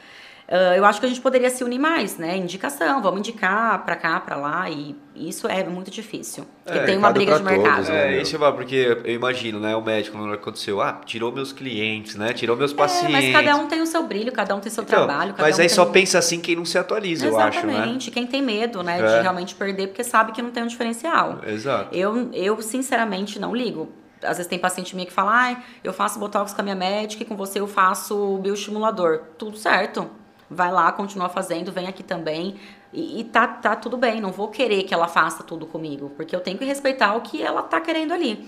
Uh, 0.47 0.77
eu 0.77 0.85
acho 0.85 0.99
que 0.99 1.07
a 1.07 1.09
gente 1.09 1.21
poderia 1.21 1.49
se 1.49 1.63
unir 1.63 1.79
mais, 1.79 2.17
né? 2.17 2.37
Indicação, 2.37 3.01
vamos 3.01 3.19
indicar 3.19 3.83
para 3.83 3.95
cá, 3.95 4.19
para 4.19 4.35
lá, 4.35 4.69
e 4.69 4.95
isso 5.15 5.47
é 5.47 5.63
muito 5.63 5.89
difícil. 5.89 6.45
Porque 6.63 6.77
é, 6.77 6.83
tem 6.83 6.97
uma 6.97 7.11
briga 7.11 7.35
de 7.35 7.43
mercado. 7.43 7.75
Todos, 7.77 7.89
né? 7.89 8.17
É, 8.17 8.21
isso 8.21 8.37
vai, 8.37 8.53
porque 8.53 9.01
eu 9.03 9.13
imagino, 9.15 9.59
né? 9.59 9.75
O 9.75 9.81
médico, 9.81 10.15
quando 10.15 10.31
aconteceu, 10.31 10.81
ah, 10.81 11.01
tirou 11.03 11.31
meus 11.31 11.51
clientes, 11.51 12.15
né? 12.15 12.31
Tirou 12.31 12.55
meus 12.55 12.73
pacientes. 12.73 13.09
É, 13.09 13.31
mas 13.33 13.45
cada 13.45 13.57
um 13.57 13.67
tem 13.67 13.81
o 13.81 13.87
seu 13.87 14.03
brilho, 14.03 14.31
cada 14.31 14.55
um 14.55 14.59
tem 14.59 14.71
o 14.71 14.73
seu 14.73 14.83
então, 14.83 15.07
trabalho. 15.07 15.33
mas 15.35 15.57
um 15.57 15.61
aí 15.61 15.67
tem... 15.67 15.75
só 15.75 15.85
pensa 15.85 16.19
assim 16.19 16.39
quem 16.39 16.55
não 16.55 16.65
se 16.65 16.77
atualiza, 16.77 17.25
Exatamente. 17.25 17.55
eu 17.55 17.59
acho, 17.59 17.67
né? 17.67 17.73
Exatamente. 17.73 18.11
Quem 18.11 18.27
tem 18.27 18.41
medo, 18.43 18.83
né? 18.83 18.99
É. 18.99 19.15
De 19.17 19.21
realmente 19.23 19.55
perder, 19.55 19.87
porque 19.87 20.03
sabe 20.03 20.31
que 20.31 20.43
não 20.43 20.51
tem 20.51 20.61
um 20.61 20.67
diferencial. 20.67 21.39
Exato. 21.47 21.95
Eu, 21.95 22.29
eu 22.33 22.61
sinceramente, 22.61 23.39
não 23.39 23.55
ligo 23.55 23.91
às 24.23 24.37
vezes 24.37 24.47
tem 24.47 24.57
paciente 24.57 24.95
minha 24.95 25.05
que 25.05 25.13
fala, 25.13 25.51
ah, 25.51 25.57
eu 25.83 25.93
faço 25.93 26.17
botox 26.17 26.51
com 26.51 26.59
a 26.59 26.63
minha 26.63 26.75
médica 26.75 27.21
e 27.21 27.25
com 27.27 27.35
você 27.35 27.59
eu 27.59 27.67
faço 27.67 28.39
bioestimulador. 28.39 29.19
Tudo 29.37 29.55
certo 29.55 30.09
vai 30.49 30.71
lá, 30.71 30.91
continua 30.91 31.29
fazendo, 31.29 31.71
vem 31.71 31.87
aqui 31.87 32.03
também. 32.03 32.55
E, 32.93 33.21
e, 33.21 33.23
tá, 33.25 33.47
tá 33.47 33.75
tudo 33.75 33.97
bem, 33.97 34.21
não 34.21 34.31
vou 34.31 34.47
querer 34.47 34.83
que 34.83 34.93
ela 34.93 35.07
faça 35.07 35.43
tudo 35.43 35.65
comigo, 35.65 36.11
porque 36.15 36.35
eu 36.35 36.39
tenho 36.39 36.57
que 36.57 36.65
respeitar 36.65 37.15
o 37.15 37.21
que 37.21 37.41
ela 37.41 37.61
tá 37.61 37.81
querendo 37.81 38.13
ali. 38.13 38.47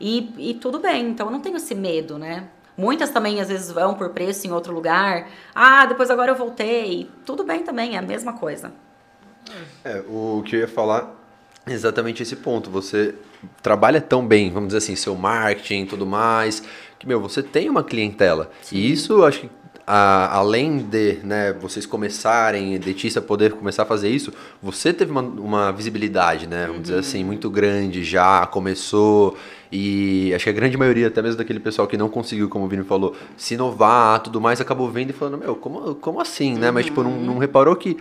E, 0.00 0.50
e 0.50 0.54
tudo 0.54 0.80
bem, 0.80 1.08
então 1.10 1.26
eu 1.26 1.32
não 1.32 1.40
tenho 1.40 1.56
esse 1.56 1.74
medo, 1.74 2.18
né? 2.18 2.48
Muitas 2.76 3.10
também 3.10 3.40
às 3.40 3.48
vezes 3.48 3.70
vão 3.70 3.94
por 3.94 4.10
preço 4.10 4.46
em 4.46 4.50
outro 4.50 4.74
lugar. 4.74 5.28
Ah, 5.54 5.86
depois 5.86 6.10
agora 6.10 6.32
eu 6.32 6.34
voltei. 6.34 7.08
Tudo 7.24 7.44
bem 7.44 7.62
também, 7.62 7.94
é 7.94 7.98
a 7.98 8.02
mesma 8.02 8.32
coisa. 8.32 8.72
É, 9.84 10.02
o 10.08 10.42
que 10.44 10.56
eu 10.56 10.60
ia 10.60 10.68
falar 10.68 11.14
é 11.64 11.72
exatamente 11.72 12.22
esse 12.22 12.34
ponto. 12.34 12.70
Você 12.70 13.14
trabalha 13.62 14.00
tão 14.00 14.26
bem, 14.26 14.50
vamos 14.50 14.68
dizer 14.68 14.78
assim, 14.78 14.96
seu 14.96 15.14
marketing 15.14 15.82
e 15.82 15.86
tudo 15.86 16.04
mais, 16.04 16.64
que, 16.98 17.06
meu, 17.06 17.20
você 17.20 17.42
tem 17.42 17.70
uma 17.70 17.84
clientela. 17.84 18.50
Sim. 18.60 18.76
E 18.76 18.92
isso, 18.92 19.22
acho 19.24 19.42
que 19.42 19.50
a, 19.86 20.36
além 20.36 20.78
de 20.78 21.18
né, 21.22 21.52
vocês 21.52 21.84
começarem, 21.84 22.78
Letícia 22.78 23.20
poder 23.20 23.52
começar 23.52 23.82
a 23.82 23.86
fazer 23.86 24.08
isso, 24.08 24.32
você 24.62 24.92
teve 24.92 25.10
uma, 25.10 25.20
uma 25.20 25.72
visibilidade, 25.72 26.46
né? 26.46 26.62
Vamos 26.62 26.76
uhum. 26.76 26.82
dizer 26.82 26.98
assim, 26.98 27.22
muito 27.22 27.50
grande 27.50 28.02
já, 28.02 28.46
começou. 28.46 29.36
E 29.70 30.32
acho 30.34 30.44
que 30.44 30.50
a 30.50 30.52
grande 30.52 30.76
maioria, 30.76 31.08
até 31.08 31.20
mesmo 31.20 31.36
daquele 31.36 31.60
pessoal 31.60 31.88
que 31.88 31.96
não 31.96 32.08
conseguiu, 32.08 32.48
como 32.48 32.64
o 32.64 32.68
Vini 32.68 32.84
falou, 32.84 33.14
se 33.36 33.54
inovar, 33.54 34.20
tudo 34.20 34.40
mais, 34.40 34.60
acabou 34.60 34.88
vendo 34.90 35.10
e 35.10 35.12
falando, 35.12 35.38
meu, 35.38 35.56
como, 35.56 35.94
como 35.96 36.20
assim, 36.20 36.54
né? 36.54 36.68
Uhum. 36.68 36.74
Mas, 36.74 36.84
tipo, 36.86 37.02
não, 37.02 37.20
não 37.20 37.38
reparou 37.38 37.74
que 37.74 37.96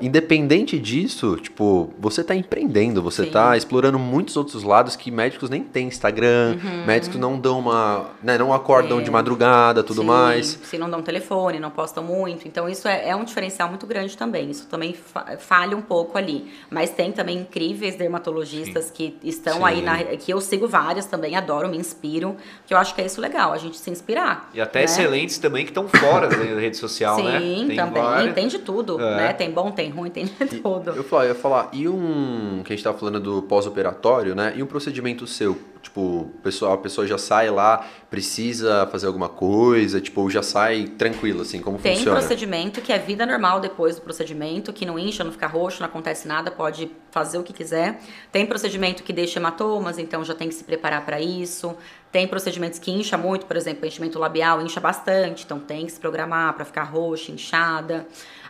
independente 0.00 0.78
disso, 0.78 1.36
tipo, 1.36 1.90
você 1.98 2.20
está 2.20 2.34
empreendendo, 2.34 3.02
você 3.02 3.24
está 3.24 3.56
explorando 3.56 3.98
muitos 3.98 4.36
outros 4.36 4.62
lados 4.62 4.94
que 4.94 5.10
médicos 5.10 5.50
nem 5.50 5.62
têm 5.62 5.88
Instagram, 5.88 6.58
uhum. 6.62 6.86
médicos 6.86 7.18
não 7.18 7.38
dão 7.38 7.58
uma, 7.58 8.10
né, 8.22 8.38
não 8.38 8.52
acordam 8.52 9.00
é. 9.00 9.02
de 9.02 9.10
madrugada, 9.10 9.82
tudo 9.82 10.02
Sim. 10.02 10.06
mais. 10.06 10.58
Se 10.62 10.78
não 10.78 10.88
dão 10.88 11.02
telefone, 11.02 11.58
não 11.58 11.70
postam 11.70 12.04
muito, 12.04 12.46
então 12.46 12.68
isso 12.68 12.86
é, 12.86 13.08
é 13.08 13.16
um 13.16 13.24
diferencial 13.24 13.68
muito 13.68 13.86
grande 13.86 14.16
também. 14.16 14.50
Isso 14.50 14.66
também 14.66 14.94
fa 14.94 15.36
falha 15.38 15.76
um 15.76 15.82
pouco 15.82 16.16
ali, 16.16 16.50
mas 16.70 16.90
tem 16.90 17.12
também 17.12 17.38
incríveis 17.38 17.96
dermatologistas 17.96 18.86
Sim. 18.86 18.92
que 18.94 19.16
estão 19.22 19.58
Sim. 19.58 19.64
aí 19.64 19.82
na, 19.82 19.98
que 20.16 20.32
eu 20.32 20.40
sigo 20.40 20.68
várias 20.68 21.06
também, 21.06 21.36
adoro, 21.36 21.68
me 21.68 21.76
inspiro, 21.76 22.36
que 22.66 22.72
eu 22.72 22.78
acho 22.78 22.94
que 22.94 23.00
é 23.00 23.06
isso 23.06 23.20
legal, 23.20 23.52
a 23.52 23.58
gente 23.58 23.76
se 23.78 23.90
inspirar. 23.90 24.50
E 24.54 24.60
até 24.60 24.80
né? 24.80 24.84
excelentes 24.84 25.38
também 25.38 25.64
que 25.64 25.70
estão 25.70 25.88
fora 25.88 26.28
da 26.28 26.36
rede 26.36 26.76
social, 26.76 27.16
Sim, 27.16 27.24
né? 27.24 27.40
Sim, 27.40 27.76
também, 27.76 28.02
várias... 28.02 28.34
tem 28.34 28.48
de 28.48 28.58
tudo, 28.58 29.00
é. 29.00 29.16
né? 29.16 29.32
Tem 29.32 29.50
bom, 29.50 29.70
tem 29.70 29.87
tem 29.88 29.90
ruim, 29.90 30.10
tem 30.10 30.24
de 30.46 30.60
tudo. 30.60 30.90
Eu, 30.90 31.04
eu 31.10 31.24
ia 31.24 31.34
falar, 31.34 31.70
e 31.72 31.88
um. 31.88 32.62
Que 32.64 32.72
a 32.72 32.76
gente 32.76 32.84
tava 32.84 32.98
falando 32.98 33.20
do 33.20 33.42
pós-operatório, 33.42 34.34
né? 34.34 34.52
E 34.56 34.62
um 34.62 34.66
procedimento 34.66 35.26
seu? 35.26 35.58
Tipo, 35.80 36.30
pessoal, 36.42 36.72
a 36.72 36.78
pessoa 36.78 37.06
já 37.06 37.16
sai 37.16 37.48
lá, 37.50 37.86
precisa 38.10 38.86
fazer 38.90 39.06
alguma 39.06 39.28
coisa, 39.28 40.00
tipo, 40.00 40.28
já 40.28 40.42
sai 40.42 40.88
tranquilo, 40.98 41.42
assim, 41.42 41.60
como 41.60 41.78
tem 41.78 41.94
funciona? 41.94 42.18
Tem 42.18 42.26
procedimento 42.26 42.80
que 42.80 42.92
é 42.92 42.98
vida 42.98 43.24
normal 43.24 43.60
depois 43.60 43.94
do 43.94 44.02
procedimento, 44.02 44.72
que 44.72 44.84
não 44.84 44.98
incha, 44.98 45.22
não 45.22 45.30
fica 45.30 45.46
roxo, 45.46 45.80
não 45.80 45.86
acontece 45.86 46.26
nada, 46.26 46.50
pode 46.50 46.90
fazer 47.12 47.38
o 47.38 47.44
que 47.44 47.52
quiser. 47.52 48.00
Tem 48.32 48.44
procedimento 48.44 49.04
que 49.04 49.12
deixa 49.12 49.38
hematomas, 49.38 49.98
então 49.98 50.24
já 50.24 50.34
tem 50.34 50.48
que 50.48 50.54
se 50.54 50.64
preparar 50.64 51.06
para 51.06 51.20
isso. 51.20 51.76
Tem 52.10 52.26
procedimentos 52.26 52.80
que 52.80 52.90
incha 52.90 53.16
muito, 53.16 53.46
por 53.46 53.56
exemplo, 53.56 53.86
enchimento 53.86 54.18
labial 54.18 54.60
incha 54.60 54.80
bastante, 54.80 55.44
então 55.44 55.60
tem 55.60 55.86
que 55.86 55.92
se 55.92 56.00
programar 56.00 56.54
para 56.54 56.64
ficar 56.64 56.84
roxa, 56.84 57.30
inchada. 57.30 58.06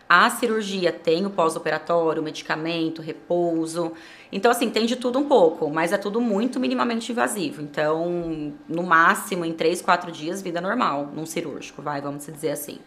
A 0.08 0.30
cirurgia 0.30 0.90
tem 0.90 1.26
o 1.26 1.30
pós-operatório, 1.30 2.22
medicamento, 2.22 3.02
repouso. 3.02 3.92
Então, 4.32 4.50
assim, 4.50 4.70
tem 4.70 4.86
de 4.86 4.96
tudo 4.96 5.18
um 5.18 5.28
pouco, 5.28 5.70
mas 5.70 5.92
é 5.92 5.98
tudo 5.98 6.18
muito 6.18 6.58
minimamente 6.58 7.12
invasivo. 7.12 7.60
Então, 7.60 8.54
no 8.66 8.82
máximo, 8.82 9.44
em 9.44 9.52
3, 9.52 9.82
4 9.82 10.10
dias, 10.10 10.40
vida 10.40 10.60
normal, 10.60 11.10
num 11.14 11.26
cirúrgico, 11.26 11.82
vai, 11.82 12.00
vamos 12.00 12.24
dizer 12.24 12.52
assim. 12.52 12.78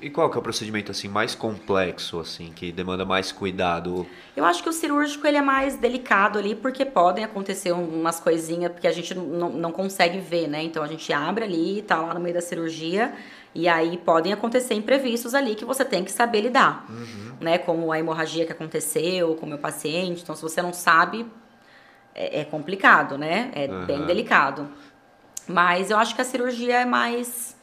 E 0.00 0.10
qual 0.10 0.28
que 0.28 0.36
é 0.36 0.40
o 0.40 0.42
procedimento 0.42 0.90
assim 0.90 1.06
mais 1.06 1.34
complexo 1.34 2.18
assim 2.18 2.50
que 2.50 2.72
demanda 2.72 3.04
mais 3.04 3.30
cuidado? 3.30 4.04
Eu 4.34 4.44
acho 4.44 4.60
que 4.62 4.68
o 4.68 4.72
cirúrgico 4.72 5.24
ele 5.26 5.36
é 5.36 5.42
mais 5.42 5.76
delicado 5.76 6.38
ali 6.38 6.56
porque 6.56 6.84
podem 6.84 7.22
acontecer 7.22 7.70
umas 7.70 8.18
coisinhas 8.18 8.72
porque 8.72 8.88
a 8.88 8.92
gente 8.92 9.14
não, 9.14 9.50
não 9.50 9.70
consegue 9.70 10.18
ver, 10.18 10.48
né? 10.48 10.62
Então 10.62 10.82
a 10.82 10.88
gente 10.88 11.12
abre 11.12 11.44
ali, 11.44 11.82
tá 11.82 12.00
lá 12.00 12.14
no 12.14 12.20
meio 12.20 12.34
da 12.34 12.40
cirurgia 12.40 13.14
e 13.56 13.66
aí 13.66 13.96
podem 13.96 14.34
acontecer 14.34 14.74
imprevistos 14.74 15.34
ali 15.34 15.54
que 15.54 15.64
você 15.64 15.82
tem 15.82 16.04
que 16.04 16.12
saber 16.12 16.42
lidar, 16.42 16.84
uhum. 16.90 17.36
né? 17.40 17.56
Como 17.56 17.90
a 17.90 17.98
hemorragia 17.98 18.44
que 18.44 18.52
aconteceu 18.52 19.34
com 19.36 19.46
o 19.46 19.48
meu 19.48 19.56
paciente. 19.56 20.22
Então, 20.22 20.36
se 20.36 20.42
você 20.42 20.60
não 20.60 20.74
sabe, 20.74 21.24
é, 22.14 22.40
é 22.40 22.44
complicado, 22.44 23.16
né? 23.16 23.50
É 23.54 23.66
uhum. 23.66 23.86
bem 23.86 24.04
delicado. 24.04 24.68
Mas 25.48 25.90
eu 25.90 25.96
acho 25.96 26.14
que 26.14 26.20
a 26.20 26.24
cirurgia 26.24 26.80
é 26.80 26.84
mais 26.84 27.56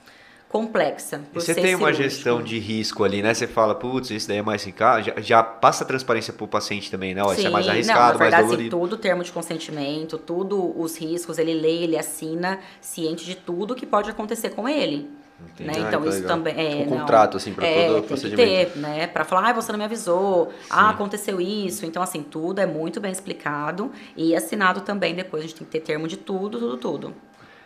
complexa. 0.49 1.21
E 1.31 1.35
você 1.35 1.53
tem 1.53 1.75
uma 1.75 1.93
gestão 1.93 2.41
de 2.41 2.57
risco 2.57 3.03
ali, 3.03 3.21
né? 3.21 3.31
Você 3.31 3.45
fala, 3.45 3.75
putz, 3.75 4.09
isso 4.09 4.27
daí 4.27 4.37
é 4.37 4.41
mais 4.41 4.63
arriscado. 4.63 5.03
Já, 5.03 5.21
já 5.21 5.43
passa 5.43 5.83
a 5.83 5.87
transparência 5.87 6.33
para 6.33 6.43
o 6.43 6.47
paciente 6.47 6.89
também, 6.89 7.13
né? 7.13 7.21
Ó, 7.23 7.31
isso 7.33 7.45
é 7.45 7.51
mais 7.51 7.67
arriscado, 7.67 8.13
não, 8.13 8.19
verdade, 8.19 8.31
mais 8.31 8.45
dolorido. 8.47 8.75
Sim, 8.75 8.81
tudo 8.81 8.97
termo 8.97 9.23
de 9.23 9.31
consentimento, 9.31 10.17
tudo 10.17 10.73
os 10.79 10.97
riscos, 10.97 11.37
ele 11.37 11.53
lê, 11.53 11.83
ele 11.83 11.99
assina, 11.99 12.59
ciente 12.81 13.25
de 13.25 13.35
tudo 13.35 13.75
que 13.75 13.85
pode 13.85 14.09
acontecer 14.09 14.49
com 14.49 14.67
ele. 14.67 15.21
Né? 15.59 15.73
Ah, 15.75 15.79
então, 15.79 16.01
isso 16.05 16.21
legal. 16.21 16.37
também 16.37 16.55
é. 16.57 16.83
Um 16.83 16.89
contrato, 16.89 17.37
assim, 17.37 17.53
para 17.53 17.67
é, 17.67 17.87
todo 17.87 17.99
o 17.99 18.03
procedimento. 18.03 18.49
Que 18.49 18.73
ter, 18.73 18.79
né? 18.79 19.07
Para 19.07 19.23
falar, 19.23 19.49
ah, 19.49 19.53
você 19.53 19.71
não 19.71 19.79
me 19.79 19.85
avisou, 19.85 20.47
Sim. 20.47 20.67
ah, 20.69 20.89
aconteceu 20.89 21.39
isso. 21.39 21.85
Então, 21.85 22.01
assim, 22.01 22.23
tudo 22.23 22.59
é 22.59 22.65
muito 22.65 22.99
bem 22.99 23.11
explicado 23.11 23.91
e 24.17 24.35
assinado 24.35 24.81
também 24.81 25.13
depois. 25.13 25.43
A 25.43 25.47
gente 25.47 25.57
tem 25.57 25.65
que 25.65 25.71
ter 25.71 25.81
termo 25.81 26.07
de 26.07 26.17
tudo, 26.17 26.59
tudo, 26.59 26.77
tudo. 26.77 27.15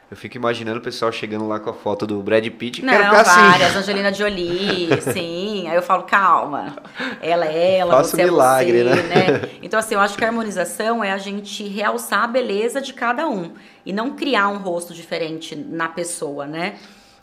Eu 0.10 0.16
fico 0.16 0.38
imaginando 0.38 0.80
o 0.80 0.82
pessoal 0.82 1.12
chegando 1.12 1.46
lá 1.46 1.60
com 1.60 1.70
a 1.70 1.74
foto 1.74 2.08
do 2.08 2.24
Brad 2.24 2.48
Pitt. 2.52 2.82
Não, 2.84 2.94
quero 2.94 3.12
várias, 3.12 3.70
assim. 3.70 3.80
Angelina 3.80 4.14
Jolie, 4.14 5.02
sim. 5.02 5.68
Aí 5.68 5.76
eu 5.76 5.82
falo, 5.82 6.04
calma, 6.04 6.78
ela 7.22 7.46
é 7.46 7.80
ela, 7.80 7.92
Faço 7.92 8.12
você 8.12 8.24
milagre, 8.24 8.80
é 8.80 8.84
você, 8.84 9.04
né? 9.04 9.32
né? 9.32 9.50
Então, 9.62 9.78
assim, 9.78 9.96
eu 9.96 10.00
acho 10.00 10.18
que 10.18 10.24
a 10.24 10.28
harmonização 10.28 11.04
é 11.04 11.12
a 11.12 11.18
gente 11.18 11.68
realçar 11.68 12.24
a 12.24 12.28
beleza 12.28 12.80
de 12.80 12.94
cada 12.94 13.28
um 13.28 13.52
e 13.86 13.92
não 13.92 14.12
criar 14.16 14.48
um 14.48 14.60
rosto 14.60 14.94
diferente 14.94 15.58
na 15.58 15.90
pessoa, 15.90 16.46
né? 16.48 16.76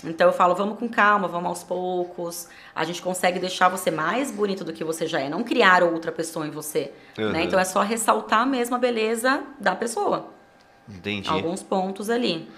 Então 0.07 0.27
eu 0.27 0.33
falo, 0.33 0.55
vamos 0.55 0.79
com 0.79 0.89
calma, 0.89 1.29
vamos 1.29 1.49
aos 1.49 1.63
poucos. 1.63 2.49
A 2.75 2.85
gente 2.85 3.01
consegue 3.03 3.39
deixar 3.39 3.69
você 3.69 3.91
mais 3.91 4.31
bonito 4.31 4.65
do 4.65 4.73
que 4.73 4.85
você 4.85 5.07
já 5.07 5.21
é, 5.21 5.29
não 5.29 5.43
criar 5.43 5.83
outra 5.83 6.13
pessoa 6.13 6.47
em 6.47 6.51
você. 6.51 6.93
Uhum. 7.19 7.31
Né? 7.31 7.45
Então 7.45 7.59
é 7.59 7.65
só 7.65 7.83
ressaltar 7.83 8.47
mesmo 8.47 8.77
a 8.77 8.79
beleza 8.79 9.43
da 9.59 9.75
pessoa. 9.75 10.31
Entendi. 10.89 11.29
Alguns 11.29 11.63
pontos 11.63 12.11
ali. 12.11 12.49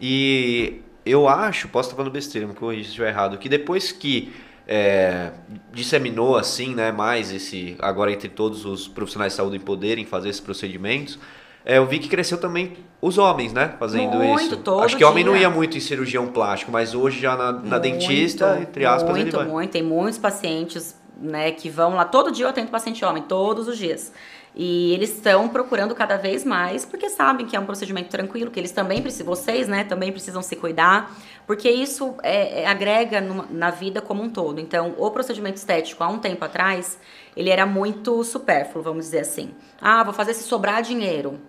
E 0.00 0.80
eu 1.04 1.28
acho, 1.28 1.68
posso 1.68 1.88
estar 1.88 1.96
falando 1.96 2.12
besteira, 2.12 2.46
me 2.46 2.54
corrija 2.54 2.84
se 2.84 2.88
estiver 2.88 3.10
errado, 3.10 3.38
que 3.38 3.48
depois 3.48 3.92
que 3.92 4.32
é, 4.66 5.32
disseminou 5.72 6.36
assim, 6.36 6.74
né, 6.74 6.90
mais 6.90 7.30
esse 7.30 7.76
agora 7.78 8.10
entre 8.12 8.28
todos 8.28 8.64
os 8.64 8.88
profissionais 8.88 9.32
de 9.32 9.36
saúde 9.36 9.58
poderem 9.58 10.04
fazer 10.04 10.30
esses 10.30 10.40
procedimentos, 10.40 11.18
é, 11.64 11.78
eu 11.78 11.86
vi 11.86 11.98
que 11.98 12.08
cresceu 12.08 12.38
também 12.38 12.76
os 13.00 13.16
homens, 13.16 13.52
né, 13.52 13.74
fazendo 13.78 14.16
muito, 14.16 14.42
isso. 14.42 14.56
Todo 14.58 14.82
Acho 14.82 14.96
que 14.96 14.98
dia. 14.98 15.08
homem 15.08 15.24
não 15.24 15.34
ia 15.34 15.48
muito 15.48 15.76
em 15.78 15.80
cirurgião 15.80 16.26
plástico, 16.26 16.70
mas 16.70 16.94
hoje 16.94 17.20
já 17.20 17.36
na, 17.36 17.52
na 17.52 17.78
dentista, 17.78 18.58
entre 18.60 18.84
aspas, 18.84 19.10
muito, 19.10 19.28
ele 19.28 19.36
vai. 19.36 19.46
Muito, 19.46 19.70
Tem 19.70 19.82
muitos 19.82 20.18
pacientes, 20.18 20.94
né, 21.18 21.50
que 21.52 21.70
vão 21.70 21.94
lá 21.94 22.04
todo 22.04 22.30
dia 22.30 22.44
eu 22.44 22.50
atendo 22.50 22.70
paciente 22.70 23.02
homem, 23.04 23.22
todos 23.22 23.66
os 23.66 23.78
dias. 23.78 24.12
E 24.56 24.92
eles 24.92 25.10
estão 25.10 25.48
procurando 25.48 25.94
cada 25.94 26.16
vez 26.16 26.44
mais, 26.44 26.84
porque 26.84 27.08
sabem 27.08 27.44
que 27.44 27.56
é 27.56 27.60
um 27.60 27.66
procedimento 27.66 28.08
tranquilo, 28.08 28.52
que 28.52 28.60
eles 28.60 28.70
também 28.70 29.02
precisam, 29.02 29.26
vocês, 29.26 29.66
né, 29.66 29.82
também 29.84 30.12
precisam 30.12 30.42
se 30.42 30.54
cuidar, 30.54 31.12
porque 31.46 31.68
isso 31.68 32.14
é, 32.22 32.62
é, 32.62 32.66
agrega 32.66 33.20
numa, 33.20 33.46
na 33.50 33.70
vida 33.70 34.00
como 34.00 34.22
um 34.22 34.28
todo. 34.28 34.60
Então, 34.60 34.94
o 34.96 35.10
procedimento 35.10 35.56
estético, 35.56 36.04
há 36.04 36.08
um 36.08 36.18
tempo 36.18 36.44
atrás, 36.44 36.98
ele 37.36 37.50
era 37.50 37.66
muito 37.66 38.22
supérfluo, 38.22 38.84
vamos 38.84 39.06
dizer 39.06 39.20
assim. 39.20 39.50
Ah, 39.80 40.04
vou 40.04 40.12
fazer 40.12 40.34
se 40.34 40.44
sobrar 40.44 40.82
dinheiro. 40.82 41.40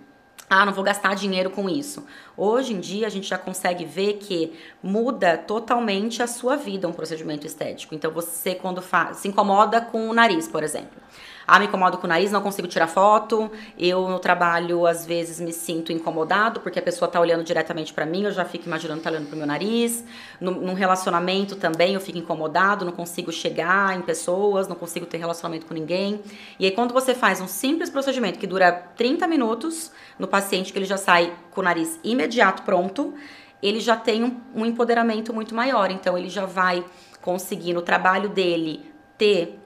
Ah, 0.49 0.65
não 0.65 0.73
vou 0.73 0.83
gastar 0.83 1.15
dinheiro 1.15 1.49
com 1.49 1.67
isso. 1.67 2.05
Hoje 2.37 2.73
em 2.73 2.79
dia 2.79 3.07
a 3.07 3.09
gente 3.09 3.27
já 3.27 3.37
consegue 3.37 3.83
ver 3.83 4.13
que 4.13 4.53
muda 4.81 5.37
totalmente 5.37 6.21
a 6.21 6.27
sua 6.27 6.55
vida 6.55 6.87
um 6.87 6.93
procedimento 6.93 7.47
estético. 7.47 7.95
Então 7.95 8.11
você 8.11 8.53
quando 8.53 8.81
faz, 8.81 9.17
se 9.17 9.27
incomoda 9.27 9.81
com 9.81 10.07
o 10.07 10.13
nariz, 10.13 10.47
por 10.47 10.61
exemplo. 10.61 11.01
Ah, 11.47 11.59
me 11.59 11.65
incomodo 11.65 11.99
com 11.99 12.05
o 12.05 12.09
nariz, 12.09 12.31
não 12.31 12.41
consigo 12.41 12.67
tirar 12.67 12.87
foto. 12.87 13.51
Eu 13.77 14.09
no 14.09 14.17
trabalho 14.17 14.87
às 14.87 15.05
vezes 15.05 15.39
me 15.39 15.53
sinto 15.53 15.91
incomodado 15.91 16.59
porque 16.59 16.79
a 16.79 16.81
pessoa 16.81 17.09
tá 17.09 17.19
olhando 17.19 17.43
diretamente 17.43 17.93
para 17.93 18.05
mim, 18.05 18.23
eu 18.23 18.31
já 18.31 18.43
fico 18.43 18.65
imaginando 18.65 19.01
tá 19.01 19.11
olhando 19.11 19.27
pro 19.27 19.37
meu 19.37 19.45
nariz. 19.45 20.03
No, 20.41 20.51
num 20.51 20.73
relacionamento 20.73 21.55
também 21.55 21.93
eu 21.93 22.01
fico 22.01 22.17
incomodado, 22.17 22.83
não 22.83 22.91
consigo 22.91 23.31
chegar 23.31 23.95
em 23.95 24.01
pessoas, 24.01 24.67
não 24.67 24.75
consigo 24.75 25.05
ter 25.05 25.17
relacionamento 25.17 25.67
com 25.67 25.73
ninguém. 25.73 26.19
E 26.59 26.65
aí 26.65 26.71
quando 26.71 26.93
você 26.93 27.13
faz 27.13 27.39
um 27.39 27.47
simples 27.47 27.89
procedimento 27.91 28.39
que 28.39 28.47
dura 28.47 28.71
30 28.71 29.27
minutos 29.27 29.91
no 30.17 30.27
paciente 30.27 30.73
que 30.73 30.79
ele 30.79 30.85
já 30.85 30.97
sai 30.97 31.31
com 31.51 31.61
o 31.61 31.63
nariz 31.63 31.99
imediato 32.03 32.63
pronto, 32.63 33.13
ele 33.61 33.79
já 33.79 33.95
tem 33.95 34.23
um, 34.23 34.41
um 34.55 34.65
empoderamento 34.65 35.31
muito 35.31 35.53
maior. 35.53 35.91
Então 35.91 36.17
ele 36.17 36.29
já 36.29 36.45
vai 36.45 36.83
conseguir 37.21 37.73
no 37.73 37.81
trabalho 37.81 38.29
dele 38.29 38.91
ter 39.17 39.59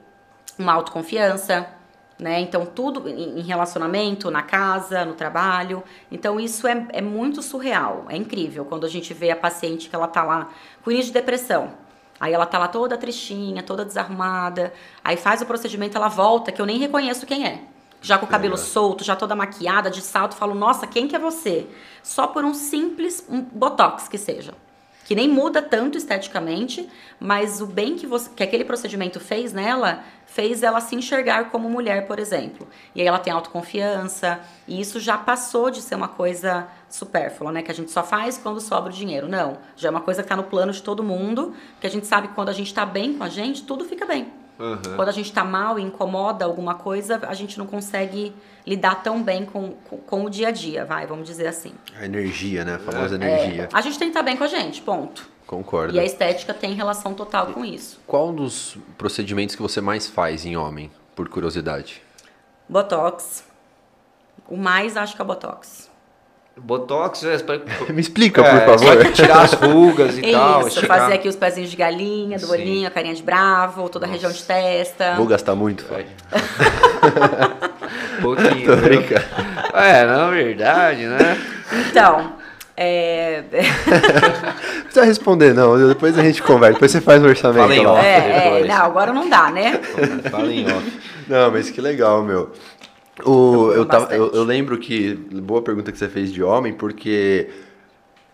uma 0.60 0.72
autoconfiança, 0.72 1.66
né? 2.18 2.40
Então, 2.40 2.66
tudo 2.66 3.08
em 3.08 3.40
relacionamento, 3.40 4.30
na 4.30 4.42
casa, 4.42 5.04
no 5.04 5.14
trabalho. 5.14 5.82
Então, 6.10 6.38
isso 6.38 6.66
é, 6.66 6.86
é 6.90 7.00
muito 7.00 7.42
surreal, 7.42 8.04
é 8.08 8.16
incrível 8.16 8.64
quando 8.64 8.84
a 8.84 8.88
gente 8.88 9.14
vê 9.14 9.30
a 9.30 9.36
paciente 9.36 9.88
que 9.88 9.96
ela 9.96 10.06
tá 10.06 10.22
lá 10.22 10.48
com 10.82 10.90
início 10.90 11.12
de 11.12 11.18
depressão. 11.18 11.72
Aí 12.20 12.34
ela 12.34 12.44
tá 12.44 12.58
lá 12.58 12.68
toda 12.68 12.98
tristinha, 12.98 13.62
toda 13.62 13.82
desarrumada. 13.84 14.74
Aí 15.02 15.16
faz 15.16 15.40
o 15.40 15.46
procedimento, 15.46 15.96
ela 15.96 16.08
volta, 16.08 16.52
que 16.52 16.60
eu 16.60 16.66
nem 16.66 16.78
reconheço 16.78 17.24
quem 17.24 17.46
é. 17.46 17.62
Já 18.02 18.18
com 18.18 18.26
o 18.26 18.28
cabelo 18.28 18.54
é. 18.54 18.58
solto, 18.58 19.02
já 19.02 19.16
toda 19.16 19.34
maquiada, 19.34 19.90
de 19.90 20.02
salto, 20.02 20.34
falo, 20.34 20.54
nossa, 20.54 20.86
quem 20.86 21.08
que 21.08 21.16
é 21.16 21.18
você? 21.18 21.66
Só 22.02 22.26
por 22.26 22.44
um 22.44 22.52
simples 22.52 23.24
um 23.28 23.40
botox 23.40 24.08
que 24.08 24.18
seja 24.18 24.54
que 25.10 25.14
nem 25.16 25.28
muda 25.28 25.60
tanto 25.60 25.98
esteticamente, 25.98 26.88
mas 27.18 27.60
o 27.60 27.66
bem 27.66 27.96
que, 27.96 28.06
você, 28.06 28.30
que 28.30 28.44
aquele 28.44 28.64
procedimento 28.64 29.18
fez 29.18 29.52
nela, 29.52 30.04
fez 30.24 30.62
ela 30.62 30.80
se 30.80 30.94
enxergar 30.94 31.50
como 31.50 31.68
mulher, 31.68 32.06
por 32.06 32.20
exemplo. 32.20 32.64
E 32.94 33.00
aí 33.00 33.08
ela 33.08 33.18
tem 33.18 33.32
autoconfiança, 33.32 34.38
e 34.68 34.80
isso 34.80 35.00
já 35.00 35.18
passou 35.18 35.68
de 35.68 35.82
ser 35.82 35.96
uma 35.96 36.06
coisa 36.06 36.68
supérflua, 36.88 37.50
né? 37.50 37.60
Que 37.60 37.72
a 37.72 37.74
gente 37.74 37.90
só 37.90 38.04
faz 38.04 38.38
quando 38.38 38.60
sobra 38.60 38.88
o 38.88 38.94
dinheiro. 38.94 39.28
Não, 39.28 39.58
já 39.74 39.88
é 39.88 39.90
uma 39.90 40.00
coisa 40.00 40.22
que 40.22 40.26
está 40.26 40.36
no 40.36 40.44
plano 40.44 40.70
de 40.70 40.80
todo 40.80 41.02
mundo, 41.02 41.56
que 41.80 41.88
a 41.88 41.90
gente 41.90 42.06
sabe 42.06 42.28
que 42.28 42.34
quando 42.34 42.50
a 42.50 42.52
gente 42.52 42.68
está 42.68 42.86
bem 42.86 43.14
com 43.14 43.24
a 43.24 43.28
gente, 43.28 43.64
tudo 43.64 43.84
fica 43.84 44.06
bem. 44.06 44.39
Uhum. 44.60 44.94
Quando 44.94 45.08
a 45.08 45.12
gente 45.12 45.26
está 45.26 45.42
mal 45.42 45.78
e 45.78 45.82
incomoda 45.82 46.44
alguma 46.44 46.74
coisa, 46.74 47.18
a 47.26 47.32
gente 47.32 47.58
não 47.58 47.66
consegue 47.66 48.34
lidar 48.66 49.02
tão 49.02 49.22
bem 49.22 49.46
com, 49.46 49.72
com, 49.88 49.96
com, 49.96 50.24
o 50.26 50.30
dia 50.30 50.48
a 50.48 50.50
dia, 50.50 50.84
vai, 50.84 51.06
vamos 51.06 51.26
dizer 51.26 51.46
assim. 51.46 51.72
A 51.98 52.04
energia, 52.04 52.62
né? 52.62 52.74
A 52.74 52.78
famosa 52.78 53.14
é, 53.14 53.16
energia. 53.16 53.62
É, 53.64 53.68
a 53.72 53.80
gente 53.80 53.98
tem 53.98 54.08
que 54.08 54.12
estar 54.12 54.22
bem 54.22 54.36
com 54.36 54.44
a 54.44 54.46
gente, 54.46 54.82
ponto. 54.82 55.26
Concordo. 55.46 55.94
E 55.94 55.98
a 55.98 56.04
estética 56.04 56.54
tem 56.54 56.74
relação 56.74 57.14
total 57.14 57.48
com 57.48 57.64
isso. 57.64 57.98
Qual 58.06 58.28
um 58.28 58.34
dos 58.34 58.76
procedimentos 58.96 59.56
que 59.56 59.62
você 59.62 59.80
mais 59.80 60.06
faz 60.06 60.44
em 60.44 60.56
homem, 60.56 60.90
por 61.16 61.28
curiosidade? 61.28 62.02
Botox. 62.68 63.44
O 64.46 64.56
mais 64.56 64.96
acho 64.96 65.16
que 65.16 65.22
é 65.22 65.24
Botox. 65.24 65.89
Botox 66.62 67.24
é 67.24 67.38
pra... 67.38 67.58
Me 67.92 68.00
explica, 68.00 68.42
é, 68.42 68.60
por 68.60 68.78
favor. 68.78 69.12
tirar 69.12 69.42
as 69.42 69.52
rugas 69.54 70.18
e 70.18 70.22
tal. 70.32 70.68
Isso, 70.68 70.86
fazer 70.86 71.14
aqui 71.14 71.28
os 71.28 71.36
pezinhos 71.36 71.70
de 71.70 71.76
galinha, 71.76 72.38
do 72.38 72.46
Sim. 72.46 72.52
olhinho, 72.52 72.88
a 72.88 72.90
carinha 72.90 73.14
de 73.14 73.22
bravo, 73.22 73.88
toda 73.88 74.06
Nossa. 74.06 74.12
a 74.12 74.14
região 74.14 74.32
de 74.32 74.42
testa. 74.42 75.14
Vou 75.16 75.26
gastar 75.26 75.54
muito, 75.54 75.84
Fábio. 75.84 76.06
pouquinho. 78.20 78.66
Tô 78.66 78.76
brincando. 78.76 79.24
É, 79.74 80.04
na 80.04 80.30
verdade, 80.30 81.06
né? 81.06 81.38
Então, 81.88 82.32
é... 82.76 83.44
não 83.52 84.82
precisa 84.82 85.04
responder, 85.04 85.54
não. 85.54 85.88
Depois 85.88 86.18
a 86.18 86.22
gente 86.22 86.42
conversa. 86.42 86.74
Depois 86.74 86.90
você 86.90 87.00
faz 87.00 87.22
o 87.22 87.26
orçamento. 87.26 87.62
Fala 87.62 87.74
em 87.74 87.86
off, 87.86 88.04
é, 88.04 88.60
é, 88.60 88.64
não, 88.66 88.84
agora 88.84 89.12
não 89.12 89.28
dá, 89.28 89.50
né? 89.50 89.80
Fala 90.30 90.52
em 90.52 90.66
off. 90.66 91.00
Não, 91.28 91.50
mas 91.50 91.70
que 91.70 91.80
legal, 91.80 92.22
meu. 92.22 92.52
O, 93.24 93.72
eu, 93.72 93.86
tava, 93.86 94.14
eu, 94.14 94.30
eu, 94.32 94.44
lembro 94.44 94.78
que. 94.78 95.14
Boa 95.14 95.62
pergunta 95.62 95.90
que 95.90 95.98
você 95.98 96.08
fez 96.08 96.32
de 96.32 96.42
homem, 96.42 96.72
porque. 96.72 97.48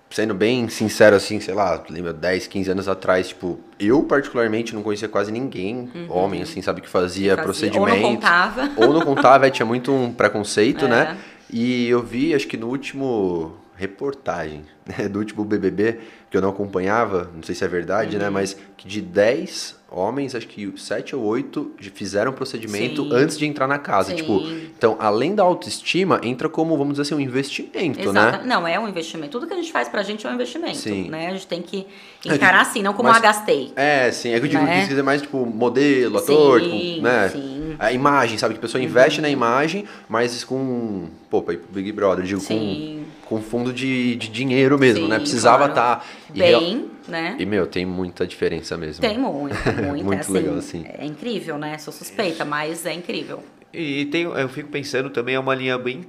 Sendo 0.09 0.35
bem 0.35 0.69
sincero, 0.69 1.17
assim, 1.17 1.41
sei 1.41 1.53
lá, 1.53 1.83
lembra 1.91 2.13
10, 2.13 2.47
15 2.47 2.71
anos 2.71 2.89
atrás, 2.89 3.29
tipo, 3.29 3.59
eu 3.79 4.05
particularmente 4.05 4.73
não 4.73 4.81
conhecia 4.81 5.09
quase 5.09 5.33
ninguém, 5.33 5.91
uhum. 5.93 6.07
homem, 6.09 6.43
assim, 6.43 6.63
sabe, 6.63 6.81
que 6.81 6.89
fazia, 6.89 7.33
fazia 7.33 7.43
procedimento. 7.43 7.91
Ou 7.91 8.01
não 8.01 8.15
contava. 8.15 8.71
Ou 8.77 8.93
não 8.93 9.01
contava, 9.03 9.51
tinha 9.51 9.67
muito 9.67 9.93
um 9.93 10.13
preconceito, 10.13 10.85
é. 10.85 10.89
né? 10.89 11.19
E 11.51 11.89
eu 11.89 12.03
vi, 12.05 12.35
acho 12.35 12.47
que 12.47 12.57
no 12.57 12.69
último 12.69 13.57
reportagem 13.77 14.63
né, 14.87 15.09
do 15.11 15.19
último 15.19 15.45
BBB, 15.45 15.99
que 16.31 16.37
eu 16.37 16.41
não 16.41 16.51
acompanhava, 16.51 17.31
não 17.35 17.43
sei 17.43 17.55
se 17.55 17.65
é 17.65 17.69
verdade, 17.69 18.17
né, 18.17 18.27
uhum. 18.27 18.31
né? 18.33 18.41
Mas 18.41 18.57
que 18.77 18.87
de 18.87 19.01
10 19.01 19.76
homens, 19.91 20.35
acho 20.35 20.49
que 20.49 20.73
7 20.77 21.15
ou 21.15 21.23
8 21.23 21.73
fizeram 21.95 22.33
procedimento 22.33 23.05
Sim. 23.05 23.11
antes 23.13 23.39
de 23.39 23.47
entrar 23.47 23.67
na 23.67 23.79
casa. 23.79 24.11
Sim. 24.11 24.17
Tipo, 24.17 24.41
então, 24.77 24.97
além 24.99 25.35
da 25.35 25.43
autoestima, 25.43 26.21
entra 26.23 26.49
como, 26.49 26.77
vamos 26.77 26.95
dizer 26.95 27.03
assim, 27.03 27.15
um 27.15 27.21
investimento, 27.21 28.01
Exato. 28.01 28.39
né? 28.39 28.43
Não, 28.45 28.67
é 28.67 28.79
um 28.79 28.89
investimento. 28.89 29.33
Tudo 29.33 29.47
que 29.47 29.55
a 29.55 29.57
gente 29.57 29.71
faz 29.71 29.89
pra 29.89 30.03
gente 30.03 30.27
é 30.27 30.31
um 30.31 30.35
investimento, 30.35 30.77
sim. 30.77 31.09
né? 31.09 31.29
A 31.29 31.33
gente 31.33 31.47
tem 31.47 31.63
que 31.63 31.87
é 32.25 32.35
encarar 32.35 32.63
assim, 32.63 32.83
não 32.83 32.93
como, 32.93 33.09
Mas, 33.09 33.23
gastei. 33.23 33.73
É, 33.77 34.11
sim. 34.11 34.33
É 34.33 34.41
que 34.41 34.47
eu 34.47 34.51
digo 34.51 34.65
né? 34.65 34.83
que 34.83 34.89
dizer 34.89 35.03
mais, 35.03 35.23
tipo, 35.23 35.47
modelo, 35.47 36.19
ator, 36.19 36.61
tipo, 36.61 37.03
né? 37.03 37.29
Sim. 37.29 37.56
A 37.79 37.93
imagem, 37.93 38.39
sabe? 38.39 38.55
Que 38.55 38.59
a 38.59 38.63
pessoa 38.63 38.83
investe 38.83 39.19
uhum. 39.19 39.23
na 39.23 39.31
imagem, 39.31 39.85
mas 40.09 40.45
com, 40.45 41.09
pô, 41.31 41.43
pra 41.43 41.57
Big 41.71 41.93
Brother, 41.93 42.25
digo, 42.25 42.41
sim. 42.41 43.05
com 43.05 43.07
com 43.27 43.43
fundo 43.43 43.73
de, 43.73 44.17
de 44.17 44.29
dinheiro 44.29 44.79
mesmo, 44.79 45.05
Sim, 45.05 45.11
né? 45.11 45.19
Precisava 45.19 45.67
estar. 45.67 45.97
Claro. 45.97 46.01
Tá 46.29 46.33
bem, 46.33 46.49
real... 46.49 46.85
né? 47.09 47.37
E, 47.39 47.45
meu, 47.45 47.67
tem 47.67 47.85
muita 47.85 48.27
diferença 48.27 48.77
mesmo. 48.77 49.01
Tem 49.01 49.19
muita, 49.19 49.73
muita. 49.83 50.05
Muito 50.05 50.21
assim, 50.21 50.33
legal, 50.33 50.55
assim. 50.57 50.85
É 50.87 51.05
incrível, 51.05 51.59
né? 51.59 51.77
Sou 51.79 51.93
suspeita, 51.93 52.45
mas 52.45 52.87
é 52.87 52.95
incrível. 52.95 53.43
E 53.77 54.07
tem, 54.07 54.23
eu 54.23 54.49
fico 54.49 54.71
pensando 54.71 55.11
também, 55.11 55.35
é 55.35 55.39
uma 55.39 55.55
linha 55.55 55.77
bem 55.77 56.03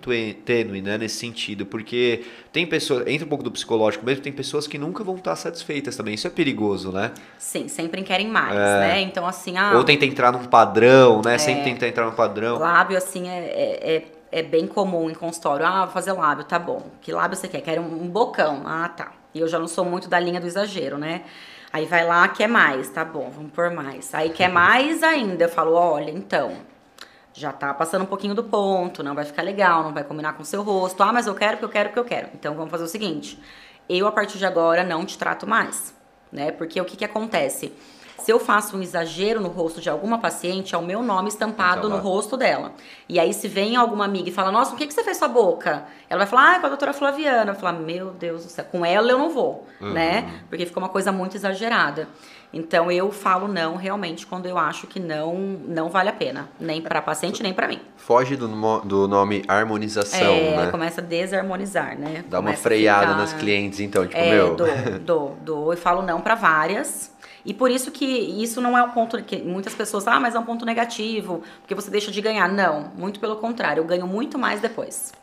tênue, 0.45 0.81
né, 0.81 0.97
nesse 0.97 1.17
sentido, 1.17 1.65
porque 1.65 2.23
tem 2.53 2.65
pessoas, 2.65 3.05
entra 3.07 3.25
um 3.25 3.29
pouco 3.29 3.43
do 3.43 3.51
psicológico 3.51 4.05
mesmo, 4.05 4.23
tem 4.23 4.31
pessoas 4.31 4.65
que 4.67 4.77
nunca 4.77 5.03
vão 5.03 5.15
estar 5.15 5.35
satisfeitas 5.35 5.97
também, 5.97 6.13
isso 6.13 6.25
é 6.25 6.29
perigoso, 6.29 6.93
né? 6.93 7.11
Sim, 7.37 7.67
sempre 7.67 8.01
querem 8.03 8.29
mais, 8.29 8.55
né? 8.55 9.01
Então, 9.01 9.27
assim, 9.27 9.57
ah, 9.57 9.73
Ou 9.75 9.83
tenta 9.83 10.05
entrar 10.05 10.31
num 10.31 10.45
padrão, 10.45 11.21
né, 11.23 11.37
sempre 11.37 11.65
tenta 11.65 11.85
entrar 11.87 12.05
num 12.05 12.15
padrão. 12.15 12.57
lábio, 12.57 12.97
assim, 12.97 13.27
é, 13.27 13.37
é, 13.37 13.95
é, 14.31 14.39
é 14.39 14.43
bem 14.43 14.65
comum 14.65 15.09
em 15.09 15.13
consultório. 15.13 15.65
Ah, 15.65 15.83
vou 15.83 15.93
fazer 15.93 16.13
lábio, 16.13 16.45
tá 16.45 16.57
bom. 16.57 16.83
Que 17.01 17.11
lábio 17.11 17.35
você 17.35 17.47
quer? 17.49 17.61
Quero 17.61 17.81
um, 17.81 18.03
um 18.03 18.07
bocão. 18.07 18.63
Ah, 18.65 18.87
tá. 18.87 19.11
E 19.33 19.39
eu 19.39 19.47
já 19.47 19.59
não 19.59 19.67
sou 19.67 19.83
muito 19.83 20.09
da 20.09 20.19
linha 20.19 20.39
do 20.39 20.47
exagero, 20.47 20.97
né? 20.97 21.23
Aí 21.71 21.85
vai 21.85 22.05
lá, 22.05 22.27
quer 22.29 22.47
mais, 22.47 22.89
tá 22.89 23.03
bom, 23.03 23.29
vamos 23.29 23.51
por 23.51 23.69
mais. 23.71 24.13
Aí 24.13 24.29
quer 24.29 24.47
mais 24.49 25.03
ainda, 25.03 25.45
eu 25.45 25.49
falo, 25.49 25.73
olha, 25.73 26.11
então, 26.11 26.53
já 27.37 27.51
tá 27.51 27.73
passando 27.73 28.01
um 28.01 28.05
pouquinho 28.07 28.33
do 28.33 28.43
ponto, 28.43 29.03
não 29.03 29.13
vai 29.13 29.23
ficar 29.23 29.43
legal, 29.43 29.83
não 29.83 29.93
vai 29.93 30.03
combinar 30.03 30.33
com 30.33 30.41
o 30.41 30.45
seu 30.45 30.63
rosto. 30.63 31.01
Ah, 31.03 31.13
mas 31.13 31.27
eu 31.27 31.35
quero, 31.35 31.57
porque 31.57 31.65
eu 31.65 31.69
quero, 31.69 31.89
porque 31.89 31.99
eu 31.99 32.05
quero. 32.05 32.29
Então 32.33 32.55
vamos 32.55 32.71
fazer 32.71 32.83
o 32.83 32.87
seguinte: 32.87 33.39
eu 33.87 34.07
a 34.07 34.11
partir 34.11 34.37
de 34.37 34.45
agora 34.45 34.83
não 34.83 35.05
te 35.05 35.17
trato 35.17 35.45
mais, 35.47 35.93
né? 36.31 36.51
Porque 36.51 36.81
o 36.81 36.85
que 36.85 36.97
que 36.97 37.05
acontece? 37.05 37.71
Se 38.19 38.31
eu 38.31 38.39
faço 38.39 38.75
um 38.75 38.81
exagero 38.81 39.39
no 39.39 39.47
rosto 39.47 39.79
de 39.79 39.89
alguma 39.89 40.17
paciente, 40.17 40.75
é 40.75 40.77
o 40.77 40.81
meu 40.81 41.01
nome 41.01 41.29
estampado 41.29 41.83
no 41.87 41.95
Estampado. 41.95 42.09
rosto 42.09 42.35
dela. 42.35 42.73
E 43.07 43.19
aí, 43.19 43.31
se 43.33 43.47
vem 43.47 43.77
alguma 43.77 44.03
amiga 44.03 44.27
e 44.27 44.33
fala, 44.33 44.51
nossa, 44.51 44.73
o 44.73 44.75
que, 44.75 44.85
que 44.87 44.93
você 44.93 45.03
fez 45.03 45.15
sua 45.17 45.29
boca? 45.29 45.85
Ela 46.09 46.25
vai 46.25 46.27
falar, 46.27 46.55
ah, 46.55 46.59
com 46.59 46.65
a 46.65 46.69
doutora 46.69 46.91
Flaviana. 46.91 47.51
Eu 47.51 47.55
falo, 47.55 47.79
meu 47.79 48.09
Deus 48.11 48.43
do 48.43 48.49
céu, 48.49 48.65
com 48.65 48.83
ela 48.83 49.09
eu 49.11 49.17
não 49.17 49.29
vou, 49.29 49.65
né? 49.79 50.41
Porque 50.49 50.65
fica 50.65 50.77
uma 50.79 50.89
coisa 50.89 51.11
muito 51.11 51.37
exagerada. 51.37 52.09
Então, 52.53 52.89
eu 52.89 53.11
falo 53.11 53.47
não 53.47 53.75
realmente 53.75 54.25
quando 54.25 54.45
eu 54.45 54.57
acho 54.57 54.87
que 54.87 54.99
não, 54.99 55.35
não 55.35 55.89
vale 55.89 56.09
a 56.09 56.13
pena. 56.13 56.49
Nem 56.59 56.81
pra 56.81 57.01
paciente, 57.01 57.43
nem 57.43 57.53
pra 57.53 57.67
mim. 57.67 57.79
Foge 57.97 58.35
do, 58.37 58.47
do 58.81 59.07
nome 59.07 59.43
harmonização, 59.47 60.33
é, 60.33 60.55
né? 60.65 60.71
começa 60.71 61.01
a 61.01 61.03
desarmonizar, 61.03 61.97
né? 61.99 62.23
Dá 62.27 62.39
uma 62.39 62.45
Começa 62.47 62.63
freada 62.63 63.01
ficar- 63.07 63.17
nas 63.17 63.33
clientes, 63.33 63.79
então, 63.81 64.07
tipo, 64.07 64.17
é, 64.17 64.31
meu. 64.31 64.55
dou, 64.55 64.67
dou, 65.05 65.37
dou 65.41 65.73
e 65.73 65.75
falo 65.77 66.01
não 66.01 66.21
pra 66.21 66.35
várias. 66.35 67.11
E 67.45 67.53
por 67.53 67.69
isso 67.71 67.91
que 67.91 68.05
isso 68.05 68.59
não 68.59 68.77
é 68.77 68.83
um 68.83 68.89
ponto 68.89 69.21
que 69.23 69.37
muitas 69.37 69.73
pessoas, 69.73 70.05
ah, 70.07 70.19
mas 70.19 70.35
é 70.35 70.39
um 70.39 70.43
ponto 70.43 70.65
negativo, 70.65 71.43
porque 71.61 71.73
você 71.75 71.89
deixa 71.89 72.11
de 72.11 72.21
ganhar. 72.21 72.49
Não, 72.49 72.91
muito 72.97 73.19
pelo 73.19 73.37
contrário, 73.37 73.81
eu 73.81 73.85
ganho 73.85 74.05
muito 74.07 74.37
mais 74.37 74.59
depois, 74.59 75.13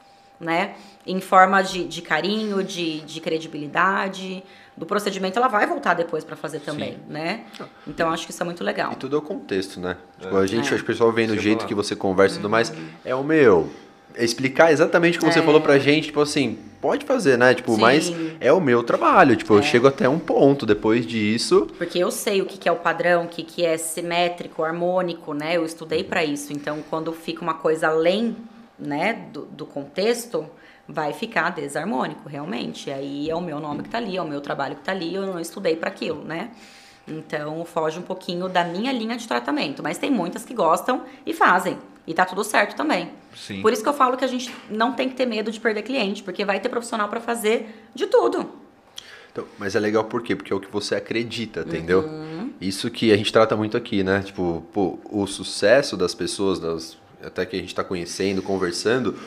né? 0.41 0.75
Em 1.07 1.21
forma 1.21 1.63
de, 1.63 1.85
de 1.85 2.01
carinho, 2.01 2.65
de, 2.65 3.01
de 3.03 3.21
credibilidade, 3.21 4.43
do 4.77 4.85
procedimento, 4.85 5.39
ela 5.39 5.49
vai 5.49 5.67
voltar 5.67 5.95
depois 5.95 6.25
pra 6.25 6.35
fazer 6.35 6.61
também, 6.61 6.99
né? 7.09 7.45
Então 7.87 8.11
acho 8.11 8.27
que 8.27 8.33
isso 8.33 8.43
é 8.43 8.45
muito 8.45 8.65
legal. 8.65 8.93
E 8.93 8.97
tudo 8.97 9.17
é 9.17 9.19
o 9.19 9.23
contexto, 9.23 9.79
né? 9.79 9.97
Tipo, 10.21 10.37
a 10.37 10.47
gente, 10.47 10.69
que 10.69 10.81
o 10.81 10.85
pessoal 10.85 11.13
vendo 11.13 11.31
o 11.31 11.39
jeito 11.39 11.59
falar. 11.59 11.69
que 11.69 11.75
você 11.75 11.95
conversa 11.95 12.37
e 12.37 12.39
tudo 12.39 12.51
mais, 12.51 12.73
é 13.05 13.15
o 13.15 13.23
meu. 13.23 13.71
É 14.17 14.25
explicar 14.25 14.73
exatamente 14.73 15.19
como 15.19 15.33
você 15.33 15.43
falou 15.43 15.61
pra 15.61 15.77
gente, 15.77 16.07
tipo 16.07 16.21
assim, 16.21 16.59
pode 16.81 17.05
fazer, 17.05 17.37
né? 17.37 17.53
Tipo, 17.53 17.75
Sim. 17.75 17.81
mas 17.81 18.13
é 18.41 18.53
o 18.53 18.61
meu 18.61 18.83
trabalho. 18.83 19.35
Tipo, 19.35 19.55
eu 19.55 19.63
chego 19.63 19.89
até 19.89 20.09
um 20.09 20.21
ponto 20.21 20.65
depois 20.65 21.05
disso. 21.05 21.67
Porque 21.77 21.99
eu 21.99 22.13
sei 22.13 22.41
o 22.41 22.47
que, 22.47 22.57
que 22.57 22.69
é 22.69 22.73
o 22.73 22.77
padrão, 22.77 23.25
o 23.25 23.29
que, 23.29 23.43
que 23.43 23.65
é 23.65 23.77
simétrico, 23.77 24.63
harmônico, 24.63 25.35
né? 25.35 25.57
Eu 25.57 25.65
estudei 25.65 26.05
pra 26.05 26.25
isso. 26.25 26.53
Então, 26.53 26.79
quando 26.89 27.13
fica 27.13 27.43
uma 27.43 27.55
coisa 27.55 27.89
além, 27.89 28.37
né, 28.79 29.27
do, 29.33 29.47
do 29.47 29.67
contexto, 29.67 30.49
vai 30.89 31.13
ficar 31.13 31.51
desarmônico, 31.51 32.29
realmente. 32.29 32.91
Aí 32.91 33.29
é 33.29 33.35
o 33.35 33.41
meu 33.41 33.59
nome 33.59 33.83
que 33.83 33.89
tá 33.89 33.99
ali, 33.99 34.17
é 34.17 34.23
o 34.23 34.27
meu 34.27 34.41
trabalho 34.41 34.77
que 34.77 34.83
tá 34.83 34.93
ali, 34.93 35.15
eu 35.15 35.27
não 35.27 35.41
estudei 35.41 35.77
pra 35.77 35.89
aquilo, 35.89 36.23
né? 36.25 36.51
Então, 37.07 37.65
foge 37.65 37.99
um 37.99 38.03
pouquinho 38.03 38.49
da 38.49 38.65
minha 38.65 38.93
linha 38.93 39.17
de 39.17 39.29
tratamento. 39.29 39.83
Mas 39.83 39.99
tem 39.99 40.11
muitas 40.11 40.45
que 40.45 40.55
gostam 40.55 41.03
e 41.27 41.35
fazem. 41.35 41.79
E 42.07 42.13
tá 42.13 42.25
tudo 42.25 42.45
certo 42.45 42.77
também. 42.77 43.11
Sim. 43.35 43.63
Por 43.63 43.73
isso 43.73 43.83
que 43.83 43.89
eu 43.89 43.95
falo 43.95 44.17
que 44.17 44.25
a 44.25 44.29
gente 44.29 44.55
não 44.71 44.93
tem 44.93 45.09
que 45.09 45.15
ter 45.15 45.27
medo 45.27 45.51
de 45.51 45.59
perder 45.59 45.83
cliente, 45.83 46.23
porque 46.23 46.45
vai 46.45 46.61
ter 46.61 46.69
profissional 46.69 47.09
pra 47.09 47.21
fazer 47.21 47.89
de 47.95 48.07
tudo. 48.07 48.51
Então, 49.33 49.45
mas 49.59 49.75
é 49.75 49.81
legal 49.81 50.05
por 50.05 50.23
quê? 50.23 50.37
Porque 50.37 50.53
é 50.53 50.57
o 50.57 50.61
que 50.61 50.71
você 50.71 50.95
acredita, 50.95 51.63
entendeu? 51.63 52.03
Uhum. 52.03 52.53
Isso 52.61 52.91
que 52.91 53.11
a 53.11 53.17
gente 53.17 53.33
trata 53.33 53.57
muito 53.57 53.77
aqui, 53.77 54.05
né? 54.05 54.23
Tipo, 54.23 54.65
pô, 54.73 54.99
o 55.11 55.27
sucesso 55.27 55.97
das 55.97 56.15
pessoas, 56.15 56.61
das, 56.61 56.97
até 57.23 57.45
que 57.45 57.57
a 57.57 57.59
gente 57.59 57.75
tá 57.75 57.83
conhecendo, 57.83 58.43
conversando, 58.43 59.19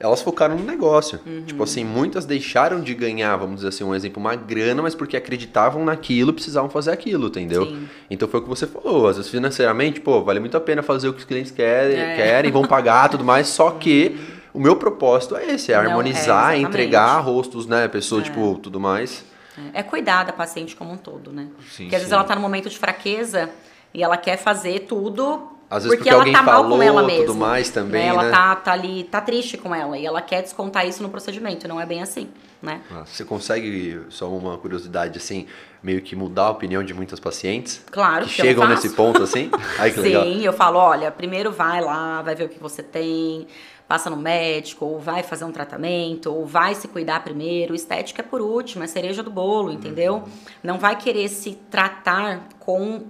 elas 0.00 0.22
focaram 0.22 0.56
no 0.56 0.64
negócio. 0.64 1.18
Uhum. 1.26 1.42
Tipo 1.44 1.62
assim, 1.64 1.84
muitas 1.84 2.24
deixaram 2.24 2.80
de 2.80 2.94
ganhar, 2.94 3.36
vamos 3.36 3.56
dizer 3.56 3.68
assim, 3.68 3.82
um 3.84 3.94
exemplo, 3.94 4.20
uma 4.20 4.36
grana, 4.36 4.82
mas 4.82 4.94
porque 4.94 5.16
acreditavam 5.16 5.84
naquilo, 5.84 6.32
precisavam 6.32 6.70
fazer 6.70 6.92
aquilo, 6.92 7.26
entendeu? 7.26 7.66
Sim. 7.66 7.88
Então 8.08 8.28
foi 8.28 8.40
o 8.40 8.42
que 8.44 8.48
você 8.48 8.66
falou. 8.66 9.08
Às 9.08 9.16
vezes 9.16 9.30
financeiramente, 9.30 10.00
pô, 10.00 10.22
vale 10.22 10.38
muito 10.38 10.56
a 10.56 10.60
pena 10.60 10.82
fazer 10.82 11.08
o 11.08 11.12
que 11.12 11.18
os 11.18 11.24
clientes 11.24 11.50
querem, 11.50 11.98
É. 11.98 12.14
querem 12.16 12.50
vão 12.52 12.64
pagar 12.64 13.08
tudo 13.08 13.24
mais, 13.24 13.48
só 13.48 13.72
que 13.72 14.16
o 14.54 14.60
meu 14.60 14.76
propósito 14.76 15.36
é 15.36 15.52
esse, 15.52 15.72
é 15.72 15.76
Não, 15.76 15.82
é, 15.82 15.86
harmonizar, 15.88 16.24
exatamente. 16.54 16.66
entregar 16.68 17.18
rostos, 17.18 17.66
né, 17.66 17.88
pessoas, 17.88 18.24
tipo, 18.24 18.58
tudo 18.62 18.78
mais. 18.78 19.24
É 19.74 19.82
cuidar 19.82 20.22
da 20.24 20.32
paciente 20.32 20.76
como 20.76 20.92
um 20.92 20.96
todo, 20.96 21.32
né? 21.32 21.48
Sim, 21.70 21.84
porque 21.84 21.96
às 21.96 22.02
vezes 22.02 22.08
sim. 22.08 22.14
ela 22.14 22.22
tá 22.22 22.36
num 22.36 22.40
momento 22.40 22.70
de 22.70 22.78
fraqueza 22.78 23.50
e 23.92 24.02
ela 24.04 24.16
quer 24.16 24.36
fazer 24.36 24.80
tudo 24.88 25.57
Às 25.70 25.84
vezes 25.84 25.98
porque 25.98 26.08
ela 26.08 26.20
alguém 26.20 26.32
tá 26.32 26.42
mal 26.42 26.64
com 26.66 26.82
ela 26.82 27.02
tudo 27.02 27.12
mesmo. 27.12 27.34
mais 27.34 27.68
também, 27.70 28.06
Ela 28.08 28.22
né? 28.24 28.30
tá, 28.30 28.56
tá 28.56 28.72
ali, 28.72 29.04
tá 29.04 29.20
triste 29.20 29.58
com 29.58 29.74
ela 29.74 29.98
e 29.98 30.06
ela 30.06 30.22
quer 30.22 30.42
descontar 30.42 30.86
isso 30.86 31.02
no 31.02 31.10
procedimento. 31.10 31.68
Não 31.68 31.78
é 31.78 31.84
bem 31.84 32.00
assim, 32.00 32.28
né? 32.62 32.80
Você 33.04 33.22
consegue, 33.24 34.00
só 34.08 34.30
uma 34.30 34.56
curiosidade, 34.56 35.18
assim, 35.18 35.46
meio 35.82 36.00
que 36.00 36.16
mudar 36.16 36.44
a 36.44 36.50
opinião 36.50 36.82
de 36.82 36.94
muitas 36.94 37.20
pacientes? 37.20 37.82
Claro 37.90 38.24
Que 38.24 38.30
chegam 38.32 38.66
nesse 38.66 38.90
ponto, 38.90 39.22
assim? 39.22 39.50
Ai, 39.78 39.90
que 39.90 40.00
legal. 40.00 40.24
Sim, 40.24 40.40
eu 40.42 40.52
falo, 40.54 40.78
olha, 40.78 41.10
primeiro 41.10 41.52
vai 41.52 41.82
lá, 41.82 42.22
vai 42.22 42.34
ver 42.34 42.44
o 42.44 42.48
que 42.48 42.58
você 42.58 42.82
tem, 42.82 43.46
passa 43.86 44.08
no 44.08 44.16
médico, 44.16 44.86
ou 44.86 44.98
vai 44.98 45.22
fazer 45.22 45.44
um 45.44 45.52
tratamento, 45.52 46.32
ou 46.32 46.46
vai 46.46 46.74
se 46.74 46.88
cuidar 46.88 47.22
primeiro. 47.22 47.74
Estética 47.74 48.22
é 48.22 48.24
por 48.24 48.40
último, 48.40 48.84
é 48.84 48.86
cereja 48.86 49.22
do 49.22 49.30
bolo, 49.30 49.70
entendeu? 49.70 50.14
Uhum. 50.14 50.22
Não 50.62 50.78
vai 50.78 50.96
querer 50.96 51.28
se 51.28 51.58
tratar 51.70 52.48
com 52.58 53.02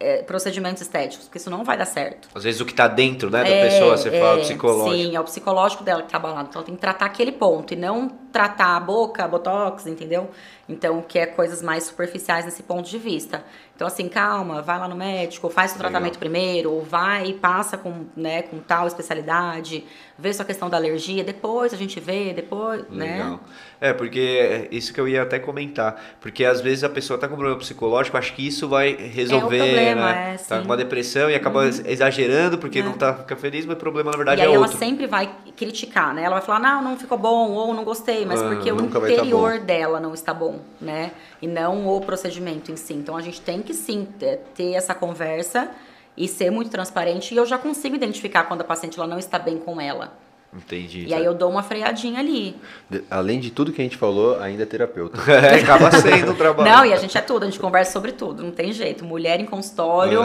é, 0.00 0.22
procedimentos 0.22 0.80
estéticos, 0.82 1.26
porque 1.26 1.38
isso 1.38 1.50
não 1.50 1.62
vai 1.62 1.76
dar 1.76 1.84
certo. 1.84 2.28
Às 2.34 2.42
vezes 2.42 2.60
o 2.60 2.64
que 2.64 2.72
tá 2.74 2.88
dentro, 2.88 3.30
né, 3.30 3.44
da 3.44 3.48
É, 3.48 3.68
pessoa, 3.68 3.96
você 3.96 4.10
fala 4.10 4.38
é, 4.38 4.40
psicológico. 4.40 4.96
Sim, 4.96 5.14
é 5.14 5.20
o 5.20 5.24
psicológico 5.24 5.84
dela 5.84 6.02
que 6.02 6.10
tá 6.10 6.16
abalado. 6.16 6.48
Então 6.48 6.60
ela 6.60 6.66
tem 6.66 6.74
que 6.74 6.80
tratar 6.80 7.04
aquele 7.06 7.32
ponto 7.32 7.74
e 7.74 7.76
não 7.76 8.08
tratar 8.32 8.76
a 8.76 8.80
boca, 8.80 9.26
botox, 9.26 9.86
entendeu? 9.86 10.30
Então, 10.68 11.02
que 11.02 11.18
é 11.18 11.26
coisas 11.26 11.62
mais 11.62 11.84
superficiais 11.84 12.44
nesse 12.44 12.62
ponto 12.62 12.88
de 12.88 12.96
vista. 12.98 13.44
Então, 13.74 13.88
assim, 13.88 14.08
calma, 14.08 14.62
vai 14.62 14.78
lá 14.78 14.86
no 14.86 14.94
médico, 14.94 15.48
faz 15.48 15.72
o 15.72 15.74
Legal. 15.74 15.90
tratamento 15.90 16.18
primeiro, 16.18 16.70
ou 16.70 16.84
vai 16.84 17.28
e 17.28 17.34
passa 17.34 17.76
com, 17.78 18.04
né, 18.14 18.42
com 18.42 18.58
tal 18.58 18.86
especialidade, 18.86 19.84
vê 20.18 20.32
sua 20.32 20.44
questão 20.44 20.68
da 20.68 20.76
alergia, 20.76 21.24
depois 21.24 21.72
a 21.72 21.76
gente 21.76 21.98
vê, 21.98 22.32
depois, 22.32 22.84
né? 22.90 23.14
Legal. 23.14 23.40
É, 23.80 23.92
porque 23.94 24.20
é 24.20 24.68
isso 24.70 24.92
que 24.92 25.00
eu 25.00 25.08
ia 25.08 25.22
até 25.22 25.38
comentar. 25.38 25.98
Porque 26.20 26.44
às 26.44 26.60
vezes 26.60 26.84
a 26.84 26.90
pessoa 26.90 27.18
tá 27.18 27.26
com 27.26 27.34
problema 27.34 27.58
psicológico, 27.58 28.16
acho 28.18 28.34
que 28.34 28.46
isso 28.46 28.68
vai 28.68 28.94
resolver, 28.94 29.56
problema, 29.58 30.12
né? 30.12 30.34
é, 30.34 30.36
tá 30.36 30.38
sim. 30.38 30.54
Uhum. 30.54 30.60
com 30.60 30.66
uma 30.66 30.76
depressão 30.76 31.30
e 31.30 31.34
acaba 31.34 31.66
exagerando 31.66 32.58
porque 32.58 32.82
não 32.82 32.92
tá 32.92 33.14
fica 33.14 33.34
feliz, 33.34 33.64
mas 33.64 33.76
o 33.76 33.78
problema 33.80 34.10
na 34.10 34.16
verdade 34.18 34.40
E 34.42 34.44
aí 34.44 34.50
é 34.50 34.54
ela 34.54 34.64
outro. 34.66 34.78
sempre 34.78 35.06
vai 35.06 35.30
criticar, 35.56 36.12
né? 36.14 36.22
Ela 36.22 36.36
vai 36.36 36.44
falar, 36.44 36.60
não, 36.60 36.82
não 36.82 36.98
ficou 36.98 37.16
bom, 37.16 37.50
ou 37.52 37.72
não 37.72 37.82
gostei, 37.82 38.19
mas 38.26 38.40
Ah, 38.42 38.48
porque 38.48 38.70
o 38.72 38.76
tá 38.76 38.98
interior 39.10 39.58
dela 39.58 40.00
não 40.00 40.14
está 40.14 40.32
bom, 40.34 40.60
né? 40.80 41.12
E 41.40 41.46
não 41.46 41.86
o 41.88 42.00
procedimento 42.00 42.70
em 42.72 42.76
si. 42.76 42.94
Então 42.94 43.16
a 43.16 43.22
gente 43.22 43.40
tem 43.40 43.62
que 43.62 43.74
sim 43.74 44.06
ter 44.54 44.72
essa 44.72 44.94
conversa 44.94 45.70
e 46.16 46.26
ser 46.28 46.50
muito 46.50 46.70
transparente. 46.70 47.32
E 47.34 47.36
eu 47.36 47.46
já 47.46 47.56
consigo 47.58 47.94
identificar 47.96 48.44
quando 48.44 48.60
a 48.60 48.64
paciente 48.64 48.98
ela 48.98 49.08
não 49.08 49.18
está 49.18 49.38
bem 49.38 49.58
com 49.58 49.80
ela. 49.80 50.12
Entendi. 50.52 51.04
E 51.06 51.14
aí 51.14 51.24
eu 51.24 51.32
dou 51.32 51.48
uma 51.48 51.62
freadinha 51.62 52.18
ali. 52.18 52.56
De- 52.90 53.04
Além 53.08 53.38
de 53.38 53.50
tudo 53.52 53.72
que 53.72 53.80
a 53.80 53.84
gente 53.84 53.96
falou, 53.96 54.40
ainda 54.40 54.64
é 54.64 54.66
terapeuta. 54.66 55.16
É, 55.30 55.60
acaba 55.60 55.90
sendo 55.92 56.32
um 56.32 56.34
trabalho. 56.34 56.68
Não, 56.68 56.84
e 56.84 56.92
a 56.92 56.96
gente 56.96 57.16
é 57.16 57.20
tudo, 57.20 57.44
a 57.44 57.46
gente 57.46 57.60
conversa 57.60 57.92
sobre 57.92 58.10
tudo, 58.12 58.42
não 58.42 58.50
tem 58.50 58.72
jeito. 58.72 59.04
Mulher 59.04 59.38
em 59.38 59.46
consultório. 59.46 60.20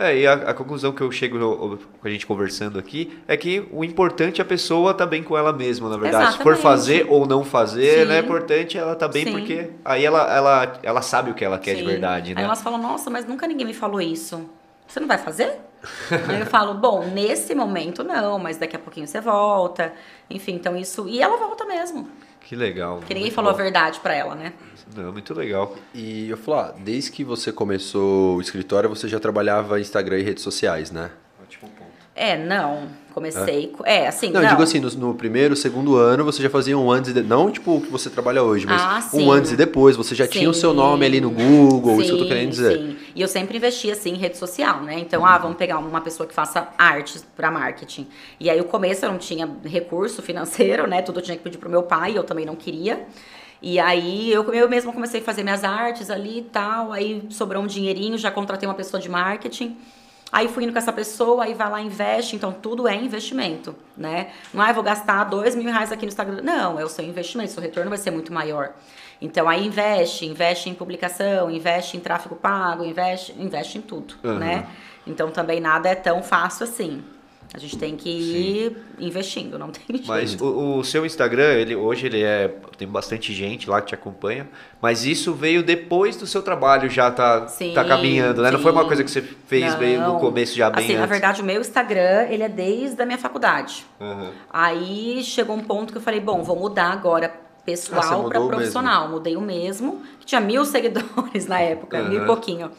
É, 0.00 0.16
e 0.16 0.26
a, 0.28 0.32
a 0.32 0.54
conclusão 0.54 0.92
que 0.92 1.00
eu 1.00 1.10
chego 1.10 1.76
com 2.00 2.06
a 2.06 2.08
gente 2.08 2.24
conversando 2.24 2.78
aqui 2.78 3.18
é 3.26 3.36
que 3.36 3.66
o 3.72 3.82
importante 3.82 4.40
é 4.40 4.42
a 4.42 4.46
pessoa 4.46 4.92
estar 4.92 5.06
bem 5.06 5.24
com 5.24 5.36
ela 5.36 5.52
mesma, 5.52 5.88
na 5.88 5.96
verdade. 5.96 6.34
Se 6.34 6.38
for 6.38 6.52
Exatamente. 6.52 6.62
fazer 6.62 7.06
ou 7.08 7.26
não 7.26 7.42
fazer, 7.44 8.02
Sim. 8.02 8.04
né? 8.04 8.18
É 8.18 8.20
importante 8.20 8.78
ela 8.78 8.92
estar 8.92 9.08
bem, 9.08 9.24
Sim. 9.24 9.32
porque 9.32 9.70
aí 9.84 10.04
ela, 10.04 10.22
ela, 10.32 10.78
ela 10.84 11.02
sabe 11.02 11.32
o 11.32 11.34
que 11.34 11.44
ela 11.44 11.58
quer 11.58 11.74
de 11.74 11.80
Sim. 11.80 11.86
verdade, 11.86 12.28
Aí 12.30 12.36
né? 12.36 12.44
elas 12.44 12.62
falam, 12.62 12.80
nossa, 12.80 13.10
mas 13.10 13.26
nunca 13.26 13.48
ninguém 13.48 13.66
me 13.66 13.74
falou 13.74 14.00
isso. 14.00 14.48
Você 14.86 15.00
não 15.00 15.08
vai 15.08 15.18
fazer? 15.18 15.58
Aí 16.28 16.40
eu 16.40 16.46
falo, 16.46 16.74
bom, 16.74 17.04
nesse 17.04 17.54
momento 17.54 18.02
não, 18.04 18.38
mas 18.38 18.56
daqui 18.56 18.74
a 18.76 18.78
pouquinho 18.78 19.06
você 19.06 19.20
volta. 19.20 19.92
Enfim, 20.30 20.54
então 20.54 20.76
isso. 20.76 21.08
E 21.08 21.20
ela 21.20 21.36
volta 21.36 21.64
mesmo. 21.66 22.08
Que 22.40 22.56
legal. 22.56 22.98
Porque 22.98 23.12
ninguém 23.14 23.30
falou 23.30 23.50
a 23.50 23.52
bom. 23.52 23.58
verdade 23.58 24.00
pra 24.00 24.14
ela, 24.14 24.34
né? 24.34 24.52
Não, 24.96 25.12
muito 25.12 25.34
legal. 25.34 25.76
E 25.94 26.28
eu 26.28 26.36
falo, 26.36 26.58
ah, 26.58 26.74
desde 26.78 27.12
que 27.12 27.24
você 27.24 27.52
começou 27.52 28.36
o 28.36 28.40
escritório, 28.40 28.88
você 28.88 29.08
já 29.08 29.20
trabalhava 29.20 29.78
em 29.78 29.82
Instagram 29.82 30.18
e 30.18 30.22
redes 30.22 30.42
sociais, 30.42 30.90
né? 30.90 31.10
Ótimo 31.42 31.70
ponto. 31.70 31.88
É, 32.14 32.36
não. 32.36 32.88
Comecei. 33.14 33.72
É, 33.84 34.04
é 34.04 34.08
assim. 34.08 34.30
Não, 34.30 34.42
não, 34.42 34.48
digo 34.48 34.62
assim, 34.62 34.80
no, 34.80 34.90
no, 34.90 35.14
primeiro, 35.14 35.54
segundo 35.54 35.96
ano, 35.96 36.24
você 36.24 36.42
já 36.42 36.50
fazia 36.50 36.76
um 36.76 36.90
antes 36.90 37.10
e 37.10 37.14
de... 37.14 37.22
Não 37.22 37.50
tipo 37.50 37.76
o 37.76 37.80
que 37.80 37.90
você 37.90 38.10
trabalha 38.10 38.42
hoje, 38.42 38.66
mas 38.66 38.80
ah, 38.80 39.16
um 39.16 39.30
antes 39.30 39.52
e 39.52 39.56
depois. 39.56 39.96
Você 39.96 40.14
já 40.14 40.24
sim. 40.24 40.32
tinha 40.32 40.50
o 40.50 40.54
seu 40.54 40.74
nome 40.74 41.06
ali 41.06 41.20
no 41.20 41.30
Google, 41.30 41.96
sim, 41.96 42.02
isso 42.02 42.10
que 42.10 42.14
eu 42.16 42.22
tô 42.22 42.28
querendo 42.28 42.50
dizer. 42.50 42.78
Sim. 42.78 42.96
E 43.14 43.22
eu 43.22 43.28
sempre 43.28 43.56
investi 43.56 43.90
assim 43.90 44.10
em 44.10 44.16
rede 44.16 44.36
social, 44.36 44.82
né? 44.82 44.98
Então, 44.98 45.24
ah, 45.24 45.38
vamos 45.38 45.56
pegar 45.56 45.78
uma 45.78 46.00
pessoa 46.00 46.26
que 46.26 46.34
faça 46.34 46.68
artes 46.76 47.24
para 47.36 47.50
marketing. 47.50 48.06
E 48.38 48.50
aí, 48.50 48.60
o 48.60 48.64
começo 48.64 49.04
eu 49.04 49.10
não 49.10 49.18
tinha 49.18 49.48
recurso 49.64 50.20
financeiro, 50.22 50.86
né? 50.86 51.02
Tudo 51.02 51.20
eu 51.20 51.24
tinha 51.24 51.36
que 51.36 51.42
pedir 51.42 51.58
pro 51.58 51.70
meu 51.70 51.84
pai, 51.84 52.16
eu 52.16 52.24
também 52.24 52.44
não 52.44 52.56
queria. 52.56 53.06
E 53.60 53.78
aí 53.78 54.30
eu, 54.30 54.44
eu 54.54 54.68
mesma 54.68 54.92
comecei 54.92 55.20
a 55.20 55.24
fazer 55.24 55.42
minhas 55.42 55.64
artes 55.64 56.10
ali 56.10 56.38
e 56.38 56.42
tal. 56.42 56.92
Aí 56.92 57.26
sobrou 57.30 57.62
um 57.62 57.66
dinheirinho, 57.66 58.16
já 58.16 58.30
contratei 58.30 58.68
uma 58.68 58.74
pessoa 58.74 59.00
de 59.00 59.08
marketing. 59.08 59.76
Aí 60.30 60.46
fui 60.46 60.64
indo 60.64 60.72
com 60.72 60.78
essa 60.78 60.92
pessoa, 60.92 61.44
aí 61.44 61.54
vai 61.54 61.70
lá 61.70 61.80
investe, 61.80 62.36
então 62.36 62.52
tudo 62.52 62.86
é 62.86 62.94
investimento, 62.94 63.74
né? 63.96 64.30
Não 64.52 64.62
é, 64.62 64.74
vou 64.74 64.82
gastar 64.82 65.24
dois 65.24 65.54
mil 65.54 65.72
reais 65.72 65.90
aqui 65.90 66.02
no 66.02 66.08
Instagram. 66.08 66.42
Não, 66.42 66.78
é 66.78 66.84
o 66.84 66.88
seu 66.88 67.02
investimento, 67.02 67.50
seu 67.52 67.62
retorno 67.62 67.88
vai 67.88 67.98
ser 67.98 68.10
muito 68.10 68.30
maior. 68.30 68.74
Então 69.22 69.48
aí 69.48 69.66
investe, 69.66 70.26
investe 70.26 70.68
em 70.68 70.74
publicação, 70.74 71.50
investe 71.50 71.96
em 71.96 72.00
tráfego 72.00 72.36
pago, 72.36 72.84
investe, 72.84 73.34
investe 73.38 73.78
em 73.78 73.80
tudo, 73.80 74.14
uhum. 74.22 74.38
né? 74.38 74.66
Então 75.06 75.30
também 75.30 75.60
nada 75.60 75.88
é 75.88 75.94
tão 75.94 76.22
fácil 76.22 76.64
assim. 76.64 77.02
A 77.52 77.58
gente 77.58 77.78
tem 77.78 77.96
que 77.96 78.10
ir 78.10 78.70
Sim. 78.70 79.06
investindo, 79.06 79.58
não 79.58 79.70
tem 79.70 79.82
jeito. 79.88 80.06
Mas 80.06 80.38
o, 80.38 80.78
o, 80.78 80.84
seu 80.84 81.06
Instagram, 81.06 81.54
ele, 81.54 81.74
hoje 81.74 82.06
ele 82.06 82.22
é. 82.22 82.54
Tem 82.76 82.86
bastante 82.86 83.32
gente 83.32 83.70
lá 83.70 83.80
que 83.80 83.88
te 83.88 83.94
acompanha. 83.94 84.46
Mas 84.82 85.06
isso 85.06 85.32
veio 85.32 85.62
depois 85.62 86.16
do 86.16 86.26
seu 86.26 86.42
trabalho 86.42 86.90
já 86.90 87.10
tá, 87.10 87.48
sim, 87.48 87.72
tá 87.72 87.84
caminhando, 87.84 88.42
né? 88.42 88.48
Sim. 88.50 88.54
Não 88.54 88.62
foi 88.62 88.70
uma 88.70 88.84
coisa 88.84 89.02
que 89.02 89.10
você 89.10 89.22
fez 89.22 89.72
não. 89.72 89.78
bem 89.78 89.98
no 89.98 90.18
começo 90.18 90.54
já 90.54 90.68
bem 90.68 90.84
assim, 90.84 90.92
antes. 90.92 91.00
Na 91.00 91.06
verdade, 91.06 91.40
o 91.40 91.44
meu 91.44 91.60
Instagram, 91.60 92.26
ele 92.28 92.42
é 92.42 92.48
desde 92.48 93.00
a 93.00 93.06
minha 93.06 93.18
faculdade. 93.18 93.86
Uhum. 93.98 94.30
Aí 94.50 95.24
chegou 95.24 95.56
um 95.56 95.64
ponto 95.64 95.90
que 95.90 95.98
eu 95.98 96.02
falei, 96.02 96.20
bom, 96.20 96.42
vou 96.42 96.56
mudar 96.56 96.92
agora 96.92 97.32
pessoal 97.64 98.26
ah, 98.26 98.28
para 98.28 98.40
profissional. 98.40 99.02
Mesmo. 99.02 99.14
Mudei 99.14 99.36
o 99.36 99.40
mesmo, 99.40 100.02
que 100.20 100.26
tinha 100.26 100.40
mil 100.40 100.64
seguidores 100.66 101.46
na 101.46 101.60
época, 101.60 101.98
uhum. 101.98 102.08
mil 102.08 102.22
e 102.22 102.26
pouquinho. 102.26 102.70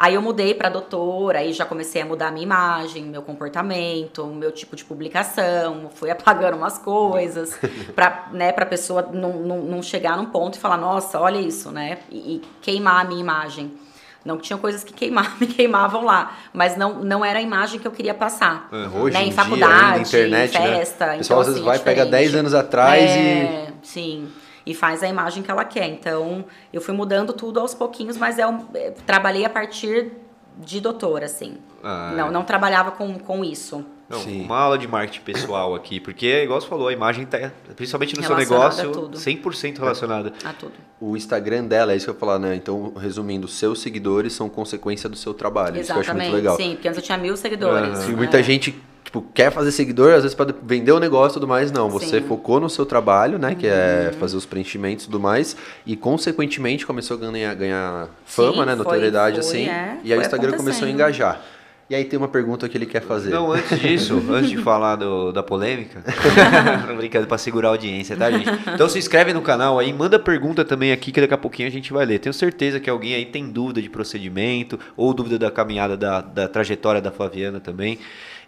Aí 0.00 0.14
eu 0.14 0.22
mudei 0.22 0.54
para 0.54 0.70
doutora, 0.70 1.40
aí 1.40 1.52
já 1.52 1.66
comecei 1.66 2.00
a 2.00 2.06
mudar 2.06 2.28
a 2.28 2.30
minha 2.30 2.44
imagem, 2.44 3.04
meu 3.04 3.20
comportamento, 3.20 4.24
meu 4.28 4.50
tipo 4.50 4.74
de 4.74 4.82
publicação, 4.82 5.90
fui 5.94 6.08
apagando 6.10 6.56
umas 6.56 6.78
coisas 6.78 7.58
para 7.94 8.28
né, 8.32 8.48
a 8.48 8.64
pessoa 8.64 9.10
não, 9.12 9.34
não, 9.34 9.58
não, 9.58 9.82
chegar 9.82 10.16
num 10.16 10.24
ponto 10.24 10.54
e 10.54 10.58
falar, 10.58 10.78
nossa, 10.78 11.20
olha 11.20 11.36
isso, 11.36 11.70
né? 11.70 11.98
E, 12.10 12.16
e 12.16 12.42
queimar 12.62 13.04
a 13.04 13.08
minha 13.08 13.20
imagem. 13.20 13.72
Não 14.24 14.38
tinham 14.38 14.58
coisas 14.58 14.82
que 14.82 14.94
queimavam, 14.94 15.32
me 15.38 15.46
queimavam 15.46 16.02
lá, 16.02 16.34
mas 16.50 16.78
não, 16.78 17.04
não 17.04 17.22
era 17.22 17.38
a 17.38 17.42
imagem 17.42 17.78
que 17.78 17.86
eu 17.86 17.92
queria 17.92 18.14
passar. 18.14 18.70
É, 18.72 18.98
hoje 18.98 19.12
né? 19.12 19.24
em, 19.24 19.28
em 19.28 19.32
faculdade, 19.32 20.08
dia, 20.08 20.20
internet, 20.20 20.56
em 20.56 20.60
né? 20.60 20.76
festa. 20.78 21.06
Né? 21.08 21.14
O 21.16 21.18
pessoal 21.18 21.40
então, 21.40 21.40
às 21.40 21.46
vezes 21.58 21.60
assim, 21.60 21.66
vai, 21.66 21.78
pega 21.78 22.06
10 22.06 22.34
anos 22.36 22.54
atrás 22.54 23.02
é, 23.02 23.68
e. 23.68 23.86
Sim 23.86 24.32
e 24.70 24.74
faz 24.74 25.02
a 25.02 25.08
imagem 25.08 25.42
que 25.42 25.50
ela 25.50 25.64
quer. 25.64 25.88
Então, 25.88 26.44
eu 26.72 26.80
fui 26.80 26.94
mudando 26.94 27.32
tudo 27.32 27.58
aos 27.58 27.74
pouquinhos, 27.74 28.16
mas 28.16 28.38
é 28.38 28.46
um, 28.46 28.64
é, 28.72 28.92
trabalhei 29.04 29.44
a 29.44 29.50
partir 29.50 30.12
de 30.56 30.80
doutora, 30.80 31.26
assim. 31.26 31.56
Ah, 31.82 32.12
não, 32.16 32.28
é. 32.28 32.30
não 32.30 32.44
trabalhava 32.44 32.92
com, 32.92 33.18
com 33.18 33.44
isso. 33.44 33.84
Não, 34.08 34.18
Sim. 34.20 34.44
uma 34.44 34.58
aula 34.58 34.78
de 34.78 34.86
marketing 34.86 35.22
pessoal 35.22 35.74
aqui, 35.74 35.98
porque, 35.98 36.42
igual 36.44 36.60
você 36.60 36.68
falou, 36.68 36.88
a 36.88 36.92
imagem 36.92 37.24
está, 37.24 37.50
principalmente 37.74 38.16
no 38.16 38.22
seu 38.22 38.36
negócio, 38.36 38.90
100% 38.90 39.78
relacionada. 39.78 40.32
A 40.44 40.52
tudo. 40.52 40.72
O 41.00 41.16
Instagram 41.16 41.64
dela, 41.64 41.92
é 41.92 41.96
isso 41.96 42.06
que 42.06 42.10
eu 42.10 42.14
ia 42.14 42.20
falar, 42.20 42.38
né? 42.38 42.54
Então, 42.54 42.92
resumindo, 42.96 43.48
seus 43.48 43.80
seguidores 43.80 44.32
são 44.32 44.48
consequência 44.48 45.08
do 45.08 45.16
seu 45.16 45.34
trabalho. 45.34 45.78
Exatamente, 45.78 45.82
isso 45.82 45.92
que 45.92 45.98
eu 45.98 46.00
acho 46.00 46.14
muito 46.14 46.36
legal. 46.36 46.56
Sim, 46.56 46.74
porque 46.74 46.88
antes 46.88 46.98
eu 46.98 47.04
tinha 47.04 47.18
mil 47.18 47.36
seguidores. 47.36 48.06
Uhum. 48.06 48.16
Muita 48.16 48.38
é. 48.38 48.42
gente 48.42 48.80
tipo, 49.10 49.26
quer 49.34 49.50
fazer 49.50 49.72
seguidor, 49.72 50.14
às 50.14 50.22
vezes 50.22 50.34
para 50.34 50.54
vender 50.62 50.92
o 50.92 51.00
negócio 51.00 51.32
e 51.32 51.40
tudo 51.40 51.48
mais, 51.48 51.72
não. 51.72 51.90
Você 51.90 52.20
Sim. 52.20 52.26
focou 52.26 52.60
no 52.60 52.70
seu 52.70 52.86
trabalho, 52.86 53.38
né? 53.38 53.56
Que 53.56 53.66
é 53.66 54.10
uhum. 54.12 54.18
fazer 54.18 54.36
os 54.36 54.46
preenchimentos 54.46 55.04
e 55.04 55.08
tudo 55.08 55.18
mais. 55.18 55.56
E, 55.84 55.96
consequentemente, 55.96 56.86
começou 56.86 57.16
a 57.16 57.20
ganhar, 57.20 57.54
ganhar 57.54 58.08
fama, 58.24 58.62
Sim, 58.62 58.66
né? 58.66 58.74
Notoriedade, 58.76 59.40
assim. 59.40 59.68
É, 59.68 59.98
e 60.04 60.12
aí 60.12 60.18
o 60.18 60.22
Instagram 60.22 60.56
começou 60.56 60.86
a 60.86 60.90
engajar. 60.90 61.42
E 61.88 61.94
aí 61.96 62.04
tem 62.04 62.16
uma 62.16 62.28
pergunta 62.28 62.68
que 62.68 62.78
ele 62.78 62.86
quer 62.86 63.02
fazer. 63.02 63.30
Não, 63.30 63.50
antes 63.50 63.76
disso, 63.80 64.22
antes 64.30 64.48
de 64.48 64.58
falar 64.58 64.94
do, 64.94 65.32
da 65.32 65.42
polêmica, 65.42 66.04
brincando 66.96 67.26
para 67.26 67.36
segurar 67.36 67.66
a 67.66 67.70
audiência, 67.72 68.16
tá, 68.16 68.30
gente? 68.30 68.48
Então 68.72 68.88
se 68.88 68.96
inscreve 68.96 69.32
no 69.32 69.42
canal 69.42 69.76
aí, 69.76 69.92
manda 69.92 70.16
pergunta 70.16 70.64
também 70.64 70.92
aqui 70.92 71.10
que 71.10 71.20
daqui 71.20 71.34
a 71.34 71.38
pouquinho 71.38 71.66
a 71.66 71.72
gente 71.72 71.92
vai 71.92 72.06
ler. 72.06 72.20
Tenho 72.20 72.32
certeza 72.32 72.78
que 72.78 72.88
alguém 72.88 73.16
aí 73.16 73.26
tem 73.26 73.50
dúvida 73.50 73.82
de 73.82 73.90
procedimento 73.90 74.78
ou 74.96 75.12
dúvida 75.12 75.36
da 75.36 75.50
caminhada 75.50 75.96
da, 75.96 76.20
da 76.20 76.46
trajetória 76.46 77.00
da 77.00 77.10
Flaviana 77.10 77.58
também. 77.58 77.98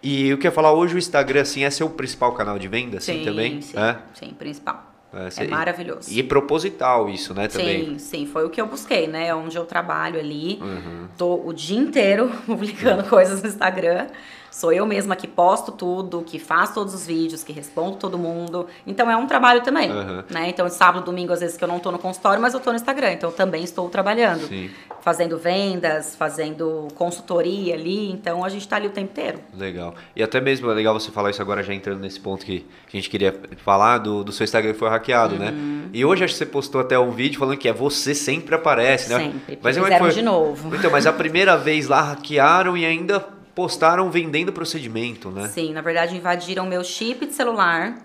E 0.03 0.27
eu 0.27 0.37
queria 0.37 0.51
falar 0.51 0.73
hoje 0.73 0.95
o 0.95 0.97
Instagram, 0.97 1.41
assim, 1.41 1.63
é 1.63 1.69
seu 1.69 1.89
principal 1.89 2.33
canal 2.33 2.59
de 2.59 2.67
venda, 2.67 2.97
assim, 2.97 3.19
sim, 3.19 3.23
também? 3.23 3.61
Sim, 3.61 3.79
é? 3.79 3.97
sim, 4.13 4.35
principal. 4.37 4.91
É, 5.13 5.45
é 5.45 5.47
maravilhoso. 5.47 6.11
E, 6.11 6.19
e 6.19 6.23
proposital 6.23 7.09
isso, 7.09 7.33
né, 7.33 7.47
também? 7.47 7.97
Sim, 7.97 7.99
sim, 7.99 8.25
foi 8.25 8.45
o 8.45 8.49
que 8.49 8.59
eu 8.59 8.67
busquei, 8.67 9.07
né? 9.07 9.33
Onde 9.33 9.55
eu 9.55 9.63
trabalho 9.63 10.19
ali, 10.19 10.59
uhum. 10.61 11.07
tô 11.17 11.35
o 11.45 11.53
dia 11.53 11.79
inteiro 11.79 12.29
publicando 12.45 13.03
coisas 13.05 13.41
no 13.41 13.47
Instagram. 13.47 14.07
Sou 14.53 14.71
eu 14.71 14.85
mesma 14.85 15.15
que 15.15 15.27
posto 15.27 15.71
tudo, 15.71 16.21
que 16.21 16.37
faço 16.37 16.75
todos 16.75 16.93
os 16.93 17.07
vídeos, 17.07 17.43
que 17.43 17.51
respondo 17.51 17.97
todo 17.97 18.19
mundo. 18.19 18.67
Então 18.85 19.09
é 19.09 19.17
um 19.17 19.25
trabalho 19.25 19.63
também, 19.63 19.91
uhum. 19.91 20.23
né? 20.29 20.47
Então 20.47 20.69
sábado, 20.69 21.05
domingo, 21.05 21.33
às 21.33 21.39
vezes 21.39 21.57
que 21.57 21.63
eu 21.63 21.67
não 21.67 21.79
tô 21.79 21.91
no 21.91 21.97
consultório, 21.97 22.39
mas 22.39 22.53
eu 22.53 22.59
tô 22.59 22.69
no 22.69 22.75
Instagram, 22.75 23.13
então 23.13 23.31
eu 23.31 23.35
também 23.35 23.63
estou 23.63 23.89
trabalhando. 23.89 24.47
Sim. 24.47 24.69
Fazendo 25.01 25.39
vendas, 25.39 26.15
fazendo 26.15 26.87
consultoria 26.93 27.73
ali, 27.73 28.11
então 28.11 28.45
a 28.45 28.49
gente 28.49 28.67
tá 28.67 28.75
ali 28.75 28.85
o 28.85 28.91
tempo 28.91 29.09
inteiro. 29.09 29.39
Legal. 29.57 29.95
E 30.15 30.21
até 30.21 30.39
mesmo 30.39 30.69
é 30.69 30.73
legal 30.75 30.93
você 30.93 31.09
falar 31.09 31.31
isso 31.31 31.41
agora, 31.41 31.63
já 31.63 31.73
entrando 31.73 32.01
nesse 32.01 32.19
ponto 32.19 32.45
que 32.45 32.63
a 32.87 32.95
gente 32.95 33.09
queria 33.09 33.35
falar, 33.57 33.97
do, 33.97 34.23
do 34.23 34.31
seu 34.31 34.43
Instagram 34.43 34.73
que 34.73 34.77
foi 34.77 34.87
hackeado, 34.87 35.35
né? 35.35 35.49
uhum. 35.49 35.81
né? 35.85 35.89
E 35.93 36.05
hoje 36.05 36.25
acho 36.25 36.33
que 36.33 36.37
você 36.37 36.45
postou 36.45 36.79
até 36.79 36.97
um 36.99 37.09
vídeo 37.09 37.39
falando 37.39 37.57
que 37.57 37.67
é 37.67 37.73
você 37.73 38.13
sempre 38.13 38.53
aparece, 38.53 39.09
né? 39.09 39.17
Sempre. 39.17 39.59
Mas 39.63 39.77
é 39.77 39.81
fizeram 39.81 40.05
foi... 40.05 40.13
de 40.13 40.21
novo. 40.21 40.75
Então, 40.75 40.91
mas 40.91 41.07
a 41.07 41.11
primeira 41.11 41.57
vez 41.57 41.87
lá 41.87 42.01
hackearam 42.01 42.77
e 42.77 42.85
ainda 42.85 43.41
postaram 43.55 44.09
vendendo 44.09 44.51
procedimento, 44.51 45.29
né? 45.29 45.47
Sim, 45.47 45.73
na 45.73 45.81
verdade 45.81 46.15
invadiram 46.15 46.65
meu 46.65 46.83
chip 46.83 47.25
de 47.25 47.33
celular 47.33 47.97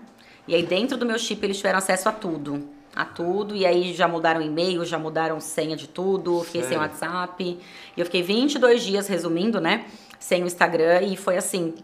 e 0.47 0.55
aí 0.55 0.63
dentro 0.63 0.97
do 0.97 1.05
meu 1.05 1.17
chip 1.17 1.43
eles 1.45 1.57
tiveram 1.57 1.77
acesso 1.77 2.09
a 2.09 2.11
tudo. 2.11 2.67
A 2.95 3.05
tudo, 3.05 3.55
e 3.55 3.67
aí 3.67 3.93
já 3.93 4.07
mudaram 4.07 4.41
e-mail, 4.41 4.83
já 4.83 4.97
mudaram 4.97 5.39
senha 5.39 5.77
de 5.77 5.87
tudo, 5.87 6.43
fiquei 6.43 6.63
sem 6.63 6.75
WhatsApp. 6.75 7.43
E 7.95 7.99
eu 7.99 8.03
fiquei 8.03 8.23
22 8.23 8.83
dias, 8.83 9.07
resumindo, 9.07 9.61
né? 9.61 9.85
Sem 10.19 10.43
o 10.43 10.47
Instagram, 10.47 11.03
e 11.03 11.15
foi 11.15 11.37
assim. 11.37 11.75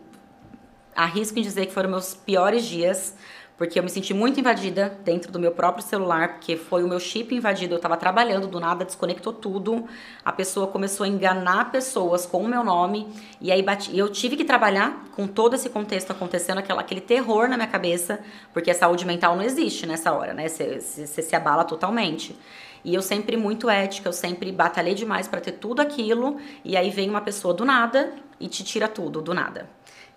Arrisco 0.95 1.37
em 1.37 1.43
dizer 1.43 1.67
que 1.67 1.73
foram 1.73 1.91
meus 1.91 2.15
piores 2.15 2.65
dias, 2.65 3.15
porque 3.57 3.79
eu 3.79 3.83
me 3.83 3.89
senti 3.89 4.13
muito 4.13 4.39
invadida 4.39 4.97
dentro 5.03 5.31
do 5.31 5.39
meu 5.39 5.51
próprio 5.51 5.83
celular, 5.83 6.33
porque 6.33 6.57
foi 6.57 6.83
o 6.83 6.87
meu 6.87 6.99
chip 6.99 7.33
invadido, 7.33 7.73
eu 7.73 7.77
estava 7.77 7.95
trabalhando, 7.95 8.47
do 8.47 8.59
nada 8.59 8.83
desconectou 8.83 9.31
tudo, 9.31 9.85
a 10.23 10.31
pessoa 10.31 10.67
começou 10.67 11.05
a 11.05 11.07
enganar 11.07 11.71
pessoas 11.71 12.25
com 12.25 12.43
o 12.43 12.47
meu 12.47 12.63
nome, 12.63 13.07
e 13.39 13.51
aí 13.51 13.61
bati, 13.63 13.97
eu 13.97 14.09
tive 14.09 14.35
que 14.35 14.43
trabalhar 14.43 15.05
com 15.15 15.25
todo 15.25 15.55
esse 15.55 15.69
contexto 15.69 16.11
acontecendo, 16.11 16.57
aquela, 16.57 16.81
aquele 16.81 17.01
terror 17.01 17.47
na 17.47 17.55
minha 17.55 17.69
cabeça, 17.69 18.19
porque 18.53 18.69
a 18.69 18.75
saúde 18.75 19.05
mental 19.05 19.35
não 19.35 19.43
existe 19.43 19.85
nessa 19.85 20.11
hora, 20.11 20.33
né? 20.33 20.47
Você 20.47 21.05
se 21.05 21.35
abala 21.35 21.63
totalmente. 21.63 22.35
E 22.83 22.93
eu 22.93 23.01
sempre 23.01 23.35
muito 23.35 23.67
ética, 23.67 24.07
eu 24.07 24.13
sempre 24.13 24.51
batalhei 24.51 24.93
demais 24.93 25.27
para 25.27 25.41
ter 25.41 25.53
tudo 25.53 25.81
aquilo, 25.81 26.37
e 26.63 26.77
aí 26.77 26.91
vem 26.91 27.09
uma 27.09 27.21
pessoa 27.21 27.53
do 27.53 27.65
nada 27.65 28.13
e 28.39 28.47
te 28.47 28.63
tira 28.63 28.87
tudo, 28.87 29.21
do 29.21 29.33
nada. 29.33 29.67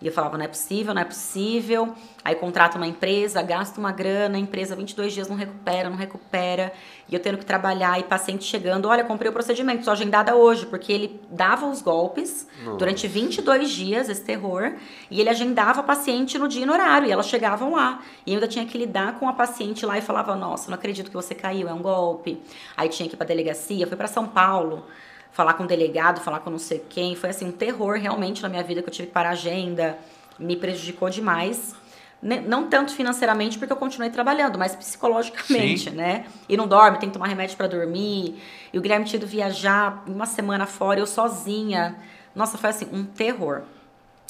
E 0.01 0.07
eu 0.07 0.13
falava, 0.13 0.39
não 0.39 0.45
é 0.45 0.49
possível, 0.49 0.95
não 0.95 1.03
é 1.03 1.05
possível. 1.05 1.93
Aí 2.25 2.35
contrata 2.37 2.77
uma 2.77 2.87
empresa, 2.87 3.43
gasta 3.43 3.81
uma 3.81 3.91
grana, 3.91 4.37
a 4.37 4.41
empresa 4.41 4.77
22 4.77 5.13
dias 5.13 5.29
não 5.29 5.37
recupera, 5.37 5.91
não 5.91 5.97
recupera. 5.97 6.73
E 7.09 7.15
eu 7.15 7.21
tendo 7.21 7.37
que 7.37 7.45
trabalhar 7.45 7.99
e 7.99 8.05
paciente 8.05 8.45
chegando, 8.45 8.87
olha, 8.87 9.03
comprei 9.03 9.29
o 9.29 9.33
procedimento, 9.33 9.83
sou 9.83 9.93
agendada 9.93 10.37
hoje, 10.37 10.67
porque 10.67 10.93
ele 10.93 11.21
dava 11.31 11.67
os 11.67 11.83
golpes 11.83 12.47
Nossa. 12.63 12.77
durante 12.77 13.09
22 13.09 13.71
dias, 13.71 14.09
esse 14.09 14.23
terror, 14.23 14.75
e 15.11 15.21
ele 15.21 15.31
agendava 15.31 15.81
a 15.81 15.83
paciente 15.83 16.39
no 16.39 16.47
dia 16.47 16.63
e 16.63 16.67
no 16.67 16.73
horário, 16.73 17.09
e 17.09 17.11
elas 17.11 17.27
chegavam 17.27 17.73
lá. 17.73 18.01
E 18.25 18.31
eu 18.31 18.35
ainda 18.37 18.47
tinha 18.47 18.67
que 18.67 18.79
lidar 18.79 19.19
com 19.19 19.29
a 19.29 19.33
paciente 19.33 19.85
lá 19.85 19.99
e 19.99 20.03
falava, 20.03 20.37
nossa, 20.37 20.71
não 20.71 20.77
acredito 20.77 21.09
que 21.09 21.17
você 21.17 21.35
caiu, 21.35 21.69
é 21.69 21.73
um 21.73 21.83
golpe. 21.83 22.41
Aí 22.77 22.89
tinha 22.89 23.09
que 23.09 23.17
ir 23.17 23.19
pra 23.19 23.27
delegacia, 23.27 23.87
fui 23.87 23.97
para 23.97 24.07
São 24.07 24.29
Paulo 24.29 24.85
falar 25.33 25.55
com 25.55 25.65
o 25.65 25.67
delegado, 25.67 26.21
falar 26.21 26.41
com 26.41 26.51
não 26.51 26.59
sei 26.59 26.85
quem. 26.89 27.15
Foi 27.15 27.31
assim 27.31 27.47
um 27.47 27.53
terror 27.53 27.99
realmente 27.99 28.43
na 28.43 28.49
minha 28.49 28.63
vida 28.63 28.83
que 28.83 28.89
eu 28.89 28.93
tive 28.93 29.09
que 29.09 29.15
parar 29.15 29.31
a 29.31 29.33
agenda, 29.33 29.99
me 30.39 30.57
prejudicou 30.57 31.11
demais. 31.11 31.75
Não 32.21 32.69
tanto 32.69 32.93
financeiramente, 32.93 33.59
porque 33.59 33.73
eu 33.73 33.77
continuei 33.77 34.11
trabalhando, 34.11 34.59
mas 34.59 34.75
psicologicamente, 34.75 35.91
Sim. 35.91 35.97
né? 35.97 36.27
E 36.49 36.57
não 36.57 36.67
dorme, 36.67 36.99
tem 36.99 37.09
que 37.09 37.13
tomar 37.13 37.29
remédio 37.29 37.57
para 37.57 37.69
dormir. 37.69 38.43
E 38.73 38.79
o 38.79 38.81
Guilherme 38.83 39.05
tinha 39.05 39.19
ido 39.19 39.27
viajar 39.27 40.03
uma 40.05 40.27
semana 40.27 40.67
fora, 40.67 40.99
eu 40.99 41.07
sozinha. 41.07 41.97
Nossa, 42.35 42.59
foi 42.59 42.71
assim, 42.71 42.89
um 42.93 43.05
terror. 43.05 43.63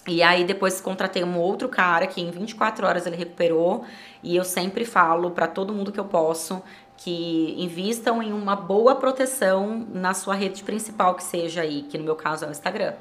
E 0.06 0.22
aí 0.22 0.44
depois 0.44 0.80
contratei 0.80 1.24
um 1.24 1.38
outro 1.38 1.68
cara 1.68 2.06
que 2.06 2.20
em 2.20 2.30
24 2.30 2.86
horas 2.86 3.06
ele 3.06 3.16
recuperou. 3.16 3.84
E 4.22 4.36
eu 4.36 4.44
sempre 4.44 4.84
falo 4.84 5.30
para 5.30 5.46
todo 5.46 5.72
mundo 5.72 5.90
que 5.90 6.00
eu 6.00 6.04
posso 6.04 6.62
que 6.98 7.54
invistam 7.56 8.22
em 8.22 8.32
uma 8.32 8.54
boa 8.54 8.96
proteção 8.96 9.86
na 9.92 10.12
sua 10.12 10.34
rede 10.34 10.62
principal, 10.64 11.14
que 11.14 11.22
seja 11.22 11.62
aí, 11.62 11.82
que 11.82 11.96
no 11.96 12.04
meu 12.04 12.16
caso 12.16 12.44
é 12.44 12.48
o 12.48 12.50
Instagram. 12.50 12.92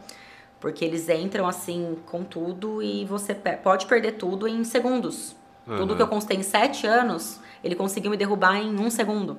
Porque 0.60 0.86
eles 0.86 1.10
entram 1.10 1.48
assim 1.48 1.98
com 2.06 2.24
tudo 2.24 2.82
e 2.82 3.04
você 3.06 3.34
pode 3.36 3.86
perder 3.88 4.14
tudo 4.14 4.48
em 4.48 4.64
segundos. 4.64 5.36
Uhum. 5.68 5.78
Tudo 5.78 5.96
que 5.96 6.02
eu 6.02 6.08
constei 6.08 6.38
em 6.38 6.44
sete 6.44 6.88
anos, 6.88 7.40
ele 7.64 7.76
conseguiu 7.76 8.10
me 8.10 8.18
derrubar 8.18 8.56
em 8.56 8.80
um 8.80 8.90
segundo 8.90 9.38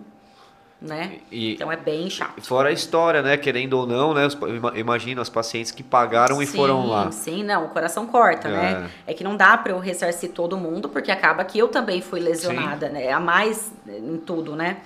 né? 0.80 1.18
E, 1.30 1.54
então 1.54 1.70
é 1.70 1.76
bem 1.76 2.08
chato. 2.08 2.40
Fora 2.40 2.68
a 2.68 2.72
história, 2.72 3.20
né? 3.20 3.36
Querendo 3.36 3.74
ou 3.74 3.86
não, 3.86 4.14
né? 4.14 4.28
Imagina 4.76 5.20
as 5.20 5.28
pacientes 5.28 5.72
que 5.72 5.82
pagaram 5.82 6.36
sim, 6.36 6.42
e 6.44 6.46
foram 6.46 6.86
lá. 6.86 7.10
Sim, 7.10 7.42
não, 7.42 7.66
o 7.66 7.68
coração 7.70 8.06
corta, 8.06 8.48
né? 8.48 8.72
é. 8.72 8.74
né? 8.80 8.90
É 9.06 9.14
que 9.14 9.24
não 9.24 9.36
dá 9.36 9.56
para 9.56 9.72
eu 9.72 9.78
ressarcir 9.78 10.30
todo 10.30 10.56
mundo, 10.56 10.88
porque 10.88 11.10
acaba 11.10 11.44
que 11.44 11.58
eu 11.58 11.68
também 11.68 12.00
fui 12.00 12.20
lesionada, 12.20 12.86
sim. 12.86 12.92
né? 12.92 13.10
A 13.10 13.18
mais 13.18 13.72
em 13.86 14.18
tudo, 14.18 14.54
né? 14.54 14.78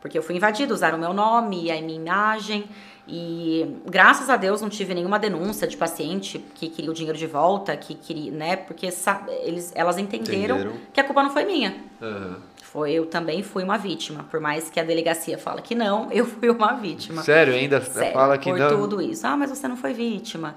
Porque 0.00 0.16
eu 0.18 0.22
fui 0.22 0.36
invadida, 0.36 0.72
usaram 0.72 0.98
o 0.98 1.00
meu 1.00 1.12
nome, 1.12 1.70
a 1.70 1.80
minha 1.80 1.96
imagem. 1.96 2.64
E 3.06 3.80
graças 3.86 4.30
a 4.30 4.36
Deus 4.36 4.62
não 4.62 4.70
tive 4.70 4.94
nenhuma 4.94 5.18
denúncia 5.18 5.66
de 5.66 5.76
paciente 5.76 6.38
que 6.54 6.70
queria 6.70 6.90
o 6.90 6.94
dinheiro 6.94 7.18
de 7.18 7.26
volta, 7.26 7.76
que 7.76 7.94
queria, 7.94 8.32
né? 8.32 8.56
Porque 8.56 8.88
eles, 9.42 9.72
elas 9.74 9.98
entenderam, 9.98 10.56
entenderam, 10.56 10.80
que 10.92 11.00
a 11.00 11.04
culpa 11.04 11.22
não 11.22 11.30
foi 11.30 11.44
minha. 11.44 11.76
Uhum. 12.00 12.36
Foi, 12.74 12.90
eu 12.90 13.06
também 13.06 13.40
fui 13.40 13.62
uma 13.62 13.78
vítima. 13.78 14.26
Por 14.28 14.40
mais 14.40 14.68
que 14.68 14.80
a 14.80 14.82
delegacia 14.82 15.38
fala 15.38 15.62
que 15.62 15.76
não, 15.76 16.10
eu 16.12 16.26
fui 16.26 16.50
uma 16.50 16.72
vítima. 16.72 17.22
Sério, 17.22 17.54
ainda 17.54 17.80
Sério, 17.80 18.12
fala 18.12 18.36
que 18.36 18.50
por 18.50 18.58
não. 18.58 18.68
Por 18.68 18.76
tudo 18.78 19.00
isso. 19.00 19.24
Ah, 19.24 19.36
mas 19.36 19.48
você 19.48 19.68
não 19.68 19.76
foi 19.76 19.92
vítima. 19.92 20.56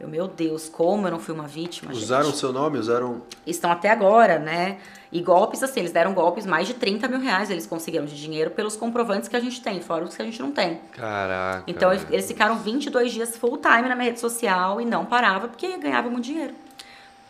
Eu, 0.00 0.08
meu 0.08 0.26
Deus, 0.26 0.66
como 0.66 1.06
eu 1.06 1.10
não 1.10 1.18
fui 1.18 1.34
uma 1.34 1.46
vítima? 1.46 1.92
Usaram 1.92 2.30
o 2.30 2.32
seu 2.32 2.54
nome? 2.54 2.78
Usaram. 2.78 3.20
Estão 3.46 3.70
até 3.70 3.90
agora, 3.90 4.38
né? 4.38 4.78
E 5.12 5.20
golpes, 5.20 5.62
assim, 5.62 5.80
eles 5.80 5.92
deram 5.92 6.14
golpes, 6.14 6.46
mais 6.46 6.66
de 6.66 6.72
30 6.72 7.06
mil 7.06 7.20
reais 7.20 7.50
eles 7.50 7.66
conseguiram 7.66 8.06
de 8.06 8.16
dinheiro 8.16 8.50
pelos 8.52 8.74
comprovantes 8.74 9.28
que 9.28 9.36
a 9.36 9.40
gente 9.40 9.60
tem, 9.60 9.82
fora 9.82 10.04
os 10.04 10.16
que 10.16 10.22
a 10.22 10.24
gente 10.24 10.40
não 10.40 10.52
tem. 10.52 10.80
Caraca. 10.92 11.64
Então 11.66 11.92
eles 11.92 12.26
ficaram 12.26 12.56
22 12.58 13.12
dias 13.12 13.36
full 13.36 13.58
time 13.58 13.88
na 13.88 13.94
minha 13.94 14.08
rede 14.08 14.20
social 14.20 14.80
e 14.80 14.86
não 14.86 15.04
parava 15.04 15.48
porque 15.48 15.76
ganhavam 15.76 16.10
muito 16.10 16.24
dinheiro 16.24 16.54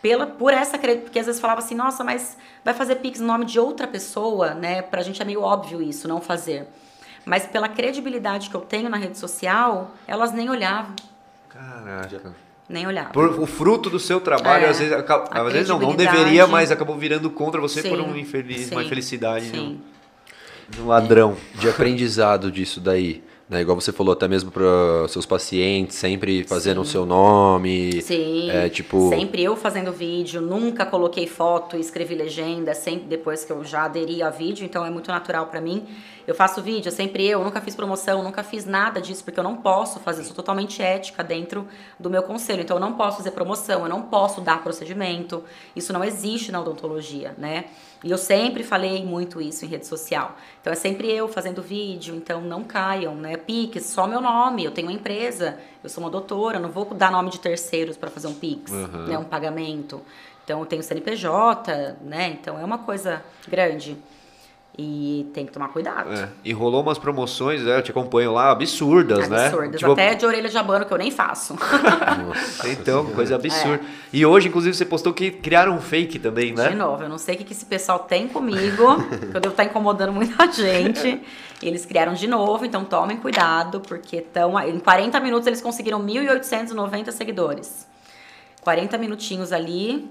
pela 0.01 0.27
por 0.27 0.53
essa 0.53 0.79
porque 0.79 1.19
às 1.19 1.27
vezes 1.27 1.41
falava 1.41 1.61
assim, 1.61 1.75
nossa, 1.75 2.05
mas 2.05 2.37
vai 2.65 2.75
fazer 2.75 2.97
pix 2.97 3.21
no 3.21 3.27
nome 3.27 3.45
de 3.45 3.59
outra 3.59 3.87
pessoa, 3.87 4.55
né? 4.55 4.83
Pra 4.83 5.03
gente 5.03 5.21
é 5.21 5.25
meio 5.25 5.43
óbvio 5.43 5.83
isso, 5.83 6.07
não 6.07 6.21
fazer. 6.21 6.67
Mas 7.25 7.47
pela 7.47 7.69
credibilidade 7.69 8.49
que 8.49 8.55
eu 8.55 8.61
tenho 8.61 8.89
na 8.89 8.97
rede 8.97 9.19
social, 9.19 9.91
elas 10.07 10.33
nem 10.33 10.49
olhavam. 10.49 10.95
Caraca. 11.49 12.35
Nem 12.69 12.87
olhavam. 12.87 13.13
Por 13.13 13.41
o 13.41 13.47
fruto 13.47 13.89
do 13.89 13.99
seu 13.99 14.21
trabalho, 14.21 14.67
é, 14.67 14.69
às 14.69 14.79
vezes, 14.79 14.93
às 15.31 15.53
vezes 15.53 15.69
não, 15.69 15.79
não 15.79 15.97
deveria, 15.97 16.47
mas 16.47 16.71
acabou 16.71 16.97
virando 16.97 17.31
contra 17.31 17.61
você 17.61 17.83
sim, 17.83 17.89
por 17.89 18.01
um 18.01 18.15
infeliz, 18.17 18.67
sim, 18.67 18.75
uma 18.75 18.85
infelicidade. 18.85 19.51
Sim. 19.51 19.81
Um 20.79 20.87
ladrão. 20.87 21.37
De 21.55 21.69
aprendizado 21.69 22.53
disso 22.53 22.81
daí. 22.81 23.25
Né? 23.49 23.63
Igual 23.63 23.81
você 23.81 23.93
falou, 23.93 24.13
até 24.13 24.29
mesmo 24.29 24.51
para 24.51 25.09
seus 25.09 25.25
pacientes, 25.25 25.97
sempre 25.97 26.45
fazendo 26.45 26.83
o 26.83 26.85
seu 26.85 27.07
nome. 27.07 28.03
Sim. 28.03 28.51
É, 28.51 28.69
tipo... 28.69 29.09
Sempre 29.09 29.43
eu 29.43 29.57
fazendo 29.57 29.91
vídeo, 29.91 30.41
nunca 30.41 30.85
coloquei 30.85 31.27
foto, 31.27 31.77
escrevi 31.77 32.15
legenda, 32.15 32.75
sempre 32.75 33.09
depois 33.09 33.45
que 33.45 33.53
eu 33.53 33.65
já 33.65 33.85
aderi 33.85 34.23
a 34.23 34.29
vídeo, 34.29 34.65
então 34.65 34.85
é 34.85 34.91
muito 34.91 35.09
natural 35.09 35.47
para 35.47 35.61
mim. 35.61 35.87
Eu 36.29 36.35
faço 36.35 36.61
vídeo, 36.61 36.93
sempre 36.93 37.27
eu, 37.27 37.43
nunca 37.43 37.59
fiz 37.59 37.75
promoção, 37.75 38.23
nunca 38.23 38.45
fiz 38.45 38.67
nada 38.67 39.01
disso, 39.01 39.25
porque 39.25 39.41
eu 39.41 39.43
não 39.43 39.57
posso 39.57 39.99
fazer, 39.99 40.25
sou 40.25 40.35
totalmente 40.35 40.83
ética 40.83 41.25
dentro 41.25 41.67
do 41.99 42.11
meu 42.11 42.23
conselho. 42.23 42.61
Então 42.61 42.77
eu 42.77 42.81
não 42.83 42.93
posso 42.93 43.17
fazer 43.17 43.31
promoção, 43.31 43.85
eu 43.85 43.89
não 43.89 44.03
posso 44.03 44.43
dar 44.43 44.63
procedimento. 44.63 45.43
Isso 45.75 45.91
não 45.91 46.05
existe 46.05 46.53
na 46.53 46.61
odontologia, 46.61 47.35
né? 47.39 47.65
E 48.05 48.11
eu 48.11 48.19
sempre 48.19 48.63
falei 48.63 49.03
muito 49.03 49.41
isso 49.41 49.65
em 49.65 49.69
rede 49.69 49.87
social. 49.87 50.37
Então 50.61 50.71
é 50.71 50.77
sempre 50.77 51.11
eu 51.11 51.29
fazendo 51.29 51.63
vídeo, 51.63 52.15
então 52.15 52.43
não 52.43 52.63
caiam, 52.63 53.15
né? 53.15 53.39
Pix, 53.39 53.87
só 53.87 54.07
meu 54.07 54.21
nome, 54.21 54.63
eu 54.63 54.71
tenho 54.71 54.89
uma 54.89 54.95
empresa, 54.95 55.59
eu 55.83 55.89
sou 55.89 56.05
uma 56.05 56.11
doutora, 56.11 56.59
não 56.59 56.69
vou 56.69 56.85
dar 56.93 57.11
nome 57.11 57.31
de 57.31 57.41
terceiros 57.41 57.97
para 57.97 58.11
fazer 58.11 58.27
um 58.27 58.35
Pix, 58.35 58.71
uhum. 58.71 59.07
né? 59.07 59.17
Um 59.17 59.25
pagamento. 59.25 60.03
Então 60.45 60.61
eu 60.61 60.67
tenho 60.67 60.83
CNPJ, 60.83 61.97
né? 62.03 62.37
Então 62.39 62.59
é 62.59 62.65
uma 62.67 62.77
coisa 62.77 63.25
grande. 63.49 63.97
E 64.81 65.29
tem 65.35 65.45
que 65.45 65.51
tomar 65.51 65.71
cuidado. 65.71 66.13
É. 66.13 66.29
E 66.45 66.53
rolou 66.53 66.83
umas 66.83 66.99
promoções, 66.99 67.65
né? 67.65 67.79
eu 67.79 67.83
te 67.83 67.91
acompanho 67.91 68.33
lá, 68.33 68.53
absurdas, 68.53 69.19
absurdas 69.19 69.29
né? 69.29 69.47
Absurdas, 69.49 69.81
tipo... 69.81 69.91
até 69.91 70.15
de 70.15 70.25
orelha 70.25 70.49
de 70.49 70.57
abano 70.57 70.87
que 70.87 70.93
eu 70.93 70.99
nem 70.99 71.11
faço. 71.11 71.57
Nossa, 72.25 72.69
então, 72.69 73.07
coisa 73.07 73.35
absurda. 73.35 73.83
É. 73.85 74.09
E 74.13 74.25
hoje, 74.25 74.47
inclusive, 74.47 74.77
você 74.77 74.85
postou 74.85 75.13
que 75.13 75.33
criaram 75.33 75.75
um 75.75 75.81
fake 75.81 76.21
também, 76.21 76.55
né? 76.55 76.69
De 76.69 76.77
novo, 76.77 77.03
eu 77.03 77.09
não 77.09 77.19
sei 77.19 77.35
o 77.35 77.39
que 77.39 77.53
esse 77.53 77.67
pessoal 77.67 77.99
tem 77.99 78.29
comigo, 78.29 79.03
que 79.33 79.37
eu 79.37 79.41
devo 79.41 79.49
estar 79.49 79.65
incomodando 79.65 80.13
muita 80.13 80.47
gente. 80.53 81.23
Eles 81.61 81.85
criaram 81.85 82.15
de 82.15 82.29
novo, 82.29 82.65
então 82.65 82.85
tomem 82.85 83.17
cuidado, 83.17 83.81
porque 83.81 84.21
tão, 84.21 84.57
em 84.61 84.79
40 84.79 85.19
minutos 85.19 85.49
eles 85.49 85.61
conseguiram 85.61 86.01
1.890 86.01 87.11
seguidores. 87.11 87.85
40 88.63 88.97
minutinhos 88.97 89.53
ali, 89.53 90.09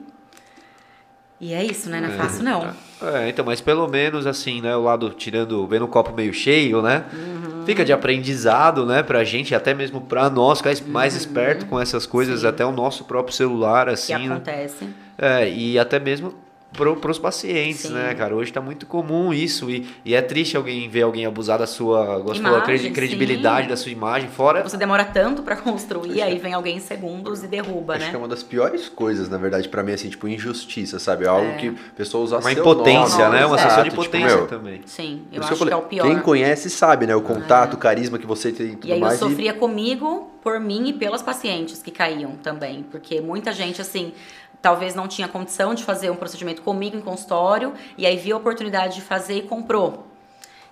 e 1.39 1.53
é 1.53 1.63
isso, 1.63 1.89
né? 1.89 2.01
Não 2.01 2.09
é, 2.09 2.13
é 2.13 2.17
fácil, 2.17 2.43
não. 2.43 2.73
É, 3.01 3.29
então, 3.29 3.45
mas 3.45 3.61
pelo 3.61 3.87
menos 3.87 4.25
assim, 4.25 4.59
né? 4.59 4.75
O 4.75 4.83
lado 4.83 5.09
tirando, 5.11 5.67
vendo 5.67 5.85
o 5.85 5.87
copo 5.87 6.11
meio 6.13 6.33
cheio, 6.33 6.81
né? 6.81 7.05
Uhum. 7.13 7.63
Fica 7.65 7.85
de 7.85 7.93
aprendizado, 7.93 8.85
né? 8.85 9.03
Pra 9.03 9.23
gente, 9.23 9.53
até 9.53 9.73
mesmo 9.73 10.01
pra 10.01 10.29
nós, 10.29 10.59
ficar 10.59 10.73
mais 10.87 11.13
uhum. 11.13 11.19
esperto 11.19 11.65
com 11.67 11.79
essas 11.79 12.05
coisas, 12.05 12.41
Sim. 12.41 12.47
até 12.47 12.65
o 12.65 12.71
nosso 12.71 13.03
próprio 13.03 13.35
celular, 13.35 13.87
assim. 13.87 14.15
Que 14.17 14.27
né? 14.27 14.35
acontece. 14.35 14.87
É, 15.17 15.49
e 15.49 15.77
até 15.77 15.99
mesmo 15.99 16.33
para 16.73 17.11
os 17.11 17.17
pacientes, 17.17 17.81
Sim. 17.81 17.93
né, 17.93 18.13
cara? 18.13 18.35
Hoje 18.35 18.51
está 18.51 18.61
muito 18.61 18.85
comum 18.85 19.33
isso 19.33 19.69
e, 19.69 19.87
e, 20.03 20.13
é 20.13 20.21
triste 20.21 20.57
alguém 20.57 20.87
ver 20.89 21.03
alguém 21.03 21.25
abusar 21.25 21.57
da 21.57 21.65
sua, 21.65 22.23
imagem, 22.35 22.91
credibilidade 22.93 23.63
sim. 23.63 23.69
da 23.69 23.77
sua 23.77 23.91
imagem 23.91 24.29
fora. 24.29 24.61
Você 24.63 24.77
demora 24.77 25.05
tanto 25.05 25.41
para 25.41 25.55
construir, 25.55 26.21
aí 26.21 26.37
vem 26.37 26.53
alguém 26.53 26.77
em 26.77 26.79
segundos 26.79 27.43
e 27.43 27.47
derruba, 27.47 27.93
acho 27.95 28.05
né? 28.05 28.09
que 28.09 28.15
é 28.15 28.19
uma 28.19 28.27
das 28.27 28.43
piores 28.43 28.89
coisas, 28.89 29.29
na 29.29 29.37
verdade, 29.37 29.69
para 29.69 29.81
mim, 29.81 29.93
assim, 29.93 30.09
tipo 30.09 30.27
injustiça, 30.27 30.99
sabe? 30.99 31.25
É 31.25 31.27
algo 31.27 31.51
é. 31.51 31.55
que 31.55 31.67
a 31.69 31.95
pessoa 31.95 32.23
usa 32.23 32.37
uma 32.37 32.51
impotência, 32.51 33.25
nome, 33.25 33.39
né? 33.39 33.45
Uma 33.45 33.57
sensação 33.57 33.83
de 33.83 33.89
impotência 33.89 34.27
tipo, 34.27 34.39
meu, 34.39 34.47
também. 34.47 34.81
Sim, 34.85 35.21
eu 35.31 35.43
acho 35.43 35.65
que 35.65 35.71
é 35.71 35.75
o 35.75 35.81
pior. 35.83 36.07
Quem 36.07 36.19
conhece 36.19 36.69
sabe, 36.69 37.07
né? 37.07 37.15
O 37.15 37.21
contato, 37.21 37.75
o 37.75 37.77
carisma 37.77 38.19
que 38.19 38.27
você 38.27 38.51
tem 38.51 38.67
e 38.67 38.75
tudo 38.75 38.87
e 38.87 38.93
aí 38.93 38.99
mais. 38.99 39.21
eu 39.21 39.29
sofria 39.29 39.51
e... 39.51 39.53
comigo, 39.53 40.31
por 40.43 40.59
mim 40.59 40.89
e 40.89 40.93
pelas 40.93 41.21
pacientes 41.21 41.81
que 41.81 41.91
caíam 41.91 42.35
também, 42.43 42.83
porque 42.83 43.19
muita 43.21 43.51
gente 43.51 43.81
assim 43.81 44.13
talvez 44.61 44.95
não 44.95 45.07
tinha 45.07 45.27
condição 45.27 45.73
de 45.73 45.83
fazer 45.83 46.09
um 46.09 46.15
procedimento 46.15 46.61
comigo 46.61 46.97
em 46.97 47.01
consultório 47.01 47.73
e 47.97 48.05
aí 48.05 48.17
viu 48.17 48.35
a 48.35 48.39
oportunidade 48.39 48.95
de 48.95 49.01
fazer 49.01 49.35
e 49.35 49.41
comprou. 49.43 50.07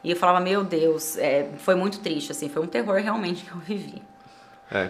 E 0.03 0.12
eu 0.12 0.16
falava, 0.16 0.40
meu 0.40 0.64
Deus, 0.64 1.18
é, 1.18 1.49
foi 1.57 1.74
muito 1.74 1.99
triste, 1.99 2.32
assim, 2.32 2.48
foi 2.48 2.62
um 2.62 2.68
terror 2.68 3.02
realmente 3.02 3.44
que 3.44 3.52
eu 3.52 3.57
vivi. 3.57 4.02
É. 4.72 4.90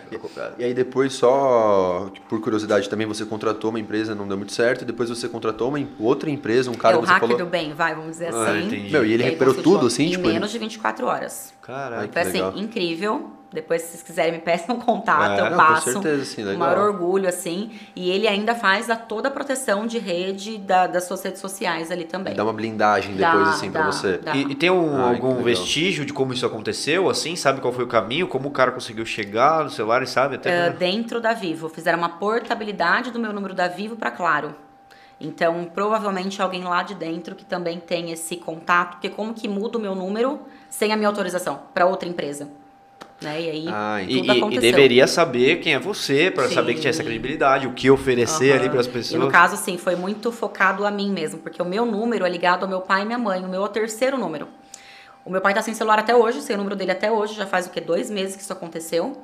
E, 0.58 0.64
aí 0.64 0.74
depois 0.74 1.14
só, 1.14 2.10
por 2.30 2.40
curiosidade 2.40 2.90
também, 2.90 3.06
você 3.06 3.26
contratou 3.26 3.70
uma 3.70 3.80
empresa, 3.80 4.16
não 4.16 4.26
deu 4.26 4.38
muito 4.38 4.54
certo, 4.54 4.86
depois 4.86 5.10
você 5.10 5.28
contratou 5.28 5.68
uma 5.68 5.86
outra 6.00 6.30
empresa, 6.30 6.72
um 6.72 6.76
cara 6.76 6.96
é, 6.96 7.00
que 7.00 7.06
você 7.06 7.12
hacker 7.12 7.30
falou... 7.30 7.46
do 7.46 7.50
bem, 7.50 7.74
vai, 7.74 7.94
vamos 7.94 8.12
dizer 8.12 8.34
ah, 8.34 8.52
assim. 8.52 8.68
Entendi. 8.68 8.92
Meu, 8.92 9.06
e 9.06 9.14
ele 9.14 9.24
e 9.24 9.26
recuperou 9.26 9.54
tudo, 9.56 9.88
assim? 9.88 10.06
Em 10.06 10.12
tipo, 10.12 10.28
menos 10.28 10.50
de 10.50 10.60
24 10.60 11.06
horas. 11.06 11.54
Caraca, 11.62 12.08
Foi 12.12 12.22
assim, 12.22 12.32
legal. 12.32 12.54
incrível. 12.58 13.32
Depois, 13.52 13.82
se 13.82 13.90
vocês 13.90 14.04
quiserem, 14.04 14.34
me 14.34 14.40
peçam 14.46 14.76
um 14.76 14.80
contato, 14.80 15.40
é, 15.40 15.52
eu 15.52 15.56
passo. 15.56 15.94
Com 15.94 16.02
certeza, 16.02 16.26
sim, 16.26 16.44
legal. 16.44 16.56
O 16.56 16.60
maior 16.60 16.78
orgulho, 16.90 17.28
assim. 17.28 17.72
E 17.96 18.10
ele 18.10 18.28
ainda 18.28 18.54
faz 18.54 18.90
a 18.90 18.96
toda 18.96 19.30
a 19.30 19.32
proteção 19.32 19.86
de 19.86 19.98
rede 19.98 20.58
da, 20.58 20.88
das 20.88 21.06
suas 21.06 21.24
redes 21.24 21.40
sociais 21.40 21.92
ali 21.92 22.06
também. 22.06 22.36
Dá 22.36 22.44
uma 22.44 22.54
blindagem 22.54 23.16
depois, 23.16 23.44
dá, 23.44 23.50
assim, 23.50 23.72
dá, 23.72 23.82
pra 23.82 23.92
você. 23.92 24.20
E, 24.34 24.52
e, 24.52 24.56
tem 24.56 24.70
um, 24.70 24.98
Ai, 24.98 25.16
algum 25.16 25.42
vestígio 25.42 26.06
de 26.06 26.14
como 26.14 26.34
isso 26.34 26.46
aconteceu, 26.46 27.10
assim? 27.10 27.36
Sabe 27.36 27.62
qual 27.62 27.74
foi 27.74 27.84
o 27.84 27.88
caminho? 27.88 28.28
Como 28.28 28.50
o 28.50 28.52
cara 28.52 28.72
conseguiu 28.72 29.06
chegar 29.06 29.64
no 29.64 29.70
celular 29.70 30.04
e 30.04 30.08
sabe? 30.08 30.36
Até 30.36 30.70
uh, 30.70 30.74
dentro 30.74 31.22
da 31.22 31.34
Vivo. 31.34 31.70
Fizeram 31.70 31.98
uma 31.98 32.10
portabilidade 32.10 33.12
do 33.12 33.20
meu 33.20 33.32
número 33.32 33.54
da 33.54 33.68
Vivo 33.68 33.96
para 33.96 34.12
Claro. 34.12 34.56
Então, 35.20 35.70
provavelmente 35.74 36.42
alguém 36.42 36.64
lá 36.64 36.84
de 36.84 36.94
dentro 36.94 37.36
que 37.36 37.46
também 37.46 37.80
tem 37.80 38.12
esse 38.12 38.36
contato, 38.36 38.94
porque 38.94 39.10
como 39.10 39.34
que 39.34 39.48
muda 39.48 39.78
o 39.78 39.82
meu 39.82 39.96
número 39.96 40.42
sem 40.70 40.92
a 40.92 40.98
minha 40.98 41.08
autorização 41.08 41.62
para 41.74 41.86
outra 41.86 42.08
empresa? 42.08 42.50
Né? 43.22 43.42
E 43.42 43.50
aí 43.50 43.66
ah, 43.70 44.02
e. 44.02 44.20
E 44.20 44.60
deveria 44.60 45.08
saber 45.08 45.60
quem 45.62 45.74
é 45.74 45.80
você 45.80 46.30
para 46.30 46.50
saber 46.50 46.74
que 46.74 46.82
tinha 46.82 46.90
essa 46.90 47.04
credibilidade, 47.04 47.66
o 47.66 47.74
que 47.74 47.90
oferecer 47.90 48.52
uhum. 48.52 48.60
ali 48.60 48.70
para 48.70 48.82
as 48.82 48.88
pessoas. 48.88 49.12
E 49.12 49.18
no 49.18 49.32
caso, 49.32 49.56
sim, 49.56 49.78
foi 49.78 49.96
muito 49.96 50.32
focado 50.32 50.86
a 50.86 50.92
mim 50.92 51.12
mesmo, 51.12 51.40
porque 51.40 51.62
o 51.62 51.66
meu 51.66 51.86
número 51.86 52.26
é 52.26 52.30
ligado 52.30 52.64
ao 52.64 52.70
meu 52.70 52.82
pai 52.82 53.04
e 53.04 53.06
minha 53.06 53.18
mãe, 53.18 53.44
o 53.44 53.48
meu 53.48 53.62
é 53.62 53.66
o 53.66 53.70
terceiro 53.70 54.18
número. 54.18 54.48
O 55.24 55.30
meu 55.32 55.42
pai 55.42 55.54
está 55.54 55.62
sem 55.62 55.74
celular 55.74 55.98
até 55.98 56.16
hoje, 56.16 56.42
sem 56.42 56.56
o 56.56 56.58
número 56.58 56.76
dele 56.76 56.92
até 56.92 57.12
hoje, 57.12 57.34
já 57.34 57.48
faz 57.48 57.66
o 57.66 57.72
que 57.72 57.82
dois 57.82 58.12
meses 58.12 58.36
que 58.36 58.44
isso 58.44 58.54
aconteceu. 58.54 59.24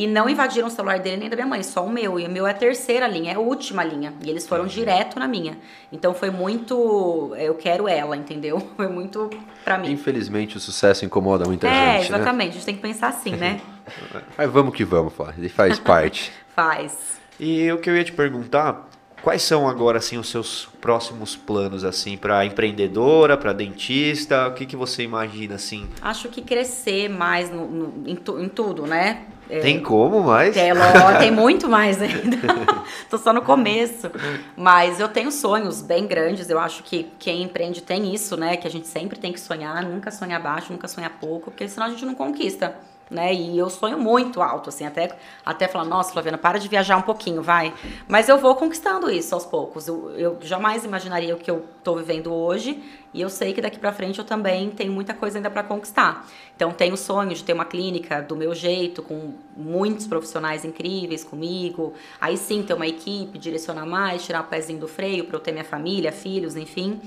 E 0.00 0.06
não 0.06 0.30
invadiram 0.30 0.66
o 0.66 0.70
celular 0.70 0.98
dele 0.98 1.18
nem 1.18 1.28
da 1.28 1.36
minha 1.36 1.46
mãe, 1.46 1.62
só 1.62 1.84
o 1.84 1.90
meu. 1.90 2.18
E 2.18 2.24
o 2.24 2.30
meu 2.30 2.46
é 2.46 2.52
a 2.52 2.54
terceira 2.54 3.06
linha, 3.06 3.32
é 3.32 3.34
a 3.34 3.38
última 3.38 3.84
linha. 3.84 4.14
E 4.24 4.30
eles 4.30 4.48
foram 4.48 4.66
direto 4.66 5.18
na 5.18 5.28
minha. 5.28 5.58
Então 5.92 6.14
foi 6.14 6.30
muito. 6.30 7.34
Eu 7.36 7.54
quero 7.54 7.86
ela, 7.86 8.16
entendeu? 8.16 8.58
Foi 8.80 8.88
muito 8.88 9.28
pra 9.62 9.76
mim. 9.76 9.90
Infelizmente 9.92 10.56
o 10.56 10.60
sucesso 10.60 11.04
incomoda 11.04 11.44
muita 11.44 11.68
é, 11.68 11.98
gente. 11.98 12.12
É, 12.12 12.16
exatamente. 12.16 12.46
Né? 12.46 12.50
A 12.50 12.54
gente 12.54 12.64
tem 12.64 12.74
que 12.76 12.80
pensar 12.80 13.08
assim, 13.08 13.36
né? 13.36 13.60
Mas 14.38 14.50
vamos 14.50 14.74
que 14.74 14.86
vamos, 14.86 15.12
Flávia. 15.12 15.34
Ele 15.36 15.50
faz 15.50 15.78
parte. 15.78 16.32
faz. 16.56 17.20
E 17.38 17.70
o 17.70 17.76
que 17.76 17.90
eu 17.90 17.96
ia 17.96 18.04
te 18.04 18.12
perguntar 18.12 18.88
Quais 19.22 19.42
são 19.42 19.68
agora 19.68 19.98
assim 19.98 20.16
os 20.16 20.30
seus 20.30 20.68
próximos 20.80 21.36
planos 21.36 21.84
assim 21.84 22.16
para 22.16 22.44
empreendedora, 22.44 23.36
para 23.36 23.52
dentista? 23.52 24.48
O 24.48 24.54
que, 24.54 24.64
que 24.64 24.76
você 24.76 25.02
imagina 25.02 25.56
assim? 25.56 25.88
Acho 26.00 26.28
que 26.28 26.40
crescer 26.40 27.08
mais 27.08 27.50
no, 27.50 27.66
no 27.66 28.08
em, 28.08 28.16
tu, 28.16 28.40
em, 28.40 28.48
tudo, 28.48 28.86
né? 28.86 29.26
É, 29.48 29.60
tem 29.60 29.82
como 29.82 30.22
mais? 30.22 30.54
Tem, 30.54 30.70
tem 31.18 31.30
muito 31.30 31.68
mais 31.68 32.00
ainda. 32.00 32.38
Tô 33.10 33.18
só 33.18 33.32
no 33.32 33.42
começo. 33.42 34.10
Mas 34.56 35.00
eu 35.00 35.08
tenho 35.08 35.30
sonhos 35.30 35.82
bem 35.82 36.06
grandes. 36.06 36.48
Eu 36.48 36.58
acho 36.58 36.82
que 36.82 37.10
quem 37.18 37.42
empreende 37.42 37.82
tem 37.82 38.14
isso, 38.14 38.36
né? 38.36 38.56
Que 38.56 38.66
a 38.66 38.70
gente 38.70 38.88
sempre 38.88 39.18
tem 39.18 39.32
que 39.32 39.40
sonhar, 39.40 39.82
nunca 39.82 40.10
sonhar 40.10 40.40
baixo, 40.40 40.72
nunca 40.72 40.88
sonhar 40.88 41.10
pouco, 41.20 41.50
porque 41.50 41.68
senão 41.68 41.86
a 41.86 41.90
gente 41.90 42.06
não 42.06 42.14
conquista 42.14 42.74
né? 43.10 43.34
E 43.34 43.58
eu 43.58 43.68
sonho 43.68 43.98
muito 43.98 44.40
alto, 44.40 44.68
assim, 44.68 44.86
até, 44.86 45.16
até 45.44 45.66
falar, 45.66 45.84
nossa, 45.84 46.12
Flaviana, 46.12 46.38
para 46.38 46.58
de 46.58 46.68
viajar 46.68 46.96
um 46.96 47.02
pouquinho, 47.02 47.42
vai. 47.42 47.74
Mas 48.06 48.28
eu 48.28 48.38
vou 48.38 48.54
conquistando 48.54 49.10
isso 49.10 49.34
aos 49.34 49.44
poucos. 49.44 49.88
Eu, 49.88 50.10
eu 50.12 50.38
jamais 50.40 50.84
imaginaria 50.84 51.34
o 51.34 51.38
que 51.38 51.50
eu 51.50 51.66
estou 51.78 51.96
vivendo 51.96 52.32
hoje 52.32 52.82
e 53.12 53.20
eu 53.20 53.28
sei 53.28 53.52
que 53.52 53.60
daqui 53.60 53.78
para 53.78 53.92
frente 53.92 54.20
eu 54.20 54.24
também 54.24 54.70
tenho 54.70 54.92
muita 54.92 55.12
coisa 55.12 55.38
ainda 55.38 55.50
para 55.50 55.64
conquistar. 55.64 56.24
Então, 56.54 56.70
tenho 56.72 56.94
o 56.94 56.96
sonho 56.96 57.34
de 57.34 57.42
ter 57.42 57.52
uma 57.52 57.64
clínica 57.64 58.22
do 58.22 58.36
meu 58.36 58.54
jeito, 58.54 59.02
com 59.02 59.34
muitos 59.56 60.06
profissionais 60.06 60.64
incríveis 60.64 61.24
comigo. 61.24 61.94
Aí 62.20 62.36
sim, 62.36 62.62
ter 62.62 62.74
uma 62.74 62.86
equipe, 62.86 63.38
direcionar 63.38 63.86
mais, 63.86 64.24
tirar 64.24 64.42
o 64.42 64.44
pezinho 64.44 64.78
do 64.78 64.86
freio 64.86 65.24
para 65.24 65.36
eu 65.36 65.40
ter 65.40 65.50
minha 65.50 65.64
família, 65.64 66.12
filhos, 66.12 66.54
enfim. 66.54 67.00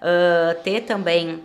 Uh, 0.00 0.62
ter 0.62 0.82
também 0.82 1.42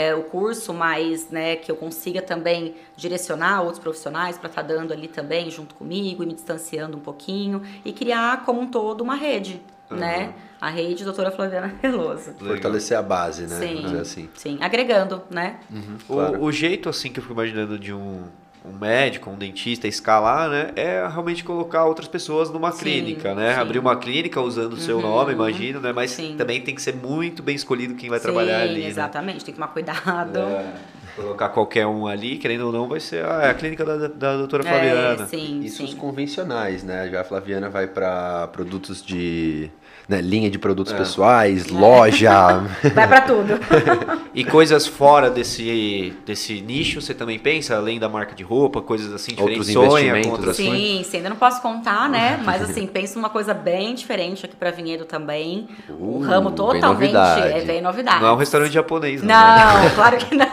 é, 0.00 0.14
o 0.14 0.22
curso, 0.22 0.72
mas 0.72 1.28
né, 1.30 1.56
que 1.56 1.70
eu 1.70 1.76
consiga 1.76 2.22
também 2.22 2.74
direcionar 2.96 3.60
outros 3.60 3.78
profissionais 3.78 4.38
para 4.38 4.48
estar 4.48 4.62
tá 4.62 4.68
dando 4.68 4.92
ali 4.92 5.08
também 5.08 5.50
junto 5.50 5.74
comigo 5.74 6.22
e 6.22 6.26
me 6.26 6.32
distanciando 6.32 6.96
um 6.96 7.00
pouquinho 7.00 7.62
e 7.84 7.92
criar 7.92 8.46
como 8.46 8.62
um 8.62 8.66
todo 8.66 9.02
uma 9.02 9.14
rede, 9.14 9.60
uhum. 9.90 9.98
né? 9.98 10.32
A 10.58 10.70
rede 10.70 11.04
doutora 11.04 11.30
Flaviana 11.30 11.74
Veloso. 11.82 12.32
Fortalecer 12.38 12.96
a 12.96 13.02
base, 13.02 13.42
né? 13.42 13.58
Sim, 13.58 13.98
assim. 13.98 14.28
sim, 14.34 14.58
agregando, 14.62 15.22
né? 15.30 15.60
Uhum, 15.70 15.98
claro. 16.06 16.38
o, 16.38 16.44
o 16.44 16.52
jeito 16.52 16.88
assim 16.88 17.12
que 17.12 17.18
eu 17.18 17.22
fico 17.22 17.34
imaginando 17.34 17.78
de 17.78 17.92
um 17.92 18.24
um 18.64 18.72
médico, 18.72 19.30
um 19.30 19.36
dentista 19.36 19.88
escalar, 19.88 20.50
né, 20.50 20.70
é 20.76 21.06
realmente 21.08 21.42
colocar 21.42 21.84
outras 21.86 22.06
pessoas 22.06 22.50
numa 22.50 22.70
sim, 22.72 22.80
clínica, 22.80 23.34
né? 23.34 23.54
Sim. 23.54 23.60
Abrir 23.60 23.78
uma 23.78 23.96
clínica 23.96 24.40
usando 24.40 24.74
o 24.74 24.76
seu 24.76 24.96
uhum, 24.96 25.02
nome, 25.02 25.32
imagino, 25.32 25.80
né? 25.80 25.92
Mas 25.92 26.10
sim. 26.10 26.34
também 26.36 26.60
tem 26.60 26.74
que 26.74 26.82
ser 26.82 26.94
muito 26.94 27.42
bem 27.42 27.56
escolhido 27.56 27.94
quem 27.94 28.10
vai 28.10 28.20
trabalhar 28.20 28.60
ali. 28.60 28.82
Né? 28.82 28.88
Exatamente, 28.88 29.38
né? 29.38 29.44
tem 29.44 29.54
que 29.54 29.60
tomar 29.60 29.72
cuidado. 29.72 30.38
É, 30.38 30.74
colocar 31.16 31.48
qualquer 31.48 31.86
um 31.86 32.06
ali, 32.06 32.36
querendo 32.36 32.66
ou 32.66 32.72
não, 32.72 32.86
vai 32.86 33.00
ser 33.00 33.24
ah, 33.24 33.42
é 33.44 33.50
a 33.50 33.54
clínica 33.54 33.84
da, 33.84 34.08
da 34.08 34.36
doutora 34.36 34.62
é, 34.62 34.68
Flaviana. 34.68 35.22
É, 35.22 35.26
sim, 35.26 35.60
Isso 35.60 35.82
os 35.82 35.94
convencionais, 35.94 36.82
né? 36.82 37.08
Já 37.10 37.22
a 37.22 37.24
Flaviana 37.24 37.70
vai 37.70 37.86
para 37.86 38.46
produtos 38.48 39.02
de 39.02 39.70
né, 40.10 40.20
linha 40.20 40.50
de 40.50 40.58
produtos 40.58 40.92
é. 40.92 40.96
pessoais, 40.96 41.68
loja. 41.68 42.64
Vai 42.92 43.06
para 43.06 43.20
tudo. 43.20 43.60
e 44.34 44.44
coisas 44.44 44.84
fora 44.84 45.30
desse, 45.30 46.12
desse 46.26 46.60
nicho, 46.60 47.00
você 47.00 47.14
também 47.14 47.38
pensa, 47.38 47.76
além 47.76 48.00
da 48.00 48.08
marca 48.08 48.34
de 48.34 48.42
roupa, 48.42 48.82
coisas 48.82 49.12
assim? 49.12 49.36
Outros 49.38 49.68
investimentos? 49.68 50.32
Outras 50.32 50.56
sim, 50.56 51.02
sim, 51.04 51.18
ainda 51.18 51.28
não 51.28 51.36
posso 51.36 51.62
contar, 51.62 52.08
né? 52.08 52.40
Mas 52.44 52.60
assim, 52.62 52.88
penso 52.88 53.16
numa 53.16 53.30
coisa 53.30 53.54
bem 53.54 53.94
diferente 53.94 54.44
aqui 54.44 54.56
para 54.56 54.72
Vinhedo 54.72 55.04
também. 55.04 55.68
Uh, 55.88 56.16
um 56.16 56.20
ramo 56.20 56.50
totalmente. 56.50 57.14
É 57.14 57.60
bem 57.64 57.80
novidade. 57.80 58.20
Não 58.20 58.30
é 58.30 58.32
um 58.32 58.36
restaurante 58.36 58.72
japonês, 58.72 59.22
não. 59.22 59.28
Não, 59.28 59.82
né? 59.84 59.92
claro 59.94 60.16
que 60.16 60.34
não. 60.34 60.48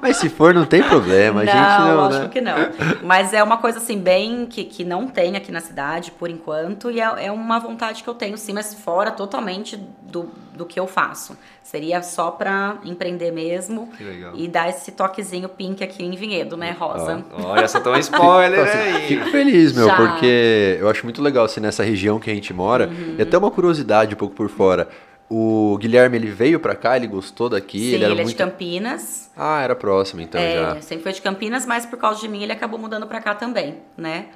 Mas 0.00 0.18
se 0.18 0.28
for, 0.28 0.54
não 0.54 0.64
tem 0.64 0.84
problema. 0.84 1.40
A 1.40 1.44
não, 1.44 1.52
gente 1.52 1.80
não. 1.80 1.96
Lógico 1.96 2.22
né? 2.22 2.30
que 2.32 2.40
não. 2.40 2.56
Mas 3.02 3.32
é 3.32 3.42
uma 3.42 3.56
coisa 3.56 3.78
assim, 3.78 3.98
bem 3.98 4.46
que, 4.46 4.62
que 4.62 4.84
não 4.84 5.08
tem 5.08 5.34
aqui 5.36 5.50
na 5.50 5.60
cidade, 5.60 6.12
por 6.12 6.30
enquanto, 6.30 6.92
e 6.92 7.00
é, 7.00 7.26
é 7.26 7.32
uma 7.32 7.58
vontade 7.58 8.04
que 8.04 8.08
eu 8.08 8.14
tenho, 8.14 8.38
sim, 8.38 8.52
mas 8.52 8.72
fora 8.74 8.99
fora 9.00 9.10
totalmente 9.12 9.78
do, 10.02 10.28
do 10.54 10.66
que 10.66 10.78
eu 10.78 10.86
faço. 10.86 11.34
Seria 11.62 12.02
só 12.02 12.30
para 12.30 12.76
empreender 12.84 13.30
mesmo 13.30 13.90
e 14.34 14.46
dar 14.46 14.68
esse 14.68 14.92
toquezinho 14.92 15.48
pink 15.48 15.82
aqui 15.82 16.04
em 16.04 16.10
Vinhedo, 16.10 16.54
né, 16.54 16.76
Rosa? 16.78 17.24
olha, 17.32 17.66
só 17.66 17.80
tão 17.80 17.96
spoiler 17.96 18.68
aí. 18.68 19.08
Fico 19.08 19.30
feliz, 19.30 19.72
meu, 19.72 19.86
Já. 19.86 19.96
porque 19.96 20.76
eu 20.78 20.90
acho 20.90 21.04
muito 21.04 21.22
legal 21.22 21.46
assim, 21.46 21.60
nessa 21.60 21.82
região 21.82 22.20
que 22.20 22.30
a 22.30 22.34
gente 22.34 22.52
mora. 22.52 22.88
Uhum. 22.88 23.14
E 23.18 23.22
até 23.22 23.38
uma 23.38 23.50
curiosidade 23.50 24.14
um 24.14 24.18
pouco 24.18 24.34
por 24.34 24.50
fora. 24.50 24.86
O 25.30 25.78
Guilherme, 25.80 26.18
ele 26.18 26.30
veio 26.30 26.60
para 26.60 26.74
cá, 26.74 26.96
ele 26.96 27.06
gostou 27.06 27.48
daqui? 27.48 27.78
Sim, 27.78 27.94
ele, 27.94 28.04
era 28.04 28.12
ele 28.12 28.20
é 28.20 28.24
muito... 28.24 28.36
de 28.36 28.44
Campinas. 28.44 29.30
Ah, 29.34 29.62
era 29.62 29.74
próximo 29.74 30.20
então 30.20 30.38
é, 30.38 30.56
já. 30.56 30.80
sempre 30.82 31.04
foi 31.04 31.12
de 31.12 31.22
Campinas, 31.22 31.64
mas 31.64 31.86
por 31.86 31.98
causa 31.98 32.20
de 32.20 32.28
mim 32.28 32.42
ele 32.42 32.52
acabou 32.52 32.78
mudando 32.78 33.06
para 33.06 33.22
cá 33.22 33.34
também, 33.34 33.76
né? 33.96 34.26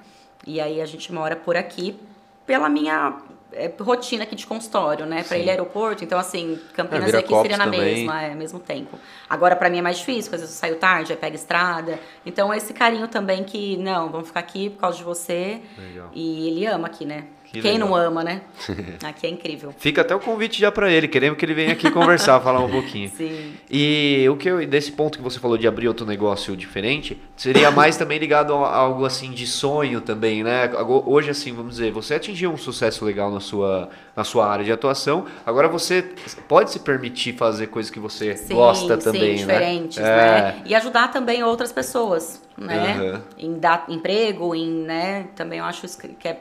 E 0.47 0.59
aí 0.59 0.81
a 0.81 0.87
gente 0.87 1.13
mora 1.13 1.37
por 1.37 1.55
aqui 1.55 1.99
pela 2.47 2.69
minha 2.69 3.19
é, 3.55 3.73
rotina 3.81 4.25
aqui 4.25 4.35
de 4.35 4.47
consultório, 4.47 5.07
né? 5.07 5.23
Para 5.23 5.39
ele 5.39 5.51
aeroporto, 5.51 6.05
então 6.05 6.19
assim, 6.19 6.59
Campinas 6.75 7.13
é, 7.13 7.17
e 7.17 7.21
aqui 7.21 7.35
seria 7.35 7.57
na 7.57 7.65
também. 7.65 7.81
mesma, 7.81 8.23
é, 8.23 8.35
mesmo 8.35 8.59
tempo. 8.59 8.99
Agora 9.29 9.57
para 9.57 9.71
mim 9.71 9.79
é 9.79 9.83
mais 9.83 9.99
difícil, 9.99 10.25
porque 10.25 10.37
às 10.37 10.41
vezes 10.43 10.57
eu 10.57 10.61
saio 10.61 10.77
tarde, 10.77 11.13
aí 11.13 11.19
pego 11.19 11.37
estrada. 11.37 11.99
Então 12.27 12.53
esse 12.53 12.73
carinho 12.73 13.09
também 13.09 13.45
que, 13.45 13.77
não, 13.77 14.11
vamos 14.11 14.29
ficar 14.29 14.41
aqui 14.41 14.71
por 14.71 14.81
causa 14.81 14.99
de 14.99 15.05
você. 15.05 15.61
Legal. 15.79 16.11
E 16.13 16.49
ele 16.49 16.67
ama 16.67 16.87
aqui, 16.87 17.05
né? 17.05 17.25
Que 17.55 17.63
Quem 17.63 17.75
legal. 17.75 17.89
não 17.89 17.97
ama, 17.97 18.25
né? 18.25 18.43
Aqui 19.05 19.27
é 19.27 19.31
incrível. 19.31 19.73
Fica 19.79 20.01
até 20.01 20.15
o 20.15 20.19
convite 20.19 20.61
já 20.61 20.73
para 20.73 20.91
ele, 20.91 21.07
queremos 21.07 21.39
que 21.39 21.45
ele 21.45 21.55
venha 21.55 21.73
aqui 21.73 21.89
conversar, 21.91 22.41
falar 22.43 22.61
um 22.61 22.71
pouquinho. 22.71 23.09
Sim. 23.11 23.55
E 23.71 24.27
o 24.29 24.37
que 24.37 24.49
eu, 24.49 24.67
desse 24.67 24.91
ponto 24.91 25.19
que 25.19 25.23
você 25.23 25.39
falou 25.39 25.57
de 25.57 25.69
abrir 25.69 25.87
outro 25.87 26.05
negócio 26.05 26.57
diferente, 26.57 27.21
seria 27.37 27.71
mais 27.71 27.97
também 27.97 28.19
ligado 28.19 28.55
a 28.55 28.75
algo 28.75 29.05
assim 29.05 29.31
de 29.31 29.47
sonho 29.47 30.01
também, 30.01 30.43
né? 30.43 30.71
Hoje 31.07 31.31
assim, 31.31 31.53
vamos 31.53 31.77
dizer, 31.77 31.93
você 31.93 32.15
atingiu 32.15 32.51
um 32.51 32.57
sucesso 32.57 33.05
legal 33.05 33.31
na 33.31 33.41
sua 33.41 33.89
na 34.17 34.23
sua 34.23 34.47
área 34.47 34.65
de 34.65 34.71
atuação, 34.71 35.27
agora 35.45 35.69
você 35.69 36.03
pode 36.49 36.71
se 36.71 36.79
permitir 36.79 37.35
fazer 37.35 37.67
coisas 37.67 37.91
que 37.91 37.99
você 37.99 38.37
sim, 38.37 38.55
gosta 38.55 38.97
também, 38.97 39.39
sim, 39.39 39.45
né? 39.45 39.55
diferentes, 39.55 39.99
né? 39.99 40.09
É. 40.09 40.63
E 40.67 40.75
ajudar 40.75 41.09
também 41.09 41.43
outras 41.43 41.73
pessoas, 41.73 42.41
né? 42.57 42.97
Uhum. 42.97 43.21
Em 43.37 43.59
dar 43.59 43.87
emprego, 43.89 44.55
em, 44.55 44.71
né? 44.71 45.27
Também 45.35 45.59
eu 45.59 45.65
acho 45.65 45.87
que 45.99 46.29
é 46.29 46.39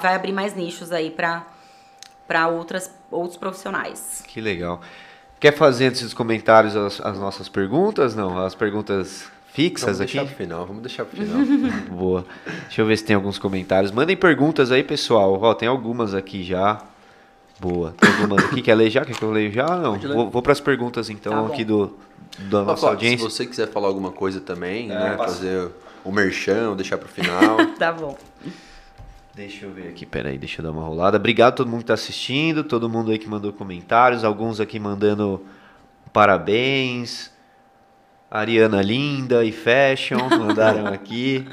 vai 0.00 0.14
abrir 0.14 0.32
mais 0.32 0.54
nichos 0.54 0.92
aí 0.92 1.10
para 1.10 1.44
para 2.26 2.48
outras 2.48 2.90
outros 3.10 3.36
profissionais. 3.36 4.22
Que 4.26 4.40
legal. 4.40 4.80
Quer 5.38 5.52
fazer 5.56 5.86
antes 5.86 6.02
dos 6.02 6.14
comentários 6.14 6.76
as, 6.76 7.00
as 7.00 7.18
nossas 7.18 7.48
perguntas? 7.48 8.14
Não, 8.14 8.38
as 8.38 8.54
perguntas 8.54 9.28
fixas 9.52 9.98
vamos 9.98 10.00
aqui? 10.00 10.12
Deixar 10.12 10.26
pro 10.26 10.36
final, 10.36 10.66
vamos 10.66 10.82
deixar 10.82 11.04
pro 11.04 11.16
final. 11.16 11.40
Boa. 11.90 12.24
Deixa 12.62 12.80
eu 12.80 12.86
ver 12.86 12.96
se 12.96 13.04
tem 13.04 13.16
alguns 13.16 13.38
comentários. 13.38 13.90
Mandem 13.90 14.16
perguntas 14.16 14.70
aí, 14.70 14.82
pessoal. 14.82 15.38
Ó, 15.42 15.54
tem 15.54 15.68
algumas 15.68 16.14
aqui 16.14 16.42
já. 16.42 16.80
Boa. 17.60 17.94
Tem 17.98 18.10
algumas 18.10 18.44
aqui. 18.44 18.62
Quer 18.62 18.74
ler 18.74 18.90
já? 18.90 19.04
Quer 19.04 19.16
que 19.16 19.22
eu 19.22 19.30
leia 19.30 19.50
já? 19.50 19.66
Não. 19.76 19.98
Vou, 19.98 20.30
vou 20.30 20.42
para 20.42 20.52
as 20.52 20.60
perguntas 20.60 21.10
então 21.10 21.48
tá 21.48 21.52
aqui 21.52 21.64
do, 21.64 21.96
da 22.38 22.62
nossa 22.62 22.86
audiência. 22.88 23.28
Se 23.28 23.36
você 23.36 23.46
quiser 23.46 23.68
falar 23.68 23.88
alguma 23.88 24.10
coisa 24.10 24.40
também, 24.40 24.90
é, 24.90 24.94
né? 24.94 25.16
Fazer 25.16 25.70
o 26.04 26.10
merchan, 26.10 26.74
deixar 26.74 26.98
pro 26.98 27.08
final. 27.08 27.66
tá 27.78 27.92
bom. 27.92 28.16
Deixa 29.34 29.64
eu 29.64 29.72
ver 29.72 29.88
aqui, 29.88 30.04
peraí, 30.04 30.36
deixa 30.36 30.60
eu 30.60 30.64
dar 30.64 30.72
uma 30.72 30.82
rolada. 30.82 31.16
Obrigado 31.16 31.54
a 31.54 31.56
todo 31.56 31.68
mundo 31.68 31.78
que 31.78 31.84
está 31.84 31.94
assistindo, 31.94 32.62
todo 32.62 32.88
mundo 32.88 33.10
aí 33.10 33.18
que 33.18 33.28
mandou 33.28 33.50
comentários, 33.52 34.24
alguns 34.24 34.60
aqui 34.60 34.78
mandando 34.78 35.42
parabéns. 36.12 37.32
Ariana 38.30 38.82
Linda 38.82 39.44
e 39.44 39.52
Fashion 39.52 40.28
mandaram 40.38 40.86
aqui. 40.86 41.46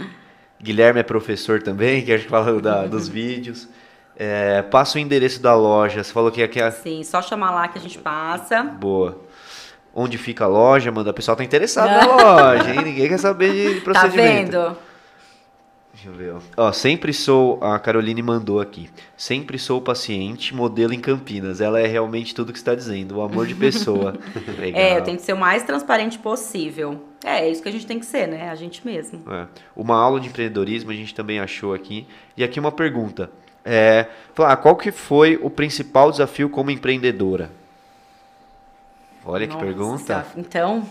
Guilherme 0.61 0.99
é 0.99 1.03
professor 1.03 1.61
também, 1.61 2.03
que 2.03 2.11
a 2.11 2.17
gente 2.17 2.29
fala 2.29 2.59
da, 2.61 2.85
dos 2.85 3.07
vídeos. 3.09 3.67
É, 4.15 4.61
passa 4.61 4.97
o 4.97 5.01
endereço 5.01 5.41
da 5.41 5.55
loja. 5.55 6.03
Você 6.03 6.11
falou 6.11 6.29
que 6.31 6.43
aqui 6.43 6.61
é. 6.61 6.69
Sim, 6.71 7.01
só 7.03 7.21
chamar 7.21 7.51
lá 7.51 7.67
que 7.69 7.77
a 7.77 7.81
gente 7.81 7.97
passa. 7.97 8.61
Boa. 8.61 9.21
Onde 9.95 10.17
fica 10.17 10.43
a 10.43 10.47
loja, 10.47 10.91
manda. 10.91 11.11
O 11.11 11.13
pessoal 11.13 11.37
tá 11.37 11.43
interessado 11.45 11.89
na 11.89 12.05
loja, 12.05 12.73
hein? 12.73 12.81
Ninguém 12.83 13.07
quer 13.07 13.17
saber 13.17 13.75
de 13.75 13.81
procedimento. 13.81 14.51
Tá 14.51 14.67
vendo? 14.67 14.88
Deixa 16.01 16.07
eu 16.07 16.13
ver, 16.13 16.33
ó. 16.57 16.67
ó. 16.67 16.71
Sempre 16.71 17.13
sou. 17.13 17.61
A 17.61 17.77
Caroline 17.77 18.21
mandou 18.21 18.61
aqui. 18.61 18.89
Sempre 19.17 19.59
sou 19.59 19.81
paciente, 19.81 20.55
modelo 20.55 20.93
em 20.93 20.99
Campinas. 20.99 21.59
Ela 21.59 21.81
é 21.81 21.87
realmente 21.87 22.33
tudo 22.33 22.53
que 22.53 22.57
está 22.57 22.73
dizendo. 22.73 23.17
O 23.17 23.21
amor 23.21 23.45
de 23.45 23.53
pessoa. 23.53 24.15
Legal. 24.57 24.81
É, 24.81 24.97
eu 24.97 25.03
tenho 25.03 25.17
que 25.17 25.23
ser 25.23 25.33
o 25.33 25.37
mais 25.37 25.63
transparente 25.63 26.17
possível. 26.17 27.03
É, 27.23 27.41
é 27.41 27.51
isso 27.51 27.61
que 27.61 27.67
a 27.67 27.71
gente 27.71 27.85
tem 27.85 27.99
que 27.99 28.05
ser, 28.05 28.27
né? 28.27 28.49
A 28.49 28.55
gente 28.55 28.85
mesmo. 28.85 29.21
É. 29.29 29.45
Uma 29.75 29.97
aula 29.97 30.21
de 30.21 30.29
empreendedorismo 30.29 30.89
a 30.89 30.93
gente 30.93 31.13
também 31.13 31.39
achou 31.39 31.73
aqui. 31.73 32.07
E 32.37 32.43
aqui 32.43 32.59
uma 32.59 32.71
pergunta. 32.71 33.29
É, 33.65 34.07
falar, 34.33 34.55
qual 34.57 34.77
que 34.77 34.91
foi 34.91 35.37
o 35.41 35.49
principal 35.49 36.11
desafio 36.11 36.49
como 36.49 36.71
empreendedora? 36.71 37.51
Olha 39.25 39.45
Nossa, 39.45 39.59
que 39.59 39.65
pergunta. 39.65 40.25
Então, 40.37 40.87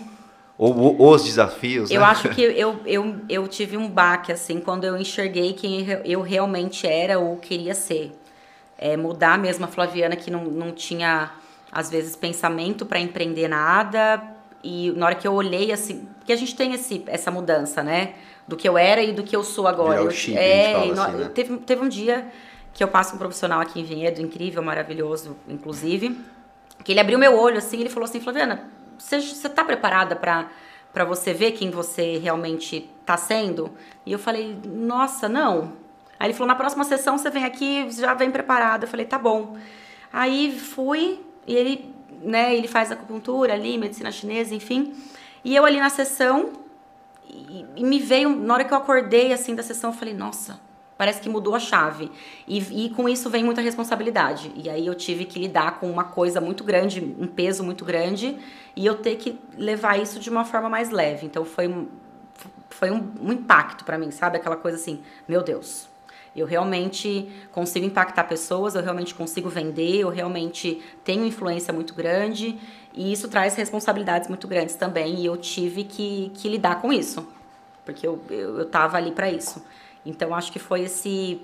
ou 0.58 1.12
os 1.12 1.22
desafios? 1.22 1.88
Eu 1.88 2.00
né? 2.00 2.06
acho 2.06 2.28
que 2.30 2.42
eu, 2.42 2.80
eu, 2.84 3.20
eu 3.28 3.46
tive 3.46 3.76
um 3.76 3.88
baque, 3.88 4.32
assim, 4.32 4.58
quando 4.58 4.84
eu 4.84 4.96
enxerguei 4.96 5.52
quem 5.52 5.86
eu 6.04 6.20
realmente 6.20 6.86
era 6.86 7.18
ou 7.18 7.36
queria 7.36 7.74
ser. 7.74 8.12
É, 8.76 8.96
mudar 8.96 9.38
mesmo 9.38 9.64
a 9.64 9.68
Flaviana, 9.68 10.14
que 10.14 10.30
não, 10.30 10.44
não 10.44 10.72
tinha, 10.72 11.32
às 11.70 11.90
vezes, 11.90 12.14
pensamento 12.14 12.84
para 12.84 12.98
empreender 12.98 13.48
nada. 13.48 14.22
E 14.62 14.92
na 14.92 15.06
hora 15.06 15.14
que 15.14 15.26
eu 15.26 15.32
olhei, 15.32 15.72
assim, 15.72 16.08
porque 16.18 16.32
a 16.32 16.36
gente 16.36 16.54
tem 16.54 16.74
esse, 16.74 17.02
essa 17.06 17.30
mudança, 17.30 17.82
né? 17.82 18.14
Do 18.46 18.56
que 18.56 18.68
eu 18.68 18.78
era 18.78 19.02
e 19.02 19.12
do 19.12 19.22
que 19.22 19.34
eu 19.34 19.42
sou 19.42 19.66
agora. 19.66 20.08
Chip, 20.10 20.36
é, 20.36 20.74
assim, 20.74 20.92
né? 20.92 21.30
teve, 21.34 21.56
teve 21.58 21.84
um 21.84 21.88
dia 21.88 22.28
que 22.72 22.82
eu 22.82 22.88
passo 22.88 23.14
um 23.16 23.18
profissional 23.18 23.60
aqui 23.60 23.80
em 23.80 23.84
Vinhedo, 23.84 24.20
incrível, 24.22 24.62
maravilhoso, 24.62 25.36
inclusive, 25.48 26.16
que 26.84 26.92
ele 26.92 27.00
abriu 27.00 27.18
meu 27.18 27.36
olho 27.36 27.58
assim, 27.58 27.80
ele 27.80 27.88
falou 27.88 28.08
assim, 28.08 28.20
Flaviana, 28.20 28.70
você, 28.98 29.20
você 29.20 29.48
tá 29.48 29.64
preparada 29.64 30.16
para 30.16 30.48
para 30.92 31.04
você 31.04 31.32
ver 31.32 31.52
quem 31.52 31.70
você 31.70 32.18
realmente 32.18 32.90
tá 33.04 33.16
sendo? 33.16 33.70
E 34.04 34.12
eu 34.12 34.18
falei, 34.18 34.58
nossa, 34.64 35.28
não. 35.28 35.74
Aí 36.18 36.26
ele 36.26 36.34
falou, 36.34 36.48
na 36.48 36.54
próxima 36.54 36.82
sessão 36.82 37.16
você 37.16 37.30
vem 37.30 37.44
aqui, 37.44 37.88
já 37.90 38.14
vem 38.14 38.30
preparada. 38.30 38.84
Eu 38.84 38.88
falei, 38.88 39.06
tá 39.06 39.18
bom. 39.18 39.56
Aí 40.12 40.58
fui, 40.58 41.20
e 41.46 41.54
ele, 41.54 41.94
né, 42.22 42.56
ele 42.56 42.66
faz 42.66 42.90
acupuntura 42.90 43.52
ali, 43.52 43.78
medicina 43.78 44.10
chinesa, 44.10 44.54
enfim. 44.54 44.94
E 45.44 45.54
eu 45.54 45.64
ali 45.64 45.78
na 45.78 45.90
sessão, 45.90 46.52
e, 47.28 47.64
e 47.76 47.84
me 47.84 48.00
veio, 48.00 48.30
na 48.30 48.54
hora 48.54 48.64
que 48.64 48.72
eu 48.72 48.78
acordei 48.78 49.32
assim 49.32 49.54
da 49.54 49.62
sessão, 49.62 49.90
eu 49.90 49.96
falei, 49.96 50.14
nossa, 50.14 50.58
parece 50.98 51.20
que 51.20 51.28
mudou 51.28 51.54
a 51.54 51.60
chave. 51.60 52.10
E, 52.46 52.86
e, 52.86 52.90
com 52.90 53.08
isso 53.08 53.30
vem 53.30 53.44
muita 53.44 53.60
responsabilidade. 53.60 54.52
E 54.56 54.68
aí 54.68 54.84
eu 54.84 54.94
tive 54.96 55.24
que 55.24 55.38
lidar 55.38 55.78
com 55.78 55.88
uma 55.88 56.04
coisa 56.04 56.40
muito 56.40 56.64
grande, 56.64 57.00
um 57.18 57.28
peso 57.28 57.62
muito 57.62 57.84
grande, 57.84 58.36
e 58.74 58.84
eu 58.84 58.96
ter 58.96 59.16
que 59.16 59.38
levar 59.56 59.98
isso 59.98 60.18
de 60.18 60.28
uma 60.28 60.44
forma 60.44 60.68
mais 60.68 60.90
leve. 60.90 61.24
Então 61.24 61.44
foi, 61.44 61.88
foi 62.68 62.90
um, 62.90 63.10
um 63.22 63.32
impacto 63.32 63.84
para 63.84 63.96
mim, 63.96 64.10
sabe? 64.10 64.36
Aquela 64.36 64.56
coisa 64.56 64.76
assim, 64.76 65.00
meu 65.28 65.42
Deus. 65.42 65.88
Eu 66.36 66.46
realmente 66.46 67.28
consigo 67.52 67.86
impactar 67.86 68.24
pessoas, 68.24 68.74
eu 68.74 68.82
realmente 68.82 69.14
consigo 69.14 69.48
vender, 69.48 70.00
eu 70.00 70.08
realmente 70.08 70.82
tenho 71.02 71.24
influência 71.24 71.72
muito 71.72 71.94
grande 71.94 72.58
e 72.92 73.12
isso 73.12 73.28
traz 73.28 73.56
responsabilidades 73.56 74.28
muito 74.28 74.46
grandes 74.46 74.76
também 74.76 75.16
e 75.16 75.26
eu 75.26 75.36
tive 75.36 75.84
que, 75.84 76.30
que 76.34 76.48
lidar 76.48 76.80
com 76.80 76.92
isso, 76.92 77.26
porque 77.84 78.06
eu, 78.06 78.20
eu, 78.30 78.58
eu 78.58 78.66
tava 78.66 78.96
ali 78.96 79.10
para 79.10 79.28
isso. 79.30 79.64
Então 80.04 80.34
acho 80.34 80.52
que 80.52 80.58
foi 80.58 80.82
esse 80.82 81.40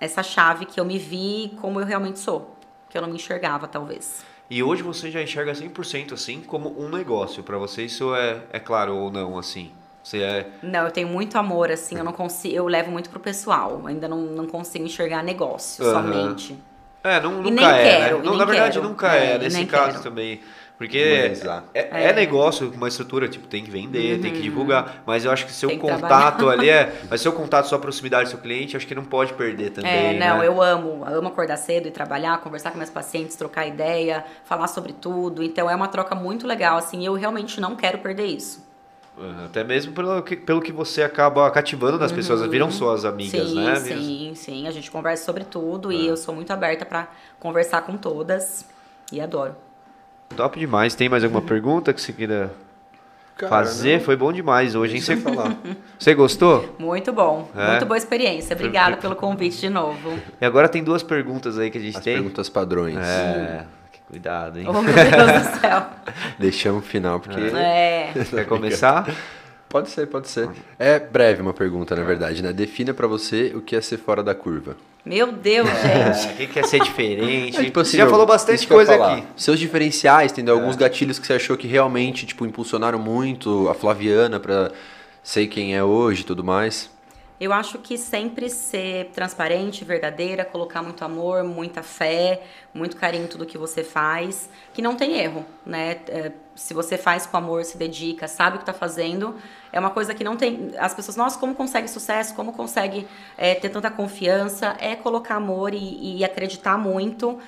essa 0.00 0.22
chave 0.22 0.66
que 0.66 0.80
eu 0.80 0.84
me 0.84 0.98
vi 0.98 1.56
como 1.60 1.80
eu 1.80 1.86
realmente 1.86 2.18
sou, 2.18 2.56
que 2.90 2.98
eu 2.98 3.02
não 3.02 3.08
me 3.08 3.14
enxergava 3.14 3.68
talvez. 3.68 4.24
E 4.50 4.62
hoje 4.62 4.82
você 4.82 5.10
já 5.10 5.22
enxerga 5.22 5.52
100% 5.52 6.12
assim 6.12 6.40
como 6.40 6.78
um 6.78 6.88
negócio. 6.88 7.42
Para 7.42 7.56
você 7.56 7.84
isso 7.84 8.14
é, 8.14 8.42
é 8.52 8.60
claro 8.60 8.96
ou 8.96 9.10
não 9.10 9.38
assim? 9.38 9.70
Você 10.02 10.18
é... 10.18 10.50
Não, 10.62 10.84
eu 10.84 10.90
tenho 10.90 11.08
muito 11.08 11.38
amor, 11.38 11.70
assim, 11.70 11.96
eu 11.96 12.04
não 12.04 12.12
consigo, 12.12 12.54
eu 12.54 12.66
levo 12.66 12.90
muito 12.90 13.08
pro 13.08 13.20
pessoal. 13.20 13.82
Ainda 13.86 14.08
não, 14.08 14.18
não 14.18 14.46
consigo 14.46 14.84
enxergar 14.84 15.22
negócio 15.22 15.84
uhum. 15.84 15.92
somente. 15.92 16.58
É, 17.04 17.20
não, 17.20 17.42
nunca 17.42 17.76
é, 17.76 17.98
quero, 17.98 18.18
né? 18.18 18.24
Não, 18.24 18.36
na 18.36 18.44
verdade 18.44 18.78
quero. 18.78 18.88
nunca 18.88 19.16
é, 19.16 19.34
é 19.34 19.38
nesse 19.38 19.64
caso 19.66 19.92
quero. 19.92 20.02
também. 20.02 20.40
Porque 20.82 20.98
é, 20.98 21.32
é, 21.74 22.08
é, 22.08 22.12
negócio 22.12 22.68
com 22.68 22.76
uma 22.76 22.88
estrutura, 22.88 23.28
tipo, 23.28 23.46
tem 23.46 23.62
que 23.62 23.70
vender, 23.70 24.16
uhum. 24.16 24.20
tem 24.20 24.32
que 24.32 24.38
uhum. 24.38 24.42
divulgar. 24.42 25.00
Mas 25.06 25.24
eu 25.24 25.30
acho 25.30 25.46
que 25.46 25.52
seu 25.52 25.78
contato 25.78 26.48
ali 26.48 26.68
é. 26.68 26.92
Mas 27.08 27.20
seu 27.20 27.32
contato, 27.32 27.68
sua 27.68 27.78
proximidade, 27.78 28.28
seu 28.28 28.38
cliente, 28.40 28.76
acho 28.76 28.84
que 28.84 28.92
não 28.92 29.04
pode 29.04 29.32
perder 29.34 29.70
também. 29.70 29.92
É, 29.92 30.18
não, 30.18 30.38
né? 30.38 30.46
eu 30.48 30.60
amo. 30.60 31.06
Eu 31.08 31.20
amo 31.20 31.28
acordar 31.28 31.56
cedo 31.56 31.86
e 31.86 31.92
trabalhar, 31.92 32.36
conversar 32.40 32.72
com 32.72 32.78
meus 32.78 32.90
pacientes, 32.90 33.36
trocar 33.36 33.64
ideia, 33.64 34.24
falar 34.44 34.66
sobre 34.66 34.92
tudo. 34.92 35.40
Então 35.40 35.70
é 35.70 35.76
uma 35.76 35.86
troca 35.86 36.16
muito 36.16 36.48
legal, 36.48 36.76
assim. 36.76 37.06
Eu 37.06 37.14
realmente 37.14 37.60
não 37.60 37.76
quero 37.76 37.98
perder 37.98 38.26
isso. 38.26 38.66
Até 39.44 39.62
mesmo 39.62 39.92
pelo 39.92 40.20
que, 40.20 40.34
pelo 40.34 40.60
que 40.60 40.72
você 40.72 41.04
acaba 41.04 41.48
cativando 41.52 41.96
das 41.96 42.10
uhum. 42.10 42.16
pessoas, 42.16 42.44
viram 42.50 42.72
suas 42.72 43.04
amigas, 43.04 43.50
sim, 43.50 43.54
né? 43.54 43.76
Sim, 43.76 44.32
sim, 44.34 44.66
a 44.66 44.72
gente 44.72 44.90
conversa 44.90 45.24
sobre 45.24 45.44
tudo 45.44 45.92
e 45.92 46.08
é. 46.08 46.10
eu 46.10 46.16
sou 46.16 46.34
muito 46.34 46.50
aberta 46.52 46.84
para 46.84 47.08
conversar 47.38 47.82
com 47.82 47.96
todas 47.96 48.66
e 49.12 49.20
adoro. 49.20 49.54
Top 50.36 50.58
demais. 50.58 50.94
Tem 50.94 51.08
mais 51.08 51.22
alguma 51.24 51.42
pergunta 51.42 51.92
que 51.92 52.00
você 52.00 52.12
queira 52.12 52.52
Cara, 53.36 53.50
fazer? 53.50 53.98
Não. 53.98 54.04
Foi 54.04 54.16
bom 54.16 54.32
demais 54.32 54.74
hoje, 54.74 54.96
hein? 54.96 55.00
Você 55.00 55.16
falar. 55.16 55.56
Você 55.98 56.14
gostou? 56.14 56.74
Muito 56.78 57.12
bom. 57.12 57.48
É? 57.56 57.70
Muito 57.70 57.86
boa 57.86 57.96
experiência. 57.96 58.54
Obrigada 58.54 58.96
pelo 58.96 59.14
convite 59.14 59.60
de 59.60 59.68
novo. 59.70 60.18
E 60.40 60.44
agora 60.44 60.68
tem 60.68 60.82
duas 60.82 61.02
perguntas 61.02 61.58
aí 61.58 61.70
que 61.70 61.78
a 61.78 61.80
gente 61.80 61.96
As 61.96 62.02
tem. 62.02 62.14
perguntas 62.14 62.48
padrões. 62.48 62.98
É. 62.98 63.64
Cuidado, 64.08 64.58
hein? 64.58 64.66
Oh, 64.68 64.82
meu 64.82 64.92
Deus 64.92 65.46
do 65.54 65.56
céu. 65.60 65.86
Deixamos 66.38 66.84
o 66.84 66.86
final, 66.86 67.20
porque. 67.20 67.40
É. 67.40 68.12
Quer 68.28 68.46
começar? 68.46 69.08
Pode 69.72 69.88
ser, 69.88 70.06
pode 70.06 70.28
ser. 70.28 70.50
É 70.78 70.98
breve 70.98 71.40
uma 71.40 71.54
pergunta, 71.54 71.96
na 71.96 72.02
verdade, 72.02 72.42
né? 72.42 72.52
Defina 72.52 72.92
para 72.92 73.06
você 73.06 73.52
o 73.54 73.62
que 73.62 73.74
é 73.74 73.80
ser 73.80 73.96
fora 73.96 74.22
da 74.22 74.34
curva. 74.34 74.76
Meu 75.02 75.32
Deus, 75.32 75.66
é, 75.66 76.12
gente. 76.12 76.44
O 76.44 76.46
que 76.46 76.58
é 76.58 76.62
ser 76.62 76.80
diferente? 76.80 77.56
É, 77.58 77.64
tipo 77.64 77.80
assim, 77.80 77.92
você 77.92 77.96
já 77.96 78.06
falou 78.06 78.26
bastante 78.26 78.66
coisa 78.66 78.94
aqui. 78.94 79.24
Seus 79.34 79.58
diferenciais, 79.58 80.30
entendeu? 80.30 80.56
Alguns 80.56 80.76
é. 80.76 80.80
gatilhos 80.80 81.18
que 81.18 81.26
você 81.26 81.32
achou 81.32 81.56
que 81.56 81.66
realmente, 81.66 82.26
tipo, 82.26 82.44
impulsionaram 82.44 82.98
muito 82.98 83.66
a 83.70 83.74
Flaviana 83.74 84.38
para 84.38 84.70
ser 85.22 85.46
quem 85.46 85.74
é 85.74 85.82
hoje 85.82 86.20
e 86.20 86.24
tudo 86.24 86.44
mais. 86.44 86.90
Eu 87.42 87.52
acho 87.52 87.76
que 87.78 87.98
sempre 87.98 88.48
ser 88.48 89.06
transparente, 89.06 89.84
verdadeira, 89.84 90.44
colocar 90.44 90.80
muito 90.80 91.04
amor, 91.04 91.42
muita 91.42 91.82
fé, 91.82 92.40
muito 92.72 92.96
carinho 92.96 93.24
em 93.24 93.26
tudo 93.26 93.44
que 93.44 93.58
você 93.58 93.82
faz, 93.82 94.48
que 94.72 94.80
não 94.80 94.94
tem 94.94 95.18
erro, 95.18 95.44
né? 95.66 96.02
É, 96.06 96.30
se 96.54 96.72
você 96.72 96.96
faz 96.96 97.26
com 97.26 97.36
amor, 97.36 97.64
se 97.64 97.76
dedica, 97.76 98.28
sabe 98.28 98.54
o 98.54 98.58
que 98.60 98.62
está 98.62 98.72
fazendo, 98.72 99.34
é 99.72 99.80
uma 99.80 99.90
coisa 99.90 100.14
que 100.14 100.22
não 100.22 100.36
tem. 100.36 100.70
As 100.78 100.94
pessoas, 100.94 101.16
nossa, 101.16 101.36
como 101.36 101.52
consegue 101.52 101.88
sucesso, 101.88 102.32
como 102.36 102.52
consegue 102.52 103.08
é, 103.36 103.56
ter 103.56 103.70
tanta 103.70 103.90
confiança? 103.90 104.76
É 104.78 104.94
colocar 104.94 105.34
amor 105.34 105.74
e, 105.74 106.18
e 106.18 106.24
acreditar 106.24 106.78
muito, 106.78 107.40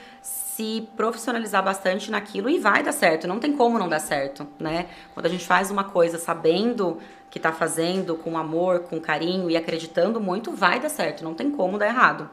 se 0.56 0.88
profissionalizar 0.96 1.64
bastante 1.64 2.12
naquilo 2.12 2.48
e 2.48 2.60
vai 2.60 2.82
dar 2.82 2.92
certo. 2.92 3.26
Não 3.26 3.40
tem 3.40 3.52
como 3.52 3.76
não 3.76 3.88
dar 3.88 3.98
certo, 3.98 4.46
né? 4.58 4.86
Quando 5.12 5.26
a 5.26 5.28
gente 5.28 5.44
faz 5.44 5.68
uma 5.68 5.82
coisa 5.82 6.16
sabendo 6.16 6.98
que 7.28 7.38
está 7.38 7.52
fazendo 7.52 8.14
com 8.14 8.38
amor, 8.38 8.80
com 8.80 9.00
carinho 9.00 9.50
e 9.50 9.56
acreditando 9.56 10.20
muito, 10.20 10.52
vai 10.52 10.78
dar 10.78 10.88
certo, 10.88 11.24
não 11.24 11.34
tem 11.34 11.50
como 11.50 11.76
dar 11.76 11.88
errado. 11.88 12.30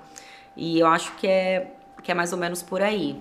E 0.56 0.80
eu 0.80 0.86
acho 0.86 1.14
que 1.14 1.26
é, 1.26 1.72
que 2.04 2.12
é 2.12 2.14
mais 2.14 2.32
ou 2.32 2.38
menos 2.38 2.62
por 2.62 2.82
aí. 2.82 3.20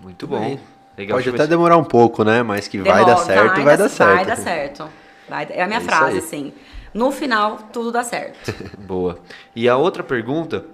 Muito 0.00 0.28
bom. 0.28 0.56
Legal 0.96 1.18
Pode 1.18 1.28
até 1.30 1.46
demorar 1.46 1.76
um 1.76 1.84
pouco, 1.84 2.22
né? 2.22 2.44
Mas 2.44 2.68
que 2.68 2.78
Demora, 2.78 3.04
vai 3.04 3.14
dar 3.14 3.16
certo, 3.16 3.54
vai, 3.54 3.64
vai 3.64 3.76
dar 3.76 3.88
certo. 3.88 4.14
Vai 4.14 4.26
dar 4.26 4.36
certo. 4.36 4.88
Vai, 5.28 5.48
é 5.50 5.62
a 5.62 5.66
minha 5.66 5.80
é 5.80 5.82
frase, 5.82 6.18
assim. 6.18 6.52
No 6.94 7.10
final, 7.10 7.58
tudo 7.72 7.90
dá 7.90 8.04
certo. 8.04 8.54
Boa. 8.78 9.18
E 9.56 9.68
a 9.68 9.76
outra 9.76 10.04
pergunta, 10.04 10.64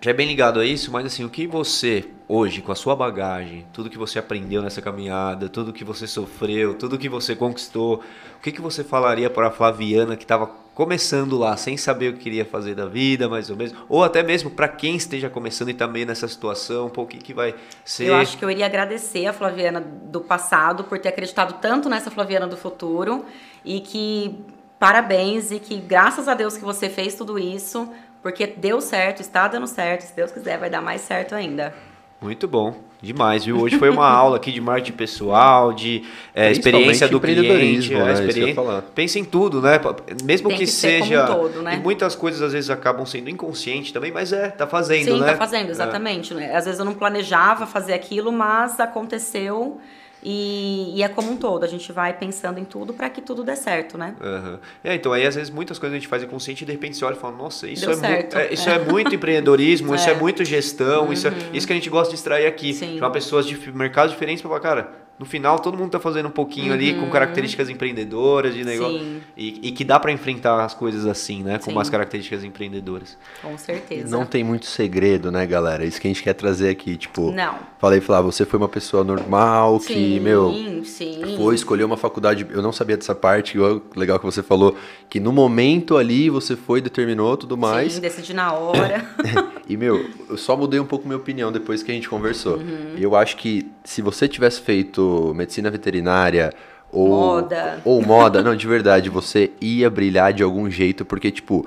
já 0.00 0.10
é 0.10 0.14
bem 0.14 0.28
ligado 0.28 0.60
a 0.60 0.64
isso, 0.64 0.90
mas 0.92 1.06
assim, 1.06 1.24
o 1.24 1.30
que 1.30 1.46
você 1.46 2.04
hoje, 2.28 2.60
com 2.60 2.72
a 2.72 2.74
sua 2.74 2.94
bagagem, 2.94 3.66
tudo 3.72 3.88
que 3.88 3.98
você 3.98 4.18
aprendeu 4.18 4.60
nessa 4.60 4.82
caminhada, 4.82 5.48
tudo 5.48 5.72
que 5.72 5.84
você 5.84 6.06
sofreu, 6.06 6.74
tudo 6.74 6.98
que 6.98 7.08
você 7.08 7.34
conquistou, 7.34 8.02
o 8.38 8.42
que, 8.42 8.52
que 8.52 8.60
você 8.60 8.84
falaria 8.84 9.30
para 9.30 9.48
a 9.48 9.50
Flaviana 9.50 10.16
que 10.16 10.24
estava 10.24 10.46
começando 10.74 11.38
lá, 11.38 11.56
sem 11.56 11.76
saber 11.76 12.10
o 12.10 12.12
que 12.12 12.18
queria 12.18 12.44
fazer 12.44 12.74
da 12.74 12.84
vida, 12.84 13.28
mais 13.28 13.48
ou 13.48 13.56
menos, 13.56 13.74
ou 13.88 14.04
até 14.04 14.22
mesmo 14.22 14.50
para 14.50 14.68
quem 14.68 14.96
esteja 14.96 15.30
começando 15.30 15.70
e 15.70 15.74
também 15.74 16.04
nessa 16.04 16.28
situação, 16.28 16.92
um 16.94 17.00
o 17.00 17.06
que, 17.06 17.16
que 17.16 17.32
vai 17.32 17.54
ser? 17.82 18.08
Eu 18.08 18.16
acho 18.16 18.36
que 18.36 18.44
eu 18.44 18.50
iria 18.50 18.66
agradecer 18.66 19.26
a 19.26 19.32
Flaviana 19.32 19.80
do 19.80 20.20
passado 20.20 20.84
por 20.84 20.98
ter 20.98 21.08
acreditado 21.08 21.54
tanto 21.62 21.88
nessa 21.88 22.10
Flaviana 22.10 22.46
do 22.46 22.56
futuro 22.56 23.24
e 23.64 23.80
que 23.80 24.44
parabéns 24.78 25.50
e 25.50 25.58
que 25.58 25.78
graças 25.78 26.28
a 26.28 26.34
Deus 26.34 26.58
que 26.58 26.64
você 26.64 26.90
fez 26.90 27.14
tudo 27.14 27.38
isso, 27.38 27.88
porque 28.26 28.44
deu 28.44 28.80
certo, 28.80 29.20
está 29.20 29.46
dando 29.46 29.68
certo, 29.68 30.00
se 30.00 30.12
Deus 30.12 30.32
quiser 30.32 30.58
vai 30.58 30.68
dar 30.68 30.82
mais 30.82 31.00
certo 31.00 31.32
ainda. 31.32 31.72
Muito 32.20 32.48
bom, 32.48 32.74
demais, 33.00 33.44
viu? 33.44 33.56
Hoje 33.60 33.78
foi 33.78 33.88
uma 33.88 34.02
aula 34.10 34.34
aqui 34.36 34.50
de 34.50 34.60
marketing 34.60 34.96
pessoal, 34.96 35.72
de 35.72 36.02
é, 36.34 36.50
experiência 36.50 37.06
do 37.06 37.20
cliente, 37.20 37.94
né? 37.94 38.12
experiência. 38.14 38.84
Pensa 38.96 39.20
em 39.20 39.24
tudo, 39.24 39.62
né? 39.62 39.80
Mesmo 40.24 40.48
que, 40.48 40.56
que 40.56 40.66
seja, 40.66 41.24
todo, 41.24 41.62
né? 41.62 41.76
e 41.76 41.78
muitas 41.78 42.16
coisas 42.16 42.42
às 42.42 42.52
vezes 42.52 42.68
acabam 42.68 43.06
sendo 43.06 43.30
inconsciente 43.30 43.92
também, 43.92 44.10
mas 44.10 44.32
é, 44.32 44.48
tá 44.48 44.66
fazendo, 44.66 45.04
Sim, 45.04 45.20
né? 45.20 45.26
tá 45.26 45.36
fazendo, 45.36 45.70
exatamente. 45.70 46.36
É. 46.36 46.56
Às 46.56 46.64
vezes 46.64 46.80
eu 46.80 46.84
não 46.84 46.94
planejava 46.94 47.64
fazer 47.64 47.94
aquilo, 47.94 48.32
mas 48.32 48.80
aconteceu 48.80 49.80
e, 50.28 50.92
e, 50.96 51.02
é 51.04 51.08
como 51.08 51.30
um 51.30 51.36
todo, 51.36 51.62
a 51.62 51.68
gente 51.68 51.92
vai 51.92 52.12
pensando 52.12 52.58
em 52.58 52.64
tudo 52.64 52.92
para 52.92 53.08
que 53.08 53.22
tudo 53.22 53.44
dê 53.44 53.54
certo, 53.54 53.96
né? 53.96 54.16
Uhum. 54.20 54.58
É, 54.82 54.96
então 54.96 55.12
aí 55.12 55.24
às 55.24 55.36
vezes 55.36 55.50
muitas 55.50 55.78
coisas 55.78 55.94
a 55.94 56.00
gente 56.00 56.08
faz 56.08 56.20
inconsciente 56.20 56.64
e 56.64 56.66
de 56.66 56.72
repente 56.72 56.96
você 56.96 57.04
olha 57.04 57.14
e 57.14 57.18
fala, 57.18 57.36
nossa, 57.36 57.68
isso, 57.68 57.88
é, 57.88 58.28
é, 58.32 58.52
isso 58.52 58.68
é. 58.68 58.74
é. 58.74 58.78
muito 58.80 59.14
empreendedorismo, 59.14 59.94
isso 59.94 60.08
é, 60.08 60.12
é 60.12 60.16
muito 60.16 60.44
gestão, 60.44 61.04
uhum. 61.04 61.12
isso, 61.12 61.28
é, 61.28 61.30
uhum. 61.30 61.36
isso 61.52 61.64
que 61.64 61.72
a 61.72 61.76
gente 61.76 61.88
gosta 61.88 62.08
de 62.08 62.16
extrair 62.16 62.44
aqui. 62.44 62.74
Sim. 62.74 62.96
Chamar 62.98 63.12
pessoas 63.12 63.46
de 63.46 63.70
mercados 63.70 64.10
diferentes 64.10 64.42
para 64.42 64.48
falar, 64.48 64.60
cara, 64.60 65.05
no 65.18 65.24
final 65.24 65.58
todo 65.58 65.76
mundo 65.76 65.86
está 65.86 66.00
fazendo 66.00 66.26
um 66.26 66.32
pouquinho 66.32 66.68
uhum. 66.68 66.74
ali 66.74 66.94
com 66.94 67.02
uhum. 67.02 67.10
características 67.10 67.70
empreendedoras 67.70 68.54
de 68.54 68.64
negócio 68.64 69.22
e, 69.36 69.68
e, 69.68 69.72
que 69.72 69.84
dá 69.84 69.98
para 69.98 70.12
enfrentar 70.12 70.64
as 70.64 70.74
coisas 70.74 71.06
assim, 71.06 71.42
né, 71.42 71.58
com 71.58 71.66
Sim. 71.66 71.72
umas 71.72 71.88
características 71.88 72.44
empreendedoras. 72.44 73.16
Com 73.42 73.56
certeza. 73.56 74.14
Não 74.14 74.26
tem 74.26 74.44
muito 74.44 74.66
segredo, 74.66 75.30
né, 75.30 75.46
galera? 75.46 75.84
Isso 75.84 76.00
que 76.00 76.06
a 76.06 76.10
gente 76.10 76.22
quer 76.22 76.34
trazer 76.34 76.68
aqui, 76.68 76.96
tipo, 76.96 77.32
não. 77.32 77.58
Falei, 77.78 78.00
falar, 78.00 78.20
você 78.22 78.44
foi 78.44 78.58
uma 78.58 78.68
pessoa 78.68 79.04
normal 79.04 79.78
sim, 79.80 79.94
que, 79.94 80.20
meu, 80.20 80.52
sim. 80.84 81.36
foi 81.36 81.54
escolher 81.54 81.84
uma 81.84 81.96
faculdade, 81.96 82.46
eu 82.50 82.62
não 82.62 82.72
sabia 82.72 82.96
dessa 82.96 83.14
parte, 83.14 83.58
legal 83.94 84.18
que 84.18 84.24
você 84.24 84.42
falou 84.42 84.76
que 85.08 85.20
no 85.20 85.32
momento 85.32 85.96
ali 85.96 86.28
você 86.28 86.56
foi, 86.56 86.80
determinou 86.80 87.36
tudo 87.36 87.56
mais. 87.56 87.94
Sim, 87.94 88.00
decidi 88.00 88.34
na 88.34 88.52
hora. 88.52 89.06
e 89.68 89.76
meu, 89.76 90.04
eu 90.28 90.36
só 90.36 90.56
mudei 90.56 90.80
um 90.80 90.86
pouco 90.86 91.06
minha 91.06 91.16
opinião 91.16 91.52
depois 91.52 91.82
que 91.82 91.90
a 91.90 91.94
gente 91.94 92.08
conversou. 92.08 92.56
Uhum. 92.56 92.94
E 92.96 93.02
eu 93.02 93.14
acho 93.14 93.36
que 93.36 93.70
se 93.84 94.02
você 94.02 94.26
tivesse 94.26 94.60
feito 94.60 95.05
medicina 95.34 95.70
veterinária 95.70 96.52
ou 96.90 97.08
moda. 97.08 97.80
ou 97.84 98.02
moda, 98.02 98.42
não, 98.42 98.54
de 98.54 98.66
verdade, 98.66 99.10
você 99.10 99.50
ia 99.60 99.90
brilhar 99.90 100.32
de 100.32 100.42
algum 100.42 100.70
jeito, 100.70 101.04
porque 101.04 101.30
tipo, 101.30 101.66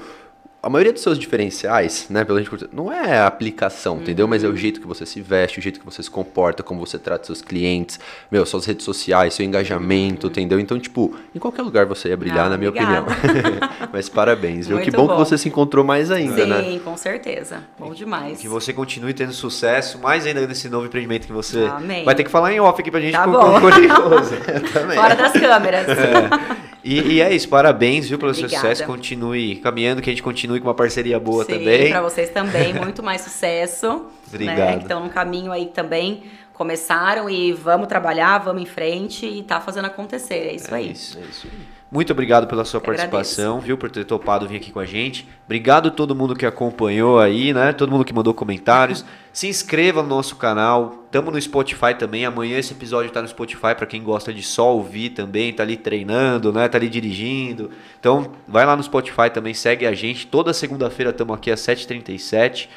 a 0.61 0.69
maioria 0.69 0.91
dos 0.91 1.01
seus 1.01 1.17
diferenciais, 1.17 2.07
né, 2.09 2.25
pela 2.25 2.43
gente, 2.43 2.67
não 2.73 2.91
é 2.91 3.19
a 3.19 3.27
aplicação, 3.27 3.95
uhum. 3.95 4.01
entendeu? 4.01 4.27
Mas 4.27 4.43
é 4.43 4.47
o 4.47 4.55
jeito 4.55 4.81
que 4.81 4.87
você 4.87 5.05
se 5.05 5.21
veste, 5.21 5.59
o 5.59 5.61
jeito 5.61 5.79
que 5.79 5.85
você 5.85 6.03
se 6.03 6.11
comporta, 6.11 6.61
como 6.61 6.85
você 6.85 6.99
trata 6.99 7.25
seus 7.25 7.41
clientes, 7.41 7.99
meu, 8.29 8.45
suas 8.45 8.65
redes 8.65 8.83
sociais, 8.83 9.33
seu 9.33 9.45
engajamento, 9.45 10.27
uhum. 10.27 10.31
entendeu? 10.31 10.59
Então, 10.59 10.77
tipo, 10.77 11.15
em 11.33 11.39
qualquer 11.39 11.61
lugar 11.61 11.85
você 11.85 12.09
ia 12.09 12.17
brilhar, 12.17 12.47
ah, 12.47 12.49
na 12.49 12.57
minha 12.57 12.69
obrigada. 12.69 13.01
opinião. 13.01 13.69
Mas 13.93 14.09
parabéns, 14.09 14.67
viu? 14.67 14.75
Muito 14.75 14.91
que 14.91 14.95
bom, 14.95 15.07
bom, 15.07 15.13
que 15.13 15.19
você 15.19 15.37
se 15.37 15.47
encontrou 15.47 15.85
mais 15.85 16.11
ainda, 16.11 16.43
Sim, 16.43 16.49
né? 16.49 16.63
Sim, 16.63 16.79
com 16.79 16.97
certeza. 16.97 17.63
Bom 17.77 17.93
demais. 17.93 18.39
Que 18.39 18.47
você 18.47 18.73
continue 18.73 19.13
tendo 19.13 19.31
sucesso, 19.31 19.97
mais 19.99 20.25
ainda 20.25 20.45
nesse 20.45 20.67
novo 20.67 20.87
empreendimento 20.87 21.25
que 21.25 21.33
você 21.33 21.65
Amém. 21.65 22.03
vai 22.03 22.15
ter 22.15 22.25
que 22.25 22.29
falar 22.29 22.51
em 22.51 22.59
off 22.59 22.81
aqui 22.81 22.91
pra 22.91 22.99
gente 22.99 23.13
tá 23.13 23.23
com, 23.23 23.31
bom. 23.31 23.61
curioso. 23.61 24.35
Fora 24.93 25.15
das 25.15 25.31
câmeras. 25.31 25.87
É. 25.87 26.68
E, 26.83 26.99
e, 27.13 27.21
é 27.21 27.33
isso, 27.33 27.49
parabéns, 27.49 28.07
viu, 28.07 28.17
pelo 28.17 28.31
Obrigada. 28.31 28.51
seu 28.51 28.59
sucesso. 28.59 28.85
Continue 28.85 29.57
caminhando, 29.57 30.01
que 30.01 30.09
a 30.09 30.13
gente 30.13 30.23
continue 30.23 30.59
com 30.59 30.67
uma 30.67 30.73
parceria 30.73 31.19
boa 31.19 31.43
Sim, 31.43 31.53
também. 31.53 31.89
para 31.89 32.01
vocês 32.01 32.29
também, 32.29 32.73
muito 32.79 33.03
mais 33.03 33.21
sucesso. 33.21 33.87
Né, 33.87 34.01
Obrigado. 34.27 34.57
Né, 34.57 34.75
que 34.77 34.83
estão 34.83 35.03
no 35.03 35.09
caminho 35.09 35.51
aí 35.51 35.67
também. 35.67 36.23
Começaram 36.53 37.29
e 37.29 37.53
vamos 37.53 37.87
trabalhar, 37.87 38.37
vamos 38.39 38.61
em 38.61 38.65
frente 38.65 39.25
e 39.25 39.43
tá 39.43 39.61
fazendo 39.61 39.85
acontecer. 39.85 40.35
É 40.35 40.53
isso 40.53 40.73
é 40.73 40.77
aí. 40.77 40.91
Isso, 40.91 41.17
é 41.17 41.21
isso. 41.21 41.47
Muito 41.91 42.13
obrigado 42.13 42.47
pela 42.47 42.63
sua 42.63 42.77
Eu 42.77 42.81
participação, 42.81 43.45
agradeço. 43.45 43.65
viu, 43.65 43.77
por 43.77 43.89
ter 43.89 44.05
topado 44.05 44.47
vir 44.47 44.57
aqui 44.57 44.71
com 44.71 44.79
a 44.79 44.85
gente. 44.85 45.27
Obrigado 45.45 45.87
a 45.87 45.91
todo 45.91 46.13
mundo 46.13 46.35
que 46.35 46.45
acompanhou 46.45 47.19
aí, 47.19 47.53
né? 47.53 47.73
Todo 47.73 47.91
mundo 47.91 48.05
que 48.05 48.13
mandou 48.13 48.33
comentários. 48.33 49.03
Se 49.33 49.47
inscreva 49.47 50.03
no 50.03 50.09
nosso 50.09 50.35
canal. 50.35 50.98
Tamo 51.11 51.31
no 51.31 51.41
Spotify 51.41 51.95
também. 51.97 52.25
Amanhã 52.25 52.59
esse 52.59 52.73
episódio 52.73 53.11
tá 53.11 53.21
no 53.21 53.27
Spotify 53.27 53.73
para 53.75 53.85
quem 53.85 54.03
gosta 54.03 54.31
de 54.31 54.43
só 54.43 54.75
ouvir 54.75 55.09
também, 55.09 55.51
tá 55.51 55.63
ali 55.63 55.75
treinando, 55.75 56.53
né? 56.53 56.67
Tá 56.67 56.77
ali 56.77 56.87
dirigindo. 56.87 57.71
Então, 57.99 58.33
vai 58.47 58.65
lá 58.65 58.75
no 58.75 58.83
Spotify 58.83 59.29
também, 59.33 59.53
segue 59.53 59.87
a 59.87 59.93
gente. 59.93 60.27
Toda 60.27 60.53
segunda-feira 60.53 61.09
estamos 61.09 61.35
aqui 61.35 61.49
às 61.49 61.61
7h37. 61.61 62.69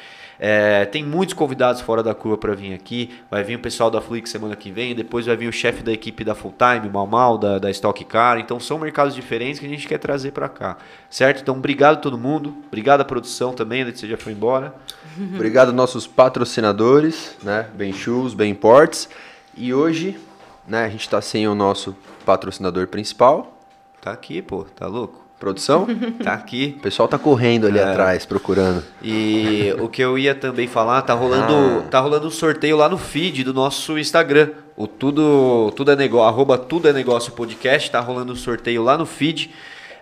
É, 0.45 0.83
tem 0.83 1.05
muitos 1.05 1.33
convidados 1.33 1.79
fora 1.79 2.03
da 2.03 2.13
curva 2.13 2.37
para 2.37 2.53
vir 2.53 2.73
aqui. 2.73 3.11
Vai 3.31 3.45
vir 3.45 3.55
o 3.55 3.59
pessoal 3.59 3.89
da 3.89 4.01
Flix 4.01 4.29
semana 4.29 4.57
que 4.57 4.71
vem. 4.71 4.93
Depois 4.93 5.25
vai 5.25 5.37
vir 5.37 5.47
o 5.47 5.53
chefe 5.53 5.81
da 5.81 5.93
equipe 5.93 6.21
da 6.21 6.35
Full 6.35 6.53
Time, 6.57 6.89
Mal 6.91 7.07
Mal, 7.07 7.37
da, 7.37 7.59
da 7.59 7.71
Stock 7.71 8.03
Car. 8.03 8.37
Então 8.37 8.59
são 8.59 8.77
mercados 8.77 9.15
diferentes 9.15 9.57
que 9.57 9.65
a 9.65 9.69
gente 9.69 9.87
quer 9.87 9.99
trazer 9.99 10.31
para 10.31 10.49
cá. 10.49 10.75
Certo? 11.09 11.39
Então 11.41 11.55
obrigado 11.55 11.93
a 11.93 12.01
todo 12.01 12.17
mundo. 12.17 12.53
Obrigado 12.67 12.99
à 12.99 13.05
produção 13.05 13.53
também, 13.53 13.89
que 13.89 13.97
você 13.97 14.05
já 14.05 14.17
foi 14.17 14.33
embora. 14.33 14.75
obrigado 15.33 15.67
aos 15.67 15.77
nossos 15.77 16.05
patrocinadores, 16.05 17.37
né? 17.41 17.69
Bem 17.73 17.93
Shoes, 17.93 18.33
Bem 18.33 18.53
Ports. 18.53 19.07
E 19.55 19.73
hoje, 19.73 20.19
né, 20.67 20.83
a 20.83 20.89
gente 20.89 21.03
está 21.03 21.21
sem 21.21 21.47
o 21.47 21.55
nosso 21.55 21.95
patrocinador 22.25 22.87
principal. 22.87 23.57
Tá 24.01 24.11
aqui, 24.11 24.41
pô, 24.41 24.65
tá 24.75 24.87
louco? 24.87 25.22
Produção? 25.43 25.85
tá 26.23 26.31
aqui. 26.31 26.73
O 26.77 26.81
pessoal 26.81 27.05
tá 27.05 27.19
correndo 27.19 27.67
ali 27.67 27.77
é. 27.77 27.83
atrás, 27.83 28.25
procurando. 28.25 28.81
E 29.01 29.75
o 29.77 29.89
que 29.89 30.01
eu 30.01 30.17
ia 30.17 30.33
também 30.33 30.69
falar, 30.69 31.01
tá 31.01 31.13
rolando, 31.13 31.79
ah. 31.79 31.89
tá 31.91 31.99
rolando 31.99 32.27
um 32.27 32.31
sorteio 32.31 32.77
lá 32.77 32.87
no 32.87 32.97
feed 32.97 33.43
do 33.43 33.53
nosso 33.53 33.99
Instagram. 33.99 34.51
O 34.77 34.87
tudo, 34.87 35.73
tudo 35.75 35.91
é 35.91 35.97
negócio, 35.97 36.29
arroba 36.29 36.57
tudo 36.57 36.87
é 36.87 36.93
negócio 36.93 37.33
podcast, 37.33 37.91
tá 37.91 37.99
rolando 37.99 38.31
um 38.31 38.37
sorteio 38.37 38.81
lá 38.81 38.97
no 38.97 39.05
feed. 39.05 39.51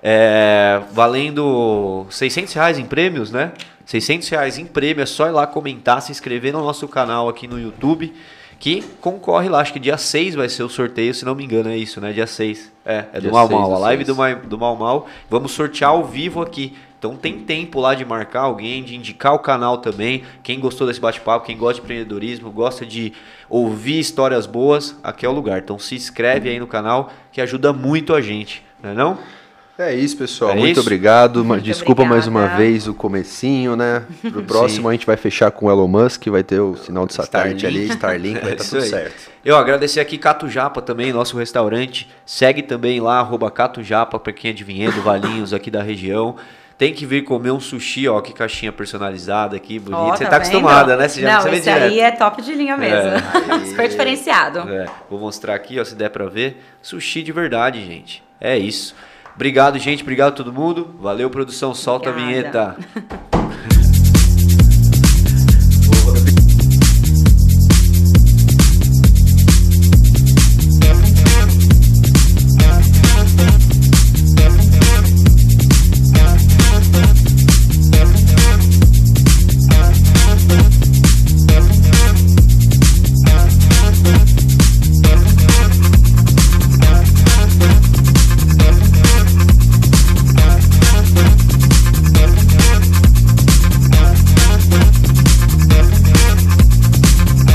É, 0.03 0.79
valendo 0.91 2.05
600 2.11 2.53
reais 2.53 2.77
em 2.77 2.85
prêmios, 2.85 3.31
né? 3.31 3.51
600 3.83 4.29
reais 4.29 4.59
em 4.59 4.65
prêmio, 4.65 5.01
é 5.01 5.07
só 5.07 5.25
ir 5.25 5.31
lá 5.31 5.47
comentar, 5.47 6.03
se 6.03 6.11
inscrever 6.11 6.53
no 6.53 6.61
nosso 6.61 6.87
canal 6.87 7.27
aqui 7.27 7.47
no 7.47 7.59
YouTube 7.59 8.13
que 8.61 8.83
concorre 9.01 9.49
lá. 9.49 9.59
Acho 9.59 9.73
que 9.73 9.79
dia 9.79 9.97
6 9.97 10.35
vai 10.35 10.47
ser 10.47 10.61
o 10.61 10.69
sorteio, 10.69 11.13
se 11.15 11.25
não 11.25 11.33
me 11.33 11.43
engano, 11.43 11.69
é 11.69 11.75
isso, 11.75 11.99
né? 11.99 12.13
Dia 12.13 12.27
6. 12.27 12.71
É, 12.85 13.05
é 13.11 13.19
do 13.19 13.31
Mal 13.31 13.49
Mal. 13.49 13.73
A 13.73 13.79
live 13.79 14.03
do, 14.03 14.15
do 14.45 14.57
Mal 14.57 14.75
Mal. 14.75 15.07
Vamos 15.27 15.51
sortear 15.51 15.89
ao 15.89 16.05
vivo 16.05 16.41
aqui. 16.41 16.77
Então 16.99 17.15
tem 17.15 17.39
tempo 17.39 17.79
lá 17.79 17.95
de 17.95 18.05
marcar 18.05 18.41
alguém, 18.41 18.83
de 18.83 18.95
indicar 18.95 19.33
o 19.33 19.39
canal 19.39 19.79
também. 19.79 20.23
Quem 20.43 20.59
gostou 20.59 20.85
desse 20.85 21.01
bate-papo, 21.01 21.47
quem 21.47 21.57
gosta 21.57 21.81
de 21.81 21.81
empreendedorismo, 21.81 22.51
gosta 22.51 22.85
de 22.85 23.11
ouvir 23.49 23.99
histórias 23.99 24.45
boas, 24.45 24.95
aqui 25.03 25.25
é 25.25 25.29
o 25.29 25.31
lugar. 25.31 25.57
Então 25.57 25.79
se 25.79 25.95
inscreve 25.95 26.47
aí 26.47 26.59
no 26.59 26.67
canal 26.67 27.11
que 27.31 27.41
ajuda 27.41 27.73
muito 27.73 28.13
a 28.13 28.21
gente, 28.21 28.63
não 28.83 28.91
é 28.91 28.93
não? 28.93 29.17
É 29.81 29.95
isso, 29.95 30.15
pessoal. 30.15 30.51
É 30.51 30.55
Muito 30.55 30.73
isso? 30.73 30.81
obrigado. 30.81 31.43
Muito 31.43 31.63
Desculpa 31.63 32.03
obrigada. 32.03 32.15
mais 32.15 32.27
uma 32.27 32.55
vez 32.55 32.87
o 32.87 32.93
comecinho, 32.93 33.75
né? 33.75 34.03
Pro 34.21 34.43
próximo 34.43 34.83
Sim. 34.83 34.89
a 34.89 34.91
gente 34.91 35.05
vai 35.07 35.17
fechar 35.17 35.49
com 35.49 35.65
o 35.65 35.71
Elon 35.71 35.87
Musk, 35.87 36.27
vai 36.27 36.43
ter 36.43 36.59
o 36.59 36.75
sinal 36.75 37.07
de 37.07 37.13
satélite 37.13 37.65
ali, 37.65 37.87
Starlink, 37.87 38.39
vai 38.39 38.51
estar 38.53 38.63
tá 38.63 38.69
tudo 38.69 38.83
aí. 38.83 38.89
certo. 38.89 39.31
Eu 39.43 39.57
agradecer 39.57 39.99
aqui 39.99 40.17
Cato 40.19 40.47
Japa 40.47 40.81
também, 40.81 41.11
nosso 41.11 41.35
restaurante. 41.35 42.07
Segue 42.25 42.61
também 42.61 42.99
lá, 42.99 43.19
arroba 43.19 43.49
Cato 43.49 43.81
Japa, 43.81 44.19
para 44.19 44.31
quem 44.31 44.51
é 44.51 44.53
de 44.53 44.63
Vinhedo, 44.63 45.01
Valinhos 45.01 45.53
aqui 45.53 45.71
da 45.71 45.81
região. 45.81 46.35
Tem 46.77 46.93
que 46.93 47.05
vir 47.05 47.23
comer 47.23 47.51
um 47.51 47.59
sushi, 47.59 48.07
ó, 48.07 48.19
que 48.21 48.33
caixinha 48.33 48.71
personalizada 48.71 49.55
aqui, 49.55 49.77
bonita. 49.77 50.03
Oh, 50.03 50.17
você 50.17 50.23
tá, 50.23 50.31
tá 50.31 50.35
acostumada, 50.37 50.97
né? 50.97 51.07
Você 51.07 51.21
já 51.21 51.43
não, 51.43 51.53
esse 51.53 51.69
aí 51.69 51.99
é 51.99 52.09
top 52.09 52.41
de 52.41 52.53
linha 52.53 52.75
mesmo. 52.75 53.11
É. 53.51 53.65
Super 53.65 53.87
diferenciado. 53.87 54.59
É. 54.67 54.85
Vou 55.09 55.19
mostrar 55.19 55.53
aqui, 55.53 55.79
ó, 55.79 55.83
se 55.83 55.93
der 55.93 56.09
para 56.09 56.25
ver. 56.25 56.59
Sushi 56.81 57.21
de 57.21 57.31
verdade, 57.31 57.85
gente. 57.85 58.23
É 58.39 58.57
isso. 58.57 58.95
Obrigado, 59.35 59.79
gente. 59.79 60.03
Obrigado 60.03 60.29
a 60.29 60.35
todo 60.35 60.53
mundo. 60.53 60.95
Valeu, 60.99 61.29
produção. 61.29 61.73
Solta 61.73 62.09
Obrigada. 62.09 62.61
a 62.61 62.73
vinheta. 62.73 63.21